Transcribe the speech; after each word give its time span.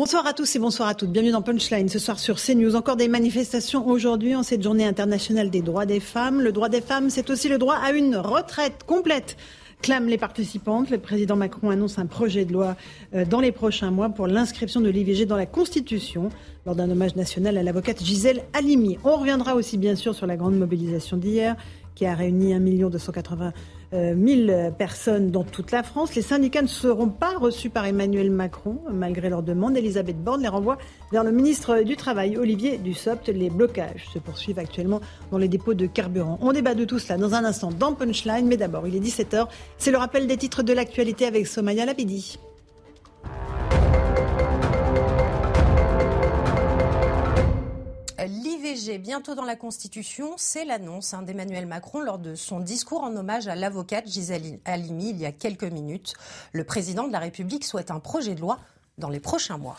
Bonsoir 0.00 0.26
à 0.26 0.32
tous 0.32 0.56
et 0.56 0.58
bonsoir 0.58 0.88
à 0.88 0.94
toutes. 0.94 1.10
Bienvenue 1.10 1.32
dans 1.32 1.42
Punchline. 1.42 1.90
Ce 1.90 1.98
soir 1.98 2.18
sur 2.18 2.36
CNews, 2.40 2.74
encore 2.74 2.96
des 2.96 3.06
manifestations 3.06 3.86
aujourd'hui 3.86 4.34
en 4.34 4.42
cette 4.42 4.62
journée 4.62 4.86
internationale 4.86 5.50
des 5.50 5.60
droits 5.60 5.84
des 5.84 6.00
femmes. 6.00 6.40
Le 6.40 6.52
droit 6.52 6.70
des 6.70 6.80
femmes, 6.80 7.10
c'est 7.10 7.28
aussi 7.28 7.50
le 7.50 7.58
droit 7.58 7.74
à 7.74 7.92
une 7.92 8.16
retraite 8.16 8.84
complète 8.86 9.36
clament 9.82 10.08
les 10.08 10.16
participantes. 10.16 10.88
Le 10.88 10.96
président 10.96 11.36
Macron 11.36 11.68
annonce 11.68 11.98
un 11.98 12.06
projet 12.06 12.46
de 12.46 12.52
loi 12.54 12.76
euh, 13.14 13.26
dans 13.26 13.40
les 13.40 13.52
prochains 13.52 13.90
mois 13.90 14.08
pour 14.08 14.26
l'inscription 14.26 14.80
de 14.80 14.88
l'IVG 14.88 15.26
dans 15.26 15.36
la 15.36 15.44
Constitution 15.44 16.30
lors 16.64 16.74
d'un 16.74 16.90
hommage 16.90 17.14
national 17.14 17.58
à 17.58 17.62
l'avocate 17.62 18.02
Gisèle 18.02 18.44
Halimi. 18.54 18.96
On 19.04 19.16
reviendra 19.16 19.54
aussi 19.54 19.76
bien 19.76 19.96
sûr 19.96 20.14
sur 20.14 20.26
la 20.26 20.38
grande 20.38 20.56
mobilisation 20.56 21.18
d'hier 21.18 21.56
qui 21.94 22.06
a 22.06 22.14
réuni 22.14 22.54
1 22.54 22.60
280 22.60 23.52
000 23.92 24.70
personnes 24.78 25.30
dans 25.30 25.44
toute 25.44 25.72
la 25.72 25.82
France. 25.82 26.14
Les 26.14 26.22
syndicats 26.22 26.62
ne 26.62 26.68
seront 26.68 27.08
pas 27.08 27.36
reçus 27.38 27.70
par 27.70 27.86
Emmanuel 27.86 28.30
Macron, 28.30 28.78
malgré 28.90 29.28
leur 29.28 29.42
demande. 29.42 29.76
Elisabeth 29.76 30.22
Borne 30.22 30.42
les 30.42 30.48
renvoie 30.48 30.78
vers 31.12 31.24
le 31.24 31.32
ministre 31.32 31.82
du 31.82 31.96
Travail, 31.96 32.36
Olivier 32.36 32.78
Dussopt. 32.78 33.28
Les 33.28 33.50
blocages 33.50 34.08
se 34.12 34.18
poursuivent 34.18 34.58
actuellement 34.58 35.00
dans 35.30 35.38
les 35.38 35.48
dépôts 35.48 35.74
de 35.74 35.86
carburant. 35.86 36.38
On 36.40 36.52
débat 36.52 36.74
de 36.74 36.84
tout 36.84 36.98
cela 36.98 37.18
dans 37.18 37.34
un 37.34 37.44
instant 37.44 37.70
dans 37.70 37.94
Punchline, 37.94 38.46
mais 38.46 38.56
d'abord, 38.56 38.86
il 38.86 38.94
est 38.94 39.00
17h. 39.00 39.48
C'est 39.78 39.90
le 39.90 39.98
rappel 39.98 40.26
des 40.26 40.36
titres 40.36 40.62
de 40.62 40.72
l'actualité 40.72 41.26
avec 41.26 41.46
Somaya 41.46 41.84
Labidi. 41.84 42.38
L'IVG 48.26 48.98
bientôt 48.98 49.34
dans 49.34 49.44
la 49.44 49.56
Constitution, 49.56 50.34
c'est 50.36 50.66
l'annonce 50.66 51.14
hein, 51.14 51.22
d'Emmanuel 51.22 51.64
Macron 51.64 52.00
lors 52.00 52.18
de 52.18 52.34
son 52.34 52.60
discours 52.60 53.02
en 53.02 53.16
hommage 53.16 53.48
à 53.48 53.54
l'avocate 53.54 54.06
Gisèle 54.06 54.60
Halimi 54.66 55.10
il 55.10 55.18
y 55.18 55.24
a 55.24 55.32
quelques 55.32 55.64
minutes. 55.64 56.12
Le 56.52 56.64
président 56.64 57.06
de 57.06 57.12
la 57.12 57.18
République 57.18 57.64
souhaite 57.64 57.90
un 57.90 57.98
projet 57.98 58.34
de 58.34 58.40
loi 58.40 58.58
dans 58.98 59.08
les 59.08 59.20
prochains 59.20 59.56
mois. 59.56 59.78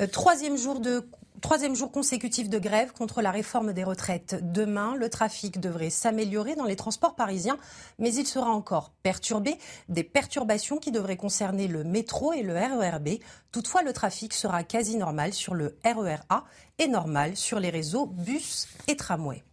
Euh, 0.00 0.06
troisième 0.06 0.56
jour 0.56 0.78
de 0.78 1.08
Troisième 1.44 1.76
jour 1.76 1.92
consécutif 1.92 2.48
de 2.48 2.58
grève 2.58 2.92
contre 2.92 3.20
la 3.20 3.30
réforme 3.30 3.74
des 3.74 3.84
retraites. 3.84 4.38
Demain, 4.40 4.96
le 4.96 5.10
trafic 5.10 5.60
devrait 5.60 5.90
s'améliorer 5.90 6.54
dans 6.54 6.64
les 6.64 6.74
transports 6.74 7.14
parisiens, 7.14 7.58
mais 7.98 8.14
il 8.14 8.26
sera 8.26 8.50
encore 8.50 8.92
perturbé. 9.02 9.58
Des 9.90 10.04
perturbations 10.04 10.78
qui 10.78 10.90
devraient 10.90 11.18
concerner 11.18 11.68
le 11.68 11.84
métro 11.84 12.32
et 12.32 12.42
le 12.42 12.54
RERB. 12.54 13.18
Toutefois, 13.52 13.82
le 13.82 13.92
trafic 13.92 14.32
sera 14.32 14.64
quasi 14.64 14.96
normal 14.96 15.34
sur 15.34 15.52
le 15.52 15.76
RERA 15.84 16.46
et 16.78 16.88
normal 16.88 17.36
sur 17.36 17.60
les 17.60 17.68
réseaux 17.68 18.06
bus 18.06 18.66
et 18.88 18.96
tramway. 18.96 19.44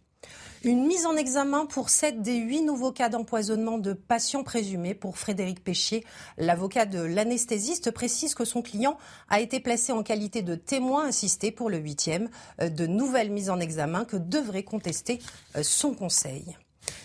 Une 0.64 0.86
mise 0.86 1.06
en 1.06 1.16
examen 1.16 1.66
pour 1.66 1.88
sept 1.88 2.22
des 2.22 2.36
huit 2.36 2.62
nouveaux 2.62 2.92
cas 2.92 3.08
d'empoisonnement 3.08 3.78
de 3.78 3.94
patients 3.94 4.44
présumés 4.44 4.94
pour 4.94 5.18
Frédéric 5.18 5.64
Péchier. 5.64 6.04
L'avocat 6.38 6.86
de 6.86 7.00
l'anesthésiste 7.00 7.90
précise 7.90 8.36
que 8.36 8.44
son 8.44 8.62
client 8.62 8.96
a 9.28 9.40
été 9.40 9.58
placé 9.58 9.90
en 9.90 10.04
qualité 10.04 10.42
de 10.42 10.54
témoin 10.54 11.08
assisté 11.08 11.50
pour 11.50 11.68
le 11.68 11.78
huitième. 11.78 12.30
Euh, 12.60 12.68
de 12.68 12.86
nouvelles 12.86 13.32
mises 13.32 13.50
en 13.50 13.58
examen 13.58 14.04
que 14.04 14.16
devrait 14.16 14.62
contester 14.62 15.18
euh, 15.56 15.64
son 15.64 15.94
conseil. 15.94 16.56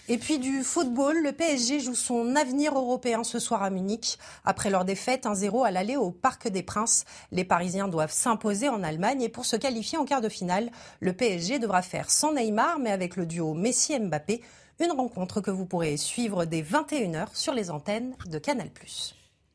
Et 0.10 0.18
puis 0.18 0.40
du 0.40 0.64
football, 0.64 1.22
le 1.22 1.34
PSG 1.34 1.82
joue 1.82 1.94
son 1.94 2.38
avenir 2.38 2.78
européen 2.78 3.26
ce 3.26 3.40
soir 3.40 3.62
à 3.62 3.70
Munich. 3.70 4.18
Après 4.46 4.70
leur 4.70 4.86
défaite 4.86 5.26
1-0 5.26 5.66
à 5.66 5.72
l'aller 5.72 5.98
au 5.98 6.12
Parc 6.12 6.48
des 6.48 6.64
Princes, 6.64 7.04
les 7.34 7.44
Parisiens 7.44 7.90
doivent 7.90 8.14
s'imposer 8.14 8.70
en 8.70 8.84
Allemagne 8.84 9.22
et 9.22 9.28
pour 9.28 9.46
se 9.46 9.58
qualifier 9.58 9.98
en 9.98 10.06
quart 10.06 10.22
de 10.22 10.30
finale, 10.30 10.72
le 11.02 11.12
PSG 11.12 11.60
devra 11.60 11.82
faire 11.82 12.10
sans 12.10 12.32
Neymar 12.32 12.80
mais 12.80 12.92
avec 12.92 13.18
le 13.18 13.26
duo 13.26 13.54
Messi-Mbappé, 13.54 14.42
une 14.80 14.92
rencontre 14.94 15.42
que 15.42 15.52
vous 15.52 15.66
pourrez 15.66 15.98
suivre 15.98 16.46
dès 16.46 16.62
21h 16.62 17.28
sur 17.34 17.54
les 17.54 17.70
antennes 17.70 18.16
de 18.28 18.40
Canal+. 18.40 18.70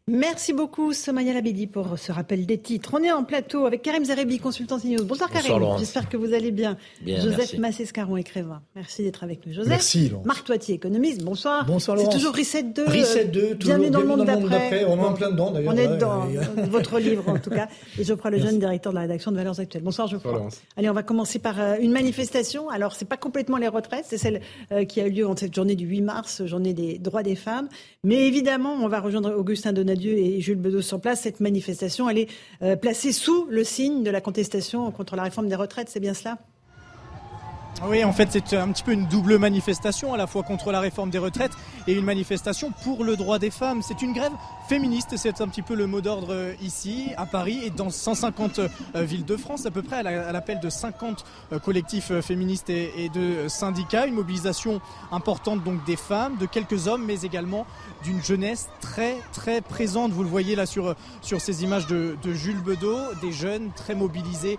Merci 0.09 0.53
beaucoup, 0.53 0.93
Somaya 0.93 1.33
Labidi, 1.33 1.69
pour 1.69 1.97
ce 1.97 2.11
rappel 2.11 2.45
des 2.45 2.59
titres. 2.59 2.91
On 2.95 3.05
est 3.05 3.13
en 3.13 3.23
plateau 3.23 3.67
avec 3.67 3.83
Karim 3.83 4.05
Zerebi, 4.05 4.41
consultant 4.41 4.81
CNews. 4.81 5.05
Bonsoir, 5.05 5.31
Karim. 5.31 5.79
J'espère 5.79 6.09
que 6.09 6.17
vous 6.17 6.35
allez 6.35 6.51
bien. 6.51 6.77
Joseph 7.07 7.57
Massescaron, 7.59 8.17
écrivain. 8.17 8.63
Merci 8.75 9.05
d'être 9.05 9.23
avec 9.23 9.47
nous, 9.47 9.53
Joseph. 9.53 9.69
Merci, 9.69 10.09
Laurent. 10.09 10.25
Marc 10.27 10.45
Toitier, 10.45 10.75
économiste. 10.75 11.23
Bonsoir. 11.23 11.65
Bonsoir, 11.67 11.97
Laurent. 11.97 12.11
C'est 12.11 12.17
toujours 12.17 12.35
Reset 12.35 12.65
2. 12.65 12.85
Reset 12.85 13.27
2, 13.27 13.41
toujours. 13.41 13.59
Bienvenue 13.59 13.91
dans 13.91 14.01
le 14.01 14.07
monde 14.09 14.25
d'après. 14.25 14.85
On 14.87 14.97
est 14.97 15.07
en 15.07 15.13
plein 15.13 15.31
dedans, 15.31 15.53
d'ailleurs. 15.53 15.73
On 15.73 15.77
est 15.77 15.97
dans 15.99 16.27
votre 16.69 16.99
livre, 16.99 17.29
en 17.29 17.39
tout 17.39 17.51
cas. 17.51 17.69
Et 17.97 18.03
Geoffroy 18.03 18.33
Lejeune, 18.33 18.59
directeur 18.59 18.91
de 18.91 18.97
la 18.97 19.03
rédaction 19.03 19.31
de 19.31 19.37
Valeurs 19.37 19.61
Actuelles. 19.61 19.85
Bonsoir, 19.85 20.09
Geoffroy. 20.09 20.33
Bonsoir, 20.33 20.63
Allez, 20.77 20.91
on 20.91 20.95
va 20.95 21.05
commencer 21.05 21.39
par 21.39 21.61
euh, 21.61 21.77
une 21.81 21.93
manifestation. 21.93 22.69
Alors, 22.71 22.97
c'est 22.97 23.05
pas 23.05 23.17
complètement 23.17 23.57
les 23.57 23.69
retraites. 23.69 24.07
C'est 24.09 24.19
celle 24.19 24.41
euh, 24.73 24.85
qui 24.85 25.01
a 25.01 25.07
eu 25.07 25.11
lieu 25.11 25.29
en 25.29 25.37
cette 25.37 25.55
journée 25.55 25.77
du 25.77 25.87
8 25.87 26.01
mars, 26.01 26.45
journée 26.45 26.75
des 26.75 26.99
droits 26.99 27.23
des 27.23 27.37
femmes. 27.37 27.69
Mais 28.05 28.27
évidemment, 28.27 28.73
on 28.73 28.89
va 28.89 28.99
rejoindre 28.99 29.33
Augustin 29.33 29.73
Donadieu 29.73 30.19
et 30.19 30.41
Jules 30.41 30.83
sur 30.83 31.01
place, 31.01 31.21
cette 31.21 31.39
manifestation, 31.39 32.11
elle 32.11 32.19
est 32.19 32.29
euh, 32.61 32.75
placée 32.75 33.13
sous 33.13 33.47
le 33.49 33.63
signe 33.63 34.03
de 34.03 34.11
la 34.11 34.21
contestation 34.21 34.91
contre 34.91 35.15
la 35.15 35.23
réforme 35.23 35.49
des 35.49 35.55
retraites, 35.55 35.89
c'est 35.89 36.01
bien 36.01 36.13
cela? 36.13 36.39
Oui, 37.85 38.05
en 38.05 38.13
fait, 38.13 38.29
c'est 38.31 38.57
un 38.57 38.71
petit 38.71 38.85
peu 38.85 38.93
une 38.93 39.07
double 39.07 39.39
manifestation, 39.39 40.15
à 40.15 40.17
la 40.17 40.29
fois 40.29 40.43
contre 40.45 40.71
la 40.71 40.79
réforme 40.79 41.11
des 41.11 41.19
retraites 41.19 41.53
et 41.89 41.95
une 41.95 42.05
manifestation 42.05 42.71
pour 42.85 43.03
le 43.03 43.17
droit 43.17 43.41
des 43.41 43.51
femmes. 43.51 43.83
C'est 43.83 44.03
une 44.03 44.13
grève 44.13 44.33
féministe, 44.69 45.15
c'est 45.17 45.41
un 45.41 45.49
petit 45.49 45.63
peu 45.63 45.75
le 45.75 45.89
mot 45.89 46.01
d'ordre 46.01 46.33
euh, 46.33 46.55
ici, 46.63 47.09
à 47.17 47.27
Paris 47.27 47.61
et 47.65 47.71
dans 47.71 47.91
150 47.91 48.61
euh, 48.61 48.69
villes 48.95 49.25
de 49.25 49.37
France, 49.37 49.67
à 49.67 49.73
peu 49.73 49.83
près 49.83 49.97
à 49.97 50.33
l'appel 50.33 50.61
de 50.61 50.71
50 50.71 51.25
euh, 51.53 51.59
collectifs 51.59 52.13
féministes 52.21 52.71
et 52.71 53.11
de 53.13 53.49
syndicats. 53.49 54.07
Une 54.07 54.15
mobilisation 54.15 54.81
importante 55.11 55.65
donc 55.65 55.85
des 55.85 55.97
femmes, 55.97 56.37
de 56.37 56.47
quelques 56.47 56.87
hommes, 56.87 57.05
mais 57.05 57.23
également 57.23 57.67
d'une 58.05 58.23
jeunesse 58.23 58.69
très 58.81 59.17
très 59.33 59.61
présente. 59.61 60.13
Vous 60.13 60.23
le 60.23 60.29
voyez 60.29 60.55
là 60.55 60.67
sur, 60.67 60.95
sur 61.21 61.41
ces 61.41 61.65
images 61.65 61.89
de, 61.89 62.17
de 62.23 62.33
Jules 62.33 62.63
Bedeau, 62.63 62.99
des 63.21 63.33
jeunes 63.33 63.71
très 63.75 63.95
mobilisés 63.97 64.59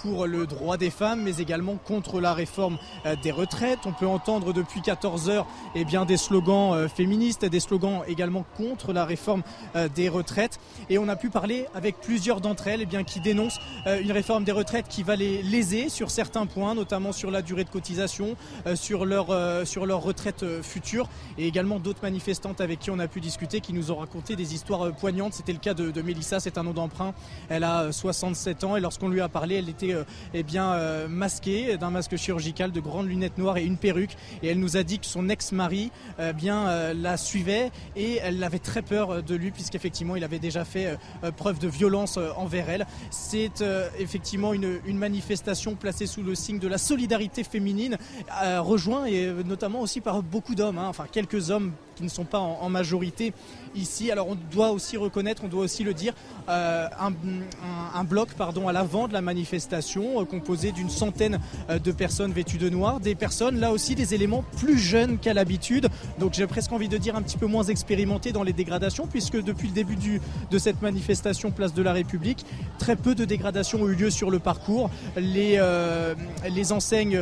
pour 0.00 0.26
le 0.26 0.46
droit 0.46 0.76
des 0.76 0.90
femmes, 0.90 1.22
mais 1.22 1.36
également 1.36 1.76
contre 1.76 2.20
la 2.20 2.34
réforme 2.34 2.53
euh, 2.58 3.16
des 3.22 3.30
retraites. 3.30 3.80
On 3.86 3.92
peut 3.92 4.06
entendre 4.06 4.52
depuis 4.52 4.80
14 4.80 5.28
heures 5.30 5.46
eh 5.74 5.84
bien, 5.84 6.04
des 6.04 6.16
slogans 6.16 6.74
euh, 6.74 6.88
féministes, 6.88 7.44
des 7.44 7.60
slogans 7.60 8.02
également 8.06 8.44
contre 8.56 8.92
la 8.92 9.04
réforme 9.04 9.42
euh, 9.76 9.88
des 9.88 10.08
retraites. 10.08 10.58
Et 10.90 10.98
on 10.98 11.08
a 11.08 11.16
pu 11.16 11.30
parler 11.30 11.66
avec 11.74 12.00
plusieurs 12.00 12.40
d'entre 12.40 12.68
elles 12.68 12.82
eh 12.82 12.86
bien, 12.86 13.04
qui 13.04 13.20
dénoncent 13.20 13.60
une 13.86 14.12
réforme 14.12 14.44
des 14.44 14.52
retraites 14.52 14.88
qui 14.88 15.02
va 15.02 15.16
les 15.16 15.42
léser 15.42 15.88
sur 15.88 16.10
certains 16.10 16.46
points, 16.46 16.74
notamment 16.74 17.12
sur 17.12 17.30
la 17.30 17.42
durée 17.42 17.64
de 17.64 17.70
cotisation, 17.70 18.36
sur 18.74 19.04
leur, 19.04 19.26
sur 19.66 19.82
retraite 20.02 20.44
future, 20.62 21.08
et 21.38 21.46
également 21.46 21.78
d'autres 21.78 22.02
manifestantes 22.02 22.60
avec 22.60 22.80
qui 22.80 22.90
on 22.90 22.98
a 22.98 23.08
pu 23.08 23.20
discuter 23.20 23.60
qui 23.60 23.72
nous 23.72 23.90
ont 23.90 23.96
raconté 23.96 24.36
des 24.36 24.54
histoires 24.54 24.92
poignantes. 24.92 25.34
C'était 25.34 25.52
le 25.52 25.58
cas 25.58 25.74
de, 25.74 25.90
de 25.90 26.02
Mélissa, 26.02 26.40
c'est 26.40 26.58
un 26.58 26.64
nom 26.64 26.72
d'emprunt. 26.72 27.14
Elle 27.48 27.64
a 27.64 27.92
67 27.92 28.64
ans 28.64 28.76
et 28.76 28.80
lorsqu'on 28.80 29.08
lui 29.08 29.20
a 29.20 29.28
parlé, 29.28 29.56
elle 29.56 29.68
était 29.68 29.94
eh 30.34 30.42
bien, 30.42 31.06
masquée 31.08 31.76
d'un 31.76 31.90
masque 31.90 32.16
chirurgical 32.16 32.43
de 32.52 32.80
grandes 32.80 33.08
lunettes 33.08 33.38
noires 33.38 33.56
et 33.56 33.64
une 33.64 33.76
perruque. 33.76 34.16
Et 34.42 34.48
elle 34.48 34.58
nous 34.58 34.76
a 34.76 34.82
dit 34.82 34.98
que 34.98 35.06
son 35.06 35.28
ex-mari 35.28 35.90
euh, 36.20 36.32
bien 36.32 36.68
euh, 36.68 36.94
la 36.94 37.16
suivait 37.16 37.70
et 37.96 38.18
elle 38.22 38.42
avait 38.44 38.58
très 38.58 38.82
peur 38.82 39.22
de 39.22 39.34
lui 39.34 39.50
puisqu'effectivement 39.50 40.16
il 40.16 40.24
avait 40.24 40.38
déjà 40.38 40.64
fait 40.64 40.98
euh, 41.24 41.30
preuve 41.30 41.58
de 41.58 41.68
violence 41.68 42.18
envers 42.36 42.68
elle. 42.68 42.86
C'est 43.10 43.64
effectivement 43.98 44.52
une, 44.52 44.80
manifestation 44.94 45.74
placée 45.74 46.06
sous 46.06 46.22
le 46.22 46.34
signe 46.34 46.58
de 46.58 46.68
la 46.68 46.78
solidarité 46.78 47.44
féminine, 47.44 47.98
rejoint 48.58 49.06
et 49.06 49.32
notamment 49.44 49.80
aussi 49.80 50.00
par 50.00 50.22
beaucoup 50.22 50.54
d'hommes, 50.54 50.78
hein. 50.78 50.86
enfin 50.88 51.06
quelques 51.10 51.50
hommes 51.50 51.72
qui 51.94 52.04
ne 52.04 52.08
sont 52.08 52.24
pas 52.24 52.38
en, 52.38 52.68
majorité 52.68 53.32
ici. 53.74 54.10
Alors 54.10 54.28
on 54.28 54.36
doit 54.52 54.70
aussi 54.70 54.96
reconnaître, 54.96 55.42
on 55.44 55.48
doit 55.48 55.62
aussi 55.64 55.84
le 55.84 55.94
dire, 55.94 56.12
euh, 56.48 56.88
un, 57.94 58.04
bloc 58.04 58.34
pardon, 58.34 58.68
à 58.68 58.72
l'avant 58.72 59.08
de 59.08 59.12
la 59.12 59.22
manifestation 59.22 60.20
euh, 60.20 60.24
composé 60.24 60.72
d'une 60.72 60.90
centaine 60.90 61.38
euh, 61.70 61.78
de 61.78 61.92
personnes 61.92 62.32
vêtues 62.32 62.58
de 62.58 62.68
noir, 62.68 63.00
des 63.00 63.14
personnes 63.14 63.58
là 63.60 63.72
aussi 63.72 63.94
des 63.94 64.14
éléments 64.14 64.44
plus 64.58 64.78
jeunes 64.78 65.18
qu'à 65.18 65.32
l'habitude, 65.32 65.88
donc 66.18 66.34
j'ai 66.34 66.46
presque 66.46 66.72
envie 66.72 66.88
de 66.88 66.98
dire 66.98 67.16
un 67.16 67.22
petit 67.22 67.38
peu 67.38 67.46
moins 67.46 67.64
expérimentés 67.64 68.32
dans 68.32 68.42
les 68.42 68.52
dégradations 68.52 69.06
puisque 69.06 69.42
depuis 69.42 69.68
le 69.68 69.74
début 69.74 69.96
de 70.50 70.58
cette 70.58 70.82
manifestation 70.82 71.50
place 71.50 71.72
de 71.72 71.82
la 71.82 71.92
République, 71.92 72.44
très 72.78 72.96
peu 72.96 73.14
de 73.14 73.24
dégradations 73.24 73.82
ont 73.82 73.88
eu 73.88 73.94
lieu 73.94 74.10
sur 74.10 74.30
le 74.30 74.38
parcours. 74.38 74.90
Les, 75.16 75.60
enseignes 76.72 77.18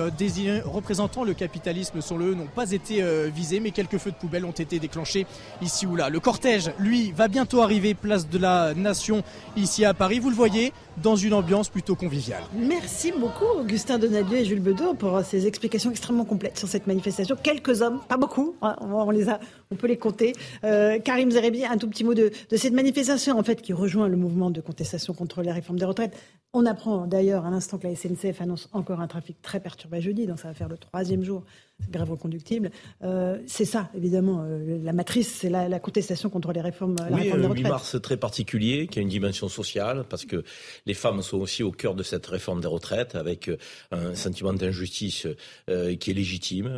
représentant 0.64 1.24
le 1.24 1.34
capitalisme 1.34 2.00
sur 2.00 2.16
le 2.16 2.34
n'ont 2.34 2.46
pas 2.46 2.70
été 2.70 3.04
visées 3.28 3.60
mais 3.60 3.72
quelques 3.72 3.98
feux 3.98 4.10
de 4.10 4.16
poubelle 4.16 4.44
ont 4.44 4.52
été 4.52 4.62
été 4.62 4.78
déclenchés 4.78 5.26
ici 5.60 5.86
ou 5.86 5.96
là. 5.96 6.08
Le 6.08 6.20
cortège, 6.20 6.41
lui, 6.78 7.12
va 7.12 7.28
bientôt 7.28 7.62
arriver 7.62 7.94
place 7.94 8.28
de 8.28 8.38
la 8.38 8.74
Nation 8.74 9.22
ici 9.56 9.84
à 9.84 9.94
Paris. 9.94 10.18
Vous 10.18 10.30
le 10.30 10.34
voyez, 10.34 10.72
dans 11.02 11.14
une 11.14 11.34
ambiance 11.34 11.68
plutôt 11.68 11.94
conviviale. 11.94 12.42
Merci 12.54 13.12
beaucoup 13.12 13.44
Augustin 13.60 13.98
Donadieu 13.98 14.38
et 14.38 14.44
Jules 14.44 14.60
Bedeau 14.60 14.94
pour 14.94 15.20
ces 15.20 15.46
explications 15.46 15.90
extrêmement 15.90 16.24
complètes 16.24 16.58
sur 16.58 16.68
cette 16.68 16.86
manifestation. 16.86 17.36
Quelques 17.40 17.82
hommes, 17.82 18.00
pas 18.08 18.16
beaucoup, 18.16 18.56
hein, 18.62 18.76
on, 18.80 19.10
les 19.10 19.28
a, 19.28 19.38
on 19.70 19.76
peut 19.76 19.86
les 19.86 19.96
compter. 19.96 20.34
Euh, 20.64 20.98
Karim 20.98 21.30
Zerebi, 21.30 21.64
un 21.64 21.78
tout 21.78 21.88
petit 21.88 22.04
mot 22.04 22.14
de, 22.14 22.30
de 22.50 22.56
cette 22.56 22.74
manifestation 22.74 23.38
en 23.38 23.42
fait 23.42 23.62
qui 23.62 23.72
rejoint 23.72 24.08
le 24.08 24.16
mouvement 24.16 24.50
de 24.50 24.60
contestation 24.60 25.14
contre 25.14 25.42
la 25.42 25.52
réforme 25.52 25.78
des 25.78 25.84
retraites. 25.84 26.14
On 26.52 26.66
apprend 26.66 27.06
d'ailleurs 27.06 27.46
à 27.46 27.50
l'instant 27.50 27.78
que 27.78 27.86
la 27.86 27.94
SNCF 27.94 28.40
annonce 28.40 28.68
encore 28.72 29.00
un 29.00 29.06
trafic 29.06 29.40
très 29.40 29.60
perturbé 29.60 30.00
jeudi, 30.00 30.26
donc 30.26 30.38
ça 30.38 30.48
va 30.48 30.54
faire 30.54 30.68
le 30.68 30.76
troisième 30.76 31.22
jour 31.22 31.44
grève 31.90 32.10
reconductible. 32.10 32.70
Euh, 33.02 33.38
c'est 33.46 33.64
ça, 33.64 33.90
évidemment, 33.94 34.44
euh, 34.44 34.78
la 34.82 34.92
matrice, 34.92 35.32
c'est 35.32 35.50
la, 35.50 35.80
contestation 35.80 36.30
contre 36.30 36.52
les 36.52 36.60
réformes, 36.60 36.96
la 36.98 37.16
oui, 37.16 37.22
réforme 37.22 37.40
des 37.40 37.46
retraites. 37.48 37.64
8 37.64 37.70
mars 37.70 37.96
très 38.02 38.16
particulier, 38.16 38.86
qui 38.86 38.98
a 38.98 39.02
une 39.02 39.08
dimension 39.08 39.48
sociale, 39.48 40.04
parce 40.08 40.24
que 40.24 40.44
les 40.86 40.94
femmes 40.94 41.22
sont 41.22 41.38
aussi 41.38 41.62
au 41.62 41.72
cœur 41.72 41.94
de 41.94 42.02
cette 42.02 42.26
réforme 42.26 42.60
des 42.60 42.68
retraites, 42.68 43.14
avec 43.14 43.48
euh, 43.48 43.56
un 43.90 44.14
sentiment 44.14 44.52
d'injustice 44.52 45.26
qui 45.66 46.10
est 46.10 46.14
légitime. 46.14 46.70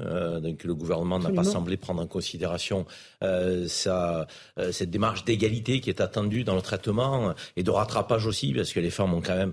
donc 0.42 0.64
le 0.64 0.74
gouvernement 0.74 1.18
n'a 1.18 1.30
pas 1.30 1.44
semblé 1.44 1.76
prendre 1.76 2.00
en 2.02 2.06
considération 2.06 2.86
sa, 3.68 4.26
cette 4.72 4.90
démarche 4.90 5.24
d'égalité 5.24 5.80
qui 5.80 5.90
est 5.90 6.00
attendue 6.00 6.44
dans 6.44 6.54
le 6.54 6.62
traitement 6.62 7.34
et 7.56 7.62
de 7.62 7.70
rattrapage 7.70 8.26
aussi, 8.26 8.52
parce 8.52 8.72
que 8.72 8.80
les 8.80 8.90
femmes 8.90 9.14
ont 9.14 9.22
quand 9.22 9.36
même 9.36 9.52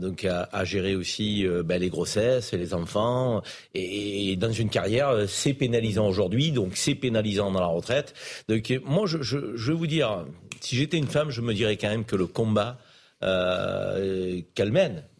donc 0.00 0.24
à, 0.24 0.64
gérer 0.64 0.94
aussi 0.94 1.46
ben, 1.64 1.80
les 1.80 1.88
grossesses, 1.88 2.52
les 2.52 2.74
enfants, 2.74 3.42
et, 3.74 4.36
dans 4.36 4.52
une 4.52 4.68
carrière, 4.68 5.08
euh, 5.08 5.26
c'est 5.26 5.54
pénalisant 5.54 6.08
aujourd'hui, 6.08 6.52
donc 6.52 6.76
c'est 6.76 6.94
pénalisant 6.94 7.50
dans 7.50 7.60
la 7.60 7.66
retraite. 7.66 8.14
Donc 8.48 8.70
euh, 8.70 8.80
moi, 8.84 9.06
je, 9.06 9.22
je, 9.22 9.38
vais 9.38 9.76
vous 9.76 9.86
dire, 9.86 10.24
si 10.60 10.76
j'étais 10.76 10.98
une 10.98 11.06
femme, 11.06 11.30
je 11.30 11.40
me 11.40 11.54
dirais 11.54 11.76
quand 11.76 11.88
même 11.88 12.04
que 12.04 12.16
le 12.16 12.26
combat 12.26 12.78
euh, 13.22 14.40
qu'elle 14.54 14.72
mène, 14.72 14.96
euh, 14.96 15.11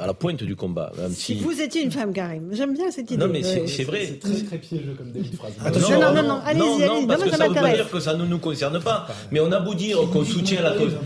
à 0.00 0.06
la 0.06 0.14
pointe 0.14 0.42
du 0.42 0.56
combat. 0.56 0.92
si, 1.10 1.36
vous 1.36 1.60
étiez 1.60 1.82
une 1.82 1.90
femme, 1.90 2.12
Karim, 2.12 2.48
j'aime 2.52 2.74
bien 2.74 2.90
cette 2.90 3.10
idée. 3.10 3.24
Non, 3.24 3.30
mais 3.30 3.42
c'est 3.42 3.84
vrai. 3.84 4.06
C'est 4.06 4.18
très, 4.18 4.42
très 4.42 4.58
piégeux 4.58 4.94
comme 4.96 5.12
début 5.12 5.28
de 5.28 5.36
phrase. 5.36 5.52
non, 5.90 6.00
non, 6.00 6.14
non, 6.14 6.22
non, 6.28 6.40
allez-y, 6.44 6.82
allez-y. 6.82 6.86
Non, 6.88 7.06
parce 7.06 7.22
que 7.22 7.30
ça 7.30 7.48
ne 7.48 7.48
veut 7.48 7.60
pas 7.60 7.72
dire 7.72 7.90
que 7.90 8.00
ça 8.00 8.14
ne 8.14 8.24
nous 8.24 8.38
concerne 8.38 8.80
pas. 8.80 9.06
Mais 9.30 9.40
on 9.40 9.50
a 9.52 9.60
beau 9.60 9.74
dire 9.74 9.98
qu'on 10.12 10.24
soutient 10.24 10.62
la 10.62 10.72
cause. 10.72 10.96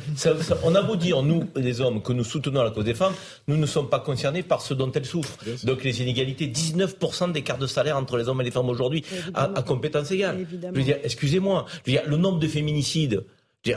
on 0.65 0.75
a 0.75 0.83
beau 0.83 0.97
dire, 0.97 1.23
nous, 1.23 1.45
les 1.57 1.81
hommes, 1.81 2.03
que 2.03 2.13
nous 2.13 2.25
soutenons 2.25 2.63
la 2.63 2.71
cause 2.71 2.85
des 2.85 2.95
femmes, 2.95 3.15
nous 3.49 3.57
ne 3.57 3.67
sommes 3.67 3.89
pas 3.89 4.01
concernés 4.01 4.43
par 4.43 4.63
ce 4.63 4.75
dont 4.75 4.91
elles 4.93 5.07
souffrent. 5.07 5.39
Donc 5.65 5.85
les 5.85 6.03
inégalités, 6.03 6.47
19% 6.47 7.33
d'écart 7.33 7.59
de 7.59 7.67
salaire 7.67 7.97
entre 7.97 8.17
les 8.17 8.29
hommes 8.29 8.41
et 8.41 8.45
les 8.45 8.51
femmes 8.51 8.69
aujourd'hui, 8.69 9.05
à, 9.35 9.45
à, 9.45 9.63
compétence 9.63 10.11
égale. 10.11 10.47
Je 10.51 10.79
veux 10.79 10.85
dire, 10.85 10.99
excusez-moi, 11.03 11.67
le 11.87 12.17
nombre 12.17 12.39
de 12.39 12.49
féminicides 12.49 13.25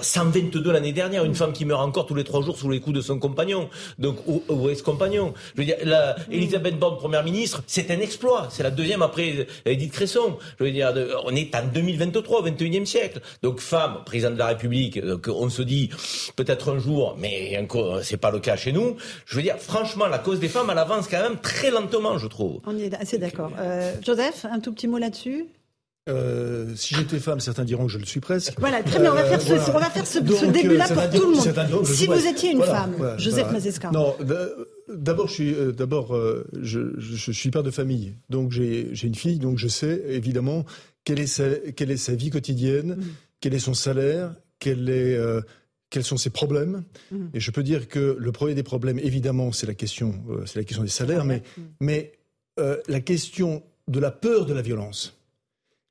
122 0.02 0.72
l'année 0.72 0.92
dernière, 0.92 1.24
une 1.24 1.36
femme 1.36 1.54
qui 1.54 1.64
meurt 1.66 1.82
encore 1.82 2.06
tous 2.06 2.16
les 2.16 2.24
trois 2.24 2.42
jours 2.42 2.58
sous 2.58 2.70
les 2.70 2.80
coups 2.80 2.96
de 2.96 3.02
son 3.02 3.20
compagnon, 3.20 3.70
donc 3.98 4.18
ou, 4.28 4.70
ex-compagnon. 4.70 5.34
Je 5.56 5.62
veux 5.62 5.66
dire, 5.66 5.78
la, 5.84 6.16
Elisabeth 6.30 6.78
Borne, 6.78 6.98
première 6.98 7.24
ministre, 7.24 7.64
c'est 7.68 7.90
un 7.92 8.00
exploit. 8.00 8.48
C'est 8.52 8.64
la 8.64 8.72
deuxième 8.72 9.02
après 9.02 9.48
Edith 9.66 9.94
Cresson. 9.94 10.38
Je 10.60 10.66
veux 10.66 10.72
dire, 10.72 10.94
on 11.26 11.36
est 11.36 11.56
en 11.56 11.66
2023, 11.66 12.42
au 12.42 12.48
21e 12.48 12.86
siècle. 12.86 13.22
Donc 13.42 13.60
femme, 13.60 14.00
présidente 14.06 14.34
de 14.34 14.40
la 14.40 14.48
République, 14.48 15.04
donc 15.04 15.30
on 15.34 15.50
se 15.50 15.62
dit 15.62 15.90
peut-être 16.36 16.74
un 16.74 16.80
jour, 16.80 17.16
mais 17.18 17.66
c'est 18.04 18.18
pas 18.18 18.32
le 18.32 18.40
cas 18.40 18.58
chez 18.58 18.74
nous. 18.74 18.98
Je 19.26 19.38
veux 19.38 19.42
dire, 19.42 19.58
franchement, 19.58 20.08
la 20.08 20.20
cause 20.20 20.40
des 20.40 20.50
femmes, 20.50 20.68
elle 20.70 20.78
avance 20.78 21.08
quand 21.08 21.22
même 21.22 21.40
très 21.40 21.72
lentement, 21.72 22.18
je 22.18 22.28
trouve. 22.28 22.60
On 22.66 22.78
est 22.78 22.94
assez 22.96 23.18
d'accord. 23.18 23.52
Euh, 23.60 23.94
Joseph, 24.06 24.46
un 24.52 24.60
tout 24.60 24.74
petit 24.74 24.88
mot 24.88 24.98
là-dessus? 24.98 25.48
Euh, 26.08 26.74
si 26.76 26.96
j'étais 26.96 27.20
femme, 27.20 27.40
certains 27.40 27.66
diront 27.66 27.88
que 27.88 27.92
je 27.92 27.98
le 27.98 28.06
suis 28.06 28.20
presque. 28.20 28.54
Voilà, 28.60 28.82
très 28.84 29.00
bien, 29.00 29.12
on 29.12 29.16
va 29.16 29.26
faire 29.26 29.42
ce, 29.42 29.72
on 29.72 29.80
va 29.80 29.90
faire 29.90 30.08
ce, 30.08 30.20
début-là 30.20 30.88
euh, 30.90 30.94
pour 30.94 31.20
tout 31.20 31.32
le 31.32 31.36
monde. 31.36 31.86
Si 31.86 32.06
vous 32.06 32.26
étiez 32.26 32.52
une 32.52 32.64
femme, 32.64 33.16
Joseph 33.18 33.52
Mazesca. 33.52 33.92
Non, 33.92 34.16
d'abord, 34.88 35.28
je 35.28 35.34
suis, 35.34 35.54
euh, 35.54 35.72
d'abord, 35.72 36.18
je, 36.62 36.98
je, 36.98 37.32
suis 37.32 37.52
père 37.52 37.64
de 37.64 37.72
famille, 37.72 38.16
donc 38.30 38.52
j'ai 38.52 38.90
une 39.04 39.16
fille, 39.16 39.40
donc 39.40 39.58
je 39.58 39.68
sais 39.68 40.02
évidemment 40.08 40.66
quelle 41.04 41.20
est 41.20 41.28
sa, 41.28 41.50
quelle 41.76 41.92
est 41.92 41.98
sa 41.98 42.16
vie 42.16 42.30
quotidienne, 42.30 42.96
mm. 42.96 43.04
quel 43.42 43.54
est 43.54 43.60
son 43.60 43.74
salaire, 43.74 44.34
quel 44.60 44.90
est, 44.90 45.20
quels 45.90 46.04
sont 46.04 46.18
ses 46.18 46.30
problèmes. 46.30 46.84
Mm. 47.12 47.26
Et 47.34 47.40
je 47.40 47.52
peux 47.52 47.64
dire 47.64 47.88
que 47.90 48.16
le 48.18 48.32
premier 48.32 48.56
des 48.56 48.64
problèmes, 48.64 49.00
évidemment, 49.00 49.52
c'est 49.52 49.68
la 49.68 49.76
question, 49.76 50.16
c'est 50.46 50.60
la 50.60 50.64
question 50.64 50.84
des 50.84 50.90
salaires, 50.90 51.26
mais, 51.26 51.44
mais 51.82 52.14
la 52.88 53.02
question 53.02 53.64
de 53.90 54.00
la 54.00 54.12
peur 54.12 54.46
de 54.46 54.54
la 54.54 54.62
violence 54.62 55.17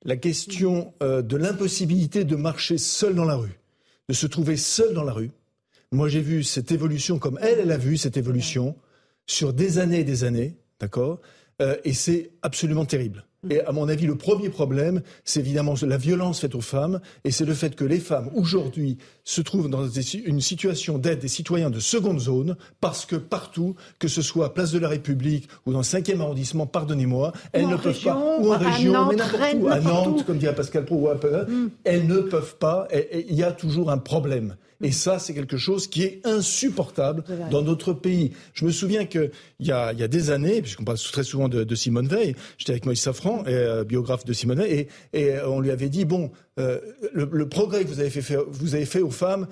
la 0.06 0.16
question 0.16 0.94
euh, 1.02 1.20
de 1.20 1.36
l'impossibilité 1.36 2.24
de 2.24 2.36
marcher 2.36 2.78
seul 2.78 3.14
dans 3.14 3.24
la 3.24 3.34
rue, 3.34 3.58
de 4.08 4.14
se 4.14 4.26
trouver 4.26 4.56
seul 4.56 4.94
dans 4.94 5.02
la 5.02 5.12
rue. 5.12 5.32
Moi, 5.90 6.08
j'ai 6.08 6.20
vu 6.20 6.44
cette 6.44 6.70
évolution 6.70 7.18
comme 7.18 7.38
elle, 7.42 7.58
elle 7.58 7.72
a 7.72 7.76
vu 7.76 7.96
cette 7.96 8.16
évolution 8.16 8.76
sur 9.26 9.52
des 9.52 9.78
années 9.78 10.00
et 10.00 10.04
des 10.04 10.22
années, 10.22 10.56
d'accord? 10.80 11.20
Euh, 11.60 11.76
Et 11.84 11.92
c'est 11.92 12.30
absolument 12.42 12.84
terrible. 12.84 13.24
Et 13.50 13.60
à 13.60 13.72
mon 13.72 13.88
avis, 13.88 14.06
le 14.06 14.16
premier 14.16 14.48
problème, 14.48 15.02
c'est 15.24 15.40
évidemment 15.40 15.74
la 15.82 15.96
violence 15.96 16.40
faite 16.40 16.54
aux 16.54 16.60
femmes, 16.60 17.00
et 17.24 17.30
c'est 17.30 17.44
le 17.44 17.54
fait 17.54 17.74
que 17.76 17.84
les 17.84 18.00
femmes, 18.00 18.30
aujourd'hui, 18.34 18.98
se 19.24 19.40
trouvent 19.40 19.68
dans 19.68 19.88
une 19.88 20.40
situation 20.40 20.98
d'aide 20.98 21.18
des 21.18 21.28
citoyens 21.28 21.70
de 21.70 21.80
seconde 21.80 22.20
zone, 22.20 22.56
parce 22.80 23.06
que 23.06 23.16
partout, 23.16 23.74
que 23.98 24.08
ce 24.08 24.22
soit 24.22 24.54
place 24.54 24.72
de 24.72 24.78
la 24.78 24.88
République 24.88 25.48
ou 25.66 25.72
dans 25.72 25.78
le 25.78 25.84
5e 25.84 26.20
arrondissement, 26.20 26.66
pardonnez-moi, 26.66 27.32
elles 27.52 27.68
ne 27.68 27.76
peuvent 27.76 28.02
pas, 28.02 28.38
ou 28.40 28.52
en 28.52 28.58
région, 28.58 29.06
mais 29.08 29.16
n'importe 29.16 29.54
où, 29.58 29.68
à 29.68 29.80
Nantes, 29.80 30.24
comme 30.24 30.38
dirait 30.38 30.54
Pascal 30.54 30.84
Pro, 30.84 30.96
ou 30.96 31.08
à 31.08 31.14
mm. 31.14 31.70
elles 31.84 32.06
ne 32.06 32.18
peuvent 32.18 32.56
pas, 32.56 32.88
il 32.92 33.34
y 33.34 33.42
a 33.42 33.52
toujours 33.52 33.90
un 33.90 33.98
problème. 33.98 34.56
Et 34.82 34.92
ça, 34.92 35.18
c'est 35.18 35.34
quelque 35.34 35.56
chose 35.56 35.86
qui 35.86 36.02
est 36.02 36.20
insupportable 36.24 37.24
dans 37.50 37.62
notre 37.62 37.92
pays. 37.92 38.32
Je 38.52 38.64
me 38.64 38.70
souviens 38.70 39.06
qu'il 39.06 39.30
y 39.60 39.72
a, 39.72 39.92
il 39.92 39.98
y 39.98 40.02
a 40.02 40.08
des 40.08 40.30
années, 40.30 40.60
puisqu'on 40.62 40.84
parle 40.84 40.98
très 40.98 41.24
souvent 41.24 41.48
de, 41.48 41.74
Simone 41.74 42.08
Veil, 42.08 42.34
j'étais 42.58 42.72
avec 42.72 42.86
Moïse 42.86 43.00
Safran, 43.00 43.44
euh, 43.46 43.84
biographe 43.84 44.24
de 44.24 44.32
Simone 44.32 44.58
Veil, 44.58 44.88
et, 45.12 45.40
on 45.40 45.60
lui 45.60 45.70
avait 45.70 45.88
dit, 45.88 46.04
bon, 46.04 46.30
euh, 46.58 46.80
le, 47.12 47.48
progrès 47.48 47.84
que 47.84 47.88
vous 47.88 48.00
avez 48.00 48.10
fait, 48.10 48.36
vous 48.48 48.74
avez 48.74 48.86
fait 48.86 49.02
aux 49.02 49.10
femmes, 49.10 49.46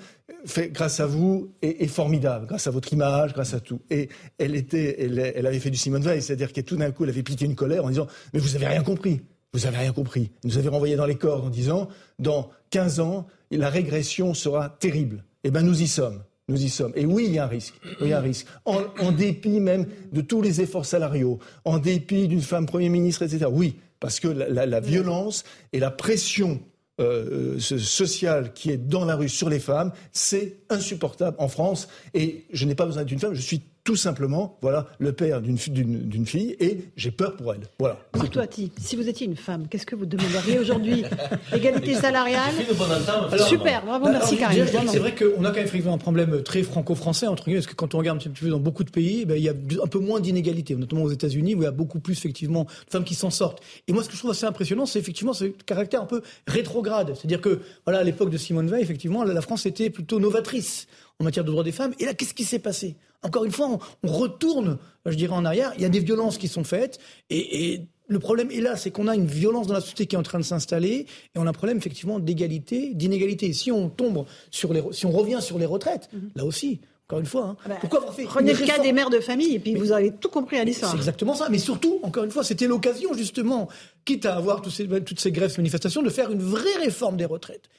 fait 0.45 0.69
grâce 0.69 0.99
à 0.99 1.05
vous, 1.05 1.53
est, 1.61 1.87
formidable, 1.87 2.47
grâce 2.47 2.67
à 2.67 2.71
votre 2.71 2.91
image, 2.93 3.33
grâce 3.33 3.53
à 3.53 3.59
tout. 3.59 3.81
Et 3.89 4.09
elle 4.37 4.55
était, 4.55 5.03
elle, 5.03 5.45
avait 5.45 5.59
fait 5.59 5.69
du 5.69 5.77
Simone 5.77 6.03
Veil, 6.03 6.21
c'est-à-dire 6.21 6.51
qu'elle 6.51 6.63
tout 6.63 6.77
d'un 6.77 6.91
coup, 6.91 7.03
elle 7.03 7.09
avait 7.11 7.23
piqué 7.23 7.45
une 7.45 7.55
colère 7.55 7.85
en 7.85 7.89
disant, 7.89 8.07
mais 8.33 8.39
vous 8.39 8.55
avez 8.55 8.67
rien 8.67 8.83
compris. 8.83 9.21
Vous 9.53 9.65
avez 9.65 9.77
rien 9.77 9.93
compris. 9.93 10.31
Vous 10.43 10.49
nous 10.49 10.57
avez 10.57 10.67
renvoyé 10.67 10.95
dans 10.95 11.05
les 11.05 11.15
cordes 11.15 11.45
en 11.45 11.49
disant, 11.49 11.87
dans 12.19 12.49
15 12.71 12.99
ans, 12.99 13.27
la 13.57 13.69
régression 13.69 14.33
sera 14.33 14.69
terrible. 14.69 15.23
Eh 15.43 15.51
bien, 15.51 15.61
nous 15.61 15.81
y 15.81 15.87
sommes. 15.87 16.23
Nous 16.47 16.63
y 16.63 16.69
sommes. 16.69 16.91
Et 16.95 17.05
oui, 17.05 17.25
il 17.27 17.33
y 17.33 17.39
a 17.39 17.45
un 17.45 17.47
risque. 17.47 17.73
il 18.01 18.07
y 18.07 18.13
a 18.13 18.19
un 18.19 18.21
risque. 18.21 18.45
En, 18.65 19.11
dépit 19.11 19.59
même 19.59 19.87
de 20.11 20.21
tous 20.21 20.41
les 20.41 20.61
efforts 20.61 20.85
salariaux, 20.85 21.39
en 21.63 21.79
dépit 21.79 22.27
d'une 22.27 22.41
femme 22.41 22.67
Premier 22.67 22.89
ministre, 22.89 23.23
etc. 23.23 23.47
Oui, 23.51 23.77
parce 23.99 24.19
que 24.19 24.27
la, 24.27 24.79
violence 24.79 25.43
et 25.73 25.79
la 25.79 25.89
pression 25.89 26.59
euh, 27.01 27.59
sociale 27.59 28.53
qui 28.53 28.69
est 28.69 28.77
dans 28.77 29.05
la 29.05 29.15
rue 29.15 29.29
sur 29.29 29.49
les 29.49 29.59
femmes, 29.59 29.91
c'est 30.11 30.59
insupportable 30.69 31.35
en 31.39 31.47
France. 31.47 31.87
Et 32.13 32.45
je 32.53 32.65
n'ai 32.65 32.75
pas 32.75 32.85
besoin 32.85 33.03
d'une 33.03 33.19
femme, 33.19 33.33
je 33.33 33.41
suis 33.41 33.63
tout 33.85 33.95
simplement, 33.95 34.57
voilà, 34.63 34.87
le 34.97 35.13
père 35.13 35.41
d'une 35.41 35.57
fille 35.59 36.55
et 36.59 36.79
j'ai 36.97 37.11
peur 37.11 37.35
pour 37.35 37.53
elle. 37.53 37.61
Voilà. 37.79 37.99
Pour 38.11 38.27
toi, 38.31 38.45
si 38.49 38.95
vous 38.95 39.07
étiez 39.07 39.27
une 39.27 39.35
femme, 39.35 39.67
qu'est-ce 39.69 39.85
que 39.85 39.95
vous 39.95 40.07
demanderiez 40.07 40.57
aujourd'hui? 40.57 41.03
Égalité 41.53 41.93
salariale? 41.93 42.55
Super, 43.47 43.85
bravo, 43.85 44.09
merci 44.09 44.37
Karim. 44.37 44.65
C'est 44.87 44.97
vrai 44.97 45.13
qu'on 45.13 45.45
a 45.45 45.49
quand 45.49 45.57
même 45.57 45.65
effectivement 45.65 45.93
un 45.93 45.99
problème 45.99 46.41
très 46.41 46.63
franco-français, 46.63 47.27
entre 47.27 47.45
guillemets, 47.45 47.59
parce 47.59 47.67
que 47.67 47.75
quand 47.75 47.93
on 47.93 47.99
regarde 47.99 48.17
un 48.17 48.19
petit 48.19 48.29
peu 48.29 48.49
dans 48.49 48.59
beaucoup 48.59 48.83
de 48.83 48.89
pays, 48.89 49.23
ben, 49.25 49.37
il 49.37 49.43
y 49.43 49.49
a 49.49 49.53
un 49.53 49.87
peu 49.87 49.99
moins 49.99 50.19
d'inégalités, 50.19 50.75
notamment 50.75 51.03
aux 51.03 51.11
États-Unis, 51.11 51.53
où 51.53 51.61
il 51.61 51.65
y 51.65 51.67
a 51.67 51.71
beaucoup 51.71 51.99
plus 51.99 52.17
effectivement 52.17 52.63
de 52.63 52.91
femmes 52.91 53.03
qui 53.03 53.13
s'en 53.13 53.29
sortent. 53.29 53.61
Et 53.87 53.93
moi, 53.93 54.01
ce 54.03 54.09
que 54.09 54.15
je 54.15 54.19
trouve 54.19 54.31
assez 54.31 54.47
impressionnant, 54.47 54.87
c'est 54.87 54.97
effectivement 54.97 55.33
ce 55.33 55.45
caractère 55.45 56.01
un 56.01 56.07
peu 56.07 56.23
rétrograde. 56.47 57.13
C'est-à-dire 57.15 57.39
que, 57.39 57.61
voilà, 57.85 57.99
à 57.99 58.03
l'époque 58.03 58.31
de 58.31 58.37
Simone 58.37 58.67
Veil, 58.67 58.81
effectivement, 58.81 59.23
la 59.23 59.41
France 59.41 59.67
était 59.67 59.91
plutôt 59.91 60.19
novatrice 60.19 60.87
en 61.19 61.23
matière 61.23 61.45
de 61.45 61.51
droits 61.51 61.63
des 61.63 61.71
femmes. 61.71 61.93
Et 61.99 62.05
là, 62.05 62.15
qu'est-ce 62.15 62.33
qui 62.33 62.45
s'est 62.45 62.57
passé? 62.57 62.95
Encore 63.25 63.43
une 63.43 63.51
fois, 63.51 63.79
on, 64.03 64.07
retourne, 64.07 64.77
je 65.05 65.15
dirais, 65.15 65.33
en 65.33 65.45
arrière. 65.45 65.73
Il 65.75 65.81
y 65.81 65.85
a 65.85 65.89
des 65.89 65.99
violences 65.99 66.37
qui 66.37 66.47
sont 66.47 66.63
faites. 66.63 66.99
Et, 67.29 67.81
le 68.07 68.19
problème 68.19 68.51
est 68.51 68.61
là, 68.61 68.75
c'est 68.75 68.91
qu'on 68.91 69.07
a 69.07 69.15
une 69.15 69.25
violence 69.25 69.65
dans 69.65 69.73
la 69.73 69.81
société 69.81 70.05
qui 70.05 70.15
est 70.15 70.19
en 70.19 70.21
train 70.21 70.37
de 70.37 70.43
s'installer. 70.43 71.07
Et 71.33 71.39
on 71.39 71.47
a 71.47 71.49
un 71.49 71.53
problème, 71.53 71.79
effectivement, 71.79 72.19
d'égalité, 72.19 72.93
d'inégalité. 72.93 73.51
Si 73.51 73.71
on 73.71 73.89
tombe 73.89 74.25
sur 74.51 74.73
les, 74.73 74.83
si 74.91 75.07
on 75.07 75.11
revient 75.11 75.39
sur 75.41 75.57
les 75.57 75.65
retraites, 75.65 76.07
mhm. 76.13 76.29
là 76.35 76.45
aussi, 76.45 76.81
encore 77.07 77.17
une 77.17 77.25
fois. 77.25 77.45
Hein. 77.45 77.57
Ah 77.65 77.69
bah, 77.69 77.77
Pourquoi 77.81 78.01
avoir 78.01 78.13
fait 78.13 78.25
Prenez 78.25 78.53
le 78.53 78.63
cas 78.63 78.77
des 78.77 78.93
mères 78.93 79.09
de 79.09 79.19
famille 79.19 79.55
et 79.55 79.59
puis 79.59 79.73
vous 79.73 79.91
avez 79.91 80.11
tout 80.11 80.29
compris 80.29 80.57
à 80.57 80.63
l'histoire. 80.63 80.91
C'est 80.91 80.97
exactement 80.97 81.33
ça. 81.33 81.49
Mais 81.49 81.57
surtout, 81.57 81.99
encore 82.03 82.25
une 82.25 82.31
fois, 82.31 82.43
c'était 82.43 82.67
l'occasion 82.67 83.11
justement, 83.15 83.69
quitte 84.05 84.27
à 84.27 84.35
avoir 84.35 84.61
toutes 84.61 84.73
ces, 84.73 84.87
toutes 84.87 85.19
ces 85.19 85.31
grèves, 85.31 85.57
manifestations, 85.57 86.03
de 86.03 86.09
faire 86.11 86.31
une 86.31 86.43
vraie 86.43 86.77
réforme 86.83 87.17
des 87.17 87.25
retraites 87.25 87.69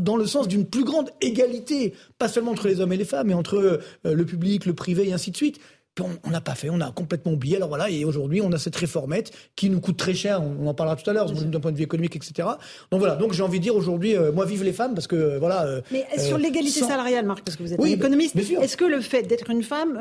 dans 0.00 0.16
le 0.16 0.26
sens 0.26 0.48
d'une 0.48 0.66
plus 0.66 0.84
grande 0.84 1.10
égalité, 1.20 1.94
pas 2.18 2.28
seulement 2.28 2.52
entre 2.52 2.68
les 2.68 2.80
hommes 2.80 2.92
et 2.92 2.96
les 2.96 3.04
femmes, 3.04 3.28
mais 3.28 3.34
entre 3.34 3.56
euh, 3.56 4.14
le 4.14 4.24
public, 4.24 4.66
le 4.66 4.74
privé 4.74 5.08
et 5.08 5.12
ainsi 5.12 5.30
de 5.30 5.36
suite 5.36 5.60
on 6.24 6.30
n'a 6.30 6.40
pas 6.40 6.54
fait, 6.54 6.70
on 6.70 6.80
a 6.80 6.90
complètement 6.90 7.32
oublié. 7.32 7.56
Alors 7.56 7.68
voilà, 7.68 7.90
et 7.90 8.04
aujourd'hui, 8.04 8.40
on 8.40 8.52
a 8.52 8.58
cette 8.58 8.76
réformette 8.76 9.32
qui 9.56 9.70
nous 9.70 9.80
coûte 9.80 9.96
très 9.96 10.14
cher. 10.14 10.42
On 10.42 10.66
en 10.66 10.74
parlera 10.74 10.96
tout 10.96 11.08
à 11.08 11.12
l'heure, 11.12 11.30
d'un 11.30 11.60
point 11.60 11.72
de 11.72 11.76
vue 11.76 11.84
économique, 11.84 12.16
etc. 12.16 12.48
Donc 12.90 13.00
voilà. 13.00 13.16
Donc 13.16 13.32
j'ai 13.32 13.42
envie 13.42 13.58
de 13.58 13.64
dire 13.64 13.76
aujourd'hui, 13.76 14.16
euh, 14.16 14.32
moi, 14.32 14.44
vive 14.44 14.64
les 14.64 14.72
femmes, 14.72 14.94
parce 14.94 15.06
que 15.06 15.16
euh, 15.16 15.38
voilà. 15.38 15.66
Euh, 15.66 15.80
Mais 15.90 16.06
sur 16.18 16.38
l'égalité 16.38 16.80
salariale, 16.80 17.26
Marc, 17.26 17.44
parce 17.44 17.56
que 17.56 17.62
vous 17.62 17.72
êtes 17.72 17.84
économiste, 17.84 18.36
est-ce 18.36 18.76
que 18.76 18.84
le 18.84 19.00
fait 19.00 19.22
d'être 19.22 19.50
une 19.50 19.62
femme 19.62 19.98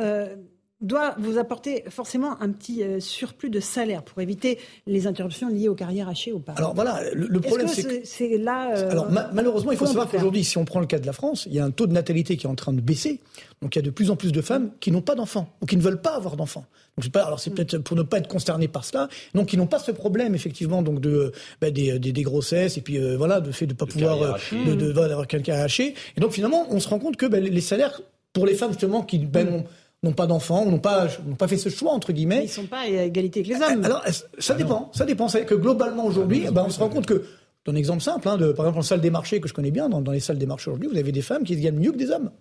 doit 0.81 1.15
vous 1.17 1.37
apporter 1.37 1.83
forcément 1.89 2.41
un 2.41 2.51
petit 2.51 2.83
surplus 2.99 3.49
de 3.49 3.59
salaire 3.59 4.03
pour 4.03 4.21
éviter 4.21 4.59
les 4.85 5.07
interruptions 5.07 5.49
liées 5.49 5.69
aux 5.69 5.75
carrières 5.75 6.07
hachées 6.07 6.31
ou 6.31 6.39
pas 6.39 6.53
Alors 6.53 6.75
voilà, 6.75 7.01
le, 7.13 7.39
problème 7.39 7.67
c'est 7.67 7.83
que 7.83 8.05
c'est 8.05 8.37
là. 8.37 8.89
Alors 8.89 9.09
malheureusement, 9.33 9.71
il 9.71 9.77
faut 9.77 9.87
savoir 9.87 10.07
qu'aujourd'hui, 10.09 10.43
si 10.43 10.57
on 10.57 10.65
prend 10.65 10.79
le 10.79 10.85
cas 10.85 10.99
de 10.99 11.05
la 11.05 11.13
France, 11.13 11.47
il 11.47 11.53
y 11.53 11.59
a 11.59 11.65
un 11.65 11.71
taux 11.71 11.87
de 11.87 11.93
natalité 11.93 12.37
qui 12.37 12.45
est 12.45 12.49
en 12.49 12.55
train 12.55 12.73
de 12.73 12.81
baisser. 12.81 13.21
Donc 13.61 13.75
il 13.75 13.79
y 13.79 13.81
a 13.81 13.85
de 13.85 13.89
plus 13.89 14.11
en 14.11 14.15
plus 14.15 14.31
de 14.31 14.41
femmes 14.41 14.71
qui 14.79 14.91
n'ont 14.91 15.01
pas 15.01 15.15
d'enfants 15.15 15.49
ou 15.61 15.65
qui 15.65 15.77
ne 15.77 15.81
veulent 15.81 16.01
pas 16.01 16.15
avoir 16.15 16.35
d'enfants. 16.35 16.65
Donc 16.97 17.11
pas, 17.11 17.23
alors 17.23 17.39
c'est 17.39 17.51
peut-être 17.51 17.79
pour 17.79 17.95
ne 17.95 18.03
pas 18.03 18.17
être 18.17 18.27
concerné 18.27 18.67
par 18.67 18.85
cela, 18.85 19.07
donc 19.33 19.47
qui 19.47 19.57
n'ont 19.57 19.67
pas 19.67 19.79
ce 19.79 19.91
problème 19.91 20.33
effectivement 20.33 20.81
donc 20.81 20.99
de 20.99 21.31
bah, 21.61 21.69
des, 21.69 21.99
des, 21.99 22.21
grossesses 22.23 22.77
et 22.77 22.81
puis 22.81 22.97
euh, 22.97 23.17
voilà 23.17 23.39
de 23.39 23.51
fait 23.51 23.67
de 23.67 23.73
pas 23.73 23.85
pouvoir 23.85 24.21
euh, 24.21 24.33
de, 24.65 24.73
de, 24.73 24.91
d'avoir 24.91 25.27
quelqu'un 25.27 25.55
à 25.55 25.63
hacher. 25.63 25.93
Et 26.15 26.21
donc 26.21 26.31
finalement 26.31 26.65
on 26.69 26.79
se 26.79 26.87
rend 26.87 26.99
compte 26.99 27.15
que 27.15 27.25
bah, 27.25 27.39
les 27.39 27.61
salaires 27.61 28.01
pour 28.33 28.45
les 28.45 28.55
femmes 28.55 28.71
justement 28.71 29.03
qui 29.03 29.19
ben, 29.19 29.63
n'ont 30.03 30.13
pas 30.13 30.27
d'enfants, 30.27 30.65
n'ont 30.65 30.79
pas, 30.79 31.07
n'ont 31.25 31.35
pas 31.35 31.47
fait 31.47 31.57
ce 31.57 31.69
choix 31.69 31.91
entre 31.91 32.11
guillemets. 32.11 32.43
Ils 32.43 32.49
sont 32.49 32.67
pas 32.67 32.81
à 32.81 32.87
égalité 32.87 33.39
avec 33.39 33.51
les 33.51 33.61
hommes. 33.61 33.83
Alors 33.83 34.03
ça 34.37 34.53
ah 34.53 34.57
dépend, 34.57 34.91
ça 34.93 35.05
dépend. 35.05 35.27
C'est 35.27 35.45
que 35.45 35.55
globalement 35.55 36.05
aujourd'hui, 36.05 36.45
ben, 36.51 36.65
on 36.67 36.69
se 36.69 36.79
rend 36.79 36.89
compte 36.89 37.05
que 37.05 37.23
un 37.69 37.75
exemple 37.75 38.01
simple, 38.01 38.27
hein, 38.29 38.37
de, 38.37 38.53
par 38.53 38.65
exemple 38.65 38.79
en 38.79 38.83
salle 38.83 39.01
des 39.01 39.09
marchés 39.09 39.41
que 39.41 39.47
je 39.47 39.53
connais 39.53 39.71
bien, 39.71 39.89
dans, 39.89 40.01
dans 40.01 40.13
les 40.13 40.19
salles 40.19 40.37
des 40.37 40.45
marchés 40.45 40.69
aujourd'hui, 40.69 40.89
vous 40.89 40.97
avez 40.97 41.11
des 41.11 41.21
femmes 41.21 41.43
qui 41.43 41.55
gagnent 41.57 41.79
mieux 41.79 41.91
que 41.91 41.97
des 41.97 42.11
hommes. 42.11 42.31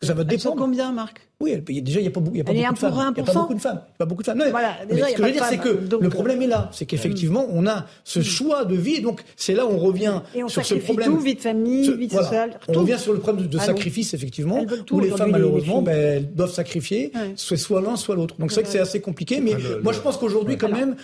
Ça 0.00 0.14
va 0.14 0.22
dépendre. 0.22 0.56
combien, 0.56 0.92
Marc 0.92 1.28
Oui, 1.40 1.56
déjà, 1.82 1.98
il 1.98 2.02
n'y 2.02 2.08
a 2.08 2.10
pas, 2.12 2.20
y 2.32 2.40
a 2.40 2.44
pas 2.44 2.52
beaucoup 2.52 2.72
de 2.72 2.78
femmes. 2.78 3.12
Il 3.16 3.22
n'y 3.22 3.28
a 3.28 3.32
pas 3.32 3.40
beaucoup 3.40 3.54
de 3.54 3.60
femmes. 3.60 3.80
Pas 3.98 4.04
beaucoup 4.06 4.22
de 4.22 4.26
femmes. 4.26 4.38
Non, 4.38 4.44
voilà, 4.50 4.76
déjà, 4.88 5.08
ce 5.08 5.12
que 5.14 5.18
je 5.18 5.22
veux 5.26 5.32
dire, 5.32 5.44
c'est 5.44 5.58
que 5.58 5.96
le 6.00 6.08
problème 6.08 6.40
est 6.42 6.46
là. 6.46 6.70
C'est 6.72 6.86
qu'effectivement, 6.86 7.46
on 7.50 7.66
a 7.66 7.86
ce 8.04 8.22
choix 8.22 8.64
de 8.64 8.76
vie. 8.76 8.96
Et 8.96 9.00
donc, 9.00 9.22
c'est 9.36 9.54
là 9.54 9.66
où 9.66 9.70
on 9.70 9.78
revient 9.78 10.20
et 10.34 10.44
on 10.44 10.48
sur 10.48 10.64
ce 10.64 10.74
problème. 10.74 11.12
tout, 11.12 11.18
vie 11.18 11.34
de 11.34 11.40
famille, 11.40 11.96
vie 11.96 12.08
sociale. 12.08 12.60
On 12.68 12.74
revient 12.74 12.98
sur 12.98 13.12
le 13.12 13.18
problème 13.18 13.48
de, 13.48 13.58
sacrifice, 13.58 14.14
effectivement, 14.14 14.64
où 14.90 15.00
les 15.00 15.10
femmes, 15.10 15.32
malheureusement, 15.32 15.82
ben, 15.82 16.24
doivent 16.34 16.52
sacrifier 16.52 17.12
soit 17.34 17.80
l'un, 17.80 17.96
soit 17.96 18.14
l'autre. 18.14 18.36
Donc, 18.38 18.52
c'est 18.52 18.60
vrai 18.60 18.64
que 18.64 18.70
c'est 18.70 18.80
assez 18.80 19.00
compliqué. 19.00 19.40
Mais 19.40 19.54
moi, 19.82 19.92
je 19.92 20.00
pense 20.00 20.16
qu'aujourd'hui, 20.16 20.56
quand 20.56 20.70
même, 20.70 20.94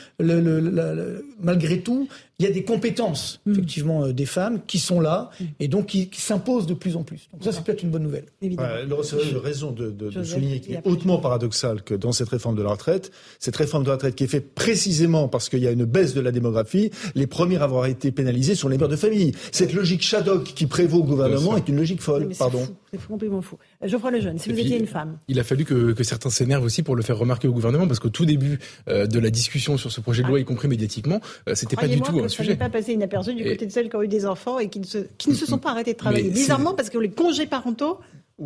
malgré 1.41 1.81
tout, 1.81 2.09
il 2.39 2.47
y 2.47 2.49
a 2.49 2.51
des 2.51 2.65
compétences, 2.65 3.41
mm. 3.47 3.53
effectivement, 3.53 4.05
euh, 4.05 4.13
des 4.13 4.27
femmes 4.27 4.61
qui 4.67 4.79
sont 4.79 5.01
là 5.01 5.31
mm. 5.39 5.45
et 5.61 5.69
donc 5.69 5.87
qui, 5.87 6.09
s'imposent 6.13 6.67
de 6.67 6.75
plus 6.75 6.97
en 6.97 7.03
plus. 7.03 7.29
Donc 7.33 7.45
ça, 7.45 7.53
c'est 7.53 7.63
peut-être 7.63 7.83
une 7.83 7.91
bonne 7.91 8.03
nouvelle. 8.03 8.27
Évidemment. 8.41 8.69
Ouais, 8.69 9.39
raison 9.43 9.73
de, 9.73 9.91
de, 9.91 10.23
souligner 10.23 10.61
qu'il 10.61 10.75
est 10.75 10.87
hautement 10.87 11.19
paradoxal 11.19 11.83
que 11.83 11.95
dans 11.95 12.13
cette 12.13 12.29
réforme 12.29 12.57
de 12.57 12.63
la 12.63 12.71
retraite, 12.71 13.13
cette 13.39 13.57
réforme 13.57 13.85
de 13.85 13.89
la 13.89 13.95
retraite 13.95 14.15
qui 14.15 14.25
est 14.25 14.29
faite 14.29 14.55
précisément 14.55 15.29
parce 15.29 15.49
qu'il 15.49 15.61
y 15.61 15.67
a 15.67 15.71
une 15.71 15.85
baisse 15.85 16.15
de 16.15 16.21
la 16.21 16.33
démographie, 16.33 16.91
les 17.15 17.27
premiers 17.27 17.57
à 17.59 17.65
avoir 17.65 17.87
été 17.87 18.11
pénalisés 18.11 18.55
sont 18.55 18.69
les 18.69 18.79
mères 18.79 18.89
de 18.89 18.97
famille. 18.97 19.33
Cette 19.53 19.73
logique 19.73 20.03
Shadok 20.03 20.45
qui 20.45 20.67
prévaut 20.67 20.99
au 20.99 21.05
gouvernement 21.05 21.57
est 21.57 21.69
une 21.69 21.77
logique 21.77 22.01
folle. 22.01 22.31
Pardon. 22.39 22.67
C'est 22.91 23.07
complètement 23.07 23.43
fou. 23.43 23.59
Euh, 23.85 23.89
Geoffroy 23.89 24.11
Lejeune, 24.11 24.39
si 24.39 24.51
vous 24.51 24.59
étiez 24.59 24.79
une 24.79 24.87
femme. 24.87 25.19
Il 25.29 25.39
a 25.39 25.45
fallu 25.45 25.65
que, 25.65 25.93
que 25.93 26.05
certains 26.05 26.31
s'énervent 26.31 26.65
aussi 26.65 26.83
pour 26.83 26.97
le 26.97 27.03
faire 27.03 27.19
remarquer 27.19 27.49
au 27.49 27.53
gouvernement 27.53 27.87
parce 27.87 28.01
qu'au 28.01 28.09
tout 28.09 28.25
début 28.25 28.59
euh, 28.89 29.07
de 29.07 29.19
la 29.19 29.31
discussion 29.31 29.77
sur 29.77 29.93
ce 29.93 30.01
projet 30.01 30.23
de 30.23 30.29
loi, 30.29 30.39
ah. 30.39 30.41
y 30.41 30.45
compris 30.45 30.69
médiatiquement, 30.69 31.21
euh, 31.49 31.55
c'était 31.55 31.77
pas 31.77 31.89
du 31.89 32.01
tout 32.01 32.19
un 32.19 32.29
sujet. 32.29 32.57
pas 32.57 32.71
passé 32.71 32.93
inaperçu 32.93 33.35
du 33.35 33.45
côté 33.45 33.67
de 33.67 33.73
celles 33.73 33.89
qui 33.89 33.97
ont 33.97 34.03
eu 34.03 34.09
des 34.09 34.27
enfants 34.27 34.59
et 34.59 34.69
qui 34.69 34.81
ne 34.81 34.87
se, 34.87 34.99
qui 35.19 35.31
ne 35.31 35.35
se 35.35 35.47
sont 35.47 35.59
pas 35.59 35.71
arrêtés 35.71 35.93
de 35.93 35.99
travailler. 35.99 36.31
Bizarrement, 36.31 36.75
parce 36.75 36.91
que 36.91 36.99
les 36.99 37.11
congés 37.11 37.47
parentaux 37.47 37.99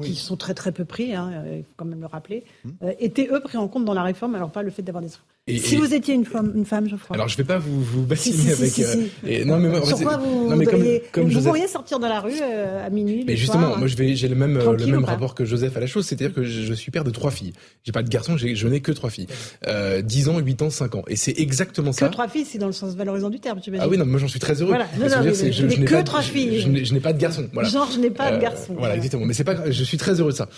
qui 0.02 0.14
sont 0.14 0.36
très 0.36 0.54
très 0.54 0.70
peu 0.70 0.84
pris, 0.84 1.14
hein, 1.14 1.44
il 1.50 1.62
faut 1.62 1.72
quand 1.76 1.86
même 1.86 2.00
le 2.00 2.06
rappeler, 2.06 2.44
hum. 2.64 2.92
étaient 2.98 3.28
eux 3.32 3.40
pris 3.40 3.56
en 3.56 3.68
compte 3.68 3.84
dans 3.84 3.94
la 3.94 4.02
réforme, 4.02 4.34
alors 4.34 4.50
pas 4.50 4.62
le 4.62 4.70
fait 4.70 4.82
d'avoir 4.82 5.02
des 5.02 5.08
enfants 5.08 5.24
si 5.56 5.76
vous 5.76 5.94
étiez 5.94 6.14
une 6.14 6.24
femme, 6.24 6.52
une 6.54 6.64
femme, 6.64 6.88
Geoffroy. 6.88 7.16
Alors 7.16 7.28
je 7.28 7.36
vais 7.36 7.44
pas 7.44 7.58
vous, 7.58 7.82
vous 7.82 8.02
bassiner 8.02 8.52
avec. 8.52 8.78
Euh, 8.78 9.06
et, 9.26 9.44
non 9.44 9.58
mais 9.58 9.84
Sur 9.84 9.98
quoi 10.00 10.18
vous, 10.18 10.48
non, 10.48 10.56
mais 10.56 10.66
comme, 10.66 10.84
comme 11.12 11.28
vous 11.28 11.42
pourriez 11.42 11.66
sortir 11.66 11.98
dans 11.98 12.08
la 12.08 12.20
rue 12.20 12.32
euh, 12.40 12.86
à 12.86 12.90
minuit. 12.90 13.24
Mais 13.26 13.36
justement, 13.36 13.76
moi 13.76 13.86
je 13.86 13.96
j'ai 14.14 14.28
le 14.28 14.34
même 14.34 14.58
le 14.58 14.86
même 14.86 15.04
rapport 15.04 15.34
que 15.34 15.44
Joseph 15.44 15.76
à 15.76 15.80
la 15.80 15.86
chose, 15.86 16.06
c'est-à-dire 16.06 16.34
que 16.34 16.42
je, 16.44 16.72
suis 16.74 16.90
père 16.90 17.04
de 17.04 17.10
trois 17.10 17.30
filles. 17.30 17.52
J'ai 17.84 17.92
pas 17.92 18.02
de 18.02 18.08
garçon, 18.08 18.36
je 18.36 18.68
n'ai 18.68 18.80
que 18.80 18.92
trois 18.92 19.10
filles. 19.10 19.26
Euh, 19.66 20.02
10 20.02 20.28
ans, 20.28 20.38
8 20.38 20.62
ans, 20.62 20.70
5 20.70 20.94
ans, 20.94 21.02
et 21.08 21.16
c'est 21.16 21.38
exactement 21.38 21.92
ça. 21.92 22.06
Que 22.06 22.12
trois 22.12 22.28
filles, 22.28 22.44
c'est 22.44 22.58
dans 22.58 22.66
le 22.66 22.72
sens 22.72 22.94
valorisant 22.94 23.30
du 23.30 23.40
terme, 23.40 23.60
tu 23.60 23.72
Ah 23.78 23.88
oui, 23.88 23.98
non, 23.98 24.06
moi 24.06 24.18
j'en 24.18 24.28
suis 24.28 24.40
très 24.40 24.60
heureux. 24.60 24.70
Voilà, 24.70 24.86
non, 24.98 25.08
non, 25.08 25.32
je, 25.32 25.50
je, 25.50 25.66
n'ai 25.66 25.84
que 25.84 26.02
trois 26.02 26.22
filles. 26.22 26.60
Je 26.60 26.94
n'ai 26.94 27.00
pas 27.00 27.12
de 27.12 27.18
garçon. 27.18 27.48
Genre, 27.62 27.90
je 27.92 27.98
n'ai 27.98 28.10
pas 28.10 28.30
de 28.30 28.36
euh, 28.36 28.40
garçon. 28.40 28.74
Voilà, 28.78 28.96
exactement. 28.96 29.26
Mais 29.26 29.34
c'est 29.34 29.44
pas, 29.44 29.70
je 29.70 29.84
suis 29.84 29.96
très 29.96 30.20
heureux 30.20 30.32
de 30.32 30.36
ça. 30.36 30.48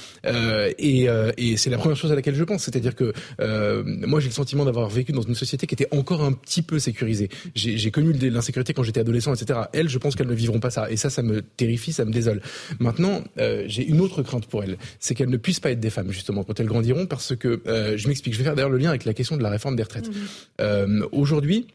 Et 0.78 1.08
c'est 1.56 1.70
la 1.70 1.78
première 1.78 1.96
chose 1.96 2.12
à 2.12 2.14
laquelle 2.14 2.34
je 2.34 2.44
pense, 2.44 2.64
c'est-à-dire 2.64 2.94
que 2.94 3.12
moi 4.06 4.20
j'ai 4.20 4.28
le 4.28 4.34
sentiment 4.34 4.64
d'avoir 4.64 4.79
vécu 4.88 5.12
dans 5.12 5.22
une 5.22 5.34
société 5.34 5.66
qui 5.66 5.74
était 5.74 5.88
encore 5.90 6.22
un 6.22 6.32
petit 6.32 6.62
peu 6.62 6.78
sécurisée. 6.78 7.28
J'ai 7.54 7.90
connu 7.90 8.12
l'insécurité 8.12 8.72
quand 8.72 8.82
j'étais 8.82 9.00
adolescent, 9.00 9.34
etc. 9.34 9.60
Elles, 9.72 9.88
je 9.88 9.98
pense 9.98 10.16
qu'elles 10.16 10.28
ne 10.28 10.34
vivront 10.34 10.60
pas 10.60 10.70
ça. 10.70 10.90
Et 10.90 10.96
ça, 10.96 11.10
ça 11.10 11.22
me 11.22 11.42
terrifie, 11.42 11.92
ça 11.92 12.04
me 12.04 12.12
désole. 12.12 12.40
Maintenant, 12.78 13.22
euh, 13.38 13.64
j'ai 13.66 13.86
une 13.86 14.00
autre 14.00 14.22
crainte 14.22 14.46
pour 14.46 14.62
elles, 14.62 14.76
c'est 14.98 15.14
qu'elles 15.14 15.30
ne 15.30 15.36
puissent 15.36 15.60
pas 15.60 15.70
être 15.70 15.80
des 15.80 15.90
femmes, 15.90 16.10
justement, 16.10 16.44
quand 16.44 16.58
elles 16.60 16.66
grandiront, 16.66 17.06
parce 17.06 17.36
que, 17.36 17.62
euh, 17.66 17.96
je 17.96 18.08
m'explique, 18.08 18.34
je 18.34 18.38
vais 18.38 18.44
faire 18.44 18.54
d'ailleurs 18.54 18.70
le 18.70 18.78
lien 18.78 18.90
avec 18.90 19.04
la 19.04 19.14
question 19.14 19.36
de 19.36 19.42
la 19.42 19.50
réforme 19.50 19.76
des 19.76 19.82
retraites. 19.82 20.08
Mmh. 20.08 20.14
Euh, 20.60 21.06
Aujourd'hui, 21.12 21.66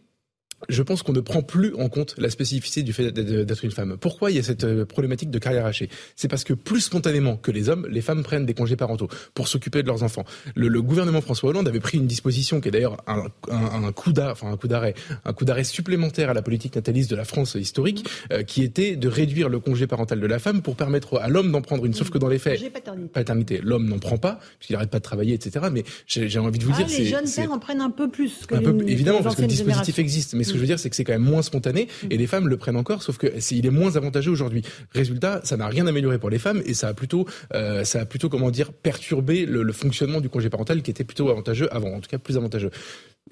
je 0.70 0.84
pense 0.84 1.04
qu'on 1.04 1.14
ne 1.14 1.20
prend 1.20 1.42
plus 1.42 1.74
en 1.76 1.90
compte 1.90 2.16
la 2.18 2.30
spécificité 2.30 2.84
du 2.84 2.94
fait 2.94 3.12
d'être 3.12 3.66
une 3.66 3.72
femme. 3.72 3.98
Pourquoi 4.00 4.32
il 4.32 4.38
y 4.38 4.40
a 4.40 4.44
cette 4.44 4.64
euh, 4.64 4.86
problématique 4.86 5.30
de 5.30 5.40
carrière 5.40 5.66
hachée? 5.66 5.90
C'est 6.16 6.28
parce 6.28 6.44
que 6.44 6.54
plus 6.54 6.82
spontanément 6.82 7.38
que 7.38 7.52
les 7.52 7.70
hommes, 7.70 7.88
les 7.90 8.02
femmes 8.02 8.24
prennent 8.24 8.46
des 8.46 8.54
congés 8.54 8.76
parentaux 8.76 9.08
pour 9.34 9.48
s'occuper 9.48 9.82
de 9.82 9.88
leurs 9.88 10.04
enfants. 10.04 10.26
Le, 10.56 10.82
gouvernement 10.82 11.22
François 11.22 11.50
Hollande 11.50 11.68
avait 11.68 11.80
pris 11.80 11.98
une 11.98 12.08
disposition 12.08 12.62
qui 12.62 12.68
est 12.68 12.72
d'ailleurs 12.72 12.98
un, 13.08 13.24
un, 13.50 13.92
coup 13.92 14.12
d'arrêt, 14.12 14.32
enfin 14.32 14.52
un 14.52 14.58
coup 14.58 14.68
d'arrêt, 14.68 14.94
un 15.24 15.34
coup 15.34 15.46
d'arrêt 15.46 15.64
supplémentaire 15.64 16.30
à 16.30 16.34
la 16.34 16.42
politique 16.42 16.76
nataliste 16.76 17.10
de 17.10 17.16
la 17.16 17.26
France 17.26 17.56
historique, 17.56 18.08
euh, 18.32 18.44
qui 18.44 18.64
était 18.64 18.96
de 18.96 19.08
réduire 19.08 19.50
le 19.50 19.60
congé 19.60 19.88
parental 19.88 20.20
de 20.20 20.28
la 20.28 20.40
femme 20.40 20.62
pour 20.62 20.76
permettre 20.76 21.20
à 21.20 21.28
l'homme 21.28 21.52
d'en 21.52 21.62
prendre 21.62 21.86
une. 21.86 21.94
Sauf 21.94 22.10
que 22.10 22.18
dans 22.18 22.28
les 22.28 22.40
faits, 22.40 22.72
paternité, 22.72 23.10
paternité 23.12 23.60
l'homme 23.64 23.88
n'en 23.88 24.00
prend 24.00 24.18
pas 24.18 24.40
puisqu'il 24.60 24.74
n'arrête 24.74 24.90
pas 24.90 25.00
de 25.00 25.04
travailler, 25.04 25.34
etc. 25.34 25.68
Mais 25.72 25.84
j'ai 26.08 26.40
envie 26.40 26.60
de 26.60 26.66
vous 26.66 26.74
ah, 26.76 26.84
dire, 26.84 27.00
les 27.00 27.06
jeunes 27.06 27.30
pères 27.34 27.52
en 27.52 27.60
prennent 27.60 27.82
un 27.82 27.90
peu 27.90 28.10
plus. 28.10 28.46
Que 28.48 28.56
un 28.56 28.62
peu, 28.62 28.78
évidemment, 28.88 29.22
parce 29.22 29.36
que 29.36 29.42
le 29.42 29.48
dispositif 29.48 30.00
existe. 30.00 30.34
Mais 30.34 30.44
que 30.56 30.60
je 30.60 30.62
veux 30.62 30.68
dire, 30.68 30.80
c'est 30.80 30.90
que 30.90 30.96
c'est 30.96 31.04
quand 31.04 31.14
même 31.14 31.22
moins 31.22 31.42
spontané 31.42 31.88
mm. 32.04 32.08
et 32.12 32.18
les 32.18 32.28
femmes 32.28 32.48
le 32.48 32.58
prennent 32.58 32.78
encore, 32.78 33.04
sauf 33.04 33.18
que 33.18 33.28
il 33.52 33.66
est 33.66 33.70
moins 33.70 33.96
avantageux 33.96 34.32
aujourd'hui. 34.32 34.64
Résultat, 34.94 35.42
ça 35.44 35.58
n'a 35.58 35.68
rien 35.68 35.88
amélioré 35.88 36.20
pour 36.20 36.30
les 36.30 36.40
femmes 36.40 36.62
et 36.66 36.74
ça 36.74 36.88
a 36.88 36.94
plutôt, 36.94 37.26
euh, 37.54 37.84
ça 37.84 38.02
a 38.02 38.06
plutôt 38.06 38.30
comment 38.30 38.52
dire 38.52 38.74
perturbé 38.74 39.46
le, 39.46 39.64
le 39.64 39.74
fonctionnement 39.74 40.22
du 40.22 40.30
congé 40.30 40.50
parental 40.50 40.82
qui 40.82 40.92
était 40.92 41.04
plutôt 41.04 41.30
avantageux 41.30 41.74
avant, 41.74 41.94
en 41.94 42.00
tout 42.00 42.10
cas 42.10 42.18
plus 42.18 42.38
avantageux. 42.38 42.72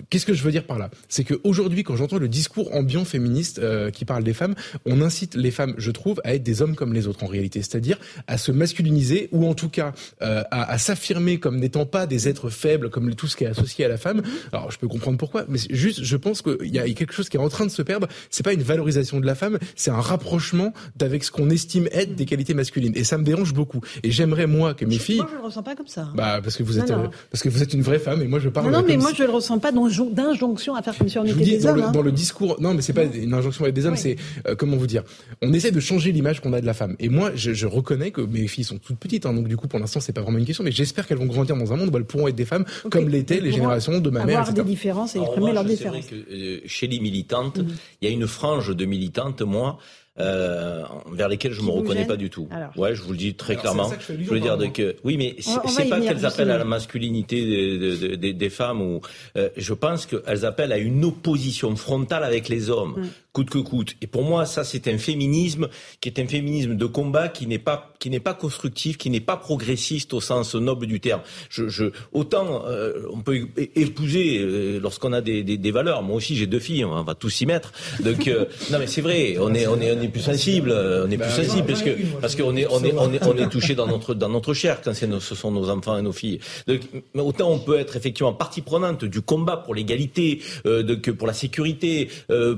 Qu'est-ce 0.10 0.26
que 0.26 0.34
je 0.34 0.44
veux 0.44 0.52
dire 0.52 0.66
par 0.66 0.80
là? 0.80 0.90
C'est 1.08 1.24
qu'aujourd'hui, 1.24 1.84
quand 1.84 1.96
j'entends 1.96 2.18
le 2.18 2.28
discours 2.28 2.74
ambiant 2.74 3.06
féministe 3.06 3.60
euh, 3.60 3.92
qui 3.92 4.06
parle 4.06 4.24
des 4.24 4.34
femmes, 4.34 4.56
on 4.88 5.02
incite 5.02 5.36
les 5.36 5.52
femmes, 5.52 5.76
je 5.78 5.92
trouve, 5.92 6.20
à 6.24 6.34
être 6.34 6.42
des 6.42 6.64
hommes 6.64 6.76
comme 6.76 6.94
les 6.94 7.08
autres 7.08 7.24
en 7.24 7.28
réalité, 7.28 7.62
c'est-à-dire 7.62 8.00
à 8.26 8.40
se 8.40 8.52
masculiniser 8.52 9.30
ou 9.32 9.48
en 9.48 9.54
tout 9.54 9.70
cas 9.70 9.94
euh, 10.24 10.42
à, 10.50 10.72
à 10.72 10.78
s'affirmer 10.80 11.40
comme 11.40 11.58
n'étant 11.58 11.86
pas 11.86 12.08
des 12.08 12.28
êtres 12.28 12.50
faibles, 12.50 12.90
comme 12.90 13.14
tout 13.14 13.28
ce 13.28 13.36
qui 13.36 13.44
est 13.44 13.48
associé 13.48 13.86
à 13.86 13.88
la 13.88 13.98
femme. 13.98 14.24
Alors, 14.52 14.72
je 14.72 14.80
peux 14.80 14.88
comprendre 14.88 15.20
pourquoi, 15.20 15.46
mais 15.48 15.60
juste, 15.70 16.04
je 16.04 16.18
pense 16.18 16.42
qu'il 16.42 16.74
y 16.74 16.80
a 16.80 16.90
quelque 16.94 17.14
chose 17.14 17.30
qui 17.30 17.38
est 17.38 17.40
en 17.40 17.50
train 17.50 17.66
de 17.66 17.72
se 17.72 17.84
perdre. 17.84 18.08
C'est 18.32 18.44
pas 18.44 18.54
une 18.54 18.64
valorisation 18.64 19.20
de 19.20 19.28
la 19.28 19.36
femme, 19.36 19.60
c'est 19.76 19.92
un 19.92 20.02
rapprochement 20.02 20.74
d'avec 20.96 21.24
ce 21.24 21.30
qu'on 21.30 21.52
estime 21.52 21.88
être 21.92 22.16
des 22.16 22.26
qualités 22.26 22.56
masculines, 22.56 22.94
et 22.96 23.04
ça 23.04 23.20
me 23.20 23.24
dérange 23.24 23.54
beaucoup. 23.54 23.82
Et 24.02 24.10
j'aimerais 24.10 24.48
moi 24.48 24.74
que 24.74 24.86
mes 24.86 24.98
filles. 24.98 25.18
Moi, 25.18 25.30
je 25.32 25.38
le 25.38 25.44
ressens 25.44 25.62
pas 25.62 25.76
comme 25.76 25.86
ça. 25.88 26.10
Bah, 26.16 26.40
parce 26.42 26.56
que 26.56 26.64
vous 26.64 26.80
êtes, 26.80 26.90
euh, 26.90 27.10
parce 27.30 27.44
que 27.44 27.50
vous 27.50 27.62
êtes 27.62 27.74
une 27.76 27.84
vraie 27.84 28.00
femme, 28.00 28.24
et 28.24 28.28
moi 28.28 28.40
je 28.40 28.50
parle. 28.50 28.72
Non, 28.72 28.80
non 28.80 28.86
mais 28.88 28.98
moi 28.98 29.12
je 29.16 29.22
le 29.22 29.30
ressens 29.30 29.60
pas 29.60 29.72
d'injonction 29.88 30.76
à 30.76 30.82
faire 30.82 30.98
comme 30.98 31.10
si 31.10 31.18
on 31.18 31.26
était 31.26 31.44
des 31.44 31.58
dans 31.60 31.70
hommes. 31.70 31.78
Le, 31.78 31.84
hein. 31.84 31.92
Dans 31.92 32.02
le 32.02 32.12
discours, 32.12 32.58
non, 32.60 32.74
mais 32.74 32.82
c'est 32.82 32.94
pas 32.94 33.04
une 33.04 33.34
injonction 33.34 33.66
à 33.66 33.70
être 33.70 33.76
des 33.76 33.86
hommes, 33.86 33.96
c'est 33.96 34.16
euh, 34.48 34.56
comment 34.56 34.78
vous 34.78 34.88
dire 34.88 35.04
On 35.42 35.54
essaie 35.54 35.72
de 35.72 35.80
changer 35.80 36.12
l'image 36.12 36.42
qu'on 36.42 36.54
a 36.54 36.62
de 36.62 36.66
la 36.66 36.74
femme. 36.74 36.96
Et 37.00 37.10
moi, 37.10 37.32
je, 37.36 37.54
je, 37.54 37.68
reconnais 37.68 38.12
que 38.12 38.22
mes 38.22 38.48
filles 38.48 38.64
sont 38.64 38.78
toutes 38.78 38.98
petites, 38.98 39.26
hein, 39.26 39.34
donc 39.34 39.48
du 39.48 39.58
coup, 39.58 39.68
pour 39.68 39.80
l'instant, 39.80 40.00
c'est 40.00 40.14
pas 40.14 40.22
vraiment 40.22 40.38
une 40.38 40.46
question, 40.46 40.64
mais 40.64 40.72
j'espère 40.72 41.08
qu'elles 41.08 41.18
vont 41.18 41.26
grandir 41.26 41.56
dans 41.56 41.74
un 41.74 41.76
monde 41.76 41.94
où 41.94 41.98
elles 41.98 42.06
pourront 42.06 42.28
être 42.28 42.36
des 42.36 42.46
femmes 42.46 42.66
comme 42.90 43.10
l'étaient 43.10 43.40
les 43.40 43.52
générations 43.52 44.00
de 44.00 44.10
ma 44.10 44.26
mère. 44.26 44.40
Avoir 44.40 44.54
des 44.54 44.64
différences 44.64 45.16
et 45.16 45.20
exprimer 45.20 45.54
leurs 45.54 45.66
différences. 45.66 46.06
Que, 46.06 46.16
euh, 46.16 46.60
chez 46.66 46.88
les 46.88 47.00
militantes, 47.00 47.58
mhm. 47.58 47.76
il 48.02 48.10
y 48.10 48.12
a 48.12 48.14
une 48.14 48.28
frange 48.28 48.76
de 48.76 48.86
militantes, 48.86 49.42
moi, 49.42 49.78
euh, 50.20 50.84
vers 51.12 51.28
lesquelles 51.28 51.54
je 51.54 51.62
ne 51.62 51.66
me 51.66 51.72
reconnais 51.72 52.06
pas 52.06 52.18
du 52.18 52.30
tout. 52.30 52.48
ouais, 52.78 52.94
je 52.94 53.02
vous 53.02 53.12
le 53.12 53.18
dis 53.18 53.34
très 53.34 53.56
clairement. 53.56 53.92
Je, 54.08 54.30
veux 54.30 54.40
dire 54.40 54.58
que 54.72 54.96
oui, 55.04 55.18
mais 55.18 55.36
c'est 55.40 55.90
pas 55.90 56.00
qu'elles 56.00 56.26
appellent 56.26 56.52
à 56.52 56.58
la 56.58 56.66
masculinité 56.66 58.18
des, 58.18 58.34
des, 58.34 58.50
femmes 58.50 58.82
ou 58.82 59.02
euh, 59.38 59.50
je 59.58 59.74
pense 59.74 60.06
qu'elles 60.06 60.46
appellent 60.46 60.72
à 60.72 60.78
une 60.78 61.04
opposition 61.04 61.76
frontale 61.76 62.24
avec 62.24 62.48
les 62.48 62.70
hommes. 62.70 63.08
Coûte 63.34 63.50
que 63.50 63.58
coûte. 63.58 63.96
Et 64.02 64.08
pour 64.08 64.24
moi, 64.24 64.46
ça, 64.46 64.64
c'est 64.64 64.88
un 64.88 65.00
féminisme 65.00 65.68
qui 66.00 66.08
est 66.08 66.20
un 66.20 66.28
féminisme 66.28 66.76
de 66.76 66.86
combat 66.86 67.28
qui 67.28 67.48
n'est 67.48 67.60
pas 67.60 67.94
qui 68.00 68.10
n'est 68.10 68.20
pas 68.20 68.34
constructif, 68.34 68.98
qui 68.98 69.10
n'est 69.10 69.22
pas 69.22 69.38
progressiste 69.38 70.14
au 70.14 70.20
sens 70.20 70.56
noble 70.56 70.88
du 70.88 71.00
terme. 71.00 71.22
Je, 71.50 71.70
je 71.70 71.86
autant 72.12 72.64
euh, 72.68 73.08
on 73.12 73.22
peut 73.22 73.48
épouser 73.58 74.40
euh, 74.40 74.80
lorsqu'on 74.80 75.14
a 75.14 75.22
des, 75.22 75.42
des, 75.42 75.58
des, 75.58 75.72
valeurs. 75.72 76.04
Moi 76.04 76.18
aussi, 76.18 76.36
j'ai 76.36 76.46
deux 76.46 76.60
filles, 76.60 76.84
on 76.84 77.02
va 77.04 77.16
tous 77.16 77.30
s'y 77.30 77.46
mettre. 77.46 77.72
Donc 78.04 78.28
euh, 78.28 78.46
non, 78.72 78.78
mais 78.80 78.88
c'est 78.88 79.02
vrai, 79.02 79.38
on 79.40 79.54
est 79.54 79.68
on 79.68 79.80
est 79.80 79.92
on 79.92 80.02
est 80.02 80.10
plus 80.10 80.22
sensible, 80.22 80.72
on 80.72 81.10
est 81.10 81.18
plus 81.18 81.18
bah, 81.18 81.30
sensible 81.30 81.66
parce 81.66 81.82
que 81.82 81.92
parce 82.22 82.36
qu'on 82.36 82.56
est 82.56 82.68
on 82.70 82.84
est 82.84 82.94
on 82.94 83.12
est 83.14 83.26
on 83.26 83.38
est 83.38 83.50
touché 83.50 83.74
dans 83.74 83.88
notre 83.88 84.14
dans 84.14 84.30
notre 84.30 84.54
chair 84.54 84.82
quand 84.84 84.94
ce 84.94 85.36
sont 85.36 85.52
nos 85.52 85.70
enfants 85.70 85.98
et 85.98 86.02
nos 86.02 86.12
filles. 86.12 86.40
Donc 86.68 86.82
autant 87.16 87.50
on 87.50 87.60
peut 87.60 87.80
être 87.80 87.96
effectivement 87.96 88.34
partie 88.34 88.62
prenante 88.62 89.06
du 89.06 89.22
combat 89.22 89.58
pour 89.58 89.74
l'égalité, 89.74 90.42
de, 90.66 90.94
que 90.96 91.10
pour 91.10 91.26
la 91.26 91.34
sécurité, 91.34 92.10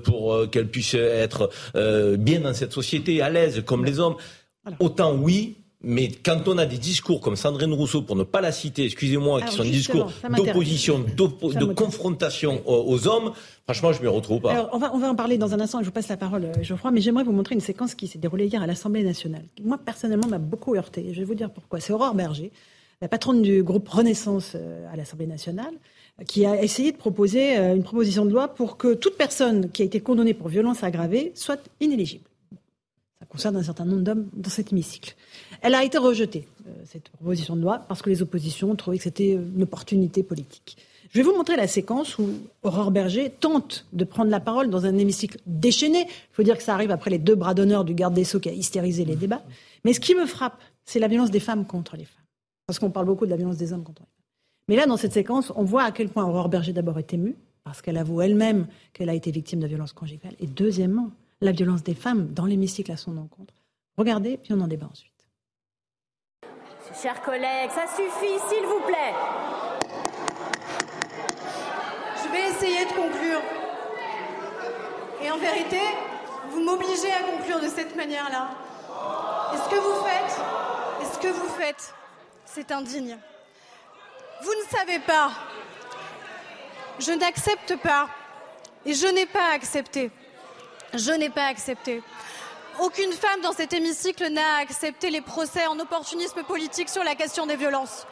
pour 0.03 0.49
qu'elle 0.49 0.64
puisse 0.65 0.93
être 0.95 1.49
bien 2.17 2.41
dans 2.41 2.53
cette 2.53 2.73
société, 2.73 3.21
à 3.21 3.29
l'aise 3.29 3.63
comme 3.65 3.85
les 3.85 3.99
hommes. 3.99 4.15
Autant 4.79 5.13
oui, 5.13 5.55
mais 5.87 6.09
quand 6.09 6.47
on 6.47 6.57
a 6.57 6.65
des 6.65 6.79
discours 6.79 7.21
comme 7.21 7.35
Sandrine 7.35 7.71
Rousseau, 7.71 8.01
pour 8.01 8.15
ne 8.15 8.23
pas 8.23 8.41
la 8.41 8.51
citer, 8.51 8.85
excusez-moi, 8.85 9.43
qui 9.43 9.55
sont 9.55 9.61
des 9.61 9.69
discours 9.69 10.11
d'opposition, 10.35 10.99
de 11.15 11.65
confrontation 11.65 12.63
aux, 12.65 13.07
hommes, 13.07 13.33
franchement, 13.65 13.93
je 13.93 13.99
ne 13.99 14.05
m'y 14.05 14.09
retrouve 14.09 14.41
pas. 14.41 14.51
Alors, 14.51 14.69
on 14.73 14.79
va, 14.79 14.95
on 14.95 14.97
va 14.97 15.09
en 15.09 15.15
parler 15.15 15.37
dans 15.37 15.53
un 15.53 15.59
instant, 15.59 15.81
je 15.81 15.85
vous 15.85 15.91
passe 15.91 16.07
la 16.07 16.17
parole, 16.17 16.45
euh, 16.45 16.63
Geoffroy, 16.63 16.89
mais 16.89 17.01
j'aimerais 17.01 17.23
vous 17.23 17.33
montrer 17.33 17.53
une 17.53 17.61
séquence 17.61 17.93
qui 17.93 18.07
s'est 18.07 18.17
déroulée 18.17 18.47
hier 18.47 18.63
à 18.63 18.65
l'Assemblée 18.65 19.03
nationale. 19.03 19.43
Moi, 19.63 19.77
personnellement, 19.77 20.27
m'a 20.27 20.39
beaucoup 20.39 20.75
heurté. 20.75 21.05
Je 21.13 21.19
vais 21.19 21.23
vous 21.23 21.35
dire 21.35 21.51
pourquoi. 21.51 21.79
C'est 21.79 21.93
Aurore 21.93 22.15
Berger, 22.15 22.51
la 22.99 23.07
patronne 23.07 23.43
du 23.43 23.61
groupe 23.61 23.87
Renaissance 23.87 24.53
euh, 24.55 24.91
à 24.91 24.95
l'Assemblée 24.95 25.27
nationale, 25.27 25.73
qui 26.23 26.45
a 26.45 26.61
essayé 26.61 26.91
de 26.91 26.97
proposer 26.97 27.57
euh, 27.57 27.75
une 27.75 27.83
proposition 27.83 28.25
de 28.25 28.31
loi 28.31 28.47
pour 28.47 28.77
que 28.77 28.93
toute 28.93 29.17
personne 29.17 29.69
qui 29.71 29.81
a 29.81 29.85
été 29.85 29.99
condamnée 29.99 30.33
pour 30.33 30.47
violence 30.47 30.83
aggravée 30.83 31.33
soit 31.35 31.61
inéligible. 31.81 32.23
Ça 33.19 33.25
concerne 33.25 33.57
un 33.57 33.63
certain 33.63 33.85
nombre 33.85 34.03
d'hommes 34.03 34.29
dans 34.33 34.49
cet 34.49 34.71
hémicycle. 34.71 35.15
Elle 35.61 35.75
a 35.75 35.83
été 35.83 35.97
rejetée, 35.97 36.47
euh, 36.67 36.71
cette 36.85 37.09
proposition 37.09 37.55
de 37.55 37.61
loi, 37.61 37.79
parce 37.79 38.01
que 38.01 38.09
les 38.09 38.21
oppositions 38.21 38.71
ont 38.71 38.75
trouvé 38.75 38.97
que 38.97 39.03
c'était 39.03 39.31
une 39.31 39.63
opportunité 39.63 40.23
politique. 40.23 40.77
Je 41.09 41.19
vais 41.19 41.23
vous 41.23 41.35
montrer 41.35 41.55
la 41.55 41.67
séquence 41.67 42.17
où 42.17 42.29
Aurore 42.63 42.91
Berger 42.91 43.29
tente 43.29 43.85
de 43.93 44.03
prendre 44.03 44.29
la 44.29 44.39
parole 44.39 44.69
dans 44.69 44.85
un 44.85 44.97
hémicycle 44.97 45.39
déchaîné. 45.45 46.01
Il 46.01 46.33
faut 46.33 46.43
dire 46.43 46.57
que 46.57 46.63
ça 46.63 46.73
arrive 46.73 46.91
après 46.91 47.09
les 47.09 47.19
deux 47.19 47.35
bras 47.35 47.53
d'honneur 47.53 47.85
du 47.85 47.93
garde 47.93 48.13
des 48.13 48.25
Sceaux 48.25 48.39
qui 48.39 48.49
a 48.49 48.53
hystérisé 48.53 49.05
les 49.05 49.15
débats. 49.15 49.43
Mais 49.85 49.93
ce 49.93 49.99
qui 50.01 50.13
me 50.13 50.25
frappe, 50.25 50.59
c'est 50.83 50.99
la 50.99 51.07
violence 51.07 51.31
des 51.31 51.39
femmes 51.39 51.65
contre 51.65 51.95
les 51.95 52.05
femmes. 52.05 52.25
Parce 52.67 52.79
qu'on 52.79 52.89
parle 52.89 53.05
beaucoup 53.05 53.25
de 53.25 53.31
la 53.31 53.37
violence 53.37 53.57
des 53.57 53.71
hommes 53.71 53.83
contre 53.83 54.01
les 54.01 54.07
femmes. 54.07 54.14
Mais 54.67 54.75
là, 54.75 54.87
dans 54.87 54.97
cette 54.97 55.13
séquence, 55.13 55.53
on 55.55 55.63
voit 55.63 55.83
à 55.83 55.91
quel 55.91 56.09
point 56.09 56.25
Aurore 56.25 56.49
Berger 56.49 56.73
d'abord 56.73 56.97
est 56.97 57.13
émue, 57.13 57.35
parce 57.63 57.81
qu'elle 57.81 57.97
avoue 57.97 58.21
elle-même 58.21 58.67
qu'elle 58.93 59.09
a 59.09 59.13
été 59.13 59.29
victime 59.29 59.59
de 59.59 59.67
violences 59.67 59.93
conjugales. 59.93 60.35
Et 60.39 60.47
deuxièmement, 60.47 61.11
la 61.41 61.51
violence 61.51 61.83
des 61.83 61.93
femmes 61.93 62.33
dans 62.33 62.45
l'hémicycle 62.45 62.91
à 62.91 62.97
son 62.97 63.17
encontre. 63.17 63.53
Regardez, 63.97 64.37
puis 64.37 64.53
on 64.53 64.61
en 64.61 64.67
débat 64.67 64.87
ensuite. 64.91 65.11
Chers 67.01 67.21
collègues, 67.21 67.71
ça 67.71 67.85
suffit, 67.87 68.39
s'il 68.49 68.65
vous 68.65 68.81
plaît. 68.85 69.13
Je 72.23 72.31
vais 72.31 72.49
essayer 72.49 72.85
de 72.85 72.91
conclure. 72.91 73.41
Et 75.23 75.31
en 75.31 75.37
vérité, 75.37 75.81
vous 76.51 76.63
m'obligez 76.63 77.11
à 77.11 77.23
conclure 77.31 77.59
de 77.59 77.67
cette 77.67 77.95
manière-là. 77.95 78.49
Et 79.53 79.57
ce 79.57 79.69
que 79.69 79.75
vous 79.75 80.05
faites, 80.05 80.41
et 81.01 81.13
ce 81.13 81.19
que 81.19 81.33
vous 81.33 81.49
faites, 81.49 81.93
c'est 82.45 82.71
indigne. 82.71 83.17
Vous 84.41 84.53
ne 84.53 84.77
savez 84.77 84.99
pas. 84.99 85.31
Je 86.99 87.11
n'accepte 87.11 87.75
pas. 87.77 88.09
Et 88.85 88.93
je 88.93 89.07
n'ai 89.07 89.25
pas 89.25 89.51
accepté. 89.53 90.11
Je 90.93 91.11
n'ai 91.11 91.29
pas 91.29 91.45
accepté. 91.47 92.03
Aucune 92.79 93.13
femme 93.13 93.41
dans 93.41 93.53
cet 93.53 93.73
hémicycle 93.73 94.27
n'a 94.27 94.57
accepté 94.57 95.09
les 95.09 95.21
procès 95.21 95.65
en 95.67 95.79
opportunisme 95.79 96.43
politique 96.43 96.89
sur 96.89 97.03
la 97.03 97.15
question 97.15 97.45
des 97.45 97.55
violences. 97.55 98.05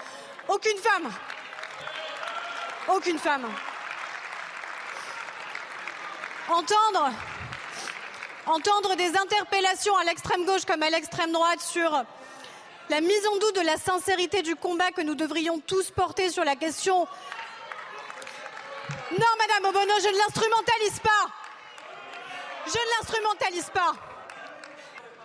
Aucune 0.48 0.78
femme. 0.78 1.12
Aucune 2.88 3.20
femme. 3.20 3.46
Entendre, 6.50 7.12
entendre 8.46 8.96
des 8.96 9.16
interpellations 9.16 9.96
à 9.98 10.04
l'extrême 10.04 10.46
gauche 10.46 10.66
comme 10.66 10.84
à 10.84 10.90
l'extrême 10.90 11.32
droite 11.32 11.62
sur 11.62 12.04
la 12.90 13.02
mise 13.02 13.28
en 13.28 13.38
doute 13.38 13.56
de 13.56 13.62
la 13.62 13.78
sincérité 13.78 14.42
du 14.42 14.56
combat 14.56 14.92
que 14.92 15.02
nous 15.02 15.16
devrions 15.16 15.60
tous 15.60 15.92
porter 15.92 16.30
sur 16.30 16.44
la 16.44 16.56
question. 16.56 17.08
Non, 19.12 19.28
Madame 19.38 19.70
Obono, 19.70 19.94
je 20.02 20.10
ne 20.10 20.18
l'instrumentalise 20.18 21.00
pas. 21.00 21.32
Je 22.66 22.72
ne 22.72 22.98
l'instrumentalise 22.98 23.70
pas. 23.70 23.94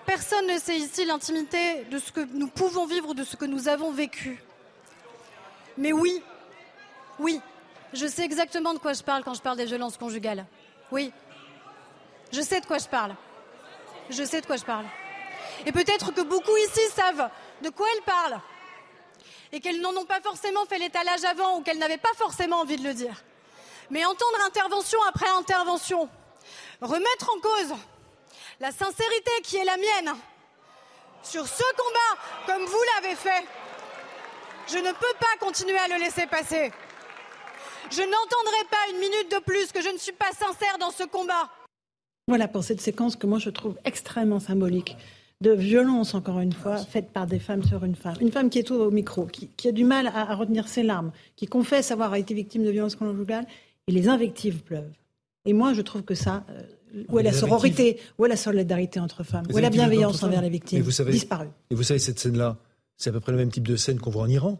Personne 0.06 0.46
ne 0.46 0.58
sait 0.58 0.76
ici 0.76 1.04
l'intimité 1.04 1.84
de 1.84 1.98
ce 1.98 2.12
que 2.12 2.20
nous 2.20 2.48
pouvons 2.48 2.86
vivre, 2.86 3.14
de 3.14 3.24
ce 3.24 3.36
que 3.36 3.44
nous 3.44 3.68
avons 3.68 3.92
vécu. 3.92 4.42
Mais 5.76 5.92
oui, 5.92 6.22
oui, 7.18 7.40
je 7.92 8.06
sais 8.06 8.24
exactement 8.24 8.74
de 8.74 8.78
quoi 8.78 8.92
je 8.92 9.02
parle 9.02 9.22
quand 9.22 9.34
je 9.34 9.42
parle 9.42 9.56
des 9.56 9.66
violences 9.66 9.96
conjugales. 9.96 10.46
Oui, 10.90 11.12
je 12.32 12.40
sais 12.40 12.60
de 12.60 12.66
quoi 12.66 12.78
je 12.78 12.88
parle. 12.88 13.14
Je 14.10 14.24
sais 14.24 14.40
de 14.40 14.46
quoi 14.46 14.56
je 14.56 14.64
parle. 14.64 14.86
Et 15.66 15.72
peut-être 15.72 16.12
que 16.12 16.22
beaucoup 16.22 16.56
ici 16.56 16.80
savent 16.94 17.28
de 17.62 17.70
quoi 17.70 17.86
elles 17.94 18.04
parlent 18.04 18.40
et 19.52 19.60
qu'elles 19.60 19.80
n'en 19.80 19.96
ont 19.96 20.04
pas 20.04 20.20
forcément 20.20 20.64
fait 20.66 20.78
l'étalage 20.78 21.24
avant 21.24 21.58
ou 21.58 21.62
qu'elles 21.62 21.78
n'avaient 21.78 21.96
pas 21.96 22.12
forcément 22.16 22.60
envie 22.60 22.76
de 22.76 22.84
le 22.84 22.94
dire. 22.94 23.22
Mais 23.90 24.04
entendre 24.04 24.40
intervention 24.46 24.98
après 25.08 25.28
intervention, 25.28 26.08
remettre 26.80 27.30
en 27.34 27.40
cause 27.40 27.74
la 28.60 28.70
sincérité 28.70 29.30
qui 29.42 29.56
est 29.56 29.64
la 29.64 29.76
mienne 29.76 30.14
sur 31.22 31.46
ce 31.46 31.62
combat, 31.76 32.22
comme 32.46 32.64
vous 32.64 32.82
l'avez 32.94 33.14
fait, 33.14 33.44
je 34.68 34.78
ne 34.78 34.92
peux 34.92 35.14
pas 35.18 35.46
continuer 35.46 35.78
à 35.78 35.88
le 35.88 35.96
laisser 35.96 36.26
passer. 36.26 36.70
Je 37.90 38.02
n'entendrai 38.02 38.64
pas 38.70 38.92
une 38.92 38.98
minute 38.98 39.30
de 39.32 39.38
plus 39.38 39.72
que 39.72 39.80
je 39.80 39.88
ne 39.88 39.98
suis 39.98 40.12
pas 40.12 40.30
sincère 40.32 40.76
dans 40.78 40.90
ce 40.90 41.04
combat. 41.04 41.48
Voilà 42.26 42.46
pour 42.46 42.62
cette 42.62 42.82
séquence 42.82 43.16
que 43.16 43.26
moi 43.26 43.38
je 43.38 43.48
trouve 43.48 43.78
extrêmement 43.84 44.40
symbolique 44.40 44.96
de 45.40 45.52
violence, 45.52 46.14
encore 46.14 46.40
une 46.40 46.52
fois, 46.52 46.78
faite 46.78 47.10
par 47.12 47.26
des 47.26 47.38
femmes 47.38 47.62
sur 47.62 47.84
une 47.84 47.94
femme. 47.94 48.16
Une 48.20 48.32
femme 48.32 48.50
qui 48.50 48.58
est 48.58 48.70
au 48.70 48.90
micro, 48.90 49.26
qui, 49.26 49.68
a 49.68 49.72
du 49.72 49.84
mal 49.84 50.08
à, 50.08 50.34
retenir 50.34 50.66
ses 50.66 50.82
larmes, 50.82 51.12
qui 51.36 51.46
confesse 51.46 51.90
avoir 51.90 52.14
été 52.16 52.34
victime 52.34 52.64
de 52.64 52.70
violences 52.70 52.96
conjugales, 52.96 53.46
et 53.86 53.92
les 53.92 54.08
invectives 54.08 54.62
pleuvent. 54.62 54.90
Et 55.44 55.52
moi, 55.52 55.72
je 55.74 55.80
trouve 55.80 56.02
que 56.02 56.14
ça, 56.14 56.44
euh, 56.50 57.04
où 57.08 57.18
est 57.18 57.22
la 57.22 57.32
sororité, 57.32 57.98
où 58.18 58.26
est 58.26 58.28
la 58.28 58.36
solidarité 58.36 59.00
entre 59.00 59.22
femmes, 59.22 59.44
où 59.52 59.58
est 59.58 59.62
la 59.62 59.70
bienveillance 59.70 60.22
envers 60.22 60.42
les 60.42 60.50
victimes, 60.50 60.82
vous 60.82 60.90
savez, 60.90 61.12
disparu. 61.12 61.46
Et 61.70 61.74
vous 61.74 61.84
savez, 61.84 62.00
cette 62.00 62.18
scène-là, 62.18 62.56
c'est 62.96 63.10
à 63.10 63.12
peu 63.12 63.20
près 63.20 63.32
le 63.32 63.38
même 63.38 63.50
type 63.50 63.66
de 63.66 63.76
scène 63.76 64.00
qu'on 64.00 64.10
voit 64.10 64.24
en 64.24 64.28
Iran 64.28 64.58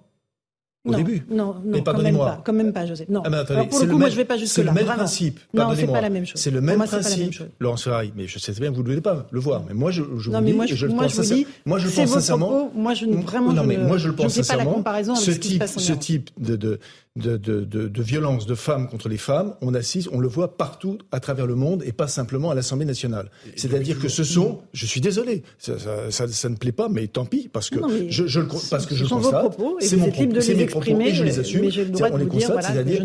au 0.89 0.93
non, 0.93 0.99
début. 0.99 1.23
Non, 1.31 1.57
non, 1.65 1.83
quand 1.83 1.99
même 1.99 2.17
pas, 2.17 2.43
quand 2.45 2.53
même 2.53 2.73
pas, 2.73 2.87
Joseph. 2.87 3.09
Non. 3.09 3.23
Ah 3.25 3.31
ben 3.31 3.39
attendez, 3.39 3.69
pour 3.69 3.79
le 3.81 3.87
coup, 3.87 3.93
le 3.93 3.99
moi, 3.99 4.09
je 4.09 4.17
vais 4.17 4.25
pas 4.25 4.37
jusque 4.37 4.57
là. 4.57 4.65
C'est 4.65 4.69
le 4.69 4.75
même 4.75 4.97
principe. 4.97 5.41
Non, 5.55 5.75
c'est 5.75 5.87
pas 5.87 6.01
la 6.01 6.11
même 6.11 6.27
chose. 6.27 6.41
C'est 6.41 6.51
le 6.51 6.61
même 6.61 6.83
principe, 6.83 7.43
Laurence 7.61 7.85
Ferrari. 7.85 8.13
Mais 8.17 8.27
je 8.27 8.39
sais 8.39 8.53
bien 8.53 8.71
que 8.71 8.77
vous 8.77 8.83
ne 8.83 8.89
voulez 8.89 9.01
pas 9.01 9.27
le 9.31 9.41
voir. 9.41 9.63
Mais 9.69 9.75
moi, 9.75 9.91
je, 9.91 10.03
je 10.19 10.31
non, 10.31 10.41
vous 10.41 10.47
dis, 10.47 10.53
moi, 10.53 10.67
je, 10.67 10.75
je 10.75 10.87
le 10.87 10.93
moi, 10.93 11.05
pense 11.05 11.13
je 11.13 11.23
vous 11.23 11.35
dis, 11.35 11.47
moi, 11.67 11.79
je 11.79 11.89
pense 11.89 12.09
sincèrement. 12.11 12.71
moi, 12.75 12.95
je 12.95 13.07
vraiment, 13.07 13.53
non, 13.53 13.65
mais 13.65 13.77
je 13.77 13.81
moi, 13.81 13.99
je 13.99 14.09
le 14.09 14.15
pense 14.15 14.35
je 14.35 14.43
sincèrement. 14.43 14.83
Ce 15.15 15.31
type, 15.31 15.65
ce 15.65 15.93
type 15.93 16.31
de, 16.39 16.79
de, 17.19 17.37
de, 17.37 17.61
de, 17.61 17.65
de, 17.65 17.89
de 17.89 18.03
violence 18.03 18.47
de 18.47 18.55
femmes 18.55 18.89
contre 18.89 19.09
les 19.09 19.19
femmes, 19.19 19.55
on 19.61 19.75
assiste, 19.75 20.09
on 20.13 20.21
le 20.21 20.29
voit 20.29 20.57
partout 20.57 20.99
à 21.13 21.21
travers 21.21 21.47
le 21.47 21.55
monde 21.55 21.83
et 21.85 21.93
pas 21.93 22.09
simplement 22.09 22.51
à 22.51 22.55
l'Assemblée 22.55 22.87
nationale. 22.87 23.31
C'est-à-dire 23.57 23.99
que 23.99 24.09
ce 24.09 24.25
sont, 24.25 24.61
je 24.73 24.87
suis 24.87 25.01
désolé, 25.01 25.43
ça, 25.59 25.79
ça, 25.79 26.11
ça, 26.11 26.29
ça, 26.29 26.49
ne 26.49 26.57
plaît 26.57 26.73
pas, 26.73 26.89
mais 26.89 27.07
tant 27.07 27.25
pis, 27.25 27.49
parce 27.53 27.71
que 27.71 27.79
je, 28.09 28.27
je, 28.27 28.41
parce 28.71 28.87
que 28.87 28.95
je 28.95 29.05
constate, 29.05 29.57
c'est 29.81 29.97
mon 29.97 30.11
propos, 30.11 30.41
c'est 30.41 30.55
mes 30.55 30.67
propos 30.67 31.01
et 31.01 31.13
je 31.13 31.25
les 31.25 31.39
assume. 31.39 31.65
on 32.11 32.17
les 32.17 32.27
constate, 32.27 32.63
c'est-à-dire, 32.63 33.05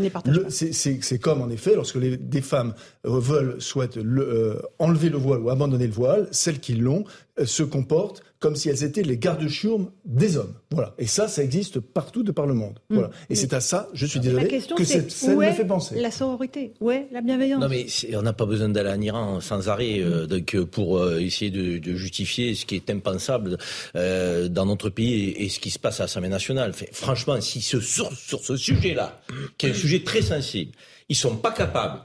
c'est 0.50 1.20
comme 1.20 1.42
en 1.42 1.50
effet 1.50 1.76
lorsque 1.76 1.96
les, 1.96 2.18
des 2.18 2.42
femmes 2.42 2.74
veulent, 3.04 3.56
souhaitent 3.60 3.98
le, 3.98 4.22
euh, 4.22 4.62
enlever 4.80 5.10
le 5.10 5.18
voile 5.18 5.42
ou 5.42 5.50
abandonner 5.50 5.88
le 5.88 5.94
voile, 5.94 6.28
celles 6.32 6.60
qui 6.60 6.76
l'ont 6.76 7.04
euh, 7.33 7.33
se 7.46 7.64
comportent 7.64 8.22
comme 8.40 8.56
si 8.56 8.68
elles 8.68 8.84
étaient 8.84 9.04
les 9.04 9.18
gardes-chiourmes 9.18 9.90
des 10.06 10.38
hommes. 10.38 10.54
Voilà. 10.70 10.94
Et 10.98 11.08
ça, 11.08 11.28
ça 11.28 11.42
existe 11.42 11.80
partout 11.80 12.24
de 12.24 12.32
par 12.32 12.46
le 12.46 12.54
monde. 12.54 12.80
Voilà. 12.90 13.10
Et 13.30 13.36
c'est 13.36 13.54
à 13.54 13.62
ça, 13.62 13.90
je 13.94 14.06
suis 14.06 14.20
désolé, 14.20 14.48
que 14.48 14.84
cette 14.84 15.12
scène 15.12 15.38
me 15.38 15.52
fait 15.52 15.66
penser. 15.66 16.00
La 16.00 16.12
sororité, 16.12 16.74
est 16.92 17.08
la 17.12 17.22
bienveillance? 17.22 17.62
Non, 17.62 17.70
mais 17.70 17.86
on 18.16 18.22
n'a 18.22 18.34
pas 18.34 18.46
besoin 18.46 18.70
d'aller 18.70 18.90
en 18.90 19.02
Iran 19.02 19.40
sans 19.40 19.70
arrêt 19.70 20.00
euh, 20.00 20.28
donc, 20.28 20.58
pour 20.66 20.98
euh, 20.98 21.20
essayer 21.20 21.52
de, 21.52 21.78
de, 21.78 21.96
justifier 21.96 22.54
ce 22.54 22.66
qui 22.66 22.76
est 22.76 22.90
impensable 22.90 23.58
euh, 23.96 24.50
dans 24.50 24.66
notre 24.66 24.90
pays 24.90 25.30
et, 25.30 25.46
et, 25.46 25.50
ce 25.50 25.60
qui 25.60 25.72
se 25.72 25.80
passe 25.80 26.02
à 26.02 26.04
l'Assemblée 26.04 26.30
nationale. 26.30 26.74
franchement, 26.92 27.40
si 27.40 27.62
ce, 27.62 27.80
sur, 27.80 28.12
sur 28.14 28.42
ce 28.42 28.58
sujet-là, 28.58 29.22
qui 29.58 29.68
est 29.68 29.72
un 29.72 29.74
sujet 29.74 30.04
très 30.04 30.22
sensible, 30.22 30.74
ils 31.08 31.16
sont 31.16 31.38
pas 31.38 31.52
capables, 31.52 32.02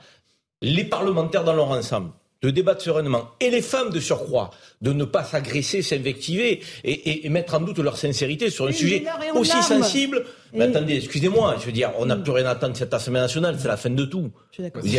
les 0.63 0.85
parlementaires 0.85 1.45
dans 1.45 1.55
leur 1.55 1.71
ensemble, 1.71 2.11
de 2.41 2.51
débattre 2.51 2.83
sereinement, 2.83 3.31
et 3.41 3.51
les 3.51 3.63
femmes 3.63 3.91
de 3.91 3.99
surcroît, 3.99 4.51
de 4.81 4.93
ne 4.93 5.05
pas 5.05 5.25
s'agresser, 5.25 5.83
s'invectiver 5.83 6.61
et, 6.85 7.27
et, 7.27 7.29
mettre 7.31 7.57
en 7.57 7.61
doute 7.61 7.81
leur 7.81 7.99
sincérité 7.99 8.49
sur 8.49 8.69
un 8.69 8.73
sujet 8.73 9.05
aussi 9.35 9.61
sensible. 9.61 10.25
Mais 10.55 10.67
attendez, 10.67 10.97
excusez-moi, 10.97 11.57
je 11.61 11.67
veux 11.67 11.73
dire, 11.73 11.91
on 11.99 12.07
n'a 12.07 12.17
plus 12.17 12.31
rien 12.31 12.47
à 12.47 12.51
attendre 12.51 12.75
de 12.75 12.79
cette 12.79 12.95
Assemblée 12.95 13.21
nationale, 13.21 13.57
c'est 13.59 13.67
la 13.67 13.77
fin 13.77 13.91
de 13.91 14.05
tout. 14.05 14.31
Je 14.51 14.55
suis 14.55 14.63
d'accord. 14.63 14.83
Il 14.85 14.93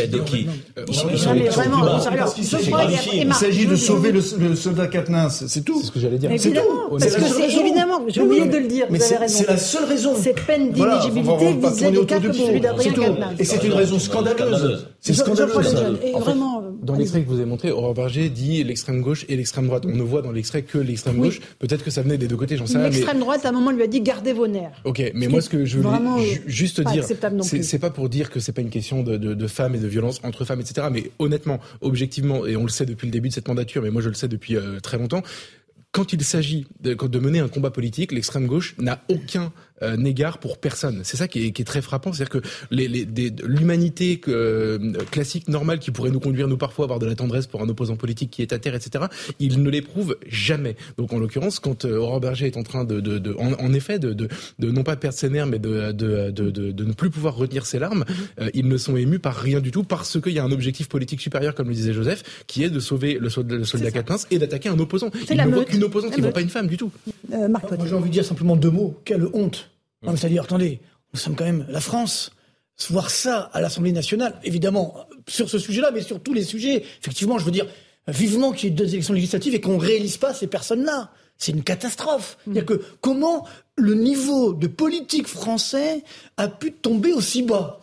s'agit 3.34 3.66
de 3.66 3.74
sauver 3.74 4.12
le, 4.12 4.20
soldat 4.54 4.86
Katnins, 4.88 5.30
c'est 5.30 5.64
tout. 5.64 5.80
C'est 5.80 5.86
ce 5.86 5.92
que 5.92 5.98
j'allais 5.98 6.18
dire. 6.18 6.30
C'est 6.36 6.52
tout. 6.52 6.90
Parce 6.90 7.16
que 7.16 7.24
c'est 7.24 7.58
évidemment, 7.58 8.02
j'ai 8.08 8.20
oublié 8.20 8.46
de 8.46 8.58
le 8.58 8.68
dire, 8.68 8.86
vous 8.90 9.02
avez 9.02 9.16
raison. 9.16 9.38
C'est 9.38 9.48
la 9.48 9.56
seule 9.56 9.84
raison. 9.84 10.14
Cette 10.14 10.44
peine 10.44 10.72
d'inéligibilité 10.72 11.54
visait 11.54 11.90
des 11.90 12.04
cas 12.04 12.20
comme 12.20 12.32
celui 12.34 12.60
d'Adrien 12.60 12.92
Katnins. 12.92 13.34
Et 13.38 13.44
c'est 13.44 13.64
une 13.64 13.72
raison 13.72 13.98
scandaleuse. 13.98 14.86
C'est 15.00 15.14
scandaleux. 15.14 15.54
Dans 16.82 16.94
l'extrait 16.94 17.22
que 17.22 17.28
vous 17.28 17.36
avez 17.36 17.44
montré, 17.44 17.70
Aurore 17.70 17.94
Berger 17.94 18.28
dit 18.30 18.62
l'extrême 18.64 19.02
gauche 19.02 19.24
et 19.28 19.36
l'extrême 19.36 19.66
droite. 19.66 19.84
On 19.86 19.94
ne 19.94 20.02
voit 20.02 20.22
dans 20.22 20.32
l'extrait 20.32 20.62
que 20.62 20.78
l'extrême 20.78 21.18
gauche. 21.18 21.40
Peut-être 21.58 21.84
que 21.84 21.90
ça 21.90 22.02
venait 22.02 22.18
des 22.18 22.28
deux 22.28 22.36
côtés, 22.36 22.56
j'en 22.56 22.66
sais 22.66 22.78
rien. 22.78 22.88
L'extrême 22.88 23.20
droite, 23.20 23.44
à 23.44 23.50
un 23.50 23.52
moment, 23.52 23.70
lui 23.70 23.82
a 23.82 23.86
dit 23.86 24.00
gardez 24.00 24.32
vos 24.32 24.46
nerfs. 24.46 24.80
Ok, 24.84 25.02
mais 25.14 25.28
moi, 25.28 25.40
ce 25.40 25.48
que 25.48 25.64
je 25.64 25.78
voulais 25.78 26.42
juste 26.46 26.80
dire, 26.80 27.04
c'est 27.04 27.78
pas 27.78 27.90
pour 27.90 28.08
dire 28.08 28.30
que 28.30 28.40
c'est 28.40 28.52
pas 28.52 28.62
une 28.62 28.70
question 28.70 29.02
de, 29.02 29.16
de, 29.16 29.34
de 29.34 29.46
femmes 29.46 29.74
et 29.74 29.78
de 29.78 29.88
violence 29.88 30.20
entre 30.22 30.44
femmes, 30.44 30.60
etc. 30.60 30.88
Mais 30.90 31.10
honnêtement, 31.18 31.60
objectivement, 31.80 32.46
et 32.46 32.56
on 32.56 32.62
le 32.62 32.68
sait 32.68 32.86
depuis 32.86 33.06
le 33.06 33.12
début 33.12 33.28
de 33.28 33.34
cette 33.34 33.48
mandature, 33.48 33.82
mais 33.82 33.90
moi 33.90 34.02
je 34.02 34.08
le 34.08 34.14
sais 34.14 34.28
depuis 34.28 34.56
euh, 34.56 34.80
très 34.80 34.98
longtemps, 34.98 35.22
quand 35.92 36.12
il 36.12 36.22
s'agit 36.22 36.66
de, 36.80 36.94
de, 36.94 37.18
mener 37.18 37.40
un 37.40 37.48
combat 37.48 37.70
politique, 37.70 38.12
l'extrême 38.12 38.46
gauche 38.46 38.76
n'a 38.78 39.02
aucun 39.08 39.44
euh, 39.44 39.48
n'égard 39.96 40.38
pour 40.38 40.58
personne. 40.58 41.00
C'est 41.04 41.16
ça 41.16 41.28
qui 41.28 41.46
est, 41.46 41.52
qui 41.52 41.62
est, 41.62 41.64
très 41.64 41.82
frappant, 41.82 42.12
c'est-à-dire 42.12 42.40
que 42.40 42.48
l'humanité 42.70 44.20
euh, 44.28 44.92
classique, 45.10 45.48
normale, 45.48 45.78
qui 45.78 45.90
pourrait 45.90 46.10
nous 46.10 46.20
conduire, 46.20 46.48
nous 46.48 46.56
parfois, 46.56 46.84
à 46.84 46.86
avoir 46.86 46.98
de 46.98 47.06
la 47.06 47.14
tendresse 47.14 47.46
pour 47.46 47.62
un 47.62 47.68
opposant 47.68 47.96
politique 47.96 48.30
qui 48.30 48.42
est 48.42 48.52
à 48.52 48.58
terre, 48.58 48.74
etc., 48.74 49.04
il 49.38 49.62
ne 49.62 49.70
l'éprouve 49.70 50.16
jamais. 50.26 50.76
Donc 50.98 51.12
en 51.12 51.18
l'occurrence, 51.18 51.60
quand 51.60 51.84
euh, 51.84 51.98
Aurore 51.98 52.20
Berger 52.20 52.46
est 52.46 52.56
en 52.56 52.62
train 52.62 52.84
de, 52.84 53.00
de, 53.00 53.18
de 53.18 53.34
en, 53.38 53.72
effet, 53.72 53.98
de, 53.98 54.12
de, 54.12 54.28
de, 54.58 54.70
non 54.70 54.82
pas 54.82 54.96
perdre 54.96 55.16
ses 55.16 55.28
nerfs, 55.28 55.46
mais 55.46 55.58
de, 55.58 55.92
de, 55.92 56.30
de, 56.30 56.50
de, 56.50 56.84
ne 56.84 56.92
plus 56.92 57.10
pouvoir 57.10 57.36
retenir 57.36 57.66
ses 57.66 57.78
larmes, 57.78 58.04
euh, 58.40 58.50
ils 58.54 58.68
ne 58.68 58.76
sont 58.76 58.96
émus 58.96 59.18
par 59.18 59.36
rien 59.36 59.60
du 59.60 59.70
tout, 59.70 59.84
parce 59.84 60.20
qu'il 60.20 60.32
y 60.32 60.38
a 60.38 60.44
un 60.44 60.52
objectif 60.52 60.88
politique 60.88 61.20
supérieur, 61.20 61.54
comme 61.54 61.68
le 61.68 61.74
disait 61.74 61.92
Joseph, 61.92 62.44
qui 62.46 62.64
est 62.64 62.70
de 62.70 62.80
sauver 62.80 63.18
le, 63.18 63.30
soldat, 63.30 63.56
le 63.56 63.64
soldat 63.64 63.88
et 64.30 64.38
d'attaquer 64.38 64.68
un 64.68 64.78
opposant. 64.78 65.10
Il 65.30 65.36
ne 65.36 65.48
voit 65.48 65.64
qu'une 65.64 65.84
opposante, 65.84 66.12
il 66.16 66.18
ne 66.18 66.24
voit 66.24 66.32
pas 66.32 66.40
une 66.40 66.48
femme 66.48 66.66
du 66.66 66.76
tout. 66.76 66.90
Euh, 67.32 67.48
Marc, 67.48 67.66
j'ai 67.86 67.94
envie 67.94 68.08
de 68.08 68.14
dire 68.14 68.24
simplement 68.24 68.56
deux 68.56 68.70
mots. 68.70 68.98
Quelle 69.04 69.26
honte 69.32 69.69
c'est-à-dire, 70.04 70.44
attendez, 70.44 70.80
nous 71.12 71.20
sommes 71.20 71.36
quand 71.36 71.44
même 71.44 71.66
la 71.68 71.80
France. 71.80 72.32
Voir 72.88 73.10
ça 73.10 73.50
à 73.52 73.60
l'Assemblée 73.60 73.92
nationale, 73.92 74.40
évidemment, 74.42 75.06
sur 75.28 75.50
ce 75.50 75.58
sujet-là, 75.58 75.90
mais 75.92 76.00
sur 76.00 76.22
tous 76.22 76.32
les 76.32 76.44
sujets, 76.44 76.82
effectivement, 77.00 77.38
je 77.38 77.44
veux 77.44 77.50
dire, 77.50 77.66
vivement 78.08 78.52
qu'il 78.52 78.70
y 78.70 78.72
ait 78.72 78.74
deux 78.74 78.88
élections 78.94 79.12
législatives 79.12 79.54
et 79.54 79.60
qu'on 79.60 79.74
ne 79.74 79.80
réalise 79.80 80.16
pas 80.16 80.32
ces 80.32 80.46
personnes-là. 80.46 81.10
C'est 81.36 81.52
une 81.52 81.62
catastrophe. 81.62 82.38
C'est-à-dire 82.44 82.64
que 82.64 82.82
comment 83.00 83.46
le 83.76 83.94
niveau 83.94 84.54
de 84.54 84.66
politique 84.66 85.26
français 85.26 86.04
a 86.38 86.48
pu 86.48 86.72
tomber 86.72 87.12
aussi 87.12 87.42
bas? 87.42 87.80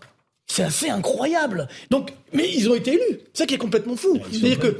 C'est 0.50 0.64
assez 0.64 0.90
incroyable. 0.90 1.68
Donc, 1.90 2.14
mais 2.32 2.50
ils 2.50 2.70
ont 2.70 2.76
été 2.76 2.92
élus. 2.92 3.20
C'est 3.34 3.44
ça 3.44 3.46
qui 3.46 3.56
est 3.56 3.60
complètement 3.60 3.98
fou. 3.98 4.18
C'est-à-dire 4.32 4.60
que 4.60 4.78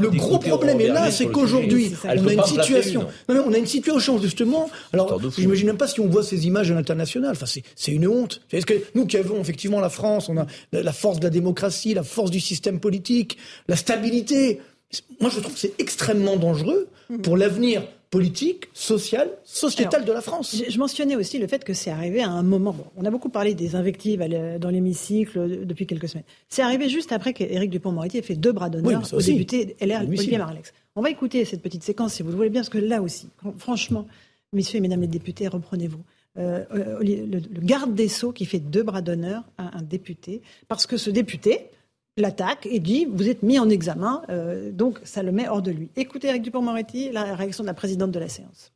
le, 0.00 0.10
gros 0.10 0.38
problème 0.38 0.80
est 0.80 0.88
là, 0.88 1.10
c'est 1.10 1.26
qu'aujourd'hui, 1.26 1.92
on 2.04 2.26
a 2.26 2.32
une 2.32 2.44
situation. 2.44 3.06
Non, 3.28 3.44
on 3.46 3.52
a 3.52 3.58
une 3.58 3.66
situation 3.66 4.20
justement. 4.20 4.68
Alors, 4.92 5.20
j'imagine 5.36 5.68
même 5.68 5.76
pas 5.76 5.86
si 5.86 6.00
on 6.00 6.08
voit 6.08 6.24
ces 6.24 6.46
images 6.46 6.70
à 6.70 6.74
l'international. 6.74 7.30
Enfin, 7.32 7.46
c'est 7.46 7.92
une 7.92 8.08
honte. 8.08 8.42
Est-ce 8.52 8.66
que 8.66 8.74
nous 8.94 9.06
qui 9.06 9.16
avons 9.16 9.40
effectivement 9.40 9.80
la 9.80 9.88
France, 9.88 10.28
on 10.28 10.36
a 10.36 10.46
la 10.72 10.92
force 10.92 11.20
de 11.20 11.24
la 11.24 11.30
démocratie, 11.30 11.94
la 11.94 12.02
force 12.02 12.32
du 12.32 12.40
système 12.40 12.80
politique, 12.80 13.38
la 13.68 13.76
stabilité. 13.76 14.60
Moi, 15.20 15.30
je 15.30 15.40
trouve 15.40 15.54
que 15.54 15.60
c'est 15.60 15.80
extrêmement 15.80 16.36
dangereux 16.36 16.88
pour 17.22 17.36
l'avenir 17.36 17.82
politique, 18.14 18.68
sociale, 18.72 19.28
sociétale 19.42 20.04
de 20.04 20.12
la 20.12 20.20
France. 20.20 20.62
Je, 20.68 20.78
mentionnais 20.78 21.16
aussi 21.16 21.38
le 21.38 21.48
fait 21.48 21.64
que 21.64 21.74
c'est 21.74 21.90
arrivé 21.90 22.22
à 22.22 22.30
un 22.30 22.44
moment. 22.44 22.72
Bon, 22.72 22.86
on 22.96 23.04
a 23.04 23.10
beaucoup 23.10 23.28
parlé 23.28 23.54
des 23.54 23.74
invectives 23.74 24.24
dans 24.60 24.70
l'hémicycle 24.70 25.66
depuis 25.66 25.86
quelques 25.86 26.08
semaines. 26.08 26.24
C'est 26.48 26.62
arrivé 26.62 26.88
juste 26.88 27.10
après 27.10 27.32
qu'Éric 27.32 27.70
Dupont-Moretti 27.70 28.18
ait 28.18 28.22
fait 28.22 28.36
deux 28.36 28.52
bras 28.52 28.70
d'honneur 28.70 29.02
au 29.12 29.20
député 29.20 29.76
LR 29.80 30.02
Olivier 30.02 30.38
Marlex. 30.38 30.72
On 30.94 31.02
va 31.02 31.10
écouter 31.10 31.44
cette 31.44 31.60
petite 31.60 31.82
séquence 31.82 32.14
si 32.14 32.22
vous 32.22 32.30
le 32.30 32.36
voulez 32.36 32.50
bien, 32.50 32.60
parce 32.60 32.68
que 32.68 32.78
là 32.78 33.02
aussi, 33.02 33.30
franchement, 33.58 34.06
messieurs 34.52 34.78
et 34.78 34.80
mesdames 34.80 35.00
les 35.00 35.08
députés, 35.08 35.48
reprenez-vous. 35.48 36.04
Euh, 36.38 36.64
le, 37.00 37.40
garde 37.60 37.94
des 37.94 38.08
Sceaux 38.08 38.30
qui 38.30 38.44
fait 38.44 38.60
deux 38.60 38.84
bras 38.84 39.02
d'honneur 39.02 39.42
à 39.58 39.76
un 39.76 39.82
député, 39.82 40.40
parce 40.68 40.86
que 40.86 40.96
ce 40.96 41.10
député, 41.10 41.70
l'attaque 42.16 42.66
et 42.66 42.80
dit 42.80 43.06
vous 43.10 43.28
êtes 43.28 43.42
mis 43.42 43.58
en 43.58 43.68
examen, 43.68 44.22
euh, 44.28 44.70
donc 44.70 44.98
ça 45.04 45.22
le 45.22 45.32
met 45.32 45.48
hors 45.48 45.62
de 45.62 45.70
lui. 45.70 45.90
Écoutez 45.96 46.28
Eric 46.28 46.42
Dupont-Moretti, 46.42 47.10
la 47.10 47.34
réaction 47.34 47.64
de 47.64 47.68
la 47.68 47.74
présidente 47.74 48.10
de 48.10 48.18
la 48.18 48.28
séance. 48.28 48.72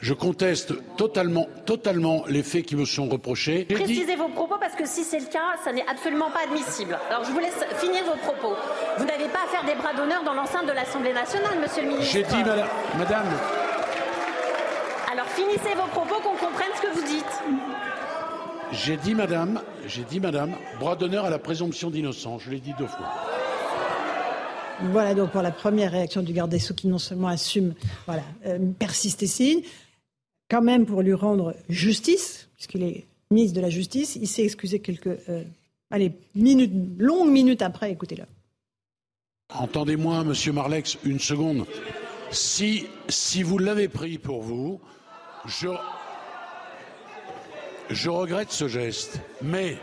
Je 0.00 0.14
conteste 0.14 0.74
totalement, 0.96 1.46
totalement 1.64 2.24
les 2.26 2.42
faits 2.42 2.66
qui 2.66 2.74
me 2.74 2.84
sont 2.84 3.08
reprochés. 3.08 3.66
Précisez 3.66 4.16
vos 4.16 4.28
propos 4.28 4.56
parce 4.58 4.74
que 4.74 4.86
si 4.86 5.04
c'est 5.04 5.20
le 5.20 5.26
cas, 5.26 5.56
ça 5.62 5.72
n'est 5.72 5.86
absolument 5.86 6.30
pas 6.30 6.40
admissible. 6.44 6.98
Alors 7.08 7.24
je 7.24 7.30
vous 7.30 7.38
laisse 7.38 7.64
finir 7.78 8.02
vos 8.04 8.16
propos. 8.16 8.56
Vous 8.98 9.04
n'avez 9.04 9.28
pas 9.28 9.44
à 9.44 9.48
faire 9.48 9.64
des 9.64 9.80
bras 9.80 9.94
d'honneur 9.94 10.24
dans 10.24 10.34
l'enceinte 10.34 10.66
de 10.66 10.72
l'Assemblée 10.72 11.12
nationale, 11.12 11.60
monsieur 11.60 11.82
le 11.82 11.88
ministre. 11.90 12.12
J'ai 12.12 12.24
dit, 12.24 12.42
madame, 12.44 12.68
madame. 12.98 13.26
Alors 15.12 15.26
finissez 15.26 15.74
vos 15.76 15.88
propos 15.88 16.16
qu'on 16.16 16.36
comprenne 16.36 16.72
ce 16.74 16.82
que 16.82 16.94
vous 16.94 17.06
dites. 17.06 17.91
J'ai 18.72 18.96
dit, 18.96 19.14
madame, 19.14 19.60
j'ai 19.86 20.02
dit, 20.04 20.18
madame, 20.18 20.54
bras 20.80 20.96
d'honneur 20.96 21.26
à 21.26 21.30
la 21.30 21.38
présomption 21.38 21.90
d'innocence. 21.90 22.42
Je 22.44 22.50
l'ai 22.50 22.60
dit 22.60 22.72
deux 22.78 22.86
fois. 22.86 23.10
Voilà 24.90 25.14
donc 25.14 25.30
pour 25.30 25.42
la 25.42 25.52
première 25.52 25.92
réaction 25.92 26.22
du 26.22 26.32
garde 26.32 26.50
des 26.50 26.58
Sceaux 26.58 26.74
qui 26.74 26.88
non 26.88 26.98
seulement 26.98 27.28
assume, 27.28 27.74
voilà, 28.06 28.22
euh, 28.46 28.58
persiste 28.78 29.22
et 29.22 29.26
signe, 29.26 29.62
quand 30.50 30.62
même 30.62 30.86
pour 30.86 31.02
lui 31.02 31.14
rendre 31.14 31.54
justice, 31.68 32.48
puisqu'il 32.56 32.82
est 32.82 33.06
ministre 33.30 33.56
de 33.56 33.60
la 33.60 33.70
Justice, 33.70 34.16
il 34.16 34.26
s'est 34.26 34.44
excusé 34.44 34.80
quelques, 34.80 35.18
euh, 35.28 35.44
allez, 35.90 36.12
minutes, 36.34 36.72
longues 36.98 37.30
minutes 37.30 37.62
après, 37.62 37.92
écoutez-le. 37.92 38.24
Entendez-moi, 39.54 40.24
monsieur 40.24 40.52
Marlex, 40.52 40.98
une 41.04 41.20
seconde. 41.20 41.66
Si, 42.30 42.86
si 43.08 43.42
vous 43.42 43.58
l'avez 43.58 43.88
pris 43.88 44.18
pour 44.18 44.42
vous, 44.42 44.80
je, 45.46 45.68
je 47.92 48.10
regrette 48.10 48.52
ce 48.52 48.68
geste, 48.68 49.20
mais, 49.42 49.76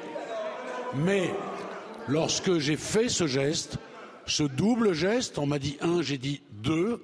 lorsque 2.07 2.57
j'ai 2.57 2.77
fait 2.77 3.09
ce 3.09 3.27
geste, 3.27 3.77
ce 4.25 4.43
double 4.43 4.93
geste, 4.93 5.37
on 5.37 5.45
m'a 5.45 5.59
dit 5.59 5.77
un, 5.81 6.01
j'ai 6.01 6.17
dit 6.17 6.41
deux, 6.51 7.01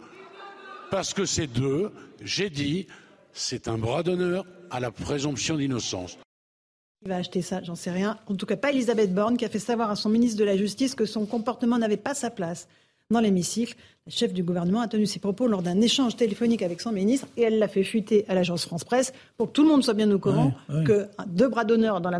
parce 0.91 1.13
que 1.13 1.25
c'est 1.25 1.47
deux, 1.47 1.91
j'ai 2.21 2.49
dit, 2.49 2.87
c'est 3.33 3.67
un 3.67 3.77
bras 3.77 4.03
d'honneur 4.03 4.45
à 4.69 4.79
la 4.79 4.91
présomption 4.91 5.57
d'innocence. 5.57 6.17
Il 7.03 7.09
va 7.09 7.17
acheter 7.17 7.41
ça, 7.41 7.61
j'en 7.61 7.75
sais 7.75 7.91
rien. 7.91 8.17
En 8.27 8.35
tout 8.35 8.45
cas, 8.45 8.55
pas 8.55 8.71
Elisabeth 8.71 9.13
Borne 9.13 9.37
qui 9.37 9.45
a 9.45 9.49
fait 9.49 9.59
savoir 9.59 9.91
à 9.91 9.95
son 9.95 10.09
ministre 10.09 10.39
de 10.39 10.43
la 10.43 10.57
Justice 10.57 10.95
que 10.95 11.05
son 11.05 11.25
comportement 11.25 11.77
n'avait 11.77 11.97
pas 11.97 12.15
sa 12.15 12.31
place 12.31 12.67
dans 13.11 13.19
l'hémicycle. 13.19 13.75
La 14.07 14.11
chef 14.11 14.33
du 14.33 14.43
gouvernement 14.43 14.81
a 14.81 14.87
tenu 14.87 15.07
ses 15.07 15.19
propos 15.19 15.47
lors 15.47 15.63
d'un 15.63 15.81
échange 15.81 16.15
téléphonique 16.15 16.61
avec 16.61 16.79
son 16.79 16.91
ministre 16.91 17.27
et 17.37 17.43
elle 17.43 17.57
l'a 17.57 17.67
fait 17.67 17.83
fuiter 17.83 18.23
à 18.27 18.35
l'agence 18.35 18.65
France 18.65 18.83
Presse 18.83 19.13
pour 19.37 19.47
que 19.47 19.53
tout 19.53 19.63
le 19.63 19.69
monde 19.69 19.83
soit 19.83 19.95
bien 19.95 20.11
au 20.11 20.19
courant 20.19 20.53
que 20.85 21.07
deux 21.27 21.47
bras 21.47 21.63
d'honneur 21.63 22.01
dans, 22.01 22.11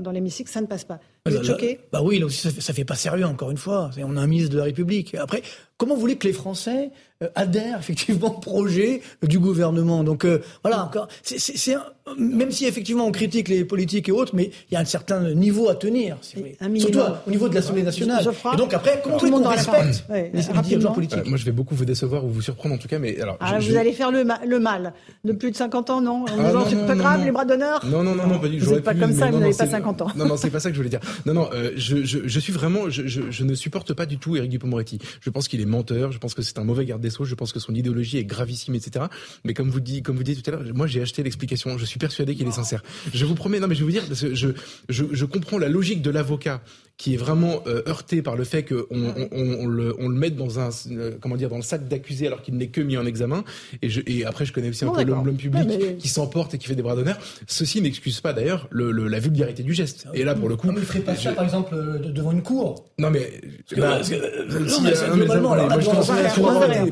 dans, 0.00 0.10
l'hémicycle, 0.10 0.50
ça 0.50 0.60
ne 0.60 0.66
passe 0.66 0.84
pas. 0.84 0.98
Vous 1.26 1.36
êtes 1.36 1.44
choqué 1.44 1.78
Bah 1.92 2.02
oui, 2.02 2.18
là 2.18 2.26
aussi, 2.26 2.38
ça 2.38 2.50
fait, 2.50 2.60
ça 2.60 2.72
fait 2.72 2.84
pas 2.84 2.96
sérieux, 2.96 3.26
encore 3.26 3.50
une 3.50 3.56
fois. 3.56 3.90
On 3.98 4.16
a 4.16 4.20
un 4.20 4.26
ministre 4.26 4.52
de 4.52 4.58
la 4.58 4.64
République. 4.64 5.14
Après, 5.14 5.42
comment 5.76 5.94
vous 5.94 6.00
voulez 6.00 6.16
que 6.16 6.26
les 6.26 6.32
Français 6.32 6.90
adhèrent 7.34 7.78
effectivement 7.78 8.36
au 8.36 8.40
projet 8.40 9.00
du 9.22 9.38
gouvernement 9.38 10.04
Donc 10.04 10.24
euh, 10.24 10.40
voilà, 10.62 10.84
encore, 10.84 11.08
c'est 11.22 11.76
même 12.18 12.50
si 12.50 12.66
effectivement 12.66 13.06
on 13.06 13.12
critique 13.12 13.48
les 13.48 13.64
politiques 13.64 14.08
et 14.08 14.12
autres, 14.12 14.34
mais 14.34 14.50
il 14.70 14.74
y 14.74 14.76
a 14.76 14.80
un 14.80 14.84
certain 14.84 15.32
niveau 15.32 15.70
à 15.70 15.74
tenir, 15.74 16.18
surtout 16.20 17.00
au 17.26 17.30
niveau 17.30 17.48
de 17.48 17.54
l'Assemblée 17.54 17.82
nationale. 17.82 18.24
et 18.52 18.56
donc 18.56 18.74
après, 18.74 19.00
comment 19.02 19.16
tout 19.16 19.24
le 19.24 19.30
monde 19.30 19.46
respecte 19.46 20.04
les 20.10 20.62
dirigeants 20.62 20.92
politiques 20.92 21.20
euh, 21.20 21.28
Moi, 21.28 21.38
je 21.38 21.44
vais 21.44 21.52
beaucoup 21.52 21.74
vous 21.74 21.84
décevoir 21.84 22.24
ou 22.24 22.28
vous 22.28 22.42
surprendre 22.42 22.74
en 22.74 22.78
tout 22.78 22.88
cas, 22.88 22.98
mais 22.98 23.18
alors. 23.20 23.36
Ah, 23.40 23.58
vous 23.58 23.76
allez 23.76 23.92
faire 23.92 24.10
le, 24.10 24.24
le, 24.46 24.58
mal. 24.58 24.92
De 25.24 25.32
plus 25.32 25.50
de 25.50 25.56
50 25.56 25.90
ans, 25.90 26.00
non? 26.00 26.26
Ah, 26.28 26.64
C'est 26.68 26.86
pas 26.86 26.94
grave, 26.94 27.24
les 27.24 27.30
bras 27.30 27.44
d'honneur? 27.44 27.84
Non, 27.86 28.02
non, 28.02 28.14
non, 28.14 28.26
non, 28.26 28.38
pas 28.38 28.48
du 28.48 28.58
Vous 28.58 28.74
n'êtes 28.74 28.84
pas 28.84 28.94
comme 28.94 29.12
ça, 29.12 29.30
vous 29.30 29.38
n'avez 29.38 29.54
pas 29.54 29.66
50 29.66 30.02
ans. 30.02 30.08
Non, 30.16 30.26
non, 30.26 30.36
c'est 30.36 30.50
pas 30.50 30.60
ça 30.60 30.68
que 30.68 30.74
je 30.74 30.80
voulais 30.80 30.90
dire. 30.90 31.00
Non, 31.24 31.32
non, 31.32 31.48
euh, 31.54 31.72
je, 31.76 32.38
suis 32.38 32.52
vraiment, 32.52 32.90
je, 32.90 33.44
ne 33.44 33.54
supporte 33.54 33.94
pas 33.94 34.06
du 34.06 34.18
tout 34.18 34.36
Éric 34.36 34.50
Dupond-Moretti. 34.50 34.98
Je 35.20 35.30
pense 35.30 35.48
qu'il 35.48 35.60
est 35.60 35.66
menteur, 35.66 36.12
je 36.12 36.18
pense 36.18 36.34
que 36.34 36.42
c'est 36.42 36.58
un 36.58 36.64
mauvais 36.64 36.84
garde 36.84 37.00
des 37.00 37.10
je 37.22 37.34
pense 37.36 37.52
que 37.52 37.60
son 37.60 37.74
idéologie 37.74 38.18
est 38.18 38.24
gravissime, 38.24 38.74
etc. 38.74 39.06
Mais 39.44 39.54
comme 39.54 39.70
vous 39.70 39.80
dit, 39.80 40.02
comme 40.02 40.16
vous 40.16 40.24
dites 40.24 40.42
tout 40.42 40.50
à 40.50 40.54
l'heure, 40.54 40.64
moi 40.74 40.88
j'ai 40.88 41.00
acheté 41.00 41.22
l'explication. 41.22 41.78
Je 41.78 41.84
suis 41.84 41.98
persuadé 41.98 42.34
qu'il 42.34 42.48
est 42.48 42.52
sincère. 42.52 42.82
Je 43.12 43.24
vous 43.24 43.36
promets, 43.36 43.60
non, 43.60 43.68
mais 43.68 43.74
je 43.74 43.80
vais 43.80 43.84
vous 43.84 43.92
dire, 43.92 44.06
parce 44.08 44.22
que 44.22 44.34
je, 44.34 44.48
je, 44.88 45.04
je 45.12 45.24
comprends 45.24 45.58
la 45.58 45.68
logique 45.68 46.02
de 46.02 46.10
l'avocat 46.10 46.62
qui 46.96 47.14
est 47.14 47.16
vraiment 47.16 47.60
euh, 47.66 47.82
heurté 47.88 48.22
par 48.22 48.36
le 48.36 48.44
fait 48.44 48.62
qu'on 48.62 48.84
on, 48.90 49.28
on, 49.32 49.66
le, 49.66 49.96
on 49.98 50.08
le 50.08 50.14
mette 50.16 50.36
dans 50.36 50.60
un 50.60 50.70
euh, 50.92 51.16
comment 51.20 51.36
dire 51.36 51.48
dans 51.48 51.56
le 51.56 51.62
sac 51.62 51.88
d'accusé 51.88 52.28
alors 52.28 52.40
qu'il 52.40 52.56
n'est 52.56 52.68
que 52.68 52.80
mis 52.80 52.96
en 52.96 53.04
examen. 53.04 53.42
Et, 53.82 53.88
je, 53.88 54.00
et 54.06 54.24
après, 54.24 54.46
je 54.46 54.52
connais 54.52 54.68
aussi 54.68 54.84
un 54.84 54.92
peu 54.92 55.02
l'homme 55.02 55.36
public 55.36 55.98
qui 55.98 56.08
s'emporte 56.08 56.54
et 56.54 56.58
qui 56.58 56.68
fait 56.68 56.76
des 56.76 56.82
bras 56.82 56.94
d'honneur. 56.94 57.18
Ceci 57.48 57.80
n'excuse 57.82 58.20
pas 58.20 58.32
d'ailleurs 58.32 58.68
le, 58.70 58.92
le, 58.92 59.08
la 59.08 59.18
vulgarité 59.18 59.64
du 59.64 59.74
geste. 59.74 60.06
Et 60.14 60.22
là, 60.22 60.34
pour 60.36 60.48
le 60.48 60.56
coup, 60.56 60.68
on 60.68 60.72
ne 60.72 60.80
ferait 60.80 61.00
pas 61.00 61.16
ça, 61.16 61.32
par 61.32 61.44
exemple, 61.44 61.74
devant 62.12 62.30
une 62.30 62.42
cour. 62.42 62.84
Non 62.98 63.10
mais, 63.10 63.40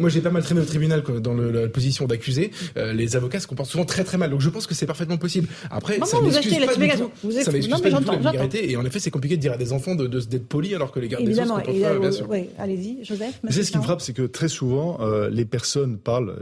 moi, 0.01 0.11
j'ai 0.11 0.21
pas 0.21 0.31
mal 0.31 0.43
traîné 0.43 0.61
au 0.61 0.65
tribunal 0.65 1.03
dans 1.21 1.35
le, 1.35 1.53
la 1.53 1.69
position 1.69 2.07
d'accusé. 2.07 2.51
les 2.77 3.15
avocats 3.15 3.39
se 3.39 3.47
comportent 3.47 3.71
souvent 3.71 3.85
très 3.85 4.03
très 4.03 4.19
mal. 4.19 4.31
Donc 4.31 4.41
je 4.41 4.51
pense 4.51 4.67
que 4.67 4.75
c'est 4.75 4.87
parfaitement 4.87 5.17
possible. 5.17 5.47
Après, 5.71 6.01
ça 6.05 6.21
m'excuse 6.21 6.59
pas, 6.67 6.75
du 6.75 6.89
tout, 6.89 7.11
ça 7.41 7.53
m'excuse 7.53 7.81
pas 7.81 7.91
du 7.91 8.05
tout 8.05 8.11
la 8.11 8.19
vulgarité. 8.19 8.71
Et 8.71 8.77
en 8.77 8.85
effet, 8.85 8.99
c'est 8.99 9.11
compliqué 9.13 9.37
de 9.37 9.41
dire 9.41 9.53
à 9.53 9.57
des 9.57 9.73
enfants 9.73 9.92
de, 9.95 10.07
d'être 10.07 10.47
polis 10.47 10.75
alors 10.75 10.93
que 10.93 11.01
les 11.01 11.09
gardes 11.09 11.23
Évidemment, 11.23 11.59
des 11.59 11.81
Sceaux 11.81 12.01
bien 12.01 12.13
sûr. 12.13 12.31
Oui, 12.31 12.49
allez-y, 12.59 13.05
Joseph. 13.05 13.41
C'est 13.49 13.65
ce 13.65 13.71
qui 13.71 13.79
me 13.79 13.83
frappe, 13.83 14.01
c'est 14.01 14.13
que 14.13 14.23
très 14.23 14.49
souvent, 14.49 14.99
euh, 15.01 15.29
les 15.31 15.45
personnes 15.45 15.99
parlent, 15.99 16.37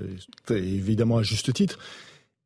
évidemment 0.50 1.18
à 1.18 1.22
juste 1.22 1.52
titre, 1.52 1.78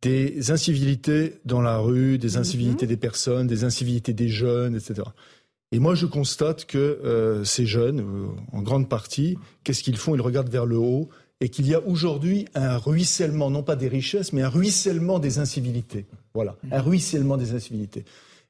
des 0.02 0.50
incivilités 0.50 1.34
dans 1.44 1.62
la 1.62 1.78
rue, 1.78 2.18
des 2.18 2.36
incivilités 2.36 2.84
mm-hmm. 2.84 2.88
des 2.88 2.96
personnes, 2.96 3.46
des 3.46 3.64
incivilités 3.64 4.12
des 4.12 4.28
jeunes, 4.28 4.76
etc. 4.76 5.02
Et 5.72 5.78
moi, 5.78 5.94
je 5.94 6.06
constate 6.06 6.66
que 6.66 6.78
euh, 6.78 7.42
ces 7.42 7.66
jeunes, 7.66 8.00
euh, 8.00 8.26
en 8.52 8.62
grande 8.62 8.88
partie, 8.88 9.38
qu'est-ce 9.64 9.82
qu'ils 9.82 9.96
font? 9.96 10.14
Ils 10.14 10.20
regardent 10.20 10.50
vers 10.50 10.66
le 10.66 10.76
haut 10.76 11.08
et 11.40 11.48
qu'il 11.48 11.66
y 11.66 11.74
a 11.74 11.84
aujourd'hui 11.84 12.46
un 12.54 12.76
ruissellement, 12.76 13.50
non 13.50 13.62
pas 13.62 13.74
des 13.74 13.88
richesses, 13.88 14.32
mais 14.32 14.42
un 14.42 14.48
ruissellement 14.48 15.18
des 15.18 15.38
incivilités. 15.38 16.06
Voilà, 16.32 16.56
un 16.70 16.80
ruissellement 16.80 17.36
des 17.36 17.54
incivilités. 17.54 18.04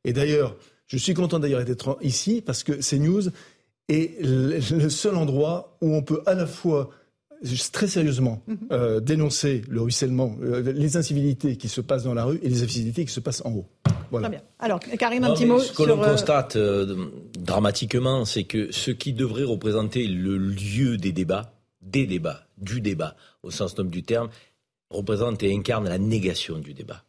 Et 0.04 0.12
d'ailleurs, 0.12 0.56
je 0.86 0.96
suis 0.98 1.14
content 1.14 1.38
d'ailleurs 1.38 1.64
d'être 1.64 1.98
ici 2.02 2.42
parce 2.44 2.62
que 2.62 2.72
CNews 2.72 3.30
est 3.88 4.20
le 4.22 4.88
seul 4.88 5.16
endroit 5.16 5.76
où 5.80 5.94
on 5.94 6.02
peut 6.02 6.22
à 6.26 6.34
la 6.34 6.46
fois 6.46 6.90
très 7.72 7.86
sérieusement 7.86 8.42
mhm. 8.46 8.58
euh, 8.72 9.00
dénoncer 9.00 9.62
le 9.68 9.82
ruissellement, 9.82 10.36
euh, 10.42 10.72
les 10.72 10.96
incivilités 10.96 11.56
qui 11.56 11.68
se 11.68 11.80
passent 11.80 12.04
dans 12.04 12.14
la 12.14 12.24
rue 12.24 12.38
et 12.42 12.48
les 12.48 12.62
incivilités 12.62 13.04
qui 13.04 13.12
se 13.12 13.20
passent 13.20 13.42
en 13.44 13.52
haut. 13.52 13.66
Voilà. 14.10 14.28
Très 14.28 14.38
bien. 14.38 14.46
Alors, 14.58 14.80
Karim, 14.80 15.24
un 15.24 15.34
petit 15.34 15.46
mot. 15.46 15.58
Ce 15.58 15.72
que 15.72 15.82
l'on 15.82 16.02
euh, 16.02 16.10
constate 16.10 16.56
dramatiquement, 17.38 18.24
c'est 18.24 18.44
que 18.44 18.72
ce 18.72 18.90
qui 18.90 19.12
devrait 19.12 19.44
représenter 19.44 20.06
le 20.06 20.38
lieu 20.38 20.96
des 20.96 21.12
débats, 21.12 21.52
des 21.82 22.06
débats, 22.06 22.46
du 22.58 22.80
débat, 22.80 23.16
au 23.42 23.50
sens 23.50 23.76
noble 23.76 23.90
du 23.90 24.02
terme, 24.02 24.28
représente 24.90 25.42
et 25.42 25.52
incarne 25.52 25.88
la 25.88 25.98
négation 25.98 26.58
du 26.58 26.74
débat. 26.74 27.04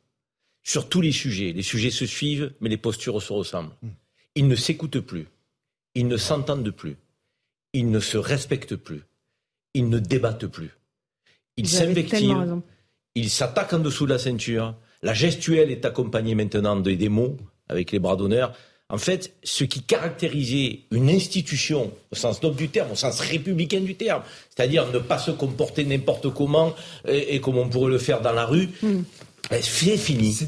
Sur 0.67 0.89
tous 0.89 0.99
les 0.99 1.11
sujets, 1.11 1.53
les 1.53 1.61
sujets 1.61 1.91
se 1.91 2.07
suivent, 2.07 2.51
mais 2.59 2.69
les 2.69 2.77
postures 2.77 3.21
se 3.21 3.31
ressemblent. 3.31 3.71
Ils 4.33 4.47
ne 4.47 4.55
s'écoutent 4.55 4.99
plus, 4.99 5.27
ils 5.93 6.07
ne 6.07 6.17
s'entendent 6.17 6.71
plus, 6.71 6.97
ils 7.73 7.91
ne 7.91 7.99
se 7.99 8.17
respectent 8.17 8.75
plus, 8.75 9.03
ils 9.75 9.87
ne 9.87 9.99
débattent 9.99 10.47
plus. 10.47 10.71
Ils 11.55 11.69
s'invectivent, 11.69 12.61
ils 13.13 13.29
s'attaquent 13.29 13.73
en 13.73 13.79
dessous 13.79 14.07
de 14.07 14.13
la 14.13 14.17
ceinture. 14.17 14.75
La 15.03 15.13
gestuelle 15.13 15.69
est 15.69 15.85
accompagnée 15.85 16.33
maintenant 16.33 16.75
de 16.75 16.91
des 16.91 17.09
mots 17.09 17.37
avec 17.69 17.91
les 17.91 17.99
bras 17.99 18.15
d'honneur. 18.15 18.57
En 18.89 18.97
fait, 18.97 19.35
ce 19.43 19.63
qui 19.63 19.83
caractérisait 19.83 20.81
une 20.91 21.09
institution 21.09 21.91
au 22.11 22.15
sens 22.15 22.41
noble 22.41 22.55
du 22.55 22.69
terme, 22.69 22.91
au 22.91 22.95
sens 22.95 23.19
républicain 23.19 23.81
du 23.81 23.95
terme, 23.95 24.23
c'est-à-dire 24.49 24.91
ne 24.91 24.99
pas 24.99 25.19
se 25.19 25.31
comporter 25.31 25.85
n'importe 25.85 26.31
comment 26.33 26.73
et, 27.07 27.39
comme 27.39 27.57
on 27.57 27.69
pourrait 27.69 27.91
le 27.91 27.97
faire 27.99 28.21
dans 28.21 28.33
la 28.33 28.45
rue, 28.45 28.69
hmm. 28.81 29.01
Eh, 29.51 29.61
C'est 29.61 29.97
fini. 29.97 30.33
C'est 30.33 30.47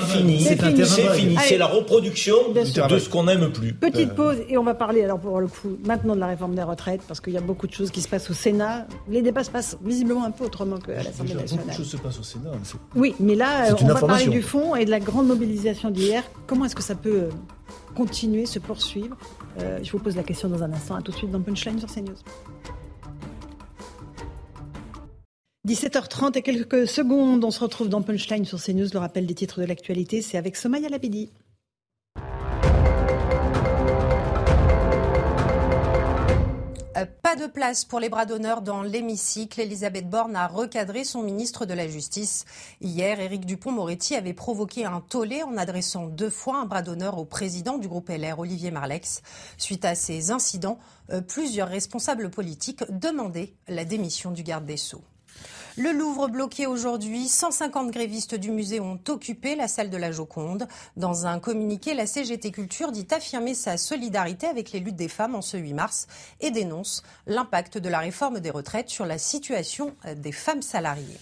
fini. 0.00 0.40
C'est 0.40 1.14
fini. 1.14 1.36
C'est 1.40 1.58
la 1.58 1.66
reproduction 1.66 2.34
de 2.52 2.64
ce 2.98 3.08
qu'on 3.08 3.24
n'aime 3.24 3.52
plus. 3.52 3.72
Petite 3.74 4.10
euh. 4.10 4.14
pause 4.14 4.36
et 4.48 4.58
on 4.58 4.64
va 4.64 4.74
parler 4.74 5.02
alors 5.02 5.18
pour 5.18 5.40
le 5.40 5.46
coup 5.46 5.76
maintenant 5.86 6.14
de 6.14 6.20
la 6.20 6.26
réforme 6.26 6.54
des 6.54 6.62
retraites 6.62 7.02
parce 7.06 7.20
qu'il 7.20 7.32
y 7.32 7.38
a 7.38 7.40
beaucoup 7.40 7.66
de 7.66 7.72
choses 7.72 7.90
qui 7.90 8.02
se 8.02 8.08
passent 8.08 8.30
au 8.30 8.34
Sénat. 8.34 8.86
Les 9.08 9.22
débats 9.22 9.44
se 9.44 9.50
passent 9.50 9.76
visiblement 9.84 10.24
un 10.24 10.30
peu 10.30 10.44
autrement 10.44 10.78
qu'à 10.78 11.02
l'Assemblée 11.02 11.34
nationale. 11.34 11.66
Beaucoup 11.66 11.70
de 11.70 11.84
choses 11.84 11.90
se 11.90 11.96
passent 11.96 12.18
au 12.18 12.22
Sénat. 12.22 12.50
Oui, 12.94 13.14
mais 13.20 13.34
là 13.34 13.74
on 13.80 13.86
va 13.86 13.94
parler 14.00 14.26
du 14.26 14.42
fond 14.42 14.74
et 14.74 14.84
de 14.84 14.90
la 14.90 15.00
grande 15.00 15.26
mobilisation 15.26 15.90
d'hier. 15.90 16.22
Comment 16.46 16.66
est-ce 16.66 16.76
que 16.76 16.82
ça 16.82 16.94
peut 16.94 17.28
continuer, 17.94 18.46
se 18.46 18.58
poursuivre? 18.58 19.16
Euh, 19.60 19.78
Je 19.82 19.92
vous 19.92 19.98
pose 19.98 20.16
la 20.16 20.22
question 20.22 20.48
dans 20.48 20.62
un 20.62 20.72
instant. 20.72 20.96
À 20.96 21.02
tout 21.02 21.12
de 21.12 21.16
suite 21.16 21.30
dans 21.30 21.40
Punchline 21.40 21.78
sur 21.78 21.88
CNews. 21.88 22.14
17h30 25.66 26.36
et 26.36 26.42
quelques 26.42 26.86
secondes, 26.86 27.42
on 27.42 27.50
se 27.50 27.60
retrouve 27.60 27.88
dans 27.88 28.02
Punchline 28.02 28.44
sur 28.44 28.62
CNews. 28.62 28.88
Le 28.92 28.98
rappel 28.98 29.24
des 29.26 29.34
titres 29.34 29.62
de 29.62 29.66
l'actualité, 29.66 30.20
c'est 30.20 30.36
avec 30.36 30.56
Somaya 30.56 30.90
Labidi. 30.90 31.30
Euh, 36.96 37.06
pas 37.22 37.34
de 37.34 37.46
place 37.46 37.86
pour 37.86 37.98
les 37.98 38.10
bras 38.10 38.26
d'honneur 38.26 38.60
dans 38.60 38.82
l'hémicycle. 38.82 39.58
Elisabeth 39.58 40.08
Borne 40.08 40.36
a 40.36 40.46
recadré 40.46 41.02
son 41.02 41.22
ministre 41.22 41.64
de 41.64 41.72
la 41.72 41.88
Justice. 41.88 42.44
Hier, 42.82 43.18
Éric 43.18 43.46
Dupont-Moretti 43.46 44.16
avait 44.16 44.34
provoqué 44.34 44.84
un 44.84 45.00
tollé 45.00 45.42
en 45.42 45.56
adressant 45.56 46.08
deux 46.08 46.28
fois 46.28 46.58
un 46.58 46.66
bras 46.66 46.82
d'honneur 46.82 47.16
au 47.16 47.24
président 47.24 47.78
du 47.78 47.88
groupe 47.88 48.10
LR, 48.10 48.38
Olivier 48.38 48.70
Marlex. 48.70 49.22
Suite 49.56 49.86
à 49.86 49.94
ces 49.94 50.30
incidents, 50.30 50.78
euh, 51.10 51.22
plusieurs 51.22 51.68
responsables 51.68 52.28
politiques 52.28 52.84
demandaient 52.90 53.54
la 53.66 53.86
démission 53.86 54.30
du 54.30 54.42
garde 54.42 54.66
des 54.66 54.76
Sceaux. 54.76 55.02
Le 55.76 55.90
Louvre 55.90 56.28
bloqué 56.28 56.68
aujourd'hui. 56.68 57.26
150 57.26 57.90
grévistes 57.90 58.36
du 58.36 58.52
musée 58.52 58.78
ont 58.78 59.00
occupé 59.08 59.56
la 59.56 59.66
salle 59.66 59.90
de 59.90 59.96
la 59.96 60.12
Joconde. 60.12 60.68
Dans 60.96 61.26
un 61.26 61.40
communiqué, 61.40 61.94
la 61.94 62.06
CGT 62.06 62.52
Culture 62.52 62.92
dit 62.92 63.08
affirmer 63.10 63.54
sa 63.54 63.76
solidarité 63.76 64.46
avec 64.46 64.70
les 64.70 64.78
luttes 64.78 64.94
des 64.94 65.08
femmes 65.08 65.34
en 65.34 65.42
ce 65.42 65.56
8 65.56 65.74
mars 65.74 66.06
et 66.40 66.52
dénonce 66.52 67.02
l'impact 67.26 67.78
de 67.78 67.88
la 67.88 67.98
réforme 67.98 68.38
des 68.38 68.50
retraites 68.50 68.88
sur 68.88 69.04
la 69.04 69.18
situation 69.18 69.96
des 70.14 70.30
femmes 70.30 70.62
salariées. 70.62 71.18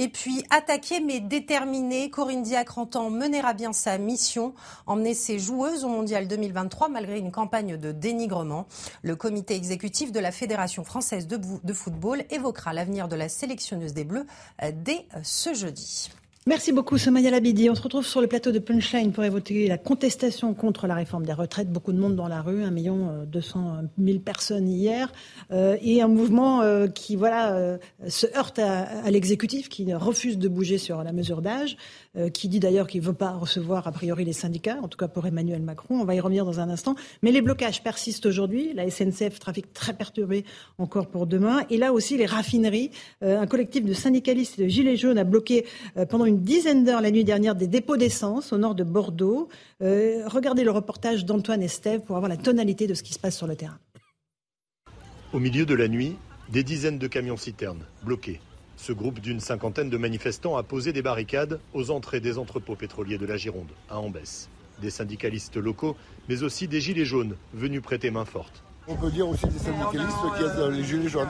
Et 0.00 0.06
puis, 0.06 0.44
attaquée 0.50 1.00
mais 1.00 1.18
déterminée, 1.18 2.08
Corinne 2.08 2.44
Diacre 2.44 2.78
entend 2.78 3.10
mener 3.10 3.40
à 3.40 3.52
bien 3.52 3.72
sa 3.72 3.98
mission, 3.98 4.54
emmener 4.86 5.12
ses 5.12 5.40
joueuses 5.40 5.84
au 5.84 5.88
Mondial 5.88 6.28
2023 6.28 6.88
malgré 6.88 7.18
une 7.18 7.32
campagne 7.32 7.76
de 7.76 7.90
dénigrement. 7.90 8.68
Le 9.02 9.16
comité 9.16 9.56
exécutif 9.56 10.12
de 10.12 10.20
la 10.20 10.30
Fédération 10.30 10.84
française 10.84 11.26
de 11.26 11.72
football 11.72 12.22
évoquera 12.30 12.72
l'avenir 12.72 13.08
de 13.08 13.16
la 13.16 13.28
sélectionneuse 13.28 13.92
des 13.92 14.04
Bleus 14.04 14.24
euh, 14.62 14.70
dès 14.72 15.04
euh, 15.16 15.20
ce 15.24 15.52
jeudi. 15.52 16.12
Merci 16.48 16.72
beaucoup, 16.72 16.96
Somaya 16.96 17.30
Labidi. 17.30 17.68
On 17.68 17.74
se 17.74 17.82
retrouve 17.82 18.06
sur 18.06 18.22
le 18.22 18.26
plateau 18.26 18.52
de 18.52 18.58
Punchline 18.58 19.12
pour 19.12 19.22
évoquer 19.22 19.68
la 19.68 19.76
contestation 19.76 20.54
contre 20.54 20.86
la 20.86 20.94
réforme 20.94 21.26
des 21.26 21.34
retraites. 21.34 21.70
Beaucoup 21.70 21.92
de 21.92 21.98
monde 21.98 22.16
dans 22.16 22.26
la 22.26 22.40
rue, 22.40 22.64
1 22.64 22.70
million 22.70 23.26
200 23.26 23.82
000 23.98 24.20
personnes 24.20 24.66
hier, 24.66 25.12
euh, 25.52 25.76
et 25.82 26.00
un 26.00 26.08
mouvement 26.08 26.62
euh, 26.62 26.86
qui 26.86 27.16
voilà 27.16 27.52
euh, 27.52 27.76
se 28.08 28.26
heurte 28.34 28.58
à, 28.60 28.84
à 28.84 29.10
l'exécutif, 29.10 29.68
qui 29.68 29.92
refuse 29.92 30.38
de 30.38 30.48
bouger 30.48 30.78
sur 30.78 31.04
la 31.04 31.12
mesure 31.12 31.42
d'âge. 31.42 31.76
Qui 32.32 32.48
dit 32.48 32.58
d'ailleurs 32.58 32.88
qu'il 32.88 33.00
ne 33.00 33.06
veut 33.06 33.12
pas 33.12 33.30
recevoir 33.30 33.86
a 33.86 33.92
priori 33.92 34.24
les 34.24 34.32
syndicats, 34.32 34.78
en 34.82 34.88
tout 34.88 34.98
cas 34.98 35.06
pour 35.06 35.26
Emmanuel 35.26 35.62
Macron. 35.62 36.00
On 36.00 36.04
va 36.04 36.16
y 36.16 36.20
revenir 36.20 36.44
dans 36.44 36.58
un 36.58 36.68
instant. 36.68 36.96
Mais 37.22 37.30
les 37.30 37.42
blocages 37.42 37.84
persistent 37.84 38.26
aujourd'hui. 38.26 38.72
La 38.74 38.90
SNCF, 38.90 39.38
trafic 39.38 39.72
très 39.72 39.92
perturbé 39.92 40.44
encore 40.78 41.06
pour 41.06 41.28
demain. 41.28 41.64
Et 41.70 41.76
là 41.76 41.92
aussi, 41.92 42.16
les 42.16 42.26
raffineries. 42.26 42.90
Un 43.20 43.46
collectif 43.46 43.84
de 43.84 43.92
syndicalistes 43.92 44.58
et 44.58 44.64
de 44.64 44.68
gilets 44.68 44.96
jaunes 44.96 45.18
a 45.18 45.22
bloqué 45.22 45.66
pendant 46.08 46.24
une 46.24 46.37
dizaine 46.38 46.84
d'heures 46.84 47.00
la 47.00 47.10
nuit 47.10 47.24
dernière 47.24 47.54
des 47.54 47.66
dépôts 47.66 47.96
d'essence 47.96 48.52
au 48.52 48.58
nord 48.58 48.74
de 48.74 48.84
Bordeaux. 48.84 49.48
regardez 49.80 50.64
le 50.64 50.70
reportage 50.70 51.24
d'Antoine 51.24 51.62
Estève 51.62 52.00
pour 52.00 52.16
avoir 52.16 52.28
la 52.28 52.36
tonalité 52.36 52.86
de 52.86 52.94
ce 52.94 53.02
qui 53.02 53.12
se 53.12 53.18
passe 53.18 53.36
sur 53.36 53.46
le 53.46 53.56
terrain. 53.56 53.78
Au 55.32 55.40
milieu 55.40 55.66
de 55.66 55.74
la 55.74 55.88
nuit, 55.88 56.16
des 56.48 56.64
dizaines 56.64 56.98
de 56.98 57.06
camions-citernes 57.06 57.84
bloqués. 58.02 58.40
Ce 58.76 58.92
groupe 58.92 59.20
d'une 59.20 59.40
cinquantaine 59.40 59.90
de 59.90 59.96
manifestants 59.98 60.56
a 60.56 60.62
posé 60.62 60.92
des 60.92 61.02
barricades 61.02 61.60
aux 61.74 61.90
entrées 61.90 62.20
des 62.20 62.38
entrepôts 62.38 62.76
pétroliers 62.76 63.18
de 63.18 63.26
la 63.26 63.36
Gironde, 63.36 63.68
à 63.90 63.98
Ambès. 63.98 64.48
Des 64.80 64.90
syndicalistes 64.90 65.56
locaux, 65.56 65.96
mais 66.28 66.42
aussi 66.44 66.68
des 66.68 66.80
gilets 66.80 67.04
jaunes 67.04 67.34
venus 67.52 67.82
prêter 67.82 68.10
main 68.10 68.24
forte. 68.24 68.62
On 68.86 68.94
peut 68.94 69.10
dire 69.10 69.28
aussi 69.28 69.46
des 69.48 69.58
syndicalistes 69.58 70.16
qui 70.38 70.44
aident 70.44 70.72
les 70.72 70.84
gilets 70.84 71.08
jaunes. 71.08 71.28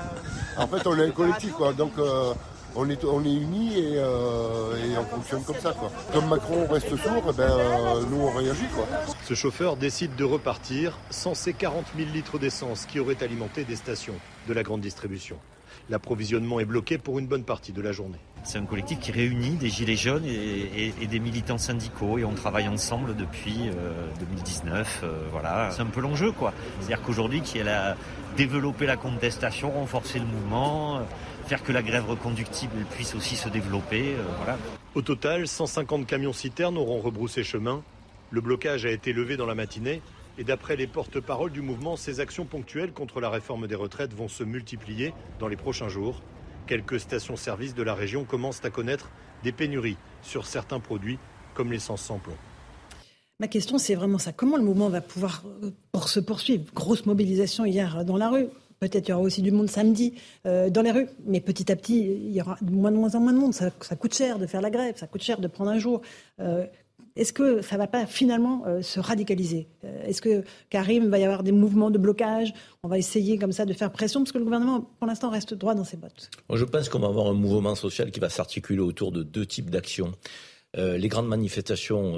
En 0.56 0.68
fait, 0.68 0.86
on 0.86 0.96
est 0.96 1.06
un 1.06 1.10
collectif, 1.10 1.52
quoi. 1.52 1.72
Donc, 1.72 1.92
euh, 1.98 2.34
on 2.74 2.88
est, 2.88 3.04
on 3.04 3.24
est 3.24 3.34
unis 3.34 3.72
euh, 3.76 4.76
et, 4.76 4.96
on 4.98 5.04
fonctionne 5.04 5.42
comme 5.44 5.58
ça. 5.58 5.72
Quoi. 5.72 5.90
Comme 6.12 6.28
Macron 6.28 6.66
reste 6.68 6.96
sourd, 6.96 7.24
eh 7.28 7.32
ben, 7.32 7.50
euh, 7.50 8.02
nous 8.10 8.20
on 8.20 8.30
réagit. 8.30 8.66
Quoi. 8.74 8.86
Ce 9.24 9.34
chauffeur 9.34 9.76
décide 9.76 10.14
de 10.16 10.24
repartir 10.24 10.98
sans 11.10 11.34
ces 11.34 11.52
40 11.52 11.84
000 11.96 12.10
litres 12.12 12.38
d'essence 12.38 12.86
qui 12.86 13.00
auraient 13.00 13.22
alimenté 13.22 13.64
des 13.64 13.76
stations 13.76 14.14
de 14.46 14.54
la 14.54 14.62
grande 14.62 14.80
distribution 14.80 15.36
l'approvisionnement 15.90 16.60
est 16.60 16.64
bloqué 16.64 16.98
pour 16.98 17.18
une 17.18 17.26
bonne 17.26 17.44
partie 17.44 17.72
de 17.72 17.80
la 17.80 17.92
journée. 17.92 18.18
C'est 18.44 18.58
un 18.58 18.64
collectif 18.64 18.98
qui 19.00 19.10
réunit 19.12 19.56
des 19.56 19.68
gilets 19.68 19.96
jaunes 19.96 20.24
et, 20.24 20.92
des 21.06 21.18
militants 21.18 21.58
syndicaux 21.58 22.18
et 22.18 22.24
on 22.24 22.34
travaille 22.34 22.68
ensemble 22.68 23.16
depuis 23.16 23.70
2019. 24.20 25.00
Euh, 25.02 25.28
voilà, 25.32 25.70
c'est 25.72 25.82
un 25.82 25.86
peu 25.86 26.00
l'enjeu 26.00 26.32
quoi. 26.32 26.52
C'est-à-dire 26.78 27.02
qu'aujourd'hui, 27.02 27.40
qui 27.40 27.60
a 27.60 27.96
développé 28.36 28.86
la 28.86 28.96
contestation, 28.96 29.72
renforcer 29.72 30.18
le 30.18 30.26
mouvement, 30.26 31.00
faire 31.48 31.62
que 31.62 31.72
la 31.72 31.82
grève 31.82 32.06
reconductible 32.06 32.84
puisse 32.90 33.14
aussi 33.14 33.34
se 33.34 33.48
développer. 33.48 34.12
Euh, 34.12 34.22
voilà. 34.36 34.58
Au 34.94 35.00
total, 35.00 35.48
150 35.48 36.06
camions 36.06 36.34
citernes 36.34 36.76
auront 36.76 37.00
rebroussé 37.00 37.42
chemin. 37.42 37.82
Le 38.30 38.42
blocage 38.42 38.84
a 38.84 38.90
été 38.90 39.14
levé 39.14 39.38
dans 39.38 39.46
la 39.46 39.54
matinée 39.54 40.02
Et 40.36 40.44
d'après 40.44 40.76
les 40.76 40.86
porte-paroles 40.86 41.50
du 41.50 41.62
mouvement, 41.62 41.96
ces 41.96 42.20
actions 42.20 42.44
ponctuelles 42.44 42.92
contre 42.92 43.22
la 43.22 43.30
réforme 43.30 43.66
des 43.66 43.74
retraites 43.74 44.12
vont 44.12 44.28
se 44.28 44.44
multiplier 44.44 45.14
dans 45.40 45.48
les 45.48 45.56
prochains 45.56 45.88
jours. 45.88 46.20
Quelques 46.66 47.00
stations-service 47.00 47.74
de 47.74 47.82
la 47.82 47.94
région 47.94 48.24
commencent 48.24 48.62
à 48.62 48.68
connaître 48.68 49.10
des 49.42 49.52
pénuries 49.52 49.96
sur 50.20 50.46
certains 50.46 50.80
produits 50.80 51.18
comme 51.54 51.72
l'essence 51.72 52.02
sans 52.02 52.18
plomb. 52.18 52.36
Ma 53.40 53.48
question, 53.48 53.78
c'est 53.78 53.94
vraiment 53.94 54.18
ça. 54.18 54.32
Comment 54.32 54.58
le 54.58 54.64
mouvement 54.64 54.90
va 54.90 55.00
pouvoir 55.00 55.44
euh, 55.62 55.70
pour 55.92 56.10
se 56.10 56.20
poursuivre? 56.20 56.64
Grosse 56.74 57.06
mobilisation 57.06 57.64
hier 57.64 58.04
dans 58.04 58.18
la 58.18 58.28
rue. 58.28 58.48
Peut-être 58.80 59.08
il 59.08 59.10
y 59.10 59.14
aura 59.14 59.22
aussi 59.22 59.42
du 59.42 59.50
monde 59.50 59.68
samedi 59.68 60.14
euh, 60.46 60.70
dans 60.70 60.82
les 60.82 60.92
rues, 60.92 61.08
mais 61.26 61.40
petit 61.40 61.70
à 61.72 61.76
petit, 61.76 62.00
il 62.00 62.32
y 62.32 62.40
aura 62.40 62.56
de 62.60 62.70
moins, 62.70 62.90
moins 62.90 63.14
en 63.14 63.20
moins 63.20 63.32
de 63.32 63.38
monde. 63.38 63.54
Ça, 63.54 63.70
coûte 63.96 64.14
cher 64.14 64.38
de 64.38 64.46
faire 64.46 64.60
la 64.60 64.70
grève, 64.70 64.96
ça 64.96 65.06
coûte 65.06 65.22
cher 65.22 65.40
de 65.40 65.48
prendre 65.48 65.70
un 65.70 65.78
jour. 65.78 66.00
Euh, 66.40 66.66
est-ce 67.16 67.32
que 67.32 67.62
ça 67.62 67.74
ne 67.74 67.80
va 67.80 67.88
pas 67.88 68.06
finalement 68.06 68.62
euh, 68.66 68.80
se 68.80 69.00
radicaliser? 69.00 69.66
Est-ce 70.04 70.22
que 70.22 70.44
Karim 70.70 71.08
va 71.08 71.18
y 71.18 71.24
avoir 71.24 71.42
des 71.42 71.50
mouvements 71.50 71.90
de 71.90 71.98
blocage? 71.98 72.52
On 72.84 72.88
va 72.88 72.98
essayer 72.98 73.38
comme 73.38 73.50
ça 73.50 73.64
de 73.64 73.72
faire 73.72 73.90
pression 73.90 74.20
parce 74.20 74.30
que 74.30 74.38
le 74.38 74.44
gouvernement, 74.44 74.82
pour 74.98 75.08
l'instant, 75.08 75.30
reste 75.30 75.54
droit 75.54 75.74
dans 75.74 75.84
ses 75.84 75.96
bottes. 75.96 76.30
je 76.52 76.64
pense 76.64 76.88
qu'on 76.88 77.00
va 77.00 77.08
avoir 77.08 77.26
un 77.26 77.34
mouvement 77.34 77.74
social 77.74 78.12
qui 78.12 78.20
va 78.20 78.28
s'articuler 78.28 78.80
autour 78.80 79.10
de 79.10 79.24
deux 79.24 79.46
types 79.46 79.70
d'actions. 79.70 80.12
les 80.76 81.08
grandes 81.08 81.26
manifestations 81.26 82.14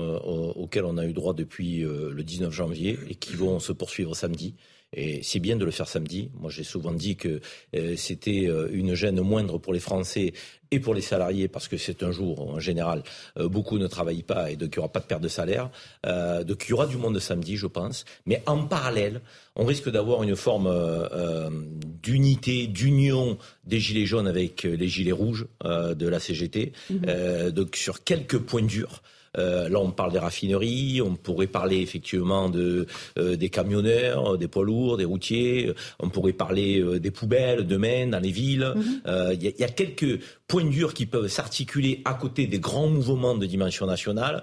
auxquelles 0.57 0.85
on 0.85 0.99
a 0.99 1.07
eu 1.07 1.15
droit 1.15 1.33
depuis 1.33 1.79
le 1.81 2.23
19 2.23 2.53
janvier 2.53 2.99
et 3.09 3.15
qui 3.15 3.37
vont 3.37 3.59
se 3.59 3.73
poursuivre 3.73 4.15
samedi. 4.15 4.55
Et 4.93 5.23
c'est 5.23 5.39
bien 5.39 5.57
de 5.57 5.65
le 5.65 5.71
faire 5.71 5.87
samedi. 5.87 6.31
Moi, 6.41 6.51
j'ai 6.51 6.65
souvent 6.65 6.93
dit 6.93 7.17
que 7.17 7.41
euh, 7.77 7.95
c'était 7.97 8.47
euh, 8.49 8.69
une 8.73 8.95
gêne 8.95 9.21
moindre 9.21 9.59
pour 9.59 9.73
les 9.73 9.79
Français 9.79 10.33
et 10.73 10.81
pour 10.81 10.95
les 10.95 11.01
salariés, 11.01 11.47
parce 11.47 11.69
que 11.69 11.77
c'est 11.77 12.03
un 12.03 12.11
jour, 12.11 12.49
en 12.49 12.59
général, 12.59 13.03
euh, 13.39 13.49
beaucoup 13.49 13.79
ne 13.79 13.87
travaillent 13.87 14.25
pas 14.25 14.51
et 14.51 14.57
donc 14.57 14.71
il 14.75 14.79
n'y 14.79 14.81
aura 14.81 14.93
pas 14.93 15.01
de 15.01 15.05
perte 15.05 15.23
de 15.23 15.29
salaire. 15.29 15.71
donc 16.05 16.65
il 16.67 16.71
y 16.71 16.73
aura 16.73 16.87
du 16.87 16.97
monde 16.97 17.19
samedi, 17.21 17.57
je 17.57 17.67
pense. 17.67 18.05
Mais 18.27 18.43
en 18.47 18.65
parallèle, 18.65 19.21
on 19.55 19.65
risque 19.65 19.91
d'avoir 19.91 20.23
une 20.23 20.37
forme 20.37 20.71
d'unité, 22.03 22.67
d'union 22.67 23.39
des 23.65 23.81
Gilets 23.81 24.07
jaunes 24.07 24.29
avec 24.29 24.63
les 24.63 24.89
Gilets 24.89 25.13
rouges 25.13 25.47
de 25.65 26.09
la 26.09 26.21
CGT, 26.21 26.73
mmh. 26.91 27.51
donc 27.51 27.77
sur 27.77 28.05
quelques 28.05 28.39
points 28.39 28.63
durs. 28.63 29.03
Euh, 29.39 29.69
là, 29.69 29.79
on 29.79 29.91
parle 29.91 30.13
des 30.13 30.19
raffineries, 30.19 31.01
on 31.03 31.15
pourrait 31.15 31.47
parler 31.47 31.79
effectivement 31.79 32.49
de, 32.49 32.87
euh, 33.19 33.37
des 33.37 33.49
camionneurs, 33.49 34.37
des 34.37 34.49
poids 34.49 34.65
lourds, 34.65 34.97
des 34.97 35.05
routiers, 35.05 35.73
on 36.01 36.09
pourrait 36.09 36.33
parler 36.33 36.81
euh, 36.81 36.99
des 36.99 37.11
poubelles 37.11 37.67
demain 37.67 38.09
dans 38.09 38.19
les 38.19 38.33
villes. 38.33 38.73
Mhm. 38.75 39.33
Il 39.33 39.43
y, 39.43 39.65
a 39.65 39.69
quelques 39.69 40.21
points 40.51 40.65
durs 40.65 40.95
qui 40.95 41.07
peuvent 41.07 41.29
s'articuler 41.29 42.03
à 42.05 42.15
côté 42.15 42.49
des 42.49 42.59
grands 42.59 42.89
mouvements 42.89 43.37
de 43.37 43.47
dimension 43.47 43.87
nationale 43.87 44.43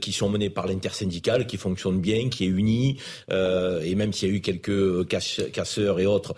qui 0.00 0.12
sont 0.12 0.30
menés 0.30 0.48
par 0.48 0.66
l'intersyndicale, 0.66 1.46
qui 1.46 1.58
fonctionne 1.58 2.00
bien, 2.00 2.30
qui 2.30 2.44
est 2.44 2.48
uni, 2.48 2.96
et 3.30 3.94
même 3.94 4.14
s'il 4.14 4.30
y 4.30 4.32
a 4.32 4.34
eu 4.34 4.40
quelques 4.40 5.06
casseurs 5.52 6.00
et 6.00 6.06
autres 6.06 6.34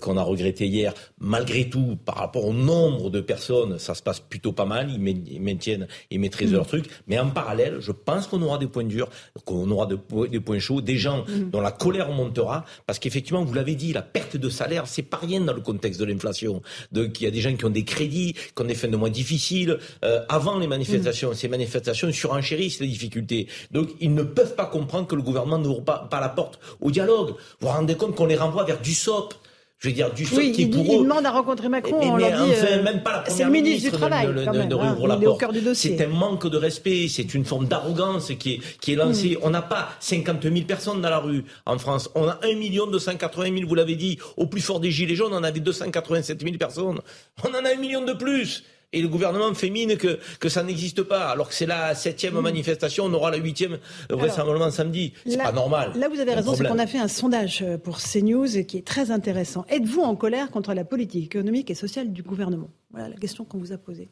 qu'on 0.00 0.16
a 0.16 0.22
regretté 0.22 0.66
hier, 0.66 0.94
malgré 1.18 1.68
tout, 1.68 1.98
par 2.04 2.16
rapport 2.16 2.46
au 2.46 2.52
nombre 2.52 3.10
de 3.10 3.20
personnes, 3.20 3.78
ça 3.78 3.94
se 3.94 4.02
passe 4.02 4.20
plutôt 4.20 4.52
pas 4.52 4.64
mal, 4.64 4.90
ils, 4.92 5.40
maintiennent, 5.40 5.88
ils 6.10 6.20
maîtrisent 6.20 6.52
leur 6.52 6.66
truc. 6.66 6.86
Mais 7.08 7.18
en 7.18 7.30
parallèle, 7.30 7.78
je 7.80 7.92
pense 7.92 8.26
qu'on 8.26 8.42
aura 8.42 8.58
des 8.58 8.68
points 8.68 8.84
durs, 8.84 9.08
qu'on 9.44 9.68
aura 9.70 9.86
des 9.86 10.40
points 10.40 10.58
chauds, 10.58 10.80
des 10.80 10.96
gens 10.96 11.24
mhm. 11.26 11.50
dont 11.50 11.60
la 11.60 11.72
colère 11.72 12.10
montera, 12.10 12.64
parce 12.86 12.98
qu'effectivement, 12.98 13.44
vous 13.44 13.54
l'avez 13.54 13.74
dit, 13.74 13.92
la 13.92 14.02
perte 14.02 14.36
de 14.36 14.48
salaire, 14.48 14.86
c'est 14.86 15.02
pas 15.02 15.16
rien 15.16 15.40
dans 15.40 15.52
le 15.52 15.60
contexte 15.60 15.98
de 15.98 16.04
l'inflation. 16.04 16.62
Donc, 16.92 17.20
il 17.20 17.24
y 17.24 17.26
a 17.26 17.30
des 17.30 17.40
gens 17.40 17.54
qui 17.56 17.64
ont 17.64 17.70
des 17.70 17.84
crédits, 17.84 18.19
ont 18.58 18.64
des 18.64 18.74
fins 18.74 18.88
de 18.88 18.96
mois 18.96 19.10
difficiles. 19.10 19.78
Euh, 20.04 20.20
avant 20.28 20.58
les 20.58 20.66
manifestations, 20.66 21.30
mhm. 21.30 21.34
ces 21.34 21.48
manifestations 21.48 22.12
surenchérissent 22.12 22.80
les 22.80 22.86
difficultés. 22.86 23.46
Donc, 23.70 23.88
ils 24.00 24.14
ne 24.14 24.22
peuvent 24.22 24.54
pas 24.54 24.66
comprendre 24.66 25.06
que 25.06 25.14
le 25.14 25.22
gouvernement 25.22 25.58
n'ouvre 25.58 25.82
pas, 25.82 26.06
pas 26.10 26.20
la 26.20 26.28
porte 26.28 26.58
au 26.80 26.90
dialogue. 26.90 27.30
Vous 27.30 27.66
vous 27.66 27.68
rendez 27.68 27.96
compte 27.96 28.14
qu'on 28.14 28.26
les 28.26 28.36
renvoie 28.36 28.64
vers 28.64 28.80
du 28.80 28.94
SOP 28.94 29.34
je 29.80 29.88
veux 29.88 29.94
dire, 29.94 30.12
du 30.12 30.26
oui, 30.36 30.52
qui 30.52 30.66
pour 30.66 30.82
eux. 30.82 31.04
demande 31.04 31.24
à 31.24 31.30
rencontrer 31.30 31.70
Macron. 31.70 31.98
on 32.02 32.16
leur 32.18 32.44
dit, 32.44 32.52
euh, 32.52 32.82
même 32.82 33.02
pas 33.02 33.12
la 33.12 33.18
première 33.20 33.46
le 33.46 33.52
ministre, 33.52 33.90
du 33.90 33.96
Travail. 33.96 34.26
Ne, 34.26 34.44
quand 34.44 34.52
même, 34.52 34.68
ne, 34.68 35.68
hein. 35.68 35.72
C'est 35.74 36.02
un 36.02 36.06
manque 36.08 36.46
de 36.46 36.58
respect, 36.58 37.06
c'est 37.08 37.32
une 37.32 37.46
forme 37.46 37.66
d'arrogance 37.66 38.30
qui 38.38 38.52
est, 38.52 38.60
qui 38.80 38.92
est 38.92 38.96
lancée. 38.96 39.38
Hmm. 39.40 39.44
On 39.44 39.50
n'a 39.50 39.62
pas 39.62 39.88
50 40.00 40.42
000 40.42 40.54
personnes 40.66 41.00
dans 41.00 41.08
la 41.08 41.18
rue 41.18 41.44
en 41.64 41.78
France. 41.78 42.10
On 42.14 42.28
a 42.28 42.38
1 42.42 42.56
million 42.56 42.86
280 42.86 43.56
000, 43.56 43.66
vous 43.66 43.74
l'avez 43.74 43.96
dit. 43.96 44.18
Au 44.36 44.46
plus 44.46 44.60
fort 44.60 44.80
des 44.80 44.90
Gilets 44.90 45.14
jaunes, 45.14 45.32
on 45.32 45.42
avait 45.42 45.60
287 45.60 46.42
000 46.42 46.56
personnes. 46.58 47.00
On 47.42 47.48
en 47.48 47.64
a 47.64 47.72
un 47.74 47.80
million 47.80 48.04
de 48.04 48.12
plus 48.12 48.64
et 48.92 49.02
le 49.02 49.08
gouvernement 49.08 49.52
fait 49.54 49.70
mine 49.70 49.96
que, 49.96 50.18
que 50.38 50.48
ça 50.48 50.62
n'existe 50.62 51.02
pas, 51.02 51.28
alors 51.28 51.48
que 51.48 51.54
c'est 51.54 51.66
la 51.66 51.94
septième 51.94 52.34
mmh. 52.34 52.40
manifestation, 52.40 53.04
on 53.04 53.12
aura 53.12 53.30
la 53.30 53.36
huitième 53.36 53.78
vraisemblablement 54.08 54.70
samedi. 54.70 55.12
C'est 55.26 55.36
pas 55.36 55.52
normal. 55.52 55.92
Là, 55.94 56.08
vous 56.08 56.20
avez 56.20 56.34
raison, 56.34 56.54
c'est 56.54 56.64
qu'on 56.64 56.78
a 56.78 56.86
fait 56.86 56.98
un 56.98 57.08
sondage 57.08 57.62
euh, 57.62 57.78
pour 57.78 57.98
CNews 57.98 58.64
qui 58.66 58.78
est 58.78 58.86
très 58.86 59.10
intéressant. 59.10 59.64
Êtes-vous 59.68 60.02
en 60.02 60.16
colère 60.16 60.50
contre 60.50 60.74
la 60.74 60.84
politique 60.84 61.24
économique 61.24 61.70
et 61.70 61.74
sociale 61.74 62.12
du 62.12 62.22
gouvernement? 62.22 62.70
Voilà 62.90 63.08
la 63.08 63.16
question 63.16 63.44
qu'on 63.44 63.58
vous 63.58 63.72
a 63.72 63.78
posée. 63.78 64.08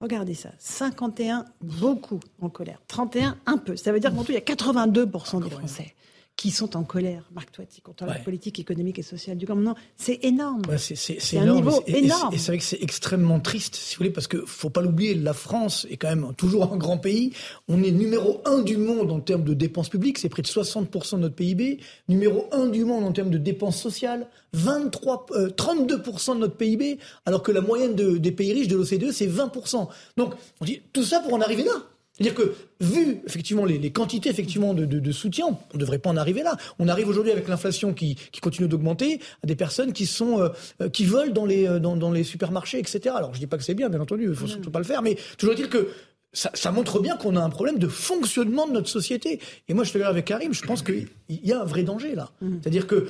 Regardez 0.00 0.34
ça, 0.34 0.50
51 0.58 1.46
beaucoup 1.62 2.20
en 2.42 2.50
colère, 2.50 2.82
31 2.88 3.38
un 3.46 3.56
peu. 3.56 3.76
Ça 3.76 3.92
veut 3.92 4.00
dire 4.00 4.14
qu'en 4.14 4.24
tout 4.24 4.32
il 4.32 4.34
y 4.34 4.38
a 4.38 4.40
82% 4.40 5.42
des 5.42 5.50
Français 5.50 5.94
qui 6.36 6.50
sont 6.50 6.76
en 6.76 6.84
colère, 6.84 7.22
Marc 7.34 7.50
Toiti, 7.50 7.80
contre 7.80 8.04
la 8.04 8.16
politique 8.16 8.60
économique 8.60 8.98
et 8.98 9.02
sociale 9.02 9.38
du 9.38 9.46
gouvernement. 9.46 9.74
C'est 9.96 10.22
énorme. 10.22 10.62
c'est 10.76 11.38
un 11.38 11.54
niveau 11.54 11.82
énorme. 11.86 12.34
Et 12.34 12.38
c'est 12.38 12.48
vrai 12.48 12.58
que 12.58 12.64
c'est 12.64 12.82
extrêmement 12.82 13.40
triste, 13.40 13.74
si 13.74 13.94
vous 13.94 14.00
voulez, 14.00 14.10
parce 14.10 14.26
que 14.26 14.44
faut 14.44 14.68
pas 14.68 14.82
l'oublier, 14.82 15.14
la 15.14 15.32
France 15.32 15.86
est 15.90 15.96
quand 15.96 16.08
même 16.08 16.34
toujours 16.36 16.70
un 16.72 16.76
grand 16.76 16.98
pays. 16.98 17.32
On 17.68 17.82
est 17.82 17.90
numéro 17.90 18.42
un 18.44 18.60
du 18.60 18.76
monde 18.76 19.10
en 19.12 19.20
termes 19.20 19.44
de 19.44 19.54
dépenses 19.54 19.88
publiques, 19.88 20.18
c'est 20.18 20.28
près 20.28 20.42
de 20.42 20.46
60% 20.46 21.16
de 21.16 21.20
notre 21.20 21.34
PIB. 21.34 21.80
Numéro 22.08 22.48
un 22.52 22.66
du 22.66 22.84
monde 22.84 23.04
en 23.04 23.12
termes 23.12 23.30
de 23.30 23.38
dépenses 23.38 23.80
sociales, 23.80 24.28
23, 24.52 25.26
32% 25.56 26.30
euh, 26.30 26.34
de 26.34 26.38
notre 26.40 26.56
PIB, 26.56 26.98
alors 27.24 27.42
que 27.42 27.50
la 27.50 27.62
moyenne 27.62 27.94
des 27.94 28.32
pays 28.32 28.52
riches 28.52 28.68
de 28.68 28.76
l'OCDE, 28.76 29.10
c'est 29.10 29.26
20%. 29.26 29.88
Donc, 30.18 30.34
on 30.60 30.66
dit 30.66 30.82
tout 30.92 31.02
ça 31.02 31.20
pour 31.20 31.32
en 31.32 31.40
arriver 31.40 31.64
là. 31.64 31.72
C'est-à-dire 32.16 32.34
que, 32.34 32.54
vu 32.80 33.20
effectivement 33.26 33.64
les, 33.64 33.90
quantités 33.90 34.30
effectivement 34.30 34.72
de, 34.74 35.12
soutien, 35.12 35.46
on 35.46 35.74
ne 35.74 35.78
devrait 35.78 35.98
pas 35.98 36.10
en 36.10 36.16
arriver 36.16 36.42
là. 36.42 36.56
On 36.78 36.88
arrive 36.88 37.08
aujourd'hui 37.08 37.32
avec 37.32 37.46
l'inflation 37.48 37.92
qui, 37.92 38.16
continue 38.40 38.68
d'augmenter 38.68 39.20
à 39.42 39.46
des 39.46 39.56
personnes 39.56 39.92
qui 39.92 40.06
sont 40.06 40.40
euh, 40.40 40.48
euh, 40.80 40.88
qui 40.88 41.04
volent 41.04 41.32
dans 41.32 41.46
les 41.46 41.66
euh, 41.66 41.78
dans, 41.80 42.10
les 42.10 42.22
supermarchés, 42.22 42.78
etc. 42.78 43.14
Alors 43.16 43.34
je 43.34 43.40
dis 43.40 43.46
pas 43.46 43.58
que 43.58 43.64
c'est 43.64 43.74
bien, 43.74 43.88
bien 43.88 44.00
entendu, 44.00 44.28
il 44.28 44.34
faut 44.34 44.46
surtout 44.46 44.70
pas 44.70 44.78
le 44.78 44.84
faire, 44.84 45.02
mais 45.02 45.16
toujours 45.36 45.54
dire 45.54 45.68
que 45.68 45.88
ça, 46.32 46.70
montre 46.70 47.00
bien 47.00 47.16
qu'on 47.16 47.34
a 47.34 47.40
un 47.40 47.48
problème 47.48 47.78
de 47.78 47.88
fonctionnement 47.88 48.66
de 48.66 48.72
notre 48.72 48.90
société. 48.90 49.40
Et 49.68 49.74
moi, 49.74 49.84
je 49.84 49.92
te 49.92 49.98
avec 49.98 50.26
Karim, 50.26 50.52
je 50.52 50.62
pense 50.62 50.82
qu'il 50.82 51.08
y 51.30 51.50
a 51.50 51.62
un 51.62 51.64
vrai 51.64 51.82
danger 51.82 52.14
là. 52.14 52.30
Mmh. 52.42 52.56
C'est-à-dire 52.60 52.86
que 52.86 53.06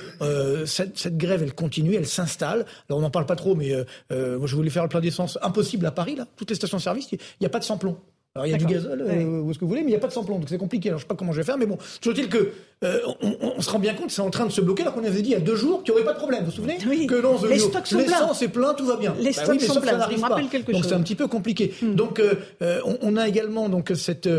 cette, 0.65 1.17
grève, 1.17 1.43
elle 1.43 1.53
continue, 1.53 1.95
elle 1.95 2.07
s'installe. 2.07 2.65
Alors, 2.87 2.99
on 2.99 3.01
n'en 3.01 3.09
parle 3.09 3.25
pas 3.25 3.35
trop, 3.35 3.53
mais 3.53 3.73
moi, 4.09 4.47
je 4.47 4.55
voulais 4.55 4.69
faire 4.69 4.83
le 4.83 4.89
plein 4.89 5.01
d'essence 5.01 5.37
impossible 5.41 5.85
à 5.85 5.91
Paris, 5.91 6.15
là. 6.15 6.25
Toutes 6.37 6.49
les 6.51 6.55
stations-service, 6.55 7.11
il 7.11 7.19
n'y 7.41 7.47
a 7.47 7.49
pas 7.49 7.59
de 7.59 7.65
sans-plomb. 7.65 7.97
Alors 8.37 8.45
il 8.45 8.51
y 8.51 8.53
a 8.53 8.57
du 8.57 8.65
gazole 8.65 9.01
euh, 9.01 9.41
ou 9.41 9.51
ce 9.51 9.57
que 9.57 9.65
vous 9.65 9.69
voulez, 9.69 9.81
mais 9.81 9.87
il 9.87 9.93
n'y 9.93 9.95
a 9.95 9.99
pas 9.99 10.07
de 10.07 10.13
samplon, 10.13 10.37
donc 10.37 10.47
c'est 10.47 10.59
compliqué. 10.59 10.89
Alors 10.89 10.99
je 10.99 11.05
sais 11.05 11.07
pas 11.07 11.15
comment 11.15 11.31
je 11.31 11.37
vais 11.37 11.43
faire, 11.43 11.57
mais 11.57 11.65
bon, 11.65 11.77
toujours 11.99 12.15
est-il 12.15 12.29
que 12.29 12.53
euh, 12.83 12.99
on, 13.41 13.59
se 13.59 13.71
rend 13.71 13.79
bien 13.79 13.95
compte, 13.95 14.11
c'est 14.11 14.21
en 14.21 14.29
train 14.29 14.45
de 14.45 14.51
se 14.51 14.61
bloquer, 14.61 14.83
alors 14.83 14.93
qu'on 14.93 15.03
avait 15.03 15.23
dit 15.23 15.29
il 15.29 15.33
y 15.33 15.35
a 15.35 15.39
deux 15.39 15.55
jours 15.55 15.83
qu'il 15.83 15.93
n'y 15.93 15.99
aurait 15.99 16.05
pas 16.05 16.13
de 16.13 16.19
problème. 16.19 16.41
Vous 16.41 16.51
vous 16.51 16.57
souvenez 16.57 16.77
oui. 16.87 17.07
Que 17.07 17.19
non, 17.19 17.35
les 17.49 17.57
stocks 17.57 17.87
sont 17.87 17.97
l'essence 17.97 18.43
est 18.43 18.49
plein, 18.49 18.75
tout 18.75 18.85
va 18.85 18.97
bien. 18.97 19.15
Les 19.17 19.31
bah 19.31 19.43
stocks 19.43 19.61
sont 19.61 19.81
pleins. 19.81 19.93
Ça 19.93 19.97
n'arrive 19.97 20.19
pas. 20.19 20.39
donc 20.39 20.85
c'est 20.85 20.93
un 20.93 21.01
petit 21.01 21.15
peu 21.15 21.27
compliqué. 21.27 21.73
Hmm. 21.81 21.95
Donc 21.95 22.19
euh, 22.19 22.35
on, 23.01 23.17
a 23.17 23.27
également 23.27 23.67
donc 23.67 23.91
cette 23.95 24.29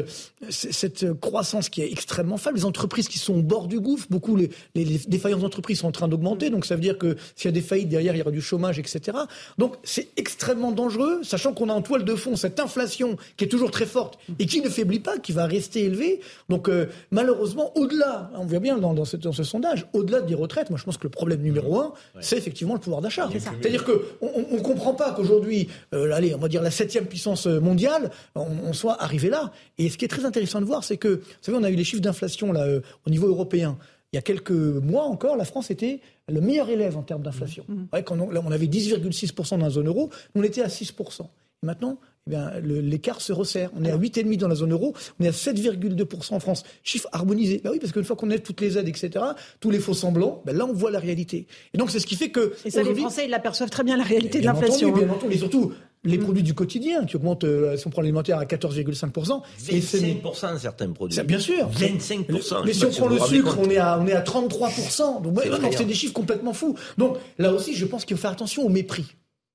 cette 0.50 1.12
croissance 1.20 1.68
qui 1.68 1.82
est 1.82 1.90
extrêmement 1.90 2.36
faible. 2.36 2.58
Les 2.58 2.64
entreprises 2.64 3.08
qui 3.08 3.18
sont 3.18 3.34
au 3.34 3.42
bord 3.42 3.66
du 3.66 3.80
gouffre, 3.80 4.06
beaucoup 4.08 4.36
les, 4.36 4.50
les, 4.76 4.84
défaillances 5.08 5.40
d'entreprises 5.40 5.80
sont 5.80 5.88
en 5.88 5.92
train 5.92 6.06
d'augmenter. 6.06 6.50
Donc 6.50 6.64
ça 6.64 6.76
veut 6.76 6.80
dire 6.80 6.96
que 6.96 7.16
s'il 7.34 7.46
y 7.46 7.48
a 7.48 7.52
des 7.52 7.60
faillites 7.60 7.88
derrière, 7.88 8.14
il 8.14 8.18
y 8.18 8.22
aura 8.22 8.30
du 8.30 8.40
chômage, 8.40 8.78
etc. 8.78 9.18
Donc 9.58 9.74
c'est 9.82 10.10
extrêmement 10.16 10.70
dangereux, 10.70 11.22
sachant 11.24 11.54
qu'on 11.54 11.70
a 11.70 11.72
en 11.72 11.82
toile 11.82 12.04
de 12.04 12.14
fond 12.14 12.36
cette 12.36 12.60
inflation 12.60 13.16
qui 13.36 13.44
est 13.44 13.48
toujours 13.48 13.72
très 13.72 13.86
forte 13.86 14.20
et 14.38 14.46
qui 14.46 14.60
ne 14.60 14.68
faiblit 14.68 15.00
pas, 15.00 15.18
qui 15.18 15.32
va 15.32 15.46
rester 15.46 15.84
élevé. 15.84 16.20
Donc 16.48 16.68
euh, 16.68 16.86
malheureusement, 17.10 17.72
au-delà, 17.76 18.27
on 18.34 18.44
voit 18.44 18.58
bien 18.58 18.78
dans, 18.78 18.94
dans, 18.94 19.04
ce, 19.04 19.16
dans 19.16 19.32
ce, 19.32 19.42
sondage, 19.42 19.86
au-delà 19.92 20.20
des 20.20 20.34
retraites, 20.34 20.70
moi 20.70 20.78
je 20.78 20.84
pense 20.84 20.96
que 20.96 21.04
le 21.04 21.10
problème 21.10 21.40
numéro 21.40 21.80
un, 21.80 21.92
c'est 22.20 22.36
effectivement 22.36 22.74
le 22.74 22.80
pouvoir 22.80 23.00
d'achat. 23.00 23.28
C'est-à-dire 23.32 23.84
qu'on 23.84 24.56
ne 24.56 24.60
comprend 24.60 24.94
pas 24.94 25.12
qu'aujourd'hui, 25.12 25.68
euh, 25.94 26.12
allez, 26.12 26.34
on 26.34 26.38
va 26.38 26.48
dire 26.48 26.62
la 26.62 26.70
septième 26.70 27.06
puissance 27.06 27.46
mondiale, 27.46 28.10
on, 28.34 28.72
soit 28.72 29.02
arrivé 29.02 29.28
là. 29.28 29.52
Et 29.78 29.88
ce 29.88 29.98
qui 29.98 30.04
est 30.04 30.08
très 30.08 30.24
intéressant 30.24 30.60
de 30.60 30.66
voir, 30.66 30.84
c'est 30.84 30.96
que, 30.96 31.08
vous 31.08 31.22
savez, 31.40 31.58
on 31.58 31.64
a 31.64 31.70
eu 31.70 31.74
les 31.74 31.84
chiffres 31.84 32.02
d'inflation 32.02 32.52
là 32.52 32.62
euh, 32.62 32.80
au 33.06 33.10
niveau 33.10 33.28
européen. 33.28 33.76
Il 34.12 34.16
y 34.16 34.18
a 34.18 34.22
quelques 34.22 34.50
mois 34.50 35.04
encore, 35.04 35.36
la 35.36 35.44
France 35.44 35.70
était 35.70 36.00
le 36.28 36.40
meilleur 36.40 36.70
élève 36.70 36.96
en 36.96 37.02
termes 37.02 37.22
d'inflation. 37.22 37.64
Mmh. 37.68 38.02
quand 38.04 38.18
on, 38.18 38.30
on 38.34 38.50
avait 38.50 38.66
10,6% 38.66 39.58
dans 39.58 39.64
la 39.64 39.70
zone 39.70 39.88
euro, 39.88 40.10
on 40.34 40.42
était 40.42 40.62
à 40.62 40.68
6%. 40.68 41.26
Maintenant, 41.62 41.98
eh 42.30 42.60
l'écart 42.62 43.20
se 43.20 43.32
resserre. 43.32 43.70
On 43.76 43.84
est 43.84 43.90
à 43.90 43.96
8,5 43.96 44.36
dans 44.36 44.48
la 44.48 44.54
zone 44.54 44.72
euro, 44.72 44.94
on 45.18 45.24
est 45.24 45.28
à 45.28 45.32
7,2% 45.32 46.34
en 46.34 46.40
France. 46.40 46.62
Chiffre 46.82 47.08
harmonisé. 47.12 47.60
Ben 47.62 47.70
oui, 47.72 47.78
parce 47.80 47.92
qu'une 47.92 48.04
fois 48.04 48.16
qu'on 48.16 48.30
a 48.30 48.38
toutes 48.38 48.60
les 48.60 48.78
aides, 48.78 48.88
etc., 48.88 49.24
tous 49.60 49.70
les 49.70 49.80
faux 49.80 49.94
semblants, 49.94 50.42
ben 50.44 50.56
là, 50.56 50.66
on 50.66 50.72
voit 50.72 50.90
la 50.90 50.98
réalité. 50.98 51.46
Et 51.74 51.78
donc, 51.78 51.90
c'est 51.90 51.98
ce 51.98 52.06
qui 52.06 52.16
fait 52.16 52.30
que. 52.30 52.54
Et 52.64 52.70
ça, 52.70 52.82
les 52.82 52.94
Français, 52.94 53.24
ils 53.24 53.30
l'aperçoivent 53.30 53.70
très 53.70 53.84
bien, 53.84 53.96
la 53.96 54.04
réalité 54.04 54.40
de 54.40 54.44
l'inflation. 54.44 54.92
Bien 54.92 55.08
hein. 55.08 55.12
entendu, 55.12 55.34
et 55.34 55.38
surtout, 55.38 55.72
les 56.04 56.18
produits 56.18 56.42
du 56.42 56.54
quotidien 56.54 57.04
qui 57.04 57.16
augmentent, 57.16 57.44
euh, 57.44 57.76
si 57.76 57.86
on 57.86 57.90
prend 57.90 58.02
l'alimentaire 58.02 58.38
à 58.38 58.44
14,5%. 58.44 59.42
Et 59.70 59.80
25% 59.80 60.58
certains 60.58 60.90
produits. 60.92 61.16
Ça, 61.16 61.24
bien 61.24 61.40
sûr. 61.40 61.68
25%. 61.70 62.64
Mais 62.64 62.72
si 62.72 62.84
on 62.84 62.90
prend 62.90 63.08
le 63.08 63.18
sucre, 63.18 63.58
on 63.60 63.68
est 63.68 63.78
à, 63.78 63.98
on 64.00 64.06
est 64.06 64.12
à 64.12 64.22
33%. 64.22 65.22
Donc, 65.22 65.40
c'est 65.76 65.84
des 65.84 65.94
chiffres 65.94 66.12
complètement 66.12 66.52
fous. 66.52 66.76
Donc, 66.98 67.16
là 67.38 67.52
aussi, 67.52 67.74
je 67.74 67.84
pense 67.84 68.04
qu'il 68.04 68.16
faut 68.16 68.22
faire 68.22 68.30
attention 68.30 68.64
au 68.64 68.68
mépris. 68.68 69.06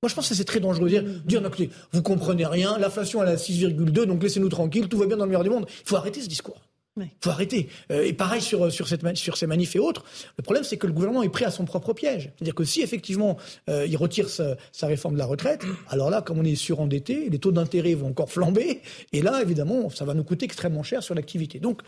Moi, 0.04 0.10
je 0.10 0.16
pense 0.16 0.28
que 0.28 0.36
c'est 0.36 0.44
très 0.44 0.60
dangereux 0.60 0.89
de 0.89 1.00
dire, 1.00 1.04
dire 1.24 1.42
non, 1.42 1.48
écoutez, 1.48 1.70
vous 1.94 2.02
comprenez 2.02 2.46
rien, 2.46 2.78
l'inflation 2.78 3.24
elle 3.24 3.30
est 3.30 3.32
à 3.32 3.36
6,2, 3.38 4.04
donc 4.04 4.22
laissez-nous 4.22 4.50
tranquille, 4.50 4.89
tout 4.89 4.98
va 4.98 5.06
bien 5.06 5.16
dans 5.16 5.24
le 5.24 5.30
meilleur 5.30 5.46
du 5.46 5.50
monde. 5.50 5.66
Il 5.70 5.88
faut 5.88 5.96
arrêter 5.96 6.20
ce 6.20 6.28
discours. 6.28 6.60
Il 6.98 7.08
faut 7.22 7.30
arrêter. 7.30 7.70
Euh, 7.89 8.04
et 8.04 8.12
pareil 8.12 8.42
sur, 8.42 8.70
sur, 8.70 8.89
cette, 8.89 9.16
sur 9.16 9.38
ces 9.38 9.48
manifs 9.48 9.78
et 9.78 9.80
autres. 9.80 10.04
Le 10.38 10.44
problème, 10.44 10.66
c'est 10.66 10.76
que 10.76 10.88
le 10.88 10.93
gouvernement 10.93 11.24
est 11.24 11.30
pris 11.30 11.45
à 11.45 11.51
son 11.51 11.64
propre 11.64 11.93
piège. 11.93 12.32
C'est-à-dire 12.36 12.54
que 12.54 12.66
si 12.66 12.82
effectivement 12.82 13.38
euh, 13.70 13.88
il 13.88 13.95
retire 13.95 14.28
sa, 14.28 14.58
sa, 14.74 14.88
réforme 14.88 15.14
de 15.14 15.20
la 15.20 15.26
retraite, 15.26 15.64
alors 15.88 16.10
là, 16.10 16.22
comme 16.22 16.38
on 16.38 16.43
est 16.43 16.56
surendetté, 16.56 17.30
les 17.30 17.39
taux 17.39 17.54
d'intérêt 17.54 17.93
vont 17.93 18.10
encore 18.10 18.30
flamber. 18.30 18.82
Et 19.14 19.22
là, 19.22 19.41
évidemment, 19.41 19.89
ça 19.89 20.04
va 20.04 20.14
nous 20.14 20.26
coûter 20.26 20.43
extrêmement 20.43 20.84
cher 20.84 21.01
sur 21.01 21.16
l'activité. 21.16 21.60
Donc, 21.60 21.82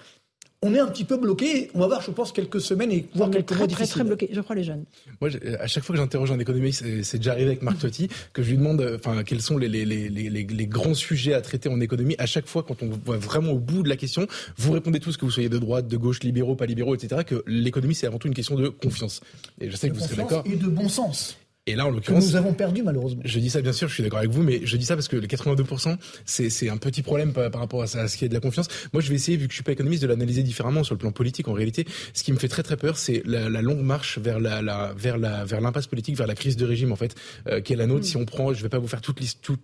on 0.61 0.73
est 0.73 0.79
un 0.79 0.87
petit 0.87 1.03
peu 1.03 1.17
bloqué. 1.17 1.69
On 1.73 1.79
va 1.79 1.87
voir, 1.87 2.01
je 2.01 2.11
pense, 2.11 2.31
quelques 2.31 2.61
semaines 2.61 2.91
et 2.91 3.07
voire 3.13 3.29
quelques 3.29 3.47
très, 3.47 3.57
mois 3.57 3.67
très, 3.67 3.85
très 3.85 4.03
bloqué. 4.03 4.29
Je 4.31 4.41
crois 4.41 4.55
les 4.55 4.63
jeunes. 4.63 4.85
Moi, 5.21 5.29
à 5.59 5.67
chaque 5.67 5.83
fois 5.83 5.95
que 5.95 6.01
j'interroge 6.01 6.31
un 6.31 6.39
économiste, 6.39 6.83
c'est 7.03 7.17
déjà 7.17 7.31
arrivé 7.31 7.47
avec 7.47 7.61
Marc 7.61 7.79
Totti, 7.79 8.09
que 8.33 8.41
je 8.41 8.49
lui 8.49 8.57
demande, 8.57 8.95
enfin, 8.95 9.23
quels 9.23 9.41
sont 9.41 9.57
les, 9.57 9.67
les, 9.67 9.85
les, 9.85 10.09
les, 10.09 10.67
grands 10.67 10.93
sujets 10.93 11.33
à 11.33 11.41
traiter 11.41 11.69
en 11.69 11.79
économie. 11.79 12.15
À 12.17 12.25
chaque 12.25 12.47
fois, 12.47 12.63
quand 12.63 12.81
on 12.81 12.89
voit 13.05 13.17
vraiment 13.17 13.51
au 13.51 13.59
bout 13.59 13.83
de 13.83 13.89
la 13.89 13.97
question, 13.97 14.27
vous 14.57 14.71
répondez 14.71 14.99
tous 14.99 15.17
que 15.17 15.25
vous 15.25 15.31
soyez 15.31 15.49
de 15.49 15.57
droite, 15.57 15.87
de 15.87 15.97
gauche, 15.97 16.21
libéraux, 16.23 16.55
pas 16.55 16.65
libéraux, 16.65 16.95
etc. 16.95 17.21
Que 17.25 17.43
l'économie, 17.45 17.95
c'est 17.95 18.07
avant 18.07 18.17
tout 18.17 18.27
une 18.27 18.33
question 18.33 18.55
de 18.55 18.69
confiance. 18.69 19.21
Et 19.61 19.69
je 19.69 19.75
sais 19.75 19.89
de 19.89 19.93
que 19.93 19.99
vous 19.99 20.03
serez 20.03 20.17
d'accord. 20.17 20.43
Et 20.45 20.55
de 20.55 20.67
bon 20.67 20.89
sens. 20.89 21.37
Et 21.67 21.75
là, 21.75 21.87
en 21.87 21.89
l'occurrence, 21.89 22.27
nous 22.27 22.35
avons 22.35 22.53
perdu 22.53 22.83
malheureusement. 22.83 23.23
Je 23.25 23.39
dis 23.39 23.49
ça 23.49 23.59
bien 23.59 23.73
sûr, 23.73 23.87
je 23.87 23.95
suis 23.95 24.03
d'accord 24.03 24.19
avec 24.19 24.29
vous, 24.29 24.43
mais 24.43 24.61
je 24.63 24.77
dis 24.77 24.85
ça 24.85 24.95
parce 24.95 25.07
que 25.07 25.15
les 25.15 25.27
82%, 25.27 25.97
c'est 26.23 26.69
un 26.69 26.77
petit 26.77 27.01
problème 27.01 27.33
par, 27.33 27.49
par 27.49 27.59
rapport 27.59 27.81
à, 27.81 27.87
ça, 27.87 28.01
à, 28.01 28.07
ce 28.07 28.17
qui 28.17 28.25
est 28.25 28.29
de 28.29 28.35
la 28.35 28.39
confiance. 28.39 28.67
Moi, 28.93 29.01
je 29.01 29.09
vais 29.09 29.15
essayer, 29.15 29.35
vu 29.35 29.47
que 29.47 29.51
je 29.51 29.55
suis 29.55 29.63
pas 29.63 29.71
économiste, 29.71 30.03
de 30.03 30.07
l'analyser 30.07 30.43
différemment 30.43 30.83
sur 30.83 30.93
le 30.93 30.99
plan 30.99 31.11
politique. 31.11 31.47
En 31.47 31.53
réalité, 31.53 31.87
ce 32.13 32.23
qui 32.23 32.31
me 32.31 32.37
fait 32.37 32.49
très 32.49 32.61
très 32.61 32.77
peur, 32.77 32.97
c'est 32.97 33.23
la, 33.25 33.49
la, 33.49 33.63
longue 33.63 33.81
marche 33.81 34.19
vers 34.19 34.39
la, 34.39 34.61
la 34.61 34.93
vers 34.95 35.17
la 35.17 35.43
vers 35.43 35.59
l'impasse 35.59 35.87
politique, 35.87 36.15
vers 36.15 36.27
la 36.27 36.35
crise 36.35 36.55
de 36.55 36.65
régime 36.65 36.91
en 36.91 36.95
fait, 36.95 37.15
euh, 37.47 37.61
qui 37.61 37.73
est 37.73 37.77
la 37.77 37.87
nôtre. 37.87 38.01
Mm. 38.01 38.09
Si 38.09 38.17
on 38.17 38.25
prend, 38.25 38.53
je 38.53 38.61
vais 38.61 38.69
pas 38.69 38.77
vous 38.77 38.87
faire 38.87 39.01
toute 39.01 39.19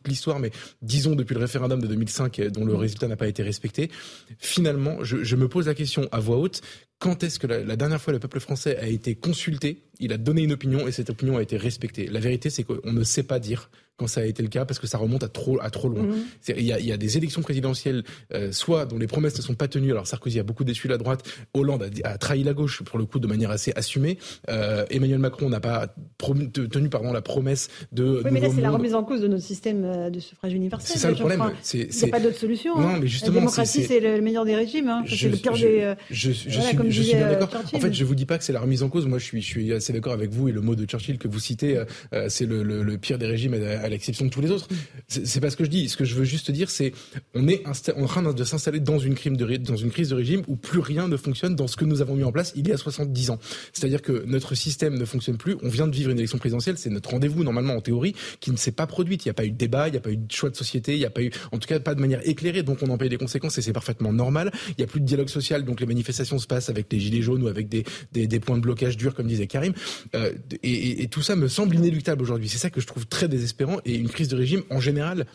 l'histoire, 0.07 0.39
mais 0.39 0.49
disons 0.81 1.13
depuis 1.13 1.35
le 1.35 1.41
référendum 1.41 1.79
de 1.79 1.87
2005, 1.87 2.39
euh, 2.39 2.49
dont 2.49 2.65
le 2.65 2.73
mm. 2.73 2.77
résultat 2.77 3.07
n'a 3.09 3.15
pas 3.15 3.27
été 3.27 3.43
respecté, 3.43 3.91
finalement, 4.39 5.03
je, 5.03 5.23
je 5.23 5.35
me 5.35 5.47
pose 5.47 5.67
la 5.67 5.75
question 5.75 6.09
à 6.11 6.19
voix 6.19 6.37
haute 6.37 6.61
quand 7.01 7.23
est-ce 7.23 7.39
que 7.39 7.47
la, 7.47 7.75
dernière 7.75 7.99
fois 7.99 8.13
le 8.13 8.19
peuple 8.19 8.39
français 8.39 8.77
a 8.77 8.85
été 8.85 9.15
consulté, 9.15 9.81
il 9.99 10.13
a 10.13 10.17
donné 10.17 10.43
une 10.43 10.51
opinion 10.51 10.87
et 10.87 10.91
cette 10.91 11.09
opinion 11.09 11.37
a 11.37 11.41
été 11.41 11.57
respectée. 11.57 12.05
La 12.05 12.19
vérité, 12.19 12.51
c'est 12.51 12.63
qu'on 12.63 12.79
ne 12.93 13.03
sait 13.03 13.23
pas 13.23 13.39
dire 13.39 13.71
quand 14.01 14.07
ça 14.07 14.21
a 14.21 14.25
été 14.25 14.41
le 14.41 14.49
cas 14.49 14.65
parce 14.65 14.79
que 14.79 14.87
ça 14.87 14.97
remonte 14.97 15.23
à 15.23 15.27
trop 15.27 15.59
à 15.61 15.69
trop 15.69 15.87
loin. 15.87 16.01
Mmh. 16.01 16.15
Il, 16.57 16.63
y 16.63 16.73
a, 16.73 16.79
il 16.79 16.85
y, 16.87 16.91
a, 16.91 16.97
des 16.97 17.17
élections 17.17 17.43
présidentielles, 17.43 18.03
euh, 18.33 18.51
soit 18.51 18.85
dont 18.87 18.97
les 18.97 19.05
promesses 19.05 19.37
ne 19.37 19.43
sont 19.43 19.53
pas 19.53 19.67
tenues. 19.67 19.91
Alors 19.91 20.07
Sarkozy 20.07 20.39
a 20.39 20.43
beaucoup 20.43 20.63
déçu 20.63 20.87
la 20.87 20.97
droite, 20.97 21.23
Hollande 21.53 21.87
a, 22.03 22.09
a, 22.09 22.17
trahi 22.17 22.43
la 22.43 22.53
gauche 22.53 22.81
pour 22.81 22.97
le 22.97 23.05
coup 23.05 23.19
de 23.19 23.27
manière 23.27 23.51
assez 23.51 23.71
assumée. 23.75 24.17
Euh, 24.49 24.85
Emmanuel 24.89 25.19
Macron 25.19 25.49
n'a 25.49 25.59
pas 25.59 25.93
tenu 26.17 26.89
pardon 26.89 27.13
la 27.13 27.21
promesse 27.21 27.69
de. 27.91 28.23
Oui, 28.25 28.31
mais 28.31 28.39
là 28.39 28.49
c'est 28.53 28.61
la 28.61 28.71
remise 28.71 28.95
en 28.95 29.03
cause 29.03 29.21
de 29.21 29.27
notre 29.27 29.43
système 29.43 29.83
euh, 29.85 30.09
de 30.09 30.19
suffrage 30.19 30.53
universel. 30.53 30.89
C'est 30.91 30.99
ça 30.99 31.09
le 31.09 31.15
problème. 31.15 31.43
Il 31.73 31.87
n'y 31.87 32.03
a 32.03 32.07
pas 32.07 32.19
d'autre 32.19 32.37
solution. 32.37 32.79
Non, 32.79 32.87
hein. 32.87 32.97
mais 32.99 33.07
justement, 33.07 33.35
la 33.35 33.39
démocratie 33.41 33.83
c'est 33.83 33.99
le 33.99 34.19
meilleur 34.21 34.45
des 34.45 34.55
régimes. 34.55 34.89
Hein. 34.89 35.03
C'est 35.07 35.29
le 35.29 35.37
pire 35.37 35.55
je, 35.55 35.67
des. 35.67 35.93
Je, 36.09 36.31
je, 36.31 36.49
voilà, 36.49 36.69
suis, 36.69 36.91
je 36.91 37.01
suis 37.03 37.15
bien 37.15 37.29
d'accord. 37.29 37.49
En 37.73 37.79
fait, 37.79 37.93
je 37.93 38.03
vous 38.03 38.15
dis 38.15 38.25
pas 38.25 38.39
que 38.39 38.43
c'est 38.43 38.53
la 38.53 38.61
remise 38.61 38.81
en 38.81 38.89
cause. 38.89 39.05
Moi, 39.05 39.19
je 39.19 39.25
suis, 39.25 39.41
je 39.41 39.47
suis 39.47 39.73
assez 39.73 39.93
d'accord 39.93 40.13
avec 40.13 40.31
vous 40.31 40.49
et 40.49 40.51
le 40.51 40.61
mot 40.61 40.75
de 40.75 40.85
Churchill 40.85 41.19
que 41.19 41.27
vous 41.27 41.39
citez, 41.39 41.77
euh, 42.13 42.27
c'est 42.29 42.45
le, 42.45 42.63
le, 42.63 42.83
le, 42.83 42.97
pire 42.97 43.17
des 43.17 43.25
régimes 43.25 43.53
à, 43.53 43.83
à 43.83 43.89
l'exception 43.91 44.25
de 44.25 44.29
tous 44.29 44.41
les 44.41 44.51
autres. 44.51 44.67
C'est 45.07 45.39
pas 45.39 45.49
ce 45.49 45.57
que 45.57 45.63
je 45.63 45.69
dis. 45.69 45.89
Ce 45.89 45.97
que 45.97 46.05
je 46.05 46.15
veux 46.15 46.23
juste 46.23 46.51
dire, 46.51 46.69
c'est 46.69 46.93
on 47.33 47.47
est 47.47 47.63
en 47.67 48.05
train 48.07 48.33
de 48.33 48.43
s'installer 48.43 48.79
dans 48.79 48.99
une 48.99 49.15
crime 49.15 49.37
de 49.37 49.57
dans 49.57 49.75
une 49.75 49.91
crise 49.91 50.09
de 50.09 50.15
régime 50.15 50.41
où 50.47 50.55
plus 50.55 50.79
rien 50.79 51.07
ne 51.07 51.17
fonctionne 51.17 51.55
dans 51.55 51.67
ce 51.67 51.75
que 51.75 51.85
nous 51.85 52.01
avons 52.01 52.15
mis 52.15 52.23
en 52.23 52.31
place 52.31 52.53
il 52.55 52.67
y 52.67 52.71
a 52.71 52.77
70 52.77 53.31
ans. 53.31 53.39
C'est-à-dire 53.73 54.01
que 54.01 54.23
notre 54.25 54.55
système 54.55 54.97
ne 54.97 55.05
fonctionne 55.05 55.37
plus. 55.37 55.57
On 55.61 55.69
vient 55.69 55.87
de 55.87 55.95
vivre 55.95 56.11
une 56.11 56.17
élection 56.17 56.37
présidentielle, 56.37 56.77
c'est 56.77 56.89
notre 56.89 57.09
rendez-vous 57.09 57.43
normalement 57.43 57.75
en 57.75 57.81
théorie 57.81 58.15
qui 58.39 58.51
ne 58.51 58.57
s'est 58.57 58.71
pas 58.71 58.87
produite. 58.87 59.25
Il 59.25 59.27
n'y 59.27 59.31
a 59.31 59.33
pas 59.33 59.45
eu 59.45 59.51
de 59.51 59.57
débat, 59.57 59.87
il 59.87 59.91
n'y 59.91 59.97
a 59.97 60.01
pas 60.01 60.11
eu 60.11 60.17
de 60.17 60.31
choix 60.31 60.49
de 60.49 60.55
société, 60.55 60.93
il 60.93 60.99
n'y 60.99 61.05
a 61.05 61.09
pas 61.09 61.21
eu, 61.21 61.31
en 61.51 61.57
tout 61.57 61.67
cas, 61.67 61.79
pas 61.79 61.95
de 61.95 62.01
manière 62.01 62.25
éclairée. 62.27 62.63
Donc 62.63 62.79
on 62.81 62.89
en 62.89 62.97
paye 62.97 63.09
les 63.09 63.17
conséquences 63.17 63.57
et 63.57 63.61
c'est 63.61 63.73
parfaitement 63.73 64.13
normal. 64.13 64.51
Il 64.69 64.75
n'y 64.79 64.83
a 64.83 64.87
plus 64.87 65.01
de 65.01 65.05
dialogue 65.05 65.29
social, 65.29 65.63
donc 65.65 65.79
les 65.79 65.85
manifestations 65.85 66.39
se 66.39 66.47
passent 66.47 66.69
avec 66.69 66.89
des 66.89 66.99
gilets 66.99 67.21
jaunes 67.21 67.43
ou 67.43 67.47
avec 67.47 67.67
des, 67.69 67.83
des, 68.11 68.39
points 68.39 68.57
de 68.57 68.61
blocage 68.61 68.97
durs, 68.97 69.13
comme 69.13 69.27
disait 69.27 69.47
Karim. 69.47 69.73
Euh, 70.15 70.33
et, 70.63 71.03
et 71.03 71.07
tout 71.07 71.21
ça 71.21 71.35
me 71.35 71.47
semble 71.47 71.75
inéluctable 71.75 72.21
aujourd'hui. 72.21 72.49
C'est 72.49 72.57
ça 72.57 72.69
que 72.69 72.81
je 72.81 72.87
trouve 72.87 73.05
très 73.07 73.27
désespérant. 73.27 73.79
Et 73.85 73.95
une 73.95 74.09
crise 74.09 74.27
de 74.27 74.35
régime, 74.35 74.63
en 74.69 74.79
général, 74.79 75.25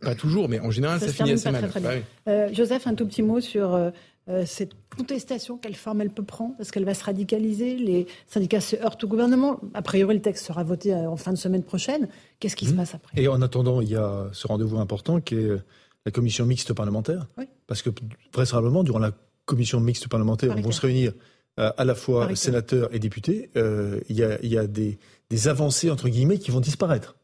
pas 0.00 0.14
toujours, 0.14 0.48
mais 0.48 0.60
en 0.60 0.70
général, 0.70 1.00
ça, 1.00 1.06
ça 1.06 1.12
finit 1.12 1.32
assez 1.32 1.50
mal. 1.50 1.68
Très, 1.68 1.80
très 1.80 1.80
bien. 1.80 2.02
Euh, 2.28 2.48
Joseph, 2.52 2.86
un 2.86 2.94
tout 2.94 3.06
petit 3.06 3.22
mot 3.22 3.40
sur 3.40 3.74
euh, 3.74 3.90
cette 4.46 4.72
contestation, 4.96 5.58
quelle 5.58 5.74
forme 5.74 6.02
elle 6.02 6.10
peut 6.10 6.24
prendre 6.24 6.54
Est-ce 6.60 6.70
qu'elle 6.72 6.84
va 6.84 6.94
se 6.94 7.04
radicaliser 7.04 7.76
Les 7.76 8.06
syndicats 8.26 8.60
se 8.60 8.76
heurtent 8.76 9.02
au 9.04 9.08
gouvernement. 9.08 9.60
A 9.74 9.82
priori, 9.82 10.14
le 10.14 10.22
texte 10.22 10.46
sera 10.46 10.62
voté 10.62 10.94
en 10.94 11.16
fin 11.16 11.32
de 11.32 11.38
semaine 11.38 11.62
prochaine. 11.62 12.08
Qu'est-ce 12.38 12.56
qui 12.56 12.66
mmh. 12.66 12.70
se 12.70 12.74
passe 12.74 12.94
après? 12.94 13.20
Et 13.20 13.28
en 13.28 13.40
attendant, 13.42 13.80
il 13.80 13.90
y 13.90 13.96
a 13.96 14.28
ce 14.32 14.46
rendez-vous 14.46 14.78
important 14.78 15.20
qui 15.20 15.34
est 15.36 15.50
la 16.04 16.12
commission 16.12 16.46
mixte 16.46 16.72
parlementaire. 16.74 17.26
Oui. 17.36 17.44
Parce 17.66 17.82
que 17.82 17.90
vraisemblablement, 18.32 18.82
durant 18.84 18.98
la 18.98 19.12
commission 19.44 19.80
mixte 19.80 20.08
parlementaire, 20.08 20.50
Paritaire. 20.50 20.64
vont 20.66 20.72
se 20.72 20.80
réunir 20.80 21.12
euh, 21.58 21.70
à 21.76 21.84
la 21.84 21.94
fois 21.94 22.20
Paritaire. 22.20 22.38
sénateurs 22.38 22.94
et 22.94 22.98
députés. 22.98 23.50
Euh, 23.56 24.00
il 24.08 24.16
y 24.16 24.24
a, 24.24 24.38
il 24.42 24.50
y 24.50 24.58
a 24.58 24.66
des, 24.66 24.98
des 25.30 25.48
avancées, 25.48 25.90
entre 25.90 26.08
guillemets, 26.08 26.38
qui 26.38 26.50
vont 26.50 26.60
disparaître. 26.60 27.16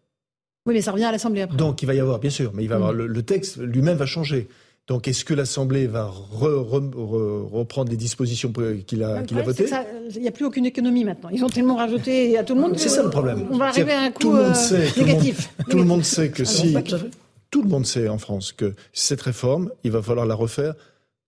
Oui, 0.67 0.75
mais 0.75 0.81
ça 0.83 0.93
revient 0.93 1.05
à 1.05 1.13
l'Assemblée 1.13 1.43
après. 1.43 1.57
Donc 1.57 1.83
il 1.83 1.87
va 1.87 1.95
y 1.95 2.01
avoir, 2.01 2.19
bien 2.19 2.31
sûr, 2.31 2.53
mais 2.55 2.63
il 2.65 2.69
va 2.69 2.75
y 2.77 2.79
avoir 2.79 2.93
Mm. 2.93 2.97
le, 2.99 3.07
le 3.07 3.23
texte 3.23 3.59
lui-même 3.59 3.97
va 3.99 4.07
changer. 4.07 4.49
Donc 4.87 5.09
est-ce 5.09 5.25
que 5.25 5.33
l'Assemblée 5.35 5.87
va 5.87 6.07
re- 6.07 6.63
re- 6.63 6.91
re- 6.93 7.49
reprendre 7.51 7.91
les 7.91 7.97
dispositions 7.97 8.53
qu'il 8.87 9.03
a, 9.03 9.23
qu'il 9.23 9.39
votées 9.43 9.67
Il 10.15 10.21
n'y 10.23 10.29
a 10.29 10.31
plus 10.31 10.45
aucune 10.45 10.67
économie 10.67 11.05
maintenant. 11.05 11.31
Ils 11.31 11.43
ont 11.45 11.49
tellement 11.49 11.77
rajouté 11.77 12.37
à 12.37 12.45
tout 12.45 12.55
le 12.55 12.61
monde. 12.61 12.79
C'est 12.79 12.91
ça 12.91 13.03
le 13.03 13.09
problème. 13.11 13.47
On 13.51 13.57
va 13.57 13.67
arriver 13.69 13.93
à 13.93 14.03
un 14.03 14.11
tout 14.11 14.29
coup 14.31 14.37
le 14.37 14.43
monde 14.43 14.51
euh, 14.51 14.55
sait, 14.55 14.87
tout 14.89 15.01
le 15.01 15.07
monde- 15.07 15.09
négatif. 15.17 15.51
Tout 15.71 15.79
le 15.79 15.85
monde 15.85 16.05
sait 16.05 16.31
que 16.31 16.43
Alors, 16.43 16.53
si 16.53 16.73
fait. 16.75 17.11
tout 17.51 17.63
le 17.63 17.69
monde 17.69 17.87
sait 17.87 18.09
en 18.09 18.19
France 18.19 18.53
que 18.53 18.75
cette 18.93 19.23
réforme, 19.23 19.71
il 19.85 19.91
va 19.91 20.03
falloir 20.03 20.27
la 20.27 20.35
refaire 20.35 20.75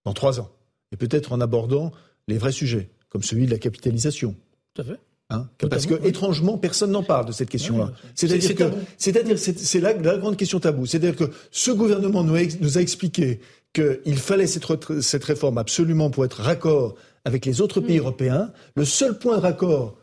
dans 0.04 0.12
trois 0.12 0.38
ans, 0.38 0.50
et 0.92 0.96
peut-être 0.98 1.32
en 1.32 1.40
abordant 1.40 1.92
les 2.28 2.36
vrais 2.36 2.52
sujets, 2.52 2.90
comme 3.08 3.22
celui 3.22 3.46
de 3.46 3.50
la 3.52 3.58
capitalisation. 3.58 4.34
Tout 4.74 4.82
à 4.82 4.84
fait. 4.84 4.96
Hein 5.28 5.48
Parce 5.68 5.86
que 5.86 5.94
oui. 5.94 6.00
étrangement, 6.08 6.56
personne 6.56 6.92
n'en 6.92 7.02
parle 7.02 7.26
de 7.26 7.32
cette 7.32 7.50
question-là. 7.50 7.92
C'est-à-dire 8.14 8.42
c'est 8.48 8.54
que, 8.54 8.64
c'est-à-dire, 8.96 9.36
c'est 9.38 9.80
la, 9.80 9.92
la 9.92 10.18
grande 10.18 10.36
question 10.36 10.60
tabou. 10.60 10.86
C'est-à-dire 10.86 11.16
que 11.16 11.24
ce 11.50 11.72
gouvernement 11.72 12.22
nous 12.22 12.34
a, 12.36 12.42
ex- 12.42 12.58
nous 12.60 12.78
a 12.78 12.80
expliqué 12.80 13.40
qu'il 13.74 14.16
fallait 14.18 14.46
cette, 14.46 14.64
cette 15.00 15.24
réforme 15.24 15.58
absolument 15.58 16.10
pour 16.10 16.24
être 16.24 16.40
raccord 16.42 16.94
avec 17.24 17.44
les 17.44 17.60
autres 17.60 17.80
pays 17.80 17.98
européens. 17.98 18.52
Le 18.76 18.84
seul 18.84 19.18
point 19.18 19.36
de 19.36 19.42
raccord 19.42 19.96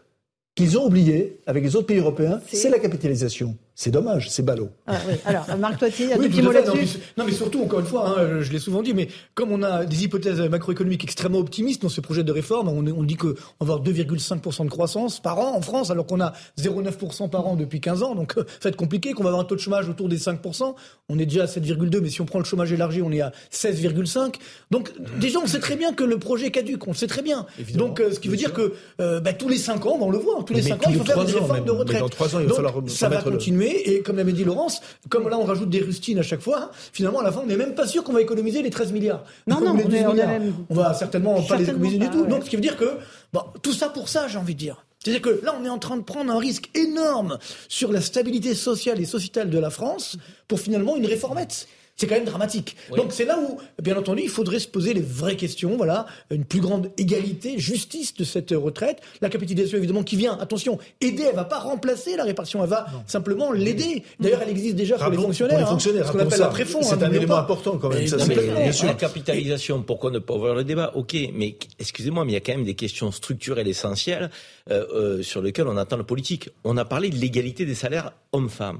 qu'ils 0.55 0.77
ont 0.77 0.85
oublié 0.87 1.39
avec 1.47 1.63
les 1.63 1.75
autres 1.77 1.87
pays 1.87 1.99
européens, 1.99 2.41
c'est 2.51 2.69
la 2.69 2.79
capitalisation. 2.79 3.57
C'est 3.75 3.89
dommage, 3.89 4.29
c'est 4.29 4.43
ballot. 4.43 4.69
Ah, 4.85 4.97
oui. 5.07 5.15
Alors, 5.25 5.47
Marc 5.57 5.79
Toiti, 5.79 6.03
un 6.03 6.17
Oui, 6.17 6.25
tout 6.25 6.31
petit 6.31 6.41
mot 6.43 6.51
là-dessus. 6.51 6.77
mais, 6.77 7.01
non, 7.17 7.25
mais 7.25 7.31
surtout, 7.31 7.63
encore 7.63 7.79
une 7.79 7.87
fois, 7.87 8.07
hein, 8.19 8.41
je 8.41 8.51
l'ai 8.51 8.59
souvent 8.59 8.83
dit, 8.83 8.93
mais 8.93 9.07
comme 9.33 9.51
on 9.51 9.63
a 9.63 9.85
des 9.85 10.03
hypothèses 10.03 10.39
macroéconomiques 10.41 11.03
extrêmement 11.03 11.39
optimistes 11.39 11.81
dans 11.81 11.89
ce 11.89 11.99
projet 11.99 12.23
de 12.23 12.31
réforme, 12.31 12.69
on, 12.69 13.03
dit 13.03 13.15
qu'on 13.15 13.29
va 13.29 13.33
avoir 13.61 13.81
2,5% 13.81 14.65
de 14.65 14.69
croissance 14.69 15.19
par 15.19 15.39
an 15.39 15.55
en 15.55 15.61
France, 15.61 15.89
alors 15.89 16.05
qu'on 16.05 16.21
a 16.21 16.33
0,9% 16.59 17.31
par 17.31 17.47
an 17.47 17.55
depuis 17.55 17.81
15 17.81 18.03
ans. 18.03 18.13
Donc, 18.13 18.37
euh, 18.37 18.43
ça 18.47 18.65
va 18.65 18.69
être 18.69 18.75
compliqué, 18.75 19.13
qu'on 19.13 19.23
va 19.23 19.29
avoir 19.29 19.43
un 19.43 19.45
taux 19.47 19.55
de 19.55 19.59
chômage 19.59 19.89
autour 19.89 20.07
des 20.07 20.17
5%. 20.19 20.75
On 21.09 21.17
est 21.17 21.25
déjà 21.25 21.43
à 21.43 21.47
7,2, 21.47 21.99
mais 21.99 22.09
si 22.09 22.21
on 22.21 22.25
prend 22.25 22.37
le 22.39 22.45
chômage 22.45 22.71
élargi, 22.71 23.01
on 23.01 23.11
est 23.11 23.21
à 23.21 23.31
16,5. 23.51 24.35
Donc, 24.69 24.91
déjà, 25.19 25.39
on 25.39 25.47
sait 25.47 25.59
très 25.59 25.75
bien 25.77 25.93
que 25.93 26.03
le 26.03 26.19
projet 26.19 26.47
est 26.47 26.51
caduque, 26.51 26.85
on 26.87 26.91
le 26.91 26.95
sait 26.95 27.07
très 27.07 27.23
bien. 27.23 27.47
Évidemment, 27.59 27.87
Donc, 27.87 27.99
euh, 28.01 28.11
ce 28.11 28.19
qui 28.19 28.27
veut 28.27 28.37
dire 28.37 28.53
que 28.53 28.73
euh, 29.01 29.19
bah, 29.19 29.33
tous 29.33 29.49
les 29.49 29.57
5 29.57 29.83
ans, 29.87 29.97
bah, 29.97 30.05
on 30.05 30.11
le 30.11 30.19
voit, 30.19 30.43
tous 30.45 30.53
les 30.53 30.61
Mais 30.61 30.69
5 30.69 30.79
tous 30.79 30.87
ans, 30.87 30.91
il 30.91 30.97
faut 30.99 31.05
faire 31.05 31.25
des 31.25 31.31
réformes 31.33 31.65
de 31.65 31.71
retraite. 31.71 31.99
dans 32.01 32.09
trois 32.09 32.35
ans, 32.35 32.39
il 32.39 32.43
va 32.43 32.49
Donc, 32.49 32.55
falloir 32.57 32.73
ça 32.87 33.09
va 33.09 33.19
remettre 33.19 33.43
et 33.69 34.01
comme 34.01 34.17
l'avait 34.17 34.31
dit 34.33 34.43
Laurence, 34.43 34.81
comme 35.09 35.29
là 35.29 35.37
on 35.37 35.43
rajoute 35.43 35.69
des 35.69 35.79
rustines 35.81 36.19
à 36.19 36.23
chaque 36.23 36.41
fois, 36.41 36.71
finalement 36.91 37.19
à 37.19 37.23
la 37.23 37.31
fin 37.31 37.41
on 37.43 37.47
n'est 37.47 37.55
même 37.57 37.75
pas 37.75 37.87
sûr 37.87 38.03
qu'on 38.03 38.13
va 38.13 38.21
économiser 38.21 38.61
les 38.61 38.69
13 38.69 38.91
milliards. 38.91 39.23
Non, 39.47 39.59
non, 39.61 39.71
on 39.71 39.75
12 39.87 39.93
est- 39.93 40.05
on 40.07 40.13
même- 40.13 40.53
On 40.69 40.75
va 40.75 40.93
certainement 40.93 41.41
pas 41.43 41.57
les 41.57 41.63
économiser 41.63 41.97
du 41.97 42.09
tout. 42.09 42.21
ouais. 42.21 42.27
Donc 42.27 42.43
ce 42.45 42.49
qui 42.49 42.55
veut 42.55 42.61
dire 42.61 42.77
que 42.77 42.91
bon, 43.33 43.41
tout 43.61 43.73
ça 43.73 43.89
pour 43.89 44.09
ça, 44.09 44.27
j'ai 44.27 44.37
envie 44.37 44.53
de 44.55 44.59
dire. 44.59 44.85
C'est-à-dire 45.03 45.21
que 45.21 45.41
là, 45.43 45.53
on 45.59 45.65
est 45.65 45.69
en 45.69 45.79
train 45.79 45.97
de 45.97 46.01
prendre 46.03 46.31
un 46.31 46.39
risque 46.39 46.69
énorme 46.75 47.37
sur 47.67 47.91
la 47.91 47.99
stabilité 47.99 48.55
sociale 48.55 49.01
et 49.01 49.05
sociétale 49.05 49.49
de 49.49 49.59
la 49.59 49.69
France 49.69 50.15
pour 50.47 50.61
finalement 50.61 50.95
une 50.95 51.05
réformette. 51.05 51.67
C'est 51.95 52.07
quand 52.07 52.15
même 52.15 52.25
dramatique. 52.25 52.75
Donc 52.95 53.13
c'est 53.13 53.25
là 53.25 53.37
où, 53.39 53.59
bien 53.81 53.95
entendu, 53.95 54.23
il 54.23 54.29
faudrait 54.29 54.59
se 54.59 54.67
poser 54.67 54.93
les 54.93 55.01
vraies 55.01 55.35
questions. 55.35 55.77
Voilà, 55.77 56.07
une 56.31 56.43
plus 56.43 56.59
grande 56.59 56.89
égalité, 56.97 57.59
justice 57.59 58.15
de 58.15 58.23
cette 58.23 58.51
retraite. 58.51 58.99
La 59.21 59.29
capitalisation, 59.29 59.77
évidemment, 59.77 60.03
qui 60.03 60.15
vient, 60.15 60.37
attention, 60.39 60.79
aider. 61.01 61.23
Elle 61.29 61.35
va 61.35 61.45
pas 61.45 61.59
remplacer 61.59 62.17
la 62.17 62.23
répartition. 62.23 62.63
Elle 62.63 62.69
va 62.69 62.87
simplement 63.05 63.51
l'aider. 63.51 64.03
D'ailleurs, 64.19 64.41
elle 64.41 64.49
existe 64.49 64.75
déjà 64.75 64.97
pour 64.97 65.11
les 65.11 65.17
fonctionnaires. 65.17 65.57
pour 65.57 65.59
les 65.59 65.63
hein, 65.65 65.71
fonctionnaires, 65.71 66.07
ce 66.07 66.11
qu'on 66.11 66.17
rappelons 66.17 66.27
appelle 66.27 66.39
ça. 66.39 66.45
la 66.45 66.51
préfond. 66.51 66.81
C'est 66.81 67.03
hein, 67.03 67.07
un 67.07 67.11
élément 67.11 67.35
pas. 67.35 67.41
important 67.41 67.77
quand 67.77 67.89
même, 67.89 68.07
ça, 68.07 68.17
non, 68.17 68.25
bien 68.25 68.71
sûr. 68.71 68.87
La 68.87 68.95
capitalisation, 68.95 69.83
pourquoi 69.83 70.09
ne 70.09 70.19
pas 70.19 70.33
ouvrir 70.33 70.55
le 70.55 70.63
débat? 70.63 70.91
Ok, 70.95 71.15
mais 71.33 71.57
excusez-moi, 71.79 72.25
mais 72.25 72.31
il 72.31 72.35
y 72.35 72.37
a 72.37 72.41
quand 72.41 72.53
même 72.53 72.65
des 72.65 72.75
questions 72.75 73.11
structurelles 73.11 73.67
essentielles 73.67 74.31
euh, 74.71 74.85
euh, 74.93 75.21
sur 75.21 75.41
lesquelles 75.41 75.67
on 75.67 75.77
attend 75.77 75.97
le 75.97 76.03
politique. 76.03 76.49
On 76.63 76.77
a 76.77 76.85
parlé 76.85 77.09
de 77.09 77.15
l'égalité 77.15 77.65
des 77.65 77.75
salaires 77.75 78.13
hommes-femmes. 78.31 78.79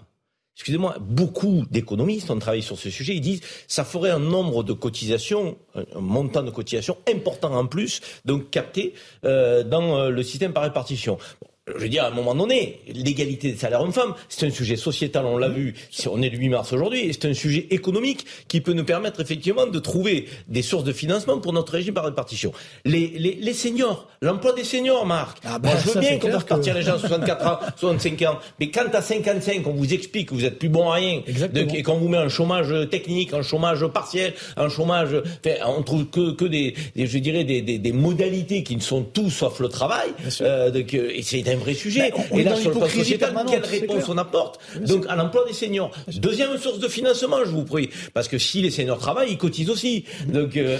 Excusez-moi, 0.56 0.97
beaucoup 0.99 1.64
d'économistes 1.72 2.30
ont 2.30 2.39
travaillé 2.39 2.62
sur 2.62 2.78
ce 2.78 2.89
sujet, 2.89 3.16
ils 3.16 3.22
disent 3.22 3.41
ça 3.68 3.84
ferait 3.84 4.12
un 4.12 4.20
nombre 4.20 4.64
de 4.64 4.74
cotisations, 4.74 5.58
un 5.76 5.99
montant 5.99 6.43
de 6.43 6.51
cotisations 6.51 6.97
important 7.14 7.54
en 7.56 7.66
plus, 7.66 8.01
donc 8.26 8.49
capté 8.49 8.93
euh, 9.26 9.64
dans 9.64 9.97
euh, 9.97 10.10
le 10.10 10.24
système 10.24 10.54
par 10.54 10.64
répartition 10.64 11.18
je 11.66 11.82
veux 11.82 11.88
dire, 11.88 12.03
à 12.03 12.07
un 12.07 12.11
moment 12.11 12.36
donné, 12.36 12.82
l'égalité 12.93 13.53
des 13.53 13.57
salaires 13.57 13.80
hommes-femmes, 13.80 14.16
c'est 14.28 14.45
un 14.45 14.49
sujet 14.49 14.76
sociétal, 14.76 15.26
on 15.26 15.38
l'a 15.38 15.47
vu, 15.47 15.74
on 16.11 16.22
est 16.22 16.30
le 16.30 16.38
8 16.38 16.49
mars 16.49 16.74
aujourd'hui, 16.74 17.07
et 17.07 17.14
c'est 17.14 17.26
un 17.26 17.34
sujet 17.34 17.68
économique 17.70 18.26
qui 18.49 18.59
peut 18.59 18.74
nous 18.74 18.84
permettre 18.84 19.22
effectivement 19.22 19.66
de 19.66 19.80
trouver 19.80 20.28
des 20.49 20.61
sources 20.61 20.84
de 20.84 20.91
financement 20.91 21.39
pour 21.39 21.53
notre 21.53 21.72
régime 21.72 21.93
par 21.93 22.03
répartition. 22.03 22.51
Les, 22.84 23.07
les, 23.07 23.36
les 23.36 23.53
seniors, 23.53 24.09
l'emploi 24.22 24.51
des 24.51 24.66
seniors, 24.66 25.05
Marc. 25.05 25.38
Ah 25.45 25.57
ben, 25.57 25.70
Moi, 25.70 25.80
je 25.80 25.91
veux 25.91 25.99
bien 26.01 26.20
qu'on 26.20 26.32
fasse 26.32 26.43
partir 26.43 26.74
les 26.74 26.82
gens 26.82 26.95
à 26.95 26.99
64 26.99 27.47
ans, 27.47 27.59
65 27.78 28.22
ans, 28.24 28.39
mais 28.59 28.70
quand 28.70 28.93
à 28.93 29.01
55, 29.01 29.66
on 29.66 29.72
vous 29.72 29.93
explique 29.93 30.30
que 30.30 30.34
vous 30.34 30.43
êtes 30.43 30.59
plus 30.59 30.70
bon 30.70 30.89
à 30.89 30.95
rien, 30.95 31.22
et 31.55 31.82
qu'on 31.82 31.97
vous 31.97 32.09
met 32.09 32.18
un 32.18 32.30
chômage 32.30 32.74
technique, 32.89 33.34
un 33.34 33.41
chômage 33.41 33.88
partiel, 33.88 34.34
un 34.57 34.68
chômage, 34.68 35.16
enfin, 35.45 35.55
on 35.78 35.82
trouve 35.82 36.07
que, 36.07 36.32
que 36.32 36.45
des, 36.45 36.76
je 36.97 37.18
dirais, 37.20 37.45
des, 37.45 37.61
des, 37.61 37.78
des, 37.78 37.91
modalités 37.93 38.64
qui 38.64 38.76
ne 38.76 38.82
sont 38.82 39.03
tout 39.03 39.30
sauf 39.30 39.61
le 39.61 39.70
travail, 39.70 40.09
euh, 40.41 40.70
donc, 40.70 40.93
et 40.93 41.22
c'est 41.22 41.53
un 41.54 41.58
vrai 41.58 41.74
sujet. 41.74 42.12
et 42.36 42.43
là, 42.43 42.56
sur 42.56 42.72
le 42.72 42.78
plan 42.78 42.89
sociétal, 42.89 43.34
quelle 43.49 43.66
réponse 43.66 44.10
on 44.10 44.18
apporte 44.18 44.60
Donc, 44.82 45.06
à 45.10 45.16
l'emploi 45.16 45.45
des 45.47 45.54
seniors. 45.54 45.91
Deuxième 46.08 46.58
source 46.58 46.80
de 46.80 46.88
financement, 46.88 47.38
je 47.45 47.51
vous 47.51 47.64
prie. 47.64 47.89
Parce 48.14 48.28
que 48.28 48.38
si 48.38 48.62
les 48.62 48.72
seniors 48.72 48.99
travaillent, 48.99 49.32
ils 49.32 49.38
cotisent 49.38 49.70
aussi. 49.70 50.06
Donc, 50.28 50.58
euh, 50.58 50.78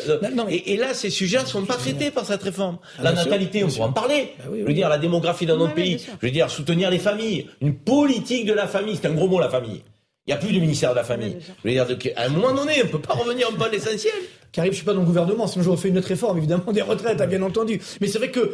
et, 0.50 0.78
là, 0.78 0.94
ces 0.94 1.10
sujets 1.10 1.42
ne 1.42 1.48
sont 1.48 1.66
pas 1.66 1.76
traités 1.76 2.12
par 2.12 2.26
cette 2.26 2.44
réforme. 2.44 2.78
Ah, 3.00 3.04
la 3.04 3.14
natalité, 3.14 3.64
on 3.64 3.68
pourra 3.68 3.88
en 3.88 3.94
parler. 3.94 4.34
Bah 4.40 4.46
je 4.58 4.64
veux 4.64 4.74
dire, 4.74 4.90
la 4.90 4.98
démographie 4.98 5.46
dans 5.46 5.58
notre 5.58 5.74
pays. 5.74 6.00
Je 6.22 6.28
veux 6.28 6.32
dire, 6.32 6.50
soutenir 6.50 6.90
les 6.90 7.00
familles. 7.00 7.48
Une 7.62 7.76
politique 7.76 8.46
de 8.46 8.54
la 8.54 8.68
famille. 8.68 8.98
C'est 9.02 9.08
un 9.08 9.14
gros 9.14 9.28
mot, 9.28 9.40
la 9.40 9.50
famille. 9.50 9.82
Il 10.26 10.30
n'y 10.30 10.34
a 10.34 10.38
plus 10.38 10.54
de 10.54 10.60
ministère 10.60 10.92
de 10.92 10.96
la 10.96 11.04
famille. 11.04 11.38
Je 11.64 11.70
veux 11.70 11.74
dire, 11.74 11.86
à 12.16 12.24
un 12.24 12.30
moment 12.30 12.54
donné, 12.54 12.76
on 12.82 12.86
ne 12.86 12.92
peut 12.92 13.02
pas 13.02 13.14
revenir 13.14 13.50
un 13.50 13.54
peu 13.54 13.66
à 13.66 13.70
l'essentiel 13.70 14.14
qui 14.54 14.60
arrive, 14.60 14.72
je 14.72 14.78
suis 14.78 14.86
pas 14.86 14.94
dans 14.94 15.00
le 15.00 15.08
gouvernement, 15.08 15.48
sinon 15.48 15.64
j'aurais 15.66 15.78
fait 15.78 15.90
une 15.90 15.98
autre 15.98 16.08
réforme, 16.08 16.38
évidemment, 16.38 16.72
des 16.72 16.84
retraites, 16.84 17.20
hein, 17.20 17.26
bien 17.26 17.42
entendu. 17.42 17.82
Mais 18.00 18.08
c'est 18.08 18.20
vrai 18.20 18.30
que 18.30 18.54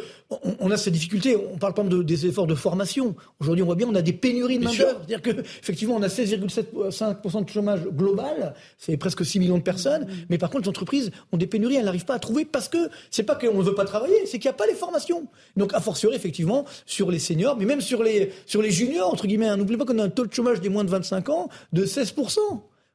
on, 0.58 0.70
a 0.70 0.78
ces 0.78 0.90
difficultés. 0.90 1.36
On 1.36 1.58
parle 1.58 1.74
pas 1.74 1.82
de, 1.82 2.02
des 2.02 2.26
efforts 2.26 2.46
de 2.46 2.54
formation. 2.54 3.14
Aujourd'hui, 3.38 3.62
on 3.62 3.66
voit 3.66 3.74
bien, 3.74 3.86
on 3.86 3.94
a 3.94 4.00
des 4.00 4.14
pénuries 4.14 4.58
de 4.58 4.64
main 4.64 4.70
d'œuvre. 4.70 4.96
C'est-à-dire 5.06 5.20
que 5.20 5.40
effectivement, 5.60 5.96
on 5.96 6.02
a 6.02 6.06
16,5% 6.06 7.44
de 7.44 7.50
chômage 7.50 7.82
global, 7.84 8.54
c'est 8.78 8.96
presque 8.96 9.26
6 9.26 9.40
millions 9.40 9.58
de 9.58 9.62
personnes. 9.62 10.06
Mais 10.30 10.38
par 10.38 10.48
contre, 10.48 10.62
les 10.62 10.68
entreprises 10.70 11.10
ont 11.32 11.36
des 11.36 11.46
pénuries, 11.46 11.76
elles 11.76 11.84
n'arrivent 11.84 12.06
pas 12.06 12.14
à 12.14 12.18
trouver 12.18 12.46
parce 12.46 12.70
que 12.70 12.88
c'est 13.10 13.24
pas 13.24 13.34
qu'on 13.34 13.58
ne 13.58 13.62
veut 13.62 13.74
pas 13.74 13.84
travailler, 13.84 14.24
c'est 14.24 14.38
qu'il 14.38 14.48
n'y 14.48 14.54
a 14.54 14.58
pas 14.58 14.66
les 14.66 14.74
formations. 14.74 15.26
Donc, 15.58 15.74
a 15.74 15.80
fortiori, 15.80 16.16
effectivement, 16.16 16.64
sur 16.86 17.10
les 17.10 17.18
seniors, 17.18 17.58
mais 17.58 17.66
même 17.66 17.82
sur 17.82 18.02
les 18.02 18.32
sur 18.46 18.62
les 18.62 18.70
juniors, 18.70 19.12
entre 19.12 19.26
guillemets. 19.26 19.48
Hein. 19.48 19.58
N'oubliez 19.58 19.76
pas 19.76 19.84
qu'on 19.84 19.98
a 19.98 20.04
un 20.04 20.08
taux 20.08 20.24
de 20.24 20.32
chômage 20.32 20.62
des 20.62 20.70
moins 20.70 20.84
de 20.84 20.90
25 20.90 21.28
ans 21.28 21.50
de 21.74 21.84
16%. 21.84 22.38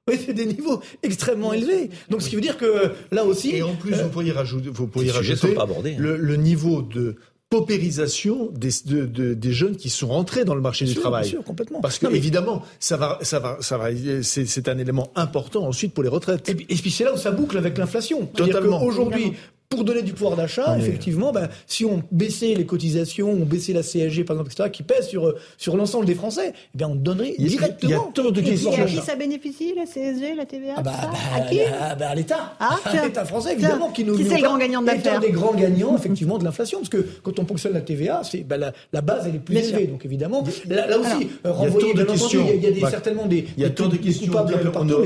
Oui, 0.12 0.20
c'est 0.24 0.34
des 0.34 0.46
niveaux 0.46 0.82
extrêmement 1.02 1.52
élevés. 1.52 1.90
Donc, 2.10 2.22
ce 2.22 2.30
qui 2.30 2.36
veut 2.36 2.42
dire 2.42 2.58
que 2.58 2.92
là 3.12 3.26
aussi. 3.26 3.56
Et 3.56 3.64
en 3.64 3.76
plus, 3.76 3.94
vous 3.96 4.10
pourriez 4.10 4.32
rajouter, 4.32 4.70
vous 4.70 4.88
pourriez 4.88 5.12
rajouter 5.12 5.56
hein. 5.58 5.66
le, 5.98 6.18
le, 6.18 6.36
niveau 6.36 6.84
de 6.84 7.16
paupérisation 7.50 8.50
des, 8.52 8.70
de, 8.86 9.34
des 9.34 9.52
jeunes 9.52 9.78
qui 9.78 9.90
sont 9.90 10.08
rentrés 10.08 10.46
dans 10.46 10.56
le 10.56 10.62
marché 10.62 10.86
du 10.86 10.94
travail. 10.94 11.24
Bien 11.24 11.32
sûr, 11.32 11.44
complètement. 11.44 11.82
Parce 11.82 12.00
que 12.00 12.08
évidemment, 12.08 12.64
ça 12.80 12.98
va, 12.98 13.18
ça 13.22 13.40
va, 13.40 13.58
ça 13.62 13.78
va, 13.78 13.90
c'est 14.22 14.68
un 14.68 14.78
élément 14.78 15.12
important 15.16 15.66
ensuite 15.66 15.94
pour 15.94 16.04
les 16.04 16.10
retraites. 16.10 16.48
Et 16.50 16.56
puis, 16.56 16.66
puis 16.66 16.92
c'est 16.92 17.04
là 17.04 17.14
où 17.14 17.18
ça 17.18 17.32
boucle 17.32 17.58
avec 17.58 17.78
l'inflation. 17.78 18.26
Totalement. 18.28 18.84
Aujourd'hui, 18.84 19.34
pour 19.76 19.84
donner 19.84 20.02
du 20.02 20.14
pouvoir 20.14 20.36
d'achat, 20.36 20.78
effectivement, 20.78 21.32
ben, 21.32 21.50
si 21.68 21.86
on 21.86 22.04
baissait 22.12 22.54
les 22.54 22.66
cotisations, 22.66 23.30
on 23.30 23.46
baissait 23.46 23.74
la 23.74 23.84
CSG, 23.84 24.24
par 24.24 24.36
exemple, 24.36 24.52
etc., 24.52 24.70
qui 24.72 24.84
pèse 24.84 25.08
sur, 25.08 25.34
sur 25.58 25.78
l'ensemble 25.78 26.06
des 26.06 26.16
Français, 26.16 26.54
eh 26.56 26.78
bien, 26.78 26.90
on 26.90 26.96
donnerait 26.96 27.36
directement. 27.38 27.90
Il 27.90 27.90
y 27.90 27.94
a 27.94 28.00
tant 28.14 28.32
de 28.32 28.42
questions. 28.42 28.72
Et 28.72 28.82
à 28.82 28.86
qui 28.86 28.98
ça 28.98 29.16
bénéficie, 29.16 29.74
la 29.76 29.86
CSG, 29.86 30.36
la 30.36 30.46
TVA 30.46 30.74
ah 30.78 30.82
bah, 30.82 30.92
bah, 31.02 31.18
À 31.36 31.42
qui 31.42 31.60
bah, 32.00 32.10
À 32.10 32.16
l'État. 32.16 32.56
Ah, 32.60 32.80
à 32.86 33.06
l'État 33.06 33.26
français, 33.26 33.54
évidemment, 33.54 33.92
qui 33.92 34.04
nous. 34.04 34.16
Qui 34.16 34.26
c'est 34.26 34.38
le 34.38 34.44
grand 34.44 34.58
gagnant 34.58 34.82
de 34.82 34.88
l'affaire 34.88 35.20
des 35.20 35.32
grands 35.32 35.54
gagnants, 35.54 35.96
effectivement, 35.96 36.38
de 36.38 36.44
l'inflation. 36.44 36.80
Parce 36.80 36.90
que 36.90 37.06
quand 37.24 37.40
on 37.40 37.46
fonctionne 37.46 37.74
la 37.74 37.82
TVA, 37.82 38.22
c'est, 38.24 38.44
bah, 38.44 38.58
la, 38.58 38.74
la, 38.94 39.02
base, 39.02 39.26
elle 39.28 39.36
est 39.36 39.40
plus 39.40 39.58
élevée. 39.58 39.88
Donc, 39.88 40.06
évidemment, 40.06 40.44
là, 40.68 40.98
aussi, 41.00 41.30
renvoyer, 41.44 41.94
bien 41.94 42.04
entendu, 42.04 42.38
il 42.56 42.64
y 42.64 42.68
a, 42.68 42.72
des, 42.72 42.80
certainement 42.82 43.26
des. 43.26 43.46
Il 43.58 43.64
y 43.64 43.66
a 43.66 43.70
tant 43.70 43.88
de 43.88 43.98
questions 43.98 44.34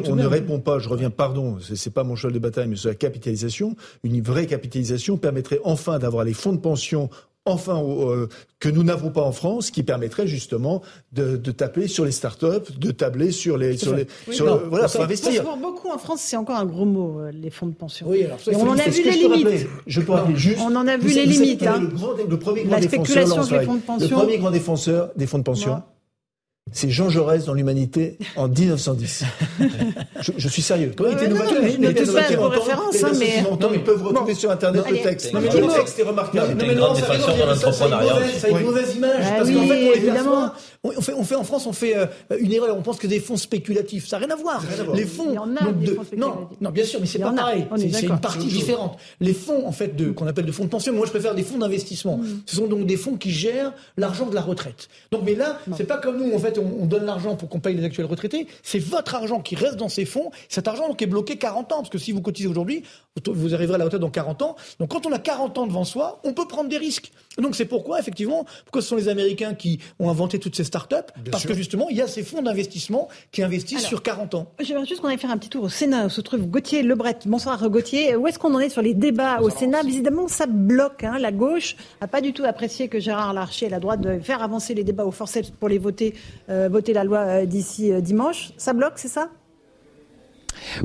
on 0.09 0.15
ne 0.15 0.25
répond 0.25 0.59
pas, 0.59 0.79
je 0.79 0.89
reviens, 0.89 1.09
pardon, 1.09 1.57
c'est 1.75 1.93
pas 1.93 2.03
mon 2.03 2.15
cheval 2.15 2.33
de 2.33 2.39
bataille, 2.39 2.67
mais 2.67 2.75
sur 2.75 2.89
la 2.89 2.95
capitalisation. 2.95 3.75
Une 4.03 4.21
vraie 4.21 4.45
capitalisation 4.45 4.58
permettrait 5.17 5.59
enfin 5.63 5.99
d'avoir 5.99 6.23
les 6.23 6.33
fonds 6.33 6.53
de 6.53 6.59
pension 6.59 7.09
enfin 7.45 7.81
euh, 7.81 8.27
que 8.59 8.69
nous 8.69 8.83
n'avons 8.83 9.09
pas 9.09 9.21
en 9.21 9.31
France, 9.31 9.71
qui 9.71 9.83
permettrait 9.83 10.27
justement 10.27 10.81
de, 11.13 11.37
de 11.37 11.51
taper 11.51 11.87
sur 11.87 12.05
les 12.05 12.11
start-up, 12.11 12.69
de 12.77 12.91
tabler 12.91 13.31
sur 13.31 13.57
les 13.57 13.77
sur 13.77 13.95
les 13.95 14.07
sur 14.31 14.67
voilà 14.67 14.87
pour 14.87 15.01
investir. 15.01 15.43
Pour 15.43 15.57
beaucoup 15.57 15.89
en 15.89 15.97
France, 15.97 16.21
c'est 16.21 16.37
encore 16.37 16.57
un 16.57 16.65
gros 16.65 16.85
mot 16.85 17.19
euh, 17.19 17.31
les 17.31 17.49
fonds 17.49 17.67
de 17.67 17.73
pension. 17.73 18.07
Oui, 18.09 18.23
alors 18.23 18.39
on 18.53 18.67
en 18.67 18.77
a 18.77 18.89
vu 18.89 19.03
les 19.03 19.11
limites. 19.11 19.67
Je 19.87 20.01
peux 20.01 20.11
rappeler 20.11 20.35
juste. 20.35 20.59
On 20.61 20.75
en 20.75 20.87
a 20.87 20.97
vu 20.97 21.09
les 21.09 21.25
limites. 21.25 21.63
Hein. 21.63 21.89
Le, 22.29 22.37
premier 22.37 22.63
grand 22.63 22.79
défenseur, 22.79 23.27
le 23.99 24.07
premier 24.07 24.37
grand 24.37 24.51
défenseur 24.51 25.11
des 25.15 25.27
fonds 25.27 25.39
de 25.39 25.43
pension 25.43 25.81
c'est 26.71 26.89
Jean 26.89 27.09
Jaurès 27.09 27.45
dans 27.45 27.53
l'Humanité 27.53 28.17
en 28.35 28.47
1910. 28.59 29.23
je, 30.21 30.31
je, 30.37 30.47
suis 30.47 30.61
sérieux. 30.61 30.91
Il 30.99 31.13
était 31.13 31.27
novateur, 31.27 32.29
pas 32.29 32.35
vos 32.35 32.49
références, 32.49 33.03
hein, 33.03 33.11
mais... 33.19 33.43
ils 33.73 33.83
peuvent 33.83 34.03
retrouver 34.03 34.33
sur 34.33 34.51
Internet 34.51 34.83
le 34.89 34.97
texte. 34.97 35.33
Non, 35.33 35.41
mais 35.41 35.49
le 35.49 35.67
texte 35.67 35.99
est 35.99 36.03
remarquable. 36.03 36.55
Non, 36.55 36.65
mais 36.67 36.75
non, 36.75 36.95
ça 36.95 37.07
a 37.11 38.49
une 38.49 38.65
mauvaise 38.65 38.95
image. 38.95 39.23
Ah 39.23 39.35
parce 39.37 39.51
qu'en 39.51 39.67
fait, 39.67 39.97
évidemment, 39.97 40.51
on 40.83 41.01
fait, 41.01 41.13
on 41.13 41.23
fait 41.23 41.35
en 41.35 41.43
France, 41.43 41.65
on 41.65 41.73
fait 41.73 41.97
euh, 41.97 42.05
une 42.39 42.53
erreur. 42.53 42.77
On 42.77 42.81
pense 42.81 42.97
que 42.97 43.07
des 43.07 43.19
fonds 43.19 43.37
spéculatifs, 43.37 44.07
ça 44.07 44.17
n'a 44.17 44.25
rien 44.25 44.35
à 44.35 44.37
voir. 44.37 44.63
Les 44.93 45.05
fonds, 45.05 45.33
non, 45.33 46.49
non, 46.61 46.69
bien 46.71 46.85
sûr, 46.85 46.99
mais 46.99 47.05
c'est 47.05 47.19
pas 47.19 47.33
pareil. 47.33 47.65
C'est 47.77 48.03
une 48.03 48.19
partie 48.19 48.47
différente. 48.47 48.97
Les 49.19 49.33
fonds, 49.33 49.67
en 49.67 49.71
fait, 49.71 49.95
qu'on 50.15 50.27
appelle 50.27 50.45
de 50.45 50.51
fonds 50.51 50.65
de 50.65 50.69
pension. 50.69 50.93
Moi, 50.93 51.05
je 51.05 51.11
préfère 51.11 51.35
des 51.35 51.43
fonds 51.43 51.57
d'investissement. 51.57 52.17
Mm. 52.17 52.41
Ce 52.45 52.55
sont 52.55 52.67
donc 52.67 52.85
des 52.85 52.97
fonds 52.97 53.17
qui 53.17 53.31
gèrent 53.31 53.73
l'argent 53.97 54.27
de 54.27 54.35
la 54.35 54.41
retraite. 54.41 54.89
Donc, 55.11 55.23
mais 55.25 55.35
là, 55.35 55.59
c'est 55.75 55.85
pas 55.85 55.97
comme 55.97 56.17
nous, 56.17 56.33
en 56.33 56.39
fait 56.39 56.57
on, 56.57 56.85
donne 56.85 57.05
l'argent 57.05 57.35
pour 57.35 57.49
qu'on 57.49 57.59
paye 57.59 57.75
les 57.75 57.83
actuels 57.83 58.05
retraités, 58.07 58.47
c'est 58.63 58.79
votre 58.79 59.15
argent 59.15 59.41
qui 59.41 59.55
reste 59.55 59.75
dans 59.75 59.89
ces 59.89 60.05
fonds. 60.05 60.31
Cet 60.47 60.67
argent 60.67 60.87
donc 60.87 61.01
est 61.01 61.07
bloqué 61.07 61.37
40 61.37 61.71
ans, 61.71 61.77
parce 61.77 61.89
que 61.89 61.97
si 61.97 62.11
vous 62.11 62.21
cotisez 62.21 62.47
aujourd'hui, 62.47 62.83
vous 63.27 63.53
arriverez 63.53 63.75
à 63.75 63.77
la 63.77 63.85
retraite 63.85 64.01
dans 64.01 64.09
40 64.09 64.41
ans. 64.41 64.55
Donc 64.79 64.89
quand 64.89 65.05
on 65.05 65.11
a 65.11 65.19
40 65.19 65.57
ans 65.57 65.67
devant 65.67 65.83
soi, 65.83 66.21
on 66.23 66.33
peut 66.33 66.47
prendre 66.47 66.69
des 66.69 66.77
risques. 66.77 67.11
Donc 67.37 67.55
c'est 67.55 67.65
pourquoi, 67.65 67.99
effectivement, 67.99 68.45
pourquoi 68.65 68.81
ce 68.81 68.87
sont 68.87 68.95
les 68.95 69.07
Américains 69.07 69.53
qui 69.53 69.79
ont 69.99 70.09
inventé 70.09 70.39
toutes 70.39 70.55
ces 70.55 70.63
start-up 70.69 71.11
Parce 71.31 71.45
que 71.45 71.53
justement, 71.53 71.87
il 71.89 71.97
y 71.97 72.01
a 72.01 72.07
ces 72.07 72.23
fonds 72.23 72.41
d'investissement 72.41 73.09
qui 73.31 73.43
investissent 73.43 73.85
sur 73.85 74.01
40 74.01 74.35
ans. 74.35 74.51
J'aimerais 74.59 74.85
juste 74.85 75.01
qu'on 75.01 75.09
aille 75.09 75.17
faire 75.17 75.31
un 75.31 75.37
petit 75.37 75.49
tour 75.49 75.63
au 75.63 75.69
Sénat, 75.69 76.05
où 76.05 76.09
se 76.09 76.21
trouve 76.21 76.47
Gauthier 76.47 76.83
Lebret. 76.83 77.19
Bonsoir 77.25 77.69
Gauthier. 77.69 78.15
Où 78.15 78.27
est-ce 78.27 78.39
qu'on 78.39 78.53
en 78.53 78.59
est 78.59 78.69
sur 78.69 78.81
les 78.81 78.93
débats 78.93 79.41
au 79.41 79.49
Sénat 79.49 79.81
Évidemment, 79.81 80.27
ça 80.27 80.45
bloque. 80.45 81.03
Hein. 81.03 81.17
La 81.19 81.31
gauche 81.31 81.75
n'a 82.01 82.07
pas 82.07 82.21
du 82.21 82.33
tout 82.33 82.43
apprécié 82.45 82.87
que 82.87 82.99
Gérard 82.99 83.33
Larcher 83.33 83.65
et 83.65 83.69
la 83.69 83.79
droite 83.79 84.01
de 84.01 84.19
faire 84.19 84.41
avancer 84.41 84.73
les 84.73 84.83
débats 84.83 85.05
au 85.05 85.11
forceps 85.11 85.51
pour 85.51 85.69
les 85.69 85.77
voter, 85.77 86.13
euh, 86.49 86.69
voter 86.71 86.93
la 86.93 87.03
loi 87.03 87.19
euh, 87.19 87.45
d'ici 87.45 87.91
euh, 87.91 88.01
dimanche. 88.01 88.51
Ça 88.57 88.73
bloque, 88.73 88.93
c'est 88.97 89.07
ça? 89.07 89.29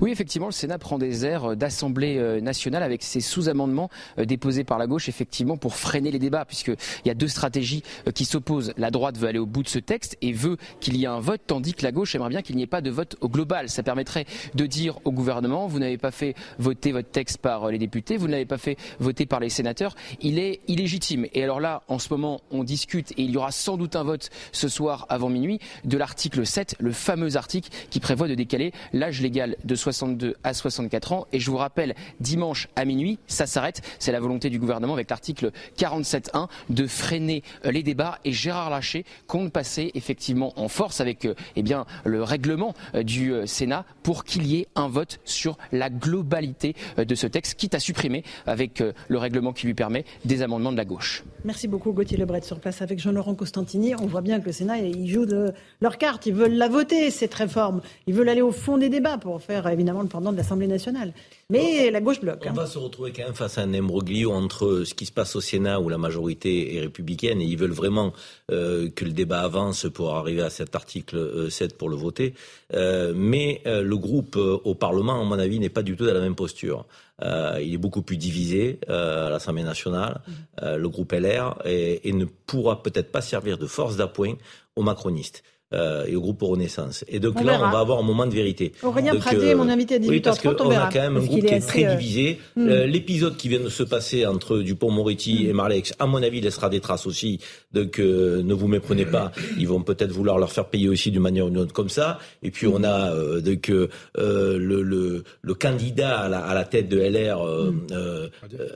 Oui, 0.01 0.11
effectivement, 0.11 0.47
le 0.47 0.53
Sénat 0.53 0.79
prend 0.79 0.99
des 0.99 1.25
airs 1.27 1.53
euh, 1.53 1.55
d'Assemblée 1.57 2.19
euh, 2.19 2.41
nationale 2.41 2.83
avec 2.83 3.03
ses 3.03 3.21
sous-amendements 3.21 3.91
euh, 4.19 4.25
déposés 4.25 4.65
par 4.65 4.79
la 4.79 4.87
gauche, 4.87 5.09
effectivement, 5.09 5.57
pour 5.57 5.77
freiner 5.77 6.11
les 6.11 6.19
débats, 6.19 6.45
puisqu'il 6.45 6.77
y 7.07 7.11
a 7.11 7.15
deux 7.15 7.29
stratégies 7.29 7.83
qui 8.15 8.25
s'opposent. 8.25 8.73
La 8.77 8.91
droite 8.91 9.19
veut 9.19 9.29
aller 9.29 9.39
au 9.39 9.47
bout 9.47 9.63
de 9.63 9.69
ce 9.69 9.79
texte 9.79 10.17
et 10.23 10.33
veut 10.33 10.57
qu'il 10.81 10.97
y 10.97 11.05
ait 11.05 11.09
un 11.09 11.21
vote, 11.21 11.43
tandis 11.47 11.75
que 11.75 11.83
la 11.83 11.93
gauche 11.93 12.15
aimerait 12.15 12.31
bien 12.31 12.43
qu'il 12.43 12.57
n'y 12.57 12.63
ait 12.63 12.67
pas 12.67 12.81
de 12.81 12.91
vote 12.91 13.17
au 13.21 13.29
global. 13.29 13.69
Ça 13.69 13.83
permettrait 13.83 14.27
de 14.55 14.67
dire 14.67 14.99
au 15.05 15.13
gouvernement, 15.13 15.67
vous 15.67 15.79
n'avez 15.79 15.99
pas 15.99 16.11
fait 16.11 16.35
voter 16.59 16.93
votre 16.93 17.11
texte 17.11 17.39
par 17.39 17.69
les 17.71 17.79
députés, 17.79 18.17
vous 18.17 18.27
ne 18.27 18.33
l'avez 18.33 18.47
pas 18.47 18.59
fait 18.59 18.77
voter 18.99 19.27
par 19.27 19.41
les 19.41 19.51
sénateurs, 19.51 19.95
il 20.21 20.39
est 20.39 20.61
illégitime. 20.69 21.27
Et 21.35 21.43
alors 21.43 21.61
là, 21.61 21.83
en 21.89 21.99
ce 21.99 22.09
moment, 22.11 22.41
on 22.51 22.65
discute, 22.65 23.13
et 23.13 23.23
il 23.23 23.31
y 23.31 23.37
aura 23.37 23.51
sans 23.51 23.77
doute 23.77 23.97
un 23.97 24.05
vote 24.05 24.31
ce 24.53 24.69
soir 24.69 25.07
avant 25.09 25.29
minuit, 25.29 25.59
de 25.85 25.99
l'article 25.99 26.47
7, 26.47 26.77
le 26.79 26.93
fameux 26.93 27.37
article 27.37 27.71
qui 27.91 28.01
prévoit 28.01 28.29
de 28.29 28.35
décaler 28.35 28.73
l'âge 28.93 29.21
légal 29.21 29.57
de 29.65 29.75
62 29.75 30.37
à 30.45 30.55
64 30.55 31.13
ans. 31.13 31.27
Et 31.33 31.41
je 31.41 31.51
vous 31.51 31.57
rappelle, 31.57 31.95
dimanche 32.21 32.69
à 32.77 32.85
minuit, 32.85 33.19
ça 33.27 33.47
s'arrête. 33.47 33.83
C'est 33.99 34.13
la 34.13 34.21
volonté 34.21 34.51
du 34.51 34.59
gouvernement 34.59 34.95
avec 34.95 35.11
l'article 35.11 35.51
47.1 35.79 36.49
de 36.71 36.87
freiner 36.87 37.43
euh, 37.65 37.71
les 37.71 37.83
débats. 37.83 38.19
Et 38.25 38.33
Gérard 38.33 38.71
Larcher 38.71 39.05
compte 39.27 39.53
passer 39.53 39.91
effectivement 39.95 40.53
en 40.57 40.69
force 40.69 41.01
avec 41.01 41.25
euh, 41.25 41.35
eh 41.57 41.63
bien, 41.63 41.87
le 42.05 42.23
règlement 42.23 42.75
euh, 42.95 43.03
du 43.03 43.33
Sénat 43.47 43.85
pour 44.03 44.25
qu'il 44.25 44.47
y 44.47 44.61
ait 44.61 44.69
un 44.75 44.89
vote 44.89 45.19
sur 45.25 45.57
la 45.73 45.91
globalité 45.91 46.75
de 46.97 47.15
ce 47.15 47.27
texte, 47.27 47.55
quitte 47.55 47.75
à 47.75 47.81
supprimer 47.81 48.23
avec 48.47 48.83
le 49.09 49.19
règlement 49.19 49.53
qui 49.53 49.67
lui 49.67 49.75
permet 49.75 50.05
des 50.25 50.43
amendements 50.43 50.73
de 50.73 50.77
la 50.77 50.85
gauche. 50.85 51.25
Merci 51.45 51.69
beaucoup 51.69 51.93
Gauthier 51.93 52.17
Lebret 52.17 52.43
sur 52.43 52.61
place 52.61 52.83
avec 52.83 52.99
Jean-Laurent 52.99 53.35
Costantini. 53.35 53.95
On 53.95 54.07
voit 54.07 54.21
bien 54.21 54.41
que 54.41 54.47
le 54.47 54.53
Sénat, 54.53 54.79
il 54.79 55.09
joue 55.11 55.27
de 55.27 55.53
leur 55.81 55.99
carte. 55.99 56.27
Ils 56.27 56.35
veulent 56.35 56.55
la 56.55 56.69
voter, 56.69 57.11
cette 57.11 57.35
réforme. 57.35 57.81
Ils 58.07 58.15
veulent 58.15 58.29
aller 58.29 58.43
au 58.43 58.53
fond 58.53 58.79
des 58.79 58.89
débats 58.89 59.19
pour 59.19 59.43
faire 59.43 59.54
évidemment 59.73 60.03
le 60.03 60.09
pendant 60.09 60.33
de 60.33 60.37
l'Assemblée 60.37 60.67
nationale. 60.67 61.13
Mais 61.51 61.91
la 61.91 62.01
gauche 62.01 62.21
bloque. 62.21 62.43
On 62.47 62.51
hein. 62.51 62.55
va 62.55 62.67
se 62.67 62.79
retrouver 62.79 63.13
quand 63.13 63.25
même 63.25 63.35
face 63.35 63.59
à 63.59 63.63
un 63.63 63.75
imbroglio 63.75 64.33
entre 64.33 64.85
ce 64.85 64.95
qui 64.95 65.07
se 65.07 65.13
passe 65.13 65.37
au 65.37 65.41
Sénat 65.41 65.81
où 65.81 65.89
la 65.89 65.99
majorité 65.99 66.77
est 66.77 66.81
républicaine 66.81 67.41
et 67.41 67.45
ils 67.45 67.59
veulent 67.59 67.73
vraiment 67.73 68.13
euh, 68.51 68.89
que 68.91 69.05
le 69.05 69.13
débat 69.13 69.41
avance 69.41 69.87
pour 69.93 70.15
arriver 70.15 70.43
à 70.43 70.51
cet 70.51 70.75
article 70.75 71.17
euh, 71.17 71.51
7 71.51 71.77
pour 71.77 71.89
le 71.89 71.97
voter. 71.97 72.35
Euh, 72.73 73.13
mais 73.15 73.61
euh, 73.67 73.83
le 73.83 73.97
groupe 73.97 74.37
euh, 74.37 74.59
au 74.65 74.75
Parlement, 74.75 75.21
à 75.21 75.25
mon 75.25 75.39
avis, 75.39 75.59
n'est 75.59 75.69
pas 75.69 75.83
du 75.83 75.97
tout 75.97 76.07
dans 76.07 76.15
la 76.15 76.21
même 76.21 76.35
posture. 76.35 76.87
Euh, 77.23 77.61
il 77.63 77.73
est 77.75 77.79
beaucoup 77.79 78.03
plus 78.03 78.17
divisé 78.17 78.81
euh, 78.89 79.29
à 79.29 79.31
l'Assemblée 79.31 79.63
nationale, 79.63 80.21
euh, 80.63 80.77
le 80.77 80.89
groupe 80.89 81.13
LR, 81.13 81.57
et, 81.65 82.09
et 82.09 82.13
ne 82.13 82.25
pourra 82.25 82.83
peut-être 82.83 83.13
pas 83.13 83.21
servir 83.21 83.57
de 83.57 83.67
force 83.67 83.97
d'appoint 83.97 84.35
aux 84.77 84.83
macronistes. 84.83 85.45
Euh, 85.75 86.07
et 86.07 86.17
au 86.17 86.21
groupe 86.21 86.41
Renaissance. 86.43 87.05
Et 87.09 87.19
donc 87.21 87.35
On 87.41 87.45
là, 87.45 87.53
verra. 87.53 87.69
on 87.69 87.73
va 87.73 87.79
avoir 87.81 87.99
un 87.99 88.03
moment 88.03 88.27
de 88.27 88.35
vérité. 88.35 88.73
Aurélien 88.83 89.13
Donc, 89.13 89.21
Pradier 89.23 89.49
est 89.51 89.55
mon 89.55 89.69
invité 89.69 89.97
à 89.97 89.99
Oui, 89.99 90.21
parce 90.21 90.39
18h30, 90.41 90.49
on 90.49 90.55
qu'on 90.65 90.71
a 90.71 90.89
quand 90.93 91.01
même 91.01 91.17
un 91.17 91.21
groupe 91.21 91.41
qui 91.41 91.47
est 91.55 91.61
très 91.61 91.85
euh, 91.87 91.95
divisé. 91.97 92.39
hmm. 92.57 92.69
Euh, 92.69 92.87
L'épisode 92.87 93.37
qui 93.37 93.49
vient 93.49 93.61
de 93.61 93.69
se 93.69 93.83
passer 93.83 94.25
entre 94.27 94.59
Dupont-Moretti 94.59 95.47
et 95.49 95.53
Marlex, 95.53 95.93
à 95.99 96.07
mon 96.07 96.23
avis, 96.23 96.41
laissera 96.41 96.69
des 96.71 96.81
traces 96.81 97.07
aussi. 97.07 97.41
Donc 97.73 97.99
euh, 97.99 98.43
ne 98.43 98.55
vous 98.55 98.69
méprenez 98.69 99.05
pas. 99.07 99.33
Ils 99.59 99.69
vont 99.69 99.83
peut-être 99.83 100.13
vouloir 100.13 100.39
leur 100.39 100.53
faire 100.53 100.67
payer 100.67 100.89
aussi 100.89 101.11
d'une 101.11 101.23
manière 101.23 101.47
ou 101.47 101.51
d'une 101.51 101.59
autre 101.59 101.73
comme 101.73 101.89
ça. 101.89 102.19
Et 102.43 102.51
puis 102.51 102.67
on 102.67 102.83
a 102.85 103.13
euh, 103.13 103.41
donc 103.41 103.69
euh, 103.71 103.89
euh, 104.19 104.57
le, 104.59 104.83
le, 104.83 105.25
le 105.43 105.55
candidat 105.55 106.19
à 106.21 106.29
la, 106.29 106.39
à 106.39 106.55
la 106.55 106.65
tête 106.65 106.89
de 106.89 106.99
LR. 106.99 107.41
euh, 107.45 107.73
euh, 107.93 108.29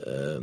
euh, 0.07 0.39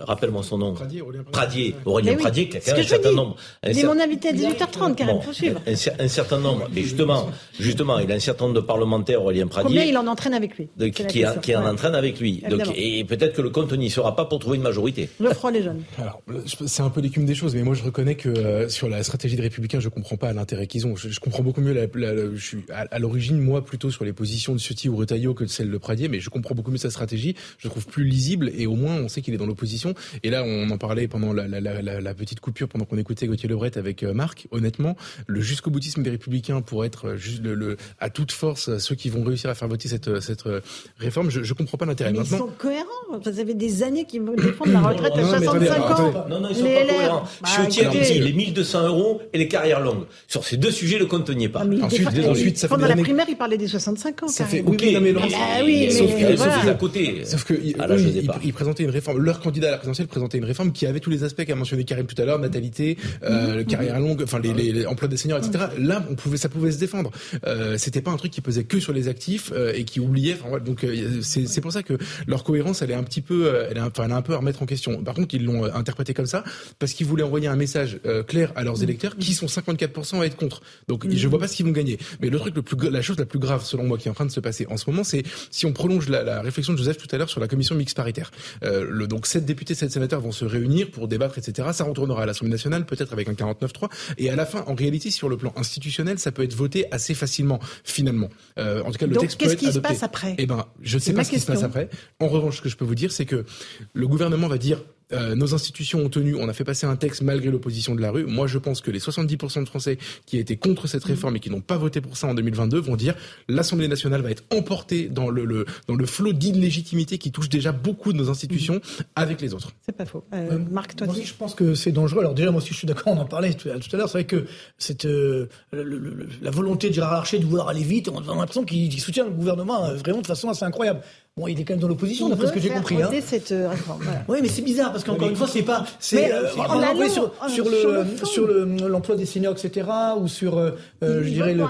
Rappelle-moi 0.00 0.42
son 0.42 0.58
nom. 0.58 0.74
Pradier, 0.74 1.00
Aurélien 1.02 1.24
Pradier. 1.30 1.74
Aurélien 1.84 2.14
Pradier, 2.16 2.48
qui 2.48 2.56
a 2.58 2.60
quand 2.60 2.72
même 2.72 2.80
un 2.80 2.88
certain 2.88 3.12
nombre. 3.12 3.36
Il 3.66 3.78
est 3.78 3.84
mon 3.84 3.98
invité 3.98 4.28
à 4.28 4.32
18h30, 4.32 4.94
Karen, 4.94 5.14
Bon, 5.16 5.20
faut 5.22 5.32
suivre. 5.32 5.60
Un, 5.88 5.90
cer- 5.90 6.02
un 6.04 6.08
certain 6.08 6.38
nombre. 6.38 6.68
Mais 6.74 6.82
justement, 6.82 7.30
justement, 7.58 7.98
il 7.98 8.10
a 8.10 8.14
un 8.14 8.18
certain 8.20 8.44
nombre 8.46 8.56
de 8.60 8.64
parlementaires, 8.66 9.22
Aurélien 9.22 9.46
Pradier. 9.46 9.68
Combien 9.68 9.84
il 9.84 9.96
en 9.96 10.06
entraîne 10.06 10.34
avec 10.34 10.56
lui? 10.56 10.68
La 10.78 10.90
qui, 10.90 11.24
a- 11.24 11.36
qui 11.36 11.54
en 11.56 11.66
entraîne 11.66 11.94
avec 11.94 12.20
lui. 12.20 12.42
Donc, 12.48 12.62
et 12.76 13.04
peut-être 13.04 13.34
que 13.34 13.42
le 13.42 13.50
compte 13.50 13.72
n'y 13.72 13.90
sera 13.90 14.14
pas 14.16 14.24
pour 14.24 14.38
trouver 14.38 14.56
une 14.56 14.62
majorité. 14.62 15.08
Geoffroy 15.20 15.50
les 15.52 15.62
jeunes. 15.62 15.82
Alors, 15.98 16.22
c'est 16.66 16.82
un 16.82 16.90
peu 16.90 17.00
l'écume 17.00 17.24
des 17.26 17.34
choses, 17.34 17.54
mais 17.54 17.62
moi 17.62 17.74
je 17.74 17.82
reconnais 17.82 18.14
que 18.14 18.28
euh, 18.28 18.68
sur 18.68 18.88
la 18.88 19.02
stratégie 19.02 19.36
des 19.36 19.42
Républicains, 19.42 19.80
je 19.80 19.88
comprends 19.88 20.16
pas 20.16 20.32
l'intérêt 20.32 20.66
qu'ils 20.66 20.86
ont. 20.86 20.96
Je, 20.96 21.08
je 21.08 21.20
comprends 21.20 21.42
beaucoup 21.42 21.60
mieux. 21.60 21.72
La, 21.72 21.86
la- 21.94 22.12
la- 22.14 22.34
je 22.34 22.44
suis 22.44 22.58
à, 22.72 22.86
à 22.90 22.98
l'origine, 22.98 23.38
moi, 23.40 23.64
plutôt 23.64 23.90
sur 23.90 24.04
les 24.04 24.12
positions 24.12 24.54
de 24.54 24.58
Ciotti 24.58 24.88
ou 24.88 24.96
Retailleau 24.96 25.34
que 25.34 25.44
de 25.44 25.48
celle 25.48 25.70
de 25.70 25.78
Pradier, 25.78 26.08
mais 26.08 26.20
je 26.20 26.30
comprends 26.30 26.54
beaucoup 26.54 26.70
mieux 26.70 26.76
sa 26.78 26.90
stratégie. 26.90 27.34
Je 27.58 27.68
trouve 27.68 27.86
plus 27.86 28.04
lisible 28.04 28.50
et 28.56 28.66
au 28.66 28.74
moins 28.74 28.96
on 28.96 29.08
sait 29.08 29.20
qu'il 29.22 29.34
est 29.34 29.38
dans 29.38 29.46
l'opposition. 29.46 29.94
Et 30.22 30.30
là, 30.30 30.42
on 30.44 30.68
en 30.70 30.78
parlait 30.78 31.08
pendant 31.08 31.32
la, 31.32 31.46
la- 31.48 31.60
la- 31.60 31.82
la- 31.82 32.00
la 32.00 32.14
petite 32.14 32.40
coupure, 32.40 32.68
pendant 32.68 32.84
qu'on 32.84 32.98
écoutait 32.98 33.26
Gauthier 33.26 33.48
Lebret 33.48 33.76
avec 33.78 34.02
euh, 34.02 34.12
Marc. 34.12 34.46
Honnêtement, 34.50 34.96
le 35.26 35.40
jusqu'au 35.40 35.70
boutisme 35.76 36.02
des 36.02 36.08
Républicains 36.10 36.62
pour 36.62 36.84
être 36.86 37.08
euh, 37.08 37.16
juste 37.16 37.42
le, 37.42 37.54
le- 37.54 37.76
à 38.00 38.08
toute 38.08 38.32
force 38.32 38.70
euh, 38.70 38.78
ceux 38.78 38.94
qui 38.94 39.10
vont 39.10 39.22
réussir 39.22 39.50
à 39.50 39.54
faire 39.54 39.68
voter 39.68 39.88
cette, 39.88 40.20
cette 40.20 40.46
euh, 40.46 40.60
réforme, 40.98 41.28
je, 41.30 41.42
je 41.42 41.52
comprends 41.52 41.76
pas 41.76 41.84
l'intérêt. 41.84 42.12
Mais 42.12 42.20
ils 42.20 42.26
sont 42.26 42.48
cohérents. 42.56 42.84
Vous 43.22 43.38
avez 43.40 43.52
des 43.54 43.82
années 43.82 44.04
qui 44.06 44.18
me 44.20 44.34
défendent 44.36 44.72
la 44.72 44.80
retraite 44.80 45.12
à 45.12 45.20
Non, 45.20 45.32
mais 45.32 45.38
65 45.38 45.50
attendez, 45.50 45.68
ans. 45.68 46.08
attendez. 46.08 46.30
Non, 46.34 46.40
non, 46.40 46.48
ils 46.50 46.56
sont 46.56 46.64
Les 46.64 46.74
pas 46.74 46.80
LR. 46.84 46.94
cohérents. 46.96 47.24
Bah, 47.42 47.48
écoutez, 47.62 48.12
dit 48.14 48.18
les 48.20 48.32
1200 48.32 48.86
euros 48.88 49.20
et 49.34 49.38
les 49.38 49.48
carrières 49.48 49.80
longues. 49.80 50.04
Sur 50.28 50.44
ces 50.44 50.56
deux 50.56 50.70
sujets, 50.70 50.98
le 50.98 51.06
compte 51.06 51.28
n'y 51.30 51.44
est 51.44 51.48
pas. 51.50 51.60
Ah, 51.62 51.66
mais 51.66 51.82
Ensuite, 51.82 52.10
défend- 52.10 52.30
ensuite, 52.30 52.56
ça 52.58 52.68
fait 52.68 52.74
pendant 52.74 52.82
des 52.84 52.88
la 52.88 52.92
années- 52.94 53.02
primaire, 53.02 53.26
il 53.28 53.36
parlait 53.36 53.58
des 53.58 53.68
65 53.68 54.22
ans. 54.22 54.28
Ça 54.28 54.44
fait- 54.46 54.62
oui, 54.66 54.76
mais 55.00 55.14
Ah, 55.16 55.26
bah 55.30 55.36
oui, 55.64 55.92
sauf 55.92 56.10
mais 56.16 56.22
que- 56.32 56.36
voilà. 56.36 56.54
sauf 56.54 56.68
à 56.68 56.74
côté. 56.74 57.24
Sauf 57.24 57.44
que 57.44 57.54
Ah, 57.78 57.86
là, 57.86 57.96
je 57.98 58.08
ils, 58.08 58.30
ils 58.44 58.52
présentaient 58.52 58.82
une 58.84 58.90
réforme. 58.90 59.18
Leur 59.18 59.40
candidat 59.40 59.68
à 59.68 59.70
la 59.72 59.76
présidentielle 59.76 60.08
présentait 60.08 60.38
une 60.38 60.44
réforme 60.44 60.72
qui 60.72 60.86
avait 60.86 61.00
tous 61.00 61.10
les 61.10 61.22
aspects 61.24 61.44
qu'a 61.44 61.54
mentionné 61.54 61.84
Karim 61.84 62.06
tout 62.06 62.20
à 62.20 62.24
l'heure, 62.24 62.38
natalité, 62.38 62.96
euh, 63.24 63.64
carrière 63.64 64.00
longue, 64.00 64.22
enfin 64.22 64.38
les 64.40 64.86
emplois 64.86 65.08
des 65.08 65.16
seniors, 65.16 65.38
etc. 65.38 65.55
Là, 65.78 66.04
on 66.10 66.14
pouvait, 66.14 66.36
ça 66.36 66.48
pouvait 66.48 66.70
se 66.70 66.78
défendre. 66.78 67.10
Euh, 67.46 67.76
C'était 67.78 68.00
pas 68.02 68.10
un 68.10 68.16
truc 68.16 68.32
qui 68.32 68.40
pesait 68.40 68.64
que 68.64 68.80
sur 68.80 68.92
les 68.92 69.08
actifs 69.08 69.52
euh, 69.54 69.72
et 69.74 69.84
qui 69.84 70.00
oubliait. 70.00 70.36
Enfin, 70.40 70.58
donc 70.58 70.84
euh, 70.84 71.20
c'est 71.22 71.60
pour 71.60 71.72
ça 71.72 71.82
que 71.82 71.94
leur 72.26 72.44
cohérence, 72.44 72.82
elle 72.82 72.90
est 72.90 72.94
un 72.94 73.02
petit 73.02 73.20
peu, 73.22 73.46
euh, 73.46 73.66
elle 73.70 73.76
est, 73.76 73.80
un- 73.80 73.86
enfin, 73.88 74.04
elle 74.04 74.10
est 74.10 74.14
un 74.14 74.22
peu 74.22 74.34
à 74.34 74.38
remettre 74.38 74.62
en 74.62 74.66
question. 74.66 75.02
Par 75.02 75.14
contre, 75.14 75.34
ils 75.34 75.44
l'ont 75.44 75.64
interprété 75.64 76.14
comme 76.14 76.26
ça 76.26 76.44
parce 76.78 76.92
qu'ils 76.92 77.06
voulaient 77.06 77.22
envoyer 77.22 77.48
un 77.48 77.56
message 77.56 77.98
clair 78.26 78.52
à 78.56 78.64
leurs 78.64 78.82
électeurs 78.82 79.16
qui 79.16 79.34
sont 79.34 79.46
54% 79.46 80.20
à 80.20 80.26
être 80.26 80.36
contre. 80.36 80.60
Donc 80.88 81.06
je 81.10 81.28
vois 81.28 81.38
pas 81.38 81.48
ce 81.48 81.56
qu'ils 81.56 81.66
vont 81.66 81.72
gagner. 81.72 81.98
Mais 82.20 82.28
le 82.30 82.38
truc 82.38 82.54
le 82.56 82.62
plus, 82.62 82.90
la 82.90 83.02
chose 83.02 83.18
la 83.18 83.26
plus 83.26 83.38
grave 83.38 83.64
selon 83.64 83.84
moi 83.84 83.98
qui 83.98 84.08
est 84.08 84.10
en 84.10 84.14
train 84.14 84.26
de 84.26 84.30
se 84.30 84.40
passer 84.40 84.66
en 84.68 84.76
ce 84.76 84.88
moment, 84.90 85.04
c'est 85.04 85.22
si 85.50 85.66
on 85.66 85.72
prolonge 85.72 86.08
la, 86.08 86.22
la 86.22 86.42
réflexion 86.42 86.72
de 86.72 86.78
Joseph 86.78 86.96
tout 86.98 87.08
à 87.12 87.18
l'heure 87.18 87.30
sur 87.30 87.40
la 87.40 87.48
commission 87.48 87.74
mixte 87.74 87.96
paritaire. 87.96 88.30
Euh, 88.64 88.86
le, 88.88 89.06
donc 89.06 89.26
sept 89.26 89.44
députés, 89.44 89.74
sept 89.74 89.90
sénateurs 89.92 90.20
vont 90.20 90.32
se 90.32 90.44
réunir 90.44 90.90
pour 90.90 91.08
débattre, 91.08 91.38
etc. 91.38 91.68
Ça 91.72 91.84
retournera 91.84 92.22
à 92.22 92.26
l'Assemblée 92.26 92.52
nationale, 92.52 92.86
peut-être 92.86 93.12
avec 93.12 93.28
un 93.28 93.32
49-3. 93.32 93.88
Et 94.18 94.30
à 94.30 94.36
la 94.36 94.46
fin, 94.46 94.64
en 94.66 94.74
réalité, 94.74 95.10
sur 95.10 95.28
le 95.28 95.36
plan 95.36 95.45
institutionnel, 95.56 96.18
ça 96.18 96.32
peut 96.32 96.42
être 96.42 96.54
voté 96.54 96.86
assez 96.92 97.14
facilement, 97.14 97.60
finalement. 97.84 98.28
Euh, 98.58 98.82
en 98.82 98.90
tout 98.90 98.98
cas, 98.98 99.06
le 99.06 99.14
Donc, 99.14 99.22
texte 99.22 99.38
peut 99.38 99.44
qu'est-ce 99.44 99.54
être 99.54 99.58
qui 99.60 99.66
se 99.66 99.70
adopté. 99.72 99.88
passe 99.88 100.02
après? 100.02 100.34
Eh 100.38 100.46
ben, 100.46 100.66
je 100.82 100.96
ne 100.96 101.00
sais 101.00 101.12
pas 101.12 101.24
ce 101.24 101.30
qui 101.30 101.40
se 101.40 101.46
passe 101.46 101.62
après. 101.62 101.88
En 102.20 102.28
revanche, 102.28 102.56
ce 102.56 102.62
que 102.62 102.68
je 102.68 102.76
peux 102.76 102.84
vous 102.84 102.94
dire, 102.94 103.12
c'est 103.12 103.26
que 103.26 103.44
le 103.92 104.08
gouvernement 104.08 104.48
va 104.48 104.58
dire 104.58 104.82
euh, 105.12 105.34
nos 105.36 105.54
institutions 105.54 106.00
ont 106.04 106.08
tenu, 106.08 106.34
on 106.34 106.48
a 106.48 106.52
fait 106.52 106.64
passer 106.64 106.86
un 106.86 106.96
texte 106.96 107.22
malgré 107.22 107.50
l'opposition 107.50 107.94
de 107.94 108.00
la 108.00 108.10
rue. 108.10 108.24
Moi, 108.26 108.46
je 108.46 108.58
pense 108.58 108.80
que 108.80 108.90
les 108.90 108.98
70% 108.98 109.60
de 109.62 109.68
Français 109.68 109.98
qui 110.26 110.38
étaient 110.38 110.56
contre 110.56 110.86
cette 110.88 111.04
réforme 111.04 111.36
et 111.36 111.40
qui 111.40 111.48
n'ont 111.50 111.60
pas 111.60 111.76
voté 111.76 112.00
pour 112.00 112.16
ça 112.16 112.26
en 112.26 112.34
2022 112.34 112.78
vont 112.80 112.96
dire 112.96 113.14
l'Assemblée 113.48 113.86
nationale 113.88 114.22
va 114.22 114.30
être 114.32 114.42
emportée 114.52 115.08
dans 115.08 115.30
le, 115.30 115.44
le 115.44 115.64
dans 115.86 115.94
le 115.94 116.06
flot 116.06 116.32
d'illégitimité 116.32 117.18
qui 117.18 117.30
touche 117.30 117.48
déjà 117.48 117.72
beaucoup 117.72 118.12
de 118.12 118.18
nos 118.18 118.30
institutions 118.30 118.80
avec 119.14 119.40
les 119.40 119.54
autres. 119.54 119.72
C'est 119.84 119.96
pas 119.96 120.06
faux. 120.06 120.24
Euh, 120.32 120.58
Marc, 120.70 120.96
toi, 120.96 121.06
Moi 121.06 121.14
aussi, 121.16 121.24
je 121.26 121.34
pense 121.34 121.54
que 121.54 121.74
c'est 121.74 121.92
dangereux. 121.92 122.20
Alors 122.20 122.34
déjà, 122.34 122.50
moi 122.50 122.60
aussi, 122.60 122.70
je 122.72 122.78
suis 122.78 122.86
d'accord, 122.88 123.12
on 123.12 123.18
en 123.18 123.26
parlait 123.26 123.54
tout 123.54 123.68
tout 123.68 123.94
à 123.94 123.98
l'heure. 123.98 124.08
C'est 124.08 124.18
vrai 124.18 124.24
que 124.24 124.46
cette, 124.78 125.04
euh, 125.06 125.48
le- 125.72 125.82
le- 125.84 125.98
le- 125.98 126.28
la 126.42 126.50
volonté 126.50 126.88
de 126.88 126.94
Gérard 126.94 127.12
Larcher 127.12 127.38
de 127.38 127.44
vouloir 127.44 127.68
aller 127.68 127.82
vite, 127.84 128.08
on 128.08 128.18
a 128.18 128.34
l'impression 128.34 128.64
qu'il 128.64 128.88
qu'il 128.88 129.00
soutient 129.00 129.24
le 129.24 129.30
gouvernement 129.30 129.84
euh, 129.86 129.94
vraiment 129.96 130.20
de 130.22 130.26
façon 130.26 130.48
assez 130.48 130.64
incroyable. 130.64 131.00
Bon, 131.38 131.48
il 131.48 131.60
est 131.60 131.64
quand 131.64 131.74
même 131.74 131.82
dans 131.82 131.88
l'opposition, 131.88 132.30
d'après 132.30 132.46
ce 132.46 132.52
que 132.52 132.60
j'ai 132.60 132.70
compris. 132.70 133.02
Hein. 133.02 133.10
cette 133.22 133.52
euh, 133.52 133.68
réforme. 133.68 134.00
Voilà. 134.02 134.24
Oui, 134.26 134.38
mais 134.40 134.48
c'est 134.48 134.62
bizarre 134.62 134.90
parce 134.90 135.04
qu'encore 135.04 135.28
une 135.28 135.36
fois, 135.36 135.46
c'est 135.46 135.60
pas. 135.60 135.84
C'est 136.00 136.16
Mais, 136.16 136.32
euh, 136.32 136.48
sur, 136.48 136.62
euh, 136.72 137.08
sur 137.10 137.30
sur 137.50 137.68
le 137.68 138.06
sur 138.24 138.46
le 138.46 138.88
l'emploi 138.88 139.16
des 139.16 139.26
seniors, 139.26 139.52
etc. 139.52 139.86
Ou 140.18 140.28
sur, 140.28 140.56
euh, 140.56 140.70
euh, 141.04 141.22
je 141.22 141.28
dirais 141.28 141.52
le, 141.52 141.64